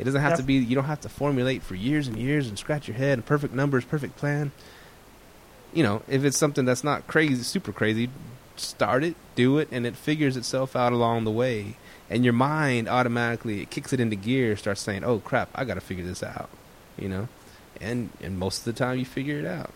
It 0.00 0.04
doesn't 0.04 0.20
have 0.22 0.38
to 0.38 0.42
be 0.42 0.54
you 0.54 0.74
don't 0.74 0.86
have 0.86 1.02
to 1.02 1.08
formulate 1.08 1.62
for 1.62 1.74
years 1.74 2.08
and 2.08 2.16
years 2.16 2.48
and 2.48 2.58
scratch 2.58 2.88
your 2.88 2.96
head 2.96 3.18
and 3.18 3.24
perfect 3.24 3.54
numbers, 3.54 3.84
perfect 3.84 4.16
plan. 4.16 4.50
You 5.72 5.82
know, 5.82 6.02
if 6.08 6.24
it's 6.24 6.38
something 6.38 6.64
that's 6.64 6.82
not 6.82 7.06
crazy, 7.06 7.42
super 7.42 7.70
crazy, 7.70 8.08
start 8.60 9.04
it, 9.04 9.16
do 9.34 9.58
it, 9.58 9.68
and 9.70 9.86
it 9.86 9.96
figures 9.96 10.36
itself 10.36 10.76
out 10.76 10.92
along 10.92 11.24
the 11.24 11.30
way. 11.30 11.76
And 12.08 12.24
your 12.24 12.32
mind 12.32 12.88
automatically 12.88 13.62
it 13.62 13.70
kicks 13.70 13.92
it 13.92 14.00
into 14.00 14.16
gear, 14.16 14.56
starts 14.56 14.80
saying, 14.80 15.04
"Oh 15.04 15.20
crap, 15.20 15.48
I 15.54 15.64
got 15.64 15.74
to 15.74 15.80
figure 15.80 16.04
this 16.04 16.22
out." 16.22 16.50
You 16.98 17.08
know, 17.08 17.28
and 17.80 18.10
and 18.20 18.38
most 18.38 18.58
of 18.58 18.64
the 18.64 18.72
time 18.72 18.98
you 18.98 19.04
figure 19.04 19.38
it 19.38 19.46
out. 19.46 19.70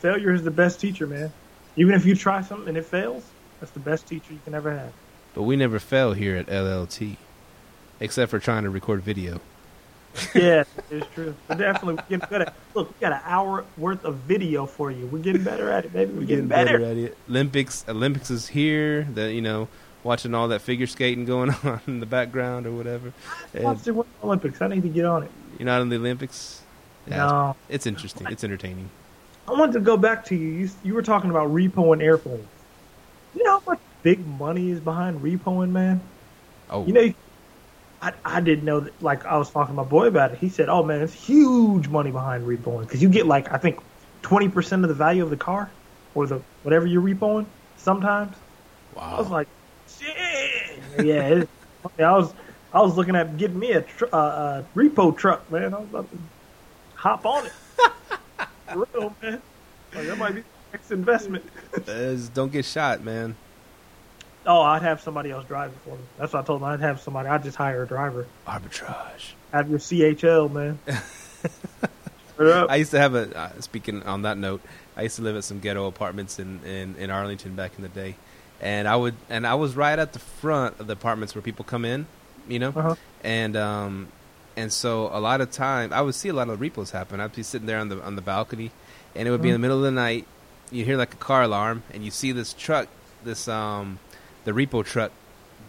Failure 0.00 0.32
is 0.32 0.42
the 0.42 0.50
best 0.50 0.80
teacher, 0.80 1.06
man. 1.06 1.32
Even 1.76 1.94
if 1.94 2.06
you 2.06 2.14
try 2.14 2.42
something 2.42 2.68
and 2.68 2.76
it 2.76 2.86
fails, 2.86 3.24
that's 3.60 3.72
the 3.72 3.80
best 3.80 4.06
teacher 4.06 4.32
you 4.32 4.40
can 4.44 4.54
ever 4.54 4.76
have. 4.76 4.92
But 5.34 5.42
we 5.42 5.56
never 5.56 5.78
fail 5.78 6.12
here 6.12 6.36
at 6.36 6.46
LLT, 6.46 7.16
except 8.00 8.30
for 8.30 8.38
trying 8.38 8.64
to 8.64 8.70
record 8.70 9.02
video. 9.02 9.40
Yeah, 10.34 10.64
it's 10.90 11.06
true. 11.14 11.34
We're 11.48 11.56
definitely 11.56 11.94
we're 11.94 12.02
getting 12.18 12.28
better. 12.28 12.52
Look, 12.74 12.88
we 12.88 12.94
got 13.00 13.12
an 13.12 13.20
hour 13.24 13.64
worth 13.76 14.04
of 14.04 14.16
video 14.16 14.66
for 14.66 14.90
you. 14.90 15.06
We're 15.06 15.22
getting 15.22 15.42
better 15.44 15.70
at 15.70 15.84
it, 15.84 15.92
baby. 15.92 16.12
We're, 16.12 16.24
getting, 16.26 16.48
better. 16.48 16.82
at 16.84 16.96
it. 16.96 17.16
Olympics, 17.28 17.84
Olympics 17.88 18.30
is 18.30 18.48
here. 18.48 19.04
The 19.04 19.32
you 19.32 19.42
know 19.42 19.68
watching 20.04 20.34
all 20.34 20.48
that 20.48 20.60
figure 20.62 20.86
skating 20.86 21.24
going 21.24 21.50
on 21.64 21.80
in 21.86 22.00
the 22.00 22.06
background 22.06 22.66
or 22.66 22.72
whatever. 22.72 23.12
Watch 23.54 23.82
the 23.82 24.04
Olympics. 24.22 24.60
I 24.62 24.68
need 24.68 24.82
to 24.82 24.88
get 24.88 25.04
on 25.04 25.24
it. 25.24 25.30
you're 25.58 25.66
not 25.66 25.82
in 25.82 25.88
the 25.88 25.96
Olympics. 25.96 26.62
Yeah, 27.06 27.16
No, 27.26 27.56
it's 27.68 27.86
interesting. 27.86 28.26
It's 28.30 28.44
entertaining. 28.44 28.90
I 29.46 29.52
wanted 29.52 29.72
to 29.72 29.80
go 29.80 29.96
back 29.96 30.26
to 30.26 30.34
you. 30.36 30.48
You, 30.48 30.70
you 30.84 30.94
were 30.94 31.02
talking 31.02 31.30
about 31.30 31.48
repoing 31.50 32.02
airplanes. 32.02 32.46
You 33.34 33.44
know 33.44 33.58
how 33.60 33.62
much 33.72 33.80
big 34.02 34.26
money 34.26 34.70
is 34.70 34.80
behind 34.80 35.20
repoing, 35.20 35.70
man? 35.70 36.00
Oh, 36.70 36.84
You 36.86 36.92
know, 36.92 37.00
you- 37.00 37.14
I, 38.00 38.12
I 38.24 38.40
didn't 38.40 38.64
know 38.64 38.80
that. 38.80 39.02
Like, 39.02 39.24
I 39.26 39.36
was 39.36 39.50
talking 39.50 39.74
to 39.74 39.82
my 39.82 39.88
boy 39.88 40.06
about 40.06 40.32
it. 40.32 40.38
He 40.38 40.48
said, 40.48 40.68
oh, 40.68 40.84
man, 40.84 41.00
it's 41.00 41.12
huge 41.12 41.88
money 41.88 42.10
behind 42.10 42.46
repoing. 42.46 42.82
Because 42.82 43.02
you 43.02 43.08
get, 43.08 43.26
like, 43.26 43.52
I 43.52 43.58
think 43.58 43.80
20% 44.22 44.82
of 44.82 44.88
the 44.88 44.94
value 44.94 45.22
of 45.22 45.30
the 45.30 45.36
car 45.36 45.70
or 46.14 46.26
the 46.26 46.40
whatever 46.62 46.86
you're 46.86 47.02
repoing 47.02 47.46
sometimes. 47.76 48.36
Wow. 48.94 49.16
I 49.16 49.18
was 49.20 49.30
like, 49.30 49.48
shit. 49.98 50.80
Yeah, 51.04 51.44
I 51.98 52.16
was 52.16 52.32
I 52.72 52.82
was 52.82 52.96
looking 52.96 53.16
at 53.16 53.36
getting 53.38 53.58
me 53.58 53.72
a 53.72 53.82
tr- 53.82 54.06
uh, 54.12 54.16
uh, 54.16 54.62
repo 54.74 55.16
truck, 55.16 55.50
man. 55.50 55.72
I 55.74 55.78
was 55.78 55.88
about 55.88 56.10
to 56.10 56.18
hop 56.94 57.24
on 57.24 57.46
it. 57.46 57.52
For 58.68 58.86
real, 58.92 59.16
man. 59.22 59.42
Like 59.94 60.06
that 60.06 60.18
might 60.18 60.34
be 60.34 60.40
the 60.42 60.46
next 60.72 60.90
investment. 60.90 61.44
Uh, 61.86 62.16
don't 62.34 62.52
get 62.52 62.64
shot, 62.64 63.02
man. 63.02 63.36
Oh, 64.48 64.62
I'd 64.62 64.80
have 64.82 65.00
somebody 65.02 65.30
else 65.30 65.44
drive 65.46 65.70
it 65.72 65.78
for 65.84 65.90
me. 65.94 66.02
That's 66.18 66.32
what 66.32 66.40
I 66.40 66.46
told 66.46 66.62
him. 66.62 66.68
I'd 66.68 66.80
have 66.80 67.00
somebody. 67.00 67.28
I'd 67.28 67.42
just 67.44 67.56
hire 67.56 67.82
a 67.82 67.86
driver. 67.86 68.26
Arbitrage. 68.46 69.32
Have 69.52 69.68
your 69.68 69.78
CHL, 69.78 70.50
man. 70.50 70.78
I 72.68 72.76
used 72.76 72.92
to 72.92 72.98
have 72.98 73.14
a. 73.14 73.36
Uh, 73.36 73.60
speaking 73.60 74.02
on 74.04 74.22
that 74.22 74.38
note, 74.38 74.60
I 74.96 75.02
used 75.02 75.16
to 75.16 75.22
live 75.22 75.36
at 75.36 75.44
some 75.44 75.58
ghetto 75.60 75.86
apartments 75.86 76.38
in, 76.38 76.60
in, 76.64 76.94
in 76.96 77.10
Arlington 77.10 77.54
back 77.56 77.72
in 77.76 77.82
the 77.82 77.88
day, 77.88 78.14
and 78.60 78.86
I 78.86 78.94
would 78.96 79.14
and 79.28 79.46
I 79.46 79.54
was 79.54 79.76
right 79.76 79.98
at 79.98 80.12
the 80.12 80.18
front 80.18 80.78
of 80.80 80.86
the 80.86 80.92
apartments 80.92 81.34
where 81.34 81.42
people 81.42 81.64
come 81.64 81.84
in, 81.84 82.06
you 82.48 82.58
know, 82.60 82.68
Uh-huh. 82.74 82.94
and 83.24 83.56
um, 83.56 84.08
and 84.56 84.72
so 84.72 85.08
a 85.12 85.18
lot 85.20 85.40
of 85.40 85.50
time 85.50 85.92
I 85.92 86.00
would 86.00 86.14
see 86.14 86.28
a 86.28 86.32
lot 86.32 86.48
of 86.48 86.60
repos 86.60 86.92
happen. 86.92 87.20
I'd 87.20 87.34
be 87.34 87.42
sitting 87.42 87.66
there 87.66 87.78
on 87.80 87.88
the 87.88 88.00
on 88.02 88.14
the 88.16 88.22
balcony, 88.22 88.70
and 89.16 89.26
it 89.26 89.30
would 89.32 89.42
be 89.42 89.48
in 89.48 89.54
the 89.54 89.58
middle 89.58 89.78
of 89.78 89.82
the 89.82 89.90
night, 89.90 90.24
you 90.70 90.84
hear 90.84 90.96
like 90.96 91.12
a 91.14 91.18
car 91.18 91.42
alarm, 91.42 91.82
and 91.92 92.04
you 92.04 92.10
see 92.12 92.30
this 92.32 92.52
truck, 92.52 92.86
this 93.24 93.48
um, 93.48 93.98
the 94.48 94.54
repo 94.54 94.82
truck, 94.82 95.12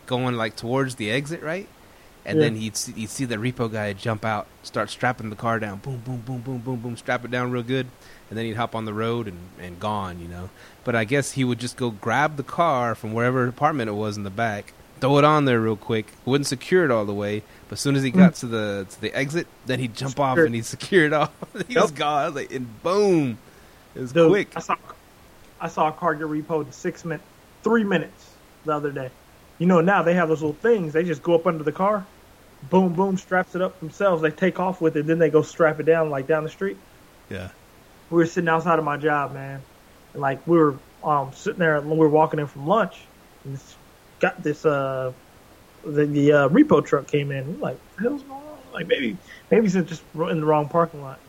going 0.06 0.36
like 0.38 0.56
towards 0.56 0.96
the 0.96 1.12
exit, 1.12 1.44
right? 1.44 1.68
And 2.26 2.38
Yeah. 2.38 2.46
then 2.46 2.56
he'd 2.56 2.78
see, 2.78 2.94
you'd 2.96 3.10
see 3.10 3.26
the 3.26 3.36
repo 3.36 3.70
guy 3.72 3.92
jump 3.92 4.24
out, 4.24 4.48
start 4.64 4.90
strapping 4.90 5.30
the 5.30 5.36
car 5.36 5.60
down, 5.60 5.80
boom, 5.80 6.02
boom, 6.06 6.24
boom, 6.26 6.40
boom, 6.40 6.60
boom, 6.60 6.78
boom, 6.78 6.96
strap 6.98 7.26
it 7.26 7.32
down 7.32 7.52
real 7.52 7.64
good, 7.64 7.88
and 8.30 8.38
then 8.40 8.46
he'd 8.46 8.56
hop 8.56 8.76
on 8.76 8.86
the 8.86 8.94
road 8.94 9.28
and 9.28 9.38
and 9.60 9.80
gone, 9.82 10.20
you 10.22 10.30
know. 10.30 10.50
But 10.86 10.96
I 10.96 11.04
guess 11.04 11.34
he 11.34 11.44
would 11.44 11.60
just 11.60 11.76
go 11.76 11.92
grab 11.92 12.38
the 12.38 12.44
car 12.44 12.96
from 12.96 13.14
wherever 13.14 13.46
apartment 13.48 13.90
it 13.90 13.94
was 13.94 14.16
in 14.16 14.24
the 14.24 14.30
back, 14.30 14.72
throw 15.02 15.18
it 15.18 15.26
on 15.26 15.44
there 15.44 15.60
real 15.60 15.76
quick, 15.76 16.06
wouldn't 16.24 16.48
secure 16.48 16.86
it 16.86 16.92
all 16.92 17.04
the 17.06 17.14
way, 17.14 17.44
but 17.68 17.74
as 17.74 17.82
soon 17.82 17.98
as 17.98 18.04
he 18.04 18.12
got 18.12 18.34
mm-hmm. 18.34 18.48
to 18.48 18.48
the 18.48 18.88
to 18.92 19.02
the 19.02 19.14
exit, 19.14 19.48
then 19.66 19.80
he'd 19.80 19.94
jump 19.94 20.18
off 20.22 20.38
and 20.38 20.56
he'd 20.56 20.66
secure 20.66 21.06
it 21.06 21.12
off. 21.14 21.32
he 21.68 21.76
was 21.76 21.92
Yep. 21.92 21.96
gone. 21.96 22.26
Was 22.28 22.36
like, 22.36 22.54
and 22.54 22.82
boom, 22.82 23.38
it 23.94 24.00
was 24.00 24.14
Dude, 24.14 24.30
quick. 24.30 24.50
I 24.56 24.62
saw, 24.62 24.76
I 25.60 25.68
saw 25.68 25.90
a 25.90 25.92
car 25.92 26.16
get 26.16 26.28
repoed 26.28 26.68
in 26.68 26.72
six 26.72 27.04
minutes, 27.04 27.26
three 27.64 27.84
minutes 27.84 28.30
the 28.66 28.74
other 28.74 28.92
day. 28.92 29.10
You 29.58 29.66
know, 29.68 29.82
now 29.82 30.04
they 30.04 30.14
have 30.14 30.30
those 30.30 30.42
little 30.42 30.56
things. 30.56 30.94
They 30.94 31.04
just 31.04 31.22
go 31.22 31.36
up 31.36 31.46
under 31.46 31.64
the 31.64 31.72
car, 31.72 32.06
boom, 32.70 32.94
boom, 32.94 33.18
straps 33.18 33.56
it 33.56 33.62
up 33.62 33.80
themselves. 33.80 34.22
They 34.22 34.32
take 34.32 34.60
off 34.60 34.82
with 34.82 34.96
it, 34.96 35.06
then 35.06 35.20
they 35.20 35.30
go 35.30 35.42
strap 35.42 35.80
it 35.80 35.86
down 35.86 36.10
like 36.10 36.28
down 36.28 36.44
the 36.44 36.50
street. 36.50 36.78
Yeah. 37.30 37.50
We 38.10 38.18
were 38.18 38.26
sitting 38.26 38.50
outside 38.50 38.80
of 38.80 38.86
my 38.86 38.98
job, 38.98 39.34
man, 39.34 39.62
and 40.14 40.22
like 40.22 40.46
we 40.48 40.58
were 40.58 40.76
um 41.04 41.32
sitting 41.34 41.60
there 41.60 41.80
when 41.80 41.92
we 41.92 41.98
were 41.98 42.10
walking 42.10 42.40
in 42.40 42.48
from 42.48 42.66
lunch, 42.66 42.96
and 43.46 43.60
got 44.20 44.42
this 44.44 44.66
uh 44.66 45.14
the, 45.84 46.06
the 46.06 46.32
uh, 46.34 46.50
repo 46.50 46.86
truck 46.86 47.08
came 47.08 47.32
in. 47.32 47.46
We're 47.48 47.60
like, 47.60 47.76
what 47.76 47.98
the 47.98 48.10
hell's 48.10 48.24
going 48.24 48.34
on? 48.34 48.60
Like 48.74 48.88
maybe 48.88 49.18
maybe 49.52 49.64
he's 49.64 49.74
just 49.74 50.04
in 50.16 50.40
the 50.40 50.46
wrong 50.46 50.70
parking 50.70 51.02
lot. 51.02 51.20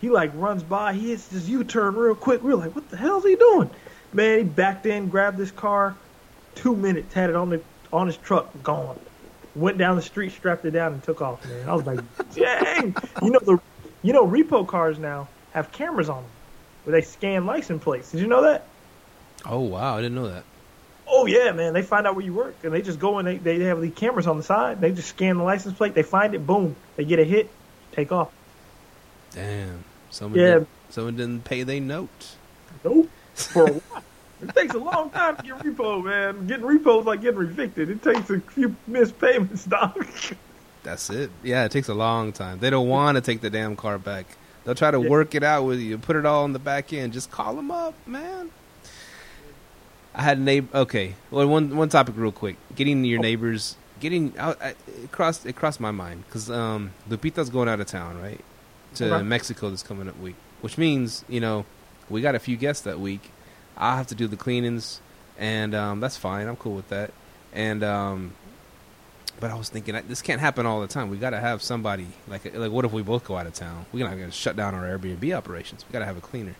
He 0.00 0.10
like 0.10 0.32
runs 0.34 0.62
by, 0.64 0.94
he 0.94 1.10
hits 1.10 1.28
this 1.28 1.46
U 1.48 1.62
turn 1.64 1.94
real 1.94 2.16
quick. 2.16 2.42
We 2.42 2.52
are 2.52 2.56
like, 2.56 2.74
what 2.74 2.88
the 2.88 2.96
hell's 2.96 3.24
he 3.24 3.36
doing? 3.36 3.70
Man, 4.12 4.38
he 4.38 4.44
backed 4.44 4.86
in, 4.86 5.08
grabbed 5.08 5.38
this 5.38 5.52
car, 5.52 5.96
two 6.54 6.74
minutes, 6.76 7.12
had 7.14 7.30
it 7.30 7.36
on 7.36 7.50
the 7.50 7.60
on 7.92 8.06
his 8.06 8.16
truck, 8.16 8.50
gone. 8.62 8.98
Went 9.54 9.76
down 9.76 9.96
the 9.96 10.02
street, 10.02 10.32
strapped 10.32 10.64
it 10.64 10.70
down, 10.70 10.94
and 10.94 11.02
took 11.02 11.20
off. 11.20 11.46
Man, 11.46 11.68
I 11.68 11.74
was 11.74 11.84
like, 11.84 12.00
dang. 12.34 12.94
You 13.22 13.30
know 13.30 13.38
the, 13.40 13.58
you 14.02 14.12
know 14.12 14.26
repo 14.26 14.66
cars 14.66 14.98
now 14.98 15.28
have 15.52 15.70
cameras 15.72 16.08
on 16.08 16.22
them 16.22 16.30
where 16.84 16.92
they 17.00 17.02
scan 17.06 17.44
license 17.46 17.82
plates. 17.82 18.10
Did 18.12 18.20
you 18.20 18.26
know 18.26 18.42
that? 18.42 18.66
Oh 19.44 19.60
wow, 19.60 19.96
I 19.96 20.00
didn't 20.00 20.14
know 20.14 20.28
that. 20.28 20.44
Oh 21.06 21.26
yeah, 21.26 21.52
man. 21.52 21.74
They 21.74 21.82
find 21.82 22.06
out 22.06 22.14
where 22.16 22.24
you 22.24 22.32
work, 22.32 22.54
and 22.62 22.72
they 22.72 22.80
just 22.80 22.98
go 22.98 23.18
and 23.18 23.28
they 23.28 23.36
they 23.36 23.58
have 23.64 23.80
these 23.82 23.94
cameras 23.94 24.26
on 24.26 24.36
the 24.38 24.42
side. 24.42 24.80
They 24.80 24.92
just 24.92 25.08
scan 25.10 25.36
the 25.36 25.44
license 25.44 25.76
plate. 25.76 25.94
They 25.94 26.02
find 26.02 26.34
it, 26.34 26.46
boom. 26.46 26.74
They 26.96 27.04
get 27.04 27.18
a 27.18 27.24
hit, 27.24 27.50
take 27.92 28.10
off. 28.12 28.30
Damn. 29.32 29.84
Someone 30.10 30.40
Yeah. 30.40 30.58
did, 30.60 30.66
someone 30.90 31.16
didn't 31.16 31.44
pay 31.44 31.62
their 31.62 31.80
note. 31.80 32.36
Nope. 32.84 33.08
For 33.34 33.66
a 33.68 33.72
while. 33.72 34.02
It 34.42 34.54
takes 34.54 34.74
a 34.74 34.78
long 34.78 35.10
time 35.10 35.36
to 35.36 35.42
get 35.42 35.58
repo, 35.60 36.02
man. 36.04 36.46
Getting 36.46 36.64
repo 36.66 37.00
is 37.00 37.06
like 37.06 37.20
getting 37.22 37.40
evicted. 37.42 37.90
It 37.90 38.02
takes 38.02 38.28
a 38.30 38.40
few 38.40 38.74
missed 38.86 39.18
payments, 39.20 39.64
dog. 39.64 40.06
That's 40.82 41.08
it. 41.10 41.30
Yeah, 41.44 41.64
it 41.64 41.70
takes 41.70 41.88
a 41.88 41.94
long 41.94 42.32
time. 42.32 42.58
They 42.58 42.68
don't 42.70 42.88
want 42.88 43.14
to 43.16 43.20
take 43.20 43.40
the 43.40 43.50
damn 43.50 43.76
car 43.76 43.98
back. 43.98 44.26
They'll 44.64 44.74
try 44.74 44.90
to 44.90 45.00
Yeah. 45.00 45.08
work 45.08 45.34
it 45.36 45.42
out 45.44 45.64
with 45.64 45.78
you, 45.80 45.96
put 45.98 46.16
it 46.16 46.26
all 46.26 46.44
in 46.44 46.52
the 46.52 46.58
back 46.58 46.92
end. 46.92 47.12
Just 47.12 47.30
call 47.30 47.54
them 47.54 47.70
up, 47.70 47.94
man. 48.06 48.50
I 50.14 50.22
had 50.22 50.38
a 50.38 50.40
neighbor. 50.40 50.76
Okay, 50.76 51.14
well, 51.30 51.46
one 51.46 51.74
one 51.76 51.88
topic 51.88 52.14
real 52.18 52.32
quick. 52.32 52.56
Getting 52.74 53.04
your 53.04 53.18
Oh. 53.18 53.22
neighbors, 53.22 53.76
getting 54.00 54.34
out. 54.38 54.60
I, 54.60 54.68
it 55.02 55.10
crossed 55.10 55.46
it 55.46 55.54
crossed 55.56 55.80
my 55.80 55.90
mind 55.90 56.24
because 56.26 56.50
um, 56.50 56.90
Lupita's 57.08 57.48
going 57.48 57.68
out 57.68 57.80
of 57.80 57.86
town, 57.86 58.20
right, 58.20 58.40
to 58.96 59.14
Okay. 59.14 59.22
Mexico 59.24 59.70
this 59.70 59.82
coming 59.82 60.08
up 60.08 60.18
week, 60.20 60.34
which 60.60 60.76
means 60.76 61.24
you 61.28 61.40
know 61.40 61.64
we 62.10 62.20
got 62.20 62.34
a 62.34 62.38
few 62.38 62.56
guests 62.56 62.82
that 62.82 63.00
week. 63.00 63.30
I'll 63.82 63.96
have 63.96 64.06
to 64.08 64.14
do 64.14 64.28
the 64.28 64.36
cleanings, 64.36 65.00
and 65.38 65.74
um, 65.74 65.98
that's 65.98 66.16
fine. 66.16 66.46
I'm 66.46 66.54
cool 66.56 66.74
with 66.74 66.88
that. 66.90 67.12
And 67.52 67.82
um, 67.82 68.32
but 69.40 69.50
I 69.50 69.54
was 69.54 69.68
thinking 69.68 70.00
this 70.06 70.22
can't 70.22 70.40
happen 70.40 70.66
all 70.66 70.80
the 70.80 70.86
time. 70.86 71.10
We 71.10 71.16
got 71.16 71.30
to 71.30 71.40
have 71.40 71.62
somebody 71.62 72.06
like 72.28 72.54
like 72.54 72.70
what 72.70 72.84
if 72.84 72.92
we 72.92 73.02
both 73.02 73.24
go 73.24 73.36
out 73.36 73.46
of 73.46 73.54
town? 73.54 73.86
We're 73.92 74.08
not 74.08 74.16
going 74.16 74.30
to 74.30 74.36
shut 74.36 74.54
down 74.54 74.76
our 74.76 74.84
Airbnb 74.84 75.36
operations. 75.36 75.84
We 75.86 75.92
got 75.92 75.98
to 75.98 76.04
have 76.04 76.16
a 76.16 76.20
cleaner. 76.20 76.54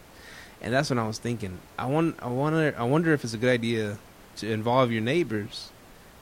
And 0.61 0.75
that's 0.75 0.91
when 0.91 0.99
I 0.99 1.07
was 1.07 1.19
thinking. 1.19 1.59
I 1.79 1.87
want 1.87 2.17
I 2.21 2.27
wonder 2.27 2.75
I 2.77 2.83
wonder 2.83 3.13
if 3.13 3.23
it's 3.23 3.35
a 3.35 3.39
good 3.39 3.51
idea 3.51 3.99
to 4.39 4.51
involve 4.51 4.91
your 4.91 5.03
neighbors 5.03 5.71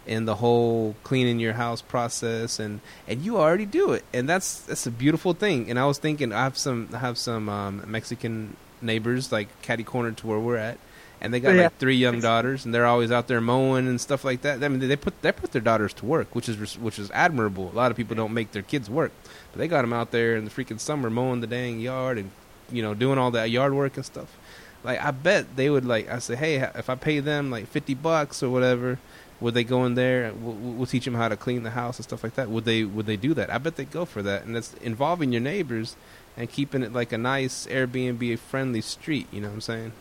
in 0.06 0.26
the 0.26 0.34
whole 0.34 0.96
cleaning 1.02 1.40
your 1.40 1.54
house 1.54 1.80
process 1.80 2.58
and 2.58 2.80
and 3.08 3.22
you 3.22 3.38
already 3.38 3.64
do 3.64 3.92
it. 3.92 4.04
And 4.12 4.28
that's 4.28 4.60
that's 4.60 4.86
a 4.86 4.90
beautiful 4.90 5.32
thing. 5.32 5.70
And 5.70 5.78
I 5.78 5.86
was 5.86 5.96
thinking 5.96 6.30
I 6.30 6.44
have 6.44 6.58
some 6.58 6.90
I 6.92 6.98
have 6.98 7.16
some 7.16 7.48
um, 7.48 7.84
Mexican 7.86 8.56
neighbors 8.82 9.32
like 9.32 9.48
catty 9.62 9.84
corner 9.84 10.12
to 10.12 10.26
where 10.26 10.38
we're 10.38 10.56
at. 10.56 10.78
And 11.22 11.34
they 11.34 11.40
got 11.40 11.54
Yeah. 11.54 11.64
like 11.64 11.78
three 11.78 11.96
young 11.96 12.20
daughters, 12.20 12.64
and 12.64 12.74
they're 12.74 12.86
always 12.86 13.10
out 13.12 13.28
there 13.28 13.40
mowing 13.42 13.86
and 13.88 14.00
stuff 14.00 14.24
like 14.24 14.40
that. 14.42 14.64
I 14.64 14.68
mean, 14.68 14.80
they 14.80 14.96
put 14.96 15.20
they 15.22 15.32
put 15.32 15.52
their 15.52 15.60
daughters 15.60 15.92
to 15.94 16.06
work, 16.06 16.34
which 16.34 16.48
is 16.48 16.78
which 16.78 16.98
is 16.98 17.10
admirable. 17.12 17.70
A 17.72 17.76
lot 17.76 17.90
of 17.90 17.96
people 17.96 18.16
don't 18.16 18.32
make 18.32 18.52
their 18.52 18.62
kids 18.62 18.88
work, 18.88 19.12
but 19.52 19.58
they 19.58 19.68
got 19.68 19.82
them 19.82 19.92
out 19.92 20.12
there 20.12 20.36
in 20.36 20.44
the 20.46 20.50
freaking 20.50 20.80
summer 20.80 21.10
mowing 21.10 21.40
the 21.42 21.46
dang 21.46 21.78
yard 21.80 22.16
and 22.16 22.30
you 22.72 22.82
know 22.82 22.94
doing 22.94 23.18
all 23.18 23.30
that 23.32 23.50
yard 23.50 23.74
work 23.74 23.96
and 23.96 24.06
stuff. 24.06 24.36
Like 24.82 24.98
I 25.04 25.10
bet 25.10 25.56
they 25.56 25.68
would 25.68 25.84
like. 25.84 26.08
I 26.10 26.20
say, 26.20 26.36
hey, 26.36 26.54
if 26.74 26.88
I 26.88 26.94
pay 26.94 27.20
them 27.20 27.50
like 27.50 27.66
fifty 27.66 27.92
bucks 27.92 28.42
or 28.42 28.48
whatever, 28.48 28.98
would 29.40 29.52
they 29.52 29.64
go 29.64 29.84
in 29.84 29.94
there? 29.96 30.32
We'll, 30.32 30.54
we'll 30.54 30.86
teach 30.86 31.04
them 31.04 31.14
how 31.16 31.28
to 31.28 31.36
clean 31.36 31.64
the 31.64 31.70
house 31.72 31.98
and 31.98 32.04
stuff 32.04 32.24
like 32.24 32.34
that. 32.36 32.48
Would 32.48 32.64
they 32.64 32.84
would 32.84 33.04
they 33.04 33.16
do 33.18 33.34
that? 33.34 33.52
I 33.52 33.58
bet 33.58 33.76
they 33.76 33.84
go 33.84 34.06
for 34.06 34.22
that, 34.22 34.44
and 34.46 34.56
that's 34.56 34.72
involving 34.80 35.32
your 35.32 35.42
neighbors 35.42 35.96
and 36.34 36.48
keeping 36.50 36.82
it 36.82 36.94
like 36.94 37.12
a 37.12 37.18
nice 37.18 37.66
Airbnb 37.66 38.38
friendly 38.38 38.80
street. 38.80 39.26
You 39.30 39.42
know 39.42 39.48
what 39.48 39.54
I'm 39.56 39.60
saying? 39.60 39.92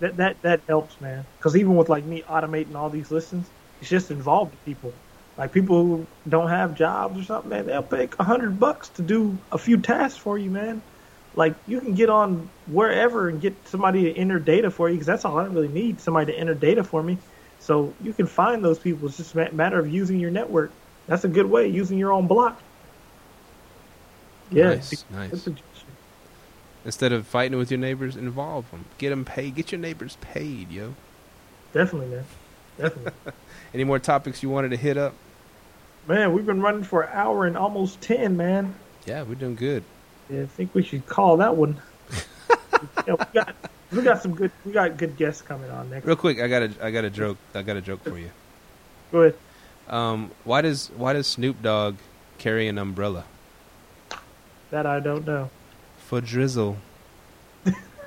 That 0.00 0.16
that 0.18 0.42
that 0.42 0.62
helps, 0.68 1.00
man. 1.00 1.26
Because 1.38 1.56
even 1.56 1.76
with 1.76 1.88
like 1.88 2.04
me 2.04 2.22
automating 2.28 2.74
all 2.74 2.90
these 2.90 3.10
listings, 3.10 3.52
it's 3.80 3.90
just 3.90 4.10
involved 4.10 4.56
people. 4.64 4.92
Like 5.36 5.52
people 5.52 5.82
who 5.82 6.08
don't 6.28 6.48
have 6.48 6.74
jobs 6.74 7.18
or 7.20 7.24
something, 7.24 7.50
man, 7.50 7.66
they'll 7.66 7.82
pay 7.82 8.08
a 8.18 8.24
hundred 8.24 8.58
bucks 8.58 8.90
to 8.90 9.02
do 9.02 9.38
a 9.52 9.58
few 9.58 9.78
tasks 9.78 10.18
for 10.18 10.38
you, 10.38 10.50
man. 10.50 10.82
Like 11.34 11.56
you 11.66 11.80
can 11.80 11.94
get 11.94 12.10
on 12.10 12.50
wherever 12.66 13.28
and 13.28 13.40
get 13.40 13.68
somebody 13.68 14.04
to 14.04 14.14
enter 14.18 14.38
data 14.38 14.70
for 14.70 14.88
you, 14.88 14.94
because 14.94 15.06
that's 15.06 15.24
all 15.24 15.38
I 15.38 15.44
really 15.44 15.68
need, 15.68 16.00
somebody 16.00 16.32
to 16.32 16.38
enter 16.38 16.54
data 16.54 16.84
for 16.84 17.02
me. 17.02 17.18
So 17.58 17.96
you 18.00 18.14
can 18.14 18.26
find 18.26 18.64
those 18.64 18.78
people. 18.78 19.08
It's 19.08 19.18
just 19.18 19.34
a 19.34 19.52
matter 19.52 19.78
of 19.78 19.88
using 19.88 20.18
your 20.20 20.30
network. 20.30 20.72
That's 21.06 21.24
a 21.24 21.28
good 21.28 21.46
way, 21.46 21.68
using 21.68 21.98
your 21.98 22.12
own 22.12 22.26
block. 22.26 22.62
Yeah, 24.50 24.76
Nice, 24.76 25.04
nice. 25.10 25.48
Instead 26.86 27.12
of 27.12 27.26
fighting 27.26 27.58
with 27.58 27.70
your 27.70 27.78
neighbors, 27.78 28.16
involve 28.16 28.70
them. 28.70 28.84
Get 28.96 29.10
them 29.10 29.24
paid. 29.24 29.54
Get 29.56 29.72
your 29.72 29.80
neighbors 29.80 30.16
paid, 30.22 30.70
yo. 30.70 30.94
definitely, 31.74 32.08
man. 32.14 32.24
Definitely. 32.78 33.12
Any 33.74 33.84
more 33.84 33.98
topics 33.98 34.42
you 34.42 34.48
wanted 34.48 34.70
to 34.70 34.76
hit 34.76 34.96
up? 34.96 35.12
Man, 36.06 36.32
we've 36.32 36.46
been 36.46 36.62
running 36.62 36.84
for 36.84 37.02
an 37.02 37.10
hour 37.12 37.44
and 37.46 37.56
almost 37.58 38.00
ten, 38.00 38.36
man. 38.36 38.74
Yeah, 39.04 39.22
we're 39.24 39.34
doing 39.34 39.56
good. 39.56 39.82
Yeah, 40.30 40.42
I 40.42 40.46
think 40.46 40.74
we 40.74 40.82
should 40.82 41.06
call 41.06 41.38
that 41.38 41.56
one. 41.56 41.80
yeah, 43.06 43.14
we 43.14 43.24
got 43.34 43.54
we 43.90 44.02
got 44.02 44.22
some 44.22 44.34
good 44.34 44.52
we 44.64 44.70
got 44.72 44.96
good 44.96 45.16
guests 45.16 45.42
coming 45.42 45.70
on 45.70 45.90
next. 45.90 46.06
Real 46.06 46.14
quick, 46.16 46.40
I 46.40 46.46
got 46.46 46.62
a 46.62 46.70
I 46.80 46.90
got 46.92 47.04
a 47.04 47.10
joke. 47.10 47.38
I 47.54 47.62
got 47.62 47.76
a 47.76 47.80
joke 47.80 48.04
for 48.04 48.16
you. 48.18 48.30
Go 49.10 49.22
ahead. 49.22 49.34
Um, 49.88 50.30
why 50.44 50.60
does 50.62 50.90
why 50.96 51.12
does 51.14 51.26
Snoop 51.26 51.60
Dogg 51.62 51.96
carry 52.38 52.68
an 52.68 52.78
umbrella 52.78 53.24
That 54.70 54.86
I 54.86 55.00
don't 55.00 55.26
know. 55.26 55.50
for 55.98 56.20
drizzle? 56.20 56.76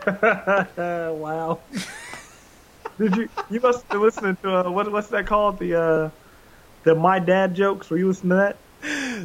wow. 0.77 1.59
Did 2.97 3.15
you 3.15 3.29
you 3.49 3.59
must 3.59 3.81
have 3.81 3.89
been 3.89 4.01
listening 4.01 4.37
to 4.43 4.67
uh, 4.67 4.69
what 4.71 4.91
what's 4.91 5.07
that 5.07 5.25
called 5.25 5.59
the 5.59 5.75
uh 5.79 6.09
the 6.83 6.95
my 6.95 7.19
dad 7.19 7.55
jokes? 7.55 7.89
Were 7.89 7.97
you 7.97 8.07
listening 8.07 8.31
to 8.31 8.35
that? 8.35 8.57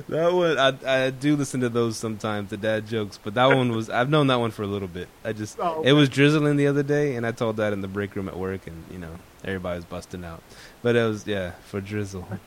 That 0.09 0.33
one 0.33 0.59
I 0.59 1.07
I 1.07 1.11
do 1.11 1.37
listen 1.37 1.61
to 1.61 1.69
those 1.69 1.97
sometimes, 1.97 2.51
the 2.51 2.57
dad 2.57 2.87
jokes, 2.89 3.19
but 3.23 3.35
that 3.35 3.47
one 3.47 3.71
was 3.71 3.89
I've 3.89 4.11
known 4.11 4.27
that 4.29 4.41
one 4.41 4.51
for 4.51 4.63
a 4.63 4.67
little 4.67 4.89
bit. 4.89 5.09
I 5.25 5.33
just 5.33 5.59
Oh, 5.61 5.83
it 5.83 5.93
was 5.93 6.09
drizzling 6.09 6.57
the 6.57 6.67
other 6.67 6.83
day, 6.83 7.15
and 7.17 7.25
I 7.27 7.31
told 7.33 7.57
that 7.59 7.73
in 7.73 7.81
the 7.81 7.89
break 7.89 8.17
room 8.17 8.29
at 8.29 8.37
work, 8.37 8.67
and 8.67 8.85
you 8.91 8.99
know 8.99 9.11
everybody 9.45 9.77
was 9.77 9.85
busting 9.85 10.25
out. 10.25 10.43
But 10.83 10.97
it 10.97 11.07
was 11.07 11.27
yeah 11.27 11.53
for 11.67 11.81
drizzle. 11.81 12.27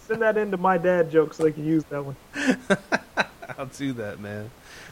Send 0.00 0.22
that 0.22 0.36
into 0.36 0.56
my 0.56 0.76
dad 0.76 1.10
jokes 1.10 1.36
so 1.36 1.44
they 1.44 1.52
can 1.52 1.64
use 1.64 1.84
that 1.84 2.04
one. 2.04 2.16
I'll 3.58 3.66
do 3.66 3.92
that, 3.94 4.18
man. 4.18 4.50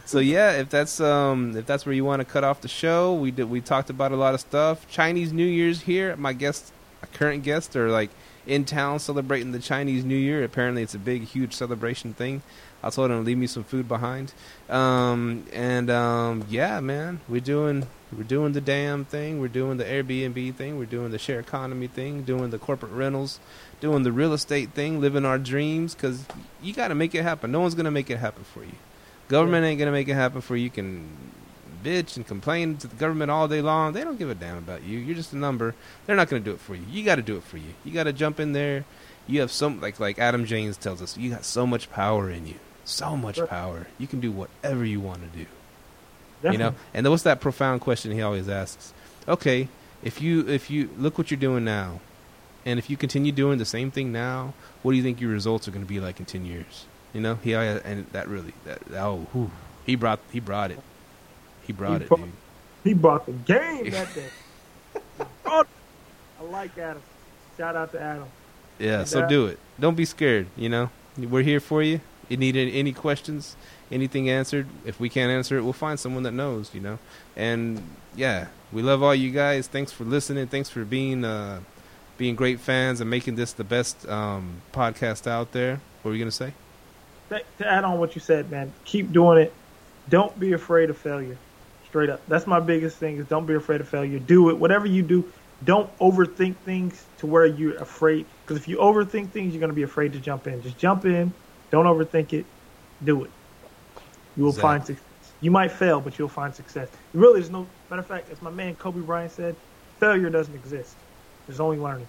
So 0.08 0.20
yeah, 0.20 0.52
if 0.52 0.70
that's 0.70 1.00
um 1.02 1.54
if 1.54 1.66
that's 1.66 1.84
where 1.84 1.94
you 1.94 2.02
want 2.02 2.20
to 2.20 2.24
cut 2.24 2.42
off 2.42 2.62
the 2.62 2.68
show, 2.68 3.12
we 3.12 3.30
did 3.30 3.50
we 3.50 3.60
talked 3.60 3.90
about 3.90 4.10
a 4.10 4.16
lot 4.16 4.32
of 4.32 4.40
stuff. 4.40 4.88
Chinese 4.88 5.34
New 5.34 5.44
Year's 5.44 5.82
here. 5.82 6.16
My 6.16 6.32
guests, 6.32 6.72
current 7.12 7.42
guests, 7.42 7.76
are 7.76 7.90
like 7.90 8.08
in 8.46 8.64
town 8.64 9.00
celebrating 9.00 9.52
the 9.52 9.58
Chinese 9.58 10.06
New 10.06 10.16
Year. 10.16 10.42
Apparently, 10.42 10.82
it's 10.82 10.94
a 10.94 10.98
big, 10.98 11.24
huge 11.24 11.52
celebration 11.52 12.14
thing. 12.14 12.40
I 12.82 12.88
told 12.88 13.10
him 13.10 13.18
to 13.18 13.22
leave 13.22 13.36
me 13.36 13.46
some 13.46 13.64
food 13.64 13.86
behind. 13.86 14.32
Um 14.70 15.44
and 15.52 15.90
um 15.90 16.46
yeah, 16.48 16.80
man, 16.80 17.20
we're 17.28 17.42
doing 17.42 17.86
we're 18.10 18.22
doing 18.22 18.52
the 18.54 18.62
damn 18.62 19.04
thing. 19.04 19.42
We're 19.42 19.48
doing 19.48 19.76
the 19.76 19.84
Airbnb 19.84 20.54
thing. 20.54 20.78
We're 20.78 20.86
doing 20.86 21.10
the 21.10 21.18
share 21.18 21.38
economy 21.38 21.86
thing. 21.86 22.22
Doing 22.22 22.48
the 22.48 22.58
corporate 22.58 22.92
rentals. 22.92 23.40
Doing 23.82 24.04
the 24.04 24.12
real 24.12 24.32
estate 24.32 24.70
thing. 24.70 25.02
Living 25.02 25.26
our 25.26 25.38
dreams 25.38 25.94
because 25.94 26.24
you 26.62 26.72
got 26.72 26.88
to 26.88 26.94
make 26.94 27.14
it 27.14 27.24
happen. 27.24 27.52
No 27.52 27.60
one's 27.60 27.74
gonna 27.74 27.90
make 27.90 28.08
it 28.08 28.16
happen 28.16 28.44
for 28.44 28.64
you. 28.64 28.72
Government 29.28 29.64
ain't 29.64 29.78
gonna 29.78 29.92
make 29.92 30.08
it 30.08 30.14
happen 30.14 30.40
for 30.40 30.56
you. 30.56 30.64
You 30.64 30.70
can 30.70 31.06
bitch 31.82 32.16
and 32.16 32.26
complain 32.26 32.76
to 32.78 32.86
the 32.86 32.96
government 32.96 33.30
all 33.30 33.48
day 33.48 33.60
long. 33.60 33.92
They 33.92 34.04
don't 34.04 34.18
give 34.18 34.30
a 34.30 34.34
damn 34.34 34.58
about 34.58 34.82
you. 34.82 34.98
You're 34.98 35.16
just 35.16 35.32
a 35.32 35.36
number. 35.36 35.74
They're 36.06 36.16
not 36.16 36.28
going 36.28 36.42
to 36.42 36.50
do 36.50 36.54
it 36.54 36.60
for 36.60 36.74
you. 36.74 36.84
You 36.90 37.04
got 37.04 37.16
to 37.16 37.22
do 37.22 37.36
it 37.36 37.42
for 37.42 37.56
you. 37.56 37.74
You 37.84 37.92
got 37.92 38.04
to 38.04 38.12
jump 38.12 38.40
in 38.40 38.52
there. 38.52 38.84
You 39.26 39.40
have 39.40 39.52
some 39.52 39.80
like 39.80 40.00
like 40.00 40.18
Adam 40.18 40.44
James 40.44 40.76
tells 40.76 41.02
us. 41.02 41.16
You 41.16 41.30
got 41.30 41.44
so 41.44 41.66
much 41.66 41.90
power 41.90 42.30
in 42.30 42.46
you. 42.46 42.56
So 42.84 43.16
much 43.16 43.38
power. 43.46 43.86
You 43.98 44.06
can 44.06 44.20
do 44.20 44.32
whatever 44.32 44.84
you 44.84 45.00
want 45.00 45.20
to 45.20 45.38
do. 45.38 45.46
Definitely. 46.42 46.52
You 46.52 46.70
know. 46.70 46.74
And 46.94 47.08
what's 47.10 47.24
that 47.24 47.40
profound 47.40 47.80
question 47.80 48.12
he 48.12 48.22
always 48.22 48.48
asks? 48.48 48.94
Okay, 49.26 49.68
if 50.02 50.22
you 50.22 50.48
if 50.48 50.70
you 50.70 50.88
look 50.96 51.18
what 51.18 51.30
you're 51.30 51.38
doing 51.38 51.64
now, 51.64 52.00
and 52.64 52.78
if 52.78 52.88
you 52.88 52.96
continue 52.96 53.32
doing 53.32 53.58
the 53.58 53.66
same 53.66 53.90
thing 53.90 54.12
now, 54.12 54.54
what 54.82 54.92
do 54.92 54.96
you 54.96 55.02
think 55.02 55.20
your 55.20 55.30
results 55.30 55.68
are 55.68 55.70
going 55.70 55.84
to 55.84 55.88
be 55.88 56.00
like 56.00 56.18
in 56.18 56.26
ten 56.26 56.46
years? 56.46 56.86
You 57.14 57.20
know, 57.20 57.34
he 57.36 57.54
and 57.54 58.06
that 58.12 58.28
really 58.28 58.52
that 58.64 58.80
oh 58.94 59.26
whew, 59.32 59.50
he 59.86 59.94
brought 59.96 60.20
he 60.32 60.40
brought 60.40 60.70
it. 60.70 60.80
He 61.66 61.72
brought 61.72 61.98
He 62.00 62.04
it, 62.04 62.08
brought- 62.08 62.20
dude. 62.20 62.32
He 62.84 62.94
brought 62.94 63.26
the 63.26 63.32
game 63.32 63.90
that 63.90 64.14
day. 64.14 64.28
He 64.94 65.24
brought 65.42 65.66
it. 65.66 65.68
I 66.40 66.44
like 66.44 66.76
Adam. 66.78 67.02
Shout 67.56 67.74
out 67.76 67.92
to 67.92 68.00
Adam. 68.00 68.24
Yeah, 68.78 69.00
And, 69.00 69.08
so 69.08 69.22
uh, 69.22 69.26
do 69.28 69.46
it. 69.46 69.58
Don't 69.80 69.96
be 69.96 70.04
scared. 70.04 70.46
You 70.56 70.68
know, 70.68 70.90
we're 71.18 71.42
here 71.42 71.60
for 71.60 71.82
you. 71.82 72.00
You 72.28 72.36
need 72.36 72.56
any, 72.56 72.72
any 72.74 72.92
questions, 72.92 73.56
anything 73.90 74.28
answered? 74.30 74.66
If 74.84 75.00
we 75.00 75.08
can't 75.08 75.30
answer 75.32 75.56
it, 75.58 75.62
we'll 75.62 75.72
find 75.72 75.98
someone 75.98 76.22
that 76.24 76.32
knows. 76.32 76.70
You 76.74 76.80
know, 76.80 76.98
and 77.36 77.82
yeah, 78.14 78.46
we 78.72 78.82
love 78.82 79.02
all 79.02 79.14
you 79.14 79.30
guys. 79.30 79.66
Thanks 79.66 79.90
for 79.92 80.04
listening. 80.04 80.46
Thanks 80.46 80.68
for 80.68 80.84
being 80.84 81.24
uh, 81.24 81.60
being 82.18 82.36
great 82.36 82.60
fans 82.60 83.00
and 83.00 83.08
making 83.10 83.34
this 83.36 83.52
the 83.52 83.64
best 83.64 84.06
um, 84.08 84.60
podcast 84.72 85.26
out 85.26 85.52
there. 85.52 85.80
What 86.02 86.10
were 86.10 86.14
you 86.14 86.22
gonna 86.22 86.30
say? 86.30 86.52
To 87.30 87.42
add 87.66 87.84
on 87.84 87.98
what 87.98 88.14
you 88.14 88.20
said, 88.20 88.50
man, 88.50 88.72
keep 88.84 89.12
doing 89.12 89.38
it. 89.38 89.52
Don't 90.08 90.38
be 90.40 90.52
afraid 90.52 90.88
of 90.90 90.96
failure. 90.96 91.36
Straight 91.86 92.10
up. 92.10 92.20
That's 92.28 92.46
my 92.46 92.60
biggest 92.60 92.96
thing 92.98 93.16
is 93.16 93.26
don't 93.26 93.46
be 93.46 93.54
afraid 93.54 93.80
of 93.80 93.88
failure. 93.88 94.18
Do 94.18 94.50
it. 94.50 94.58
Whatever 94.58 94.86
you 94.86 95.02
do, 95.02 95.30
don't 95.64 95.94
overthink 95.98 96.56
things 96.56 97.04
to 97.18 97.26
where 97.26 97.46
you're 97.46 97.76
afraid. 97.76 98.26
Because 98.42 98.56
if 98.56 98.68
you 98.68 98.78
overthink 98.78 99.30
things, 99.30 99.52
you're 99.52 99.60
going 99.60 99.70
to 99.70 99.76
be 99.76 99.82
afraid 99.82 100.12
to 100.12 100.20
jump 100.20 100.46
in. 100.46 100.62
Just 100.62 100.78
jump 100.78 101.04
in. 101.04 101.32
Don't 101.70 101.86
overthink 101.86 102.32
it. 102.32 102.46
Do 103.04 103.24
it. 103.24 103.30
You 104.36 104.44
will 104.44 104.52
find 104.52 104.84
success. 104.84 105.04
You 105.40 105.50
might 105.50 105.70
fail, 105.70 106.00
but 106.00 106.18
you'll 106.18 106.28
find 106.28 106.54
success. 106.54 106.88
Really, 107.12 107.40
there's 107.40 107.50
no 107.50 107.66
matter 107.90 108.00
of 108.00 108.06
fact, 108.06 108.30
as 108.30 108.40
my 108.42 108.50
man 108.50 108.74
Kobe 108.74 109.00
Bryant 109.00 109.32
said, 109.32 109.54
failure 110.00 110.30
doesn't 110.30 110.54
exist. 110.54 110.96
There's 111.46 111.60
only 111.60 111.78
learning. 111.78 112.08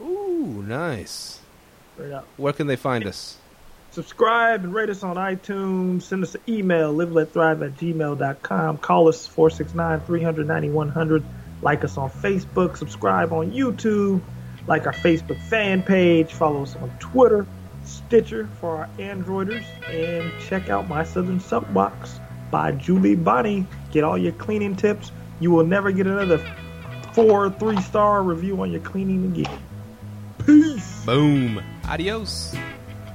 Ooh, 0.00 0.64
nice. 0.66 1.40
Straight 1.94 2.12
up. 2.12 2.26
Where 2.36 2.52
can 2.52 2.66
they 2.66 2.76
find 2.76 3.06
us? 3.06 3.38
Subscribe 3.92 4.64
and 4.64 4.74
rate 4.74 4.90
us 4.90 5.02
on 5.02 5.16
iTunes. 5.16 6.02
Send 6.02 6.22
us 6.22 6.34
an 6.34 6.40
email, 6.48 6.92
liveletthrive 6.94 7.64
at 7.64 7.76
gmail.com. 7.76 8.78
Call 8.78 9.08
us 9.08 9.28
469-300-9100. 9.28 11.22
Like 11.60 11.84
us 11.84 11.96
on 11.96 12.10
Facebook. 12.10 12.76
Subscribe 12.76 13.32
on 13.32 13.52
YouTube. 13.52 14.20
Like 14.66 14.86
our 14.86 14.92
Facebook 14.92 15.40
fan 15.48 15.82
page. 15.82 16.32
Follow 16.32 16.62
us 16.62 16.74
on 16.76 16.90
Twitter, 16.98 17.46
Stitcher 17.84 18.48
for 18.60 18.78
our 18.78 18.88
Androiders. 18.98 19.64
And 19.88 20.32
check 20.42 20.68
out 20.70 20.88
My 20.88 21.04
Southern 21.04 21.40
Soapbox 21.40 22.20
by 22.50 22.72
Julie 22.72 23.16
Bonnie. 23.16 23.66
Get 23.92 24.04
all 24.04 24.18
your 24.18 24.32
cleaning 24.32 24.76
tips. 24.76 25.12
You 25.40 25.50
will 25.50 25.66
never 25.66 25.90
get 25.92 26.06
another 26.06 26.38
four, 27.12 27.50
three-star 27.50 28.22
review 28.22 28.60
on 28.62 28.70
your 28.70 28.80
cleaning 28.80 29.32
again. 29.32 29.58
Peace. 30.46 31.04
Boom. 31.04 31.62
Adios. 31.88 32.54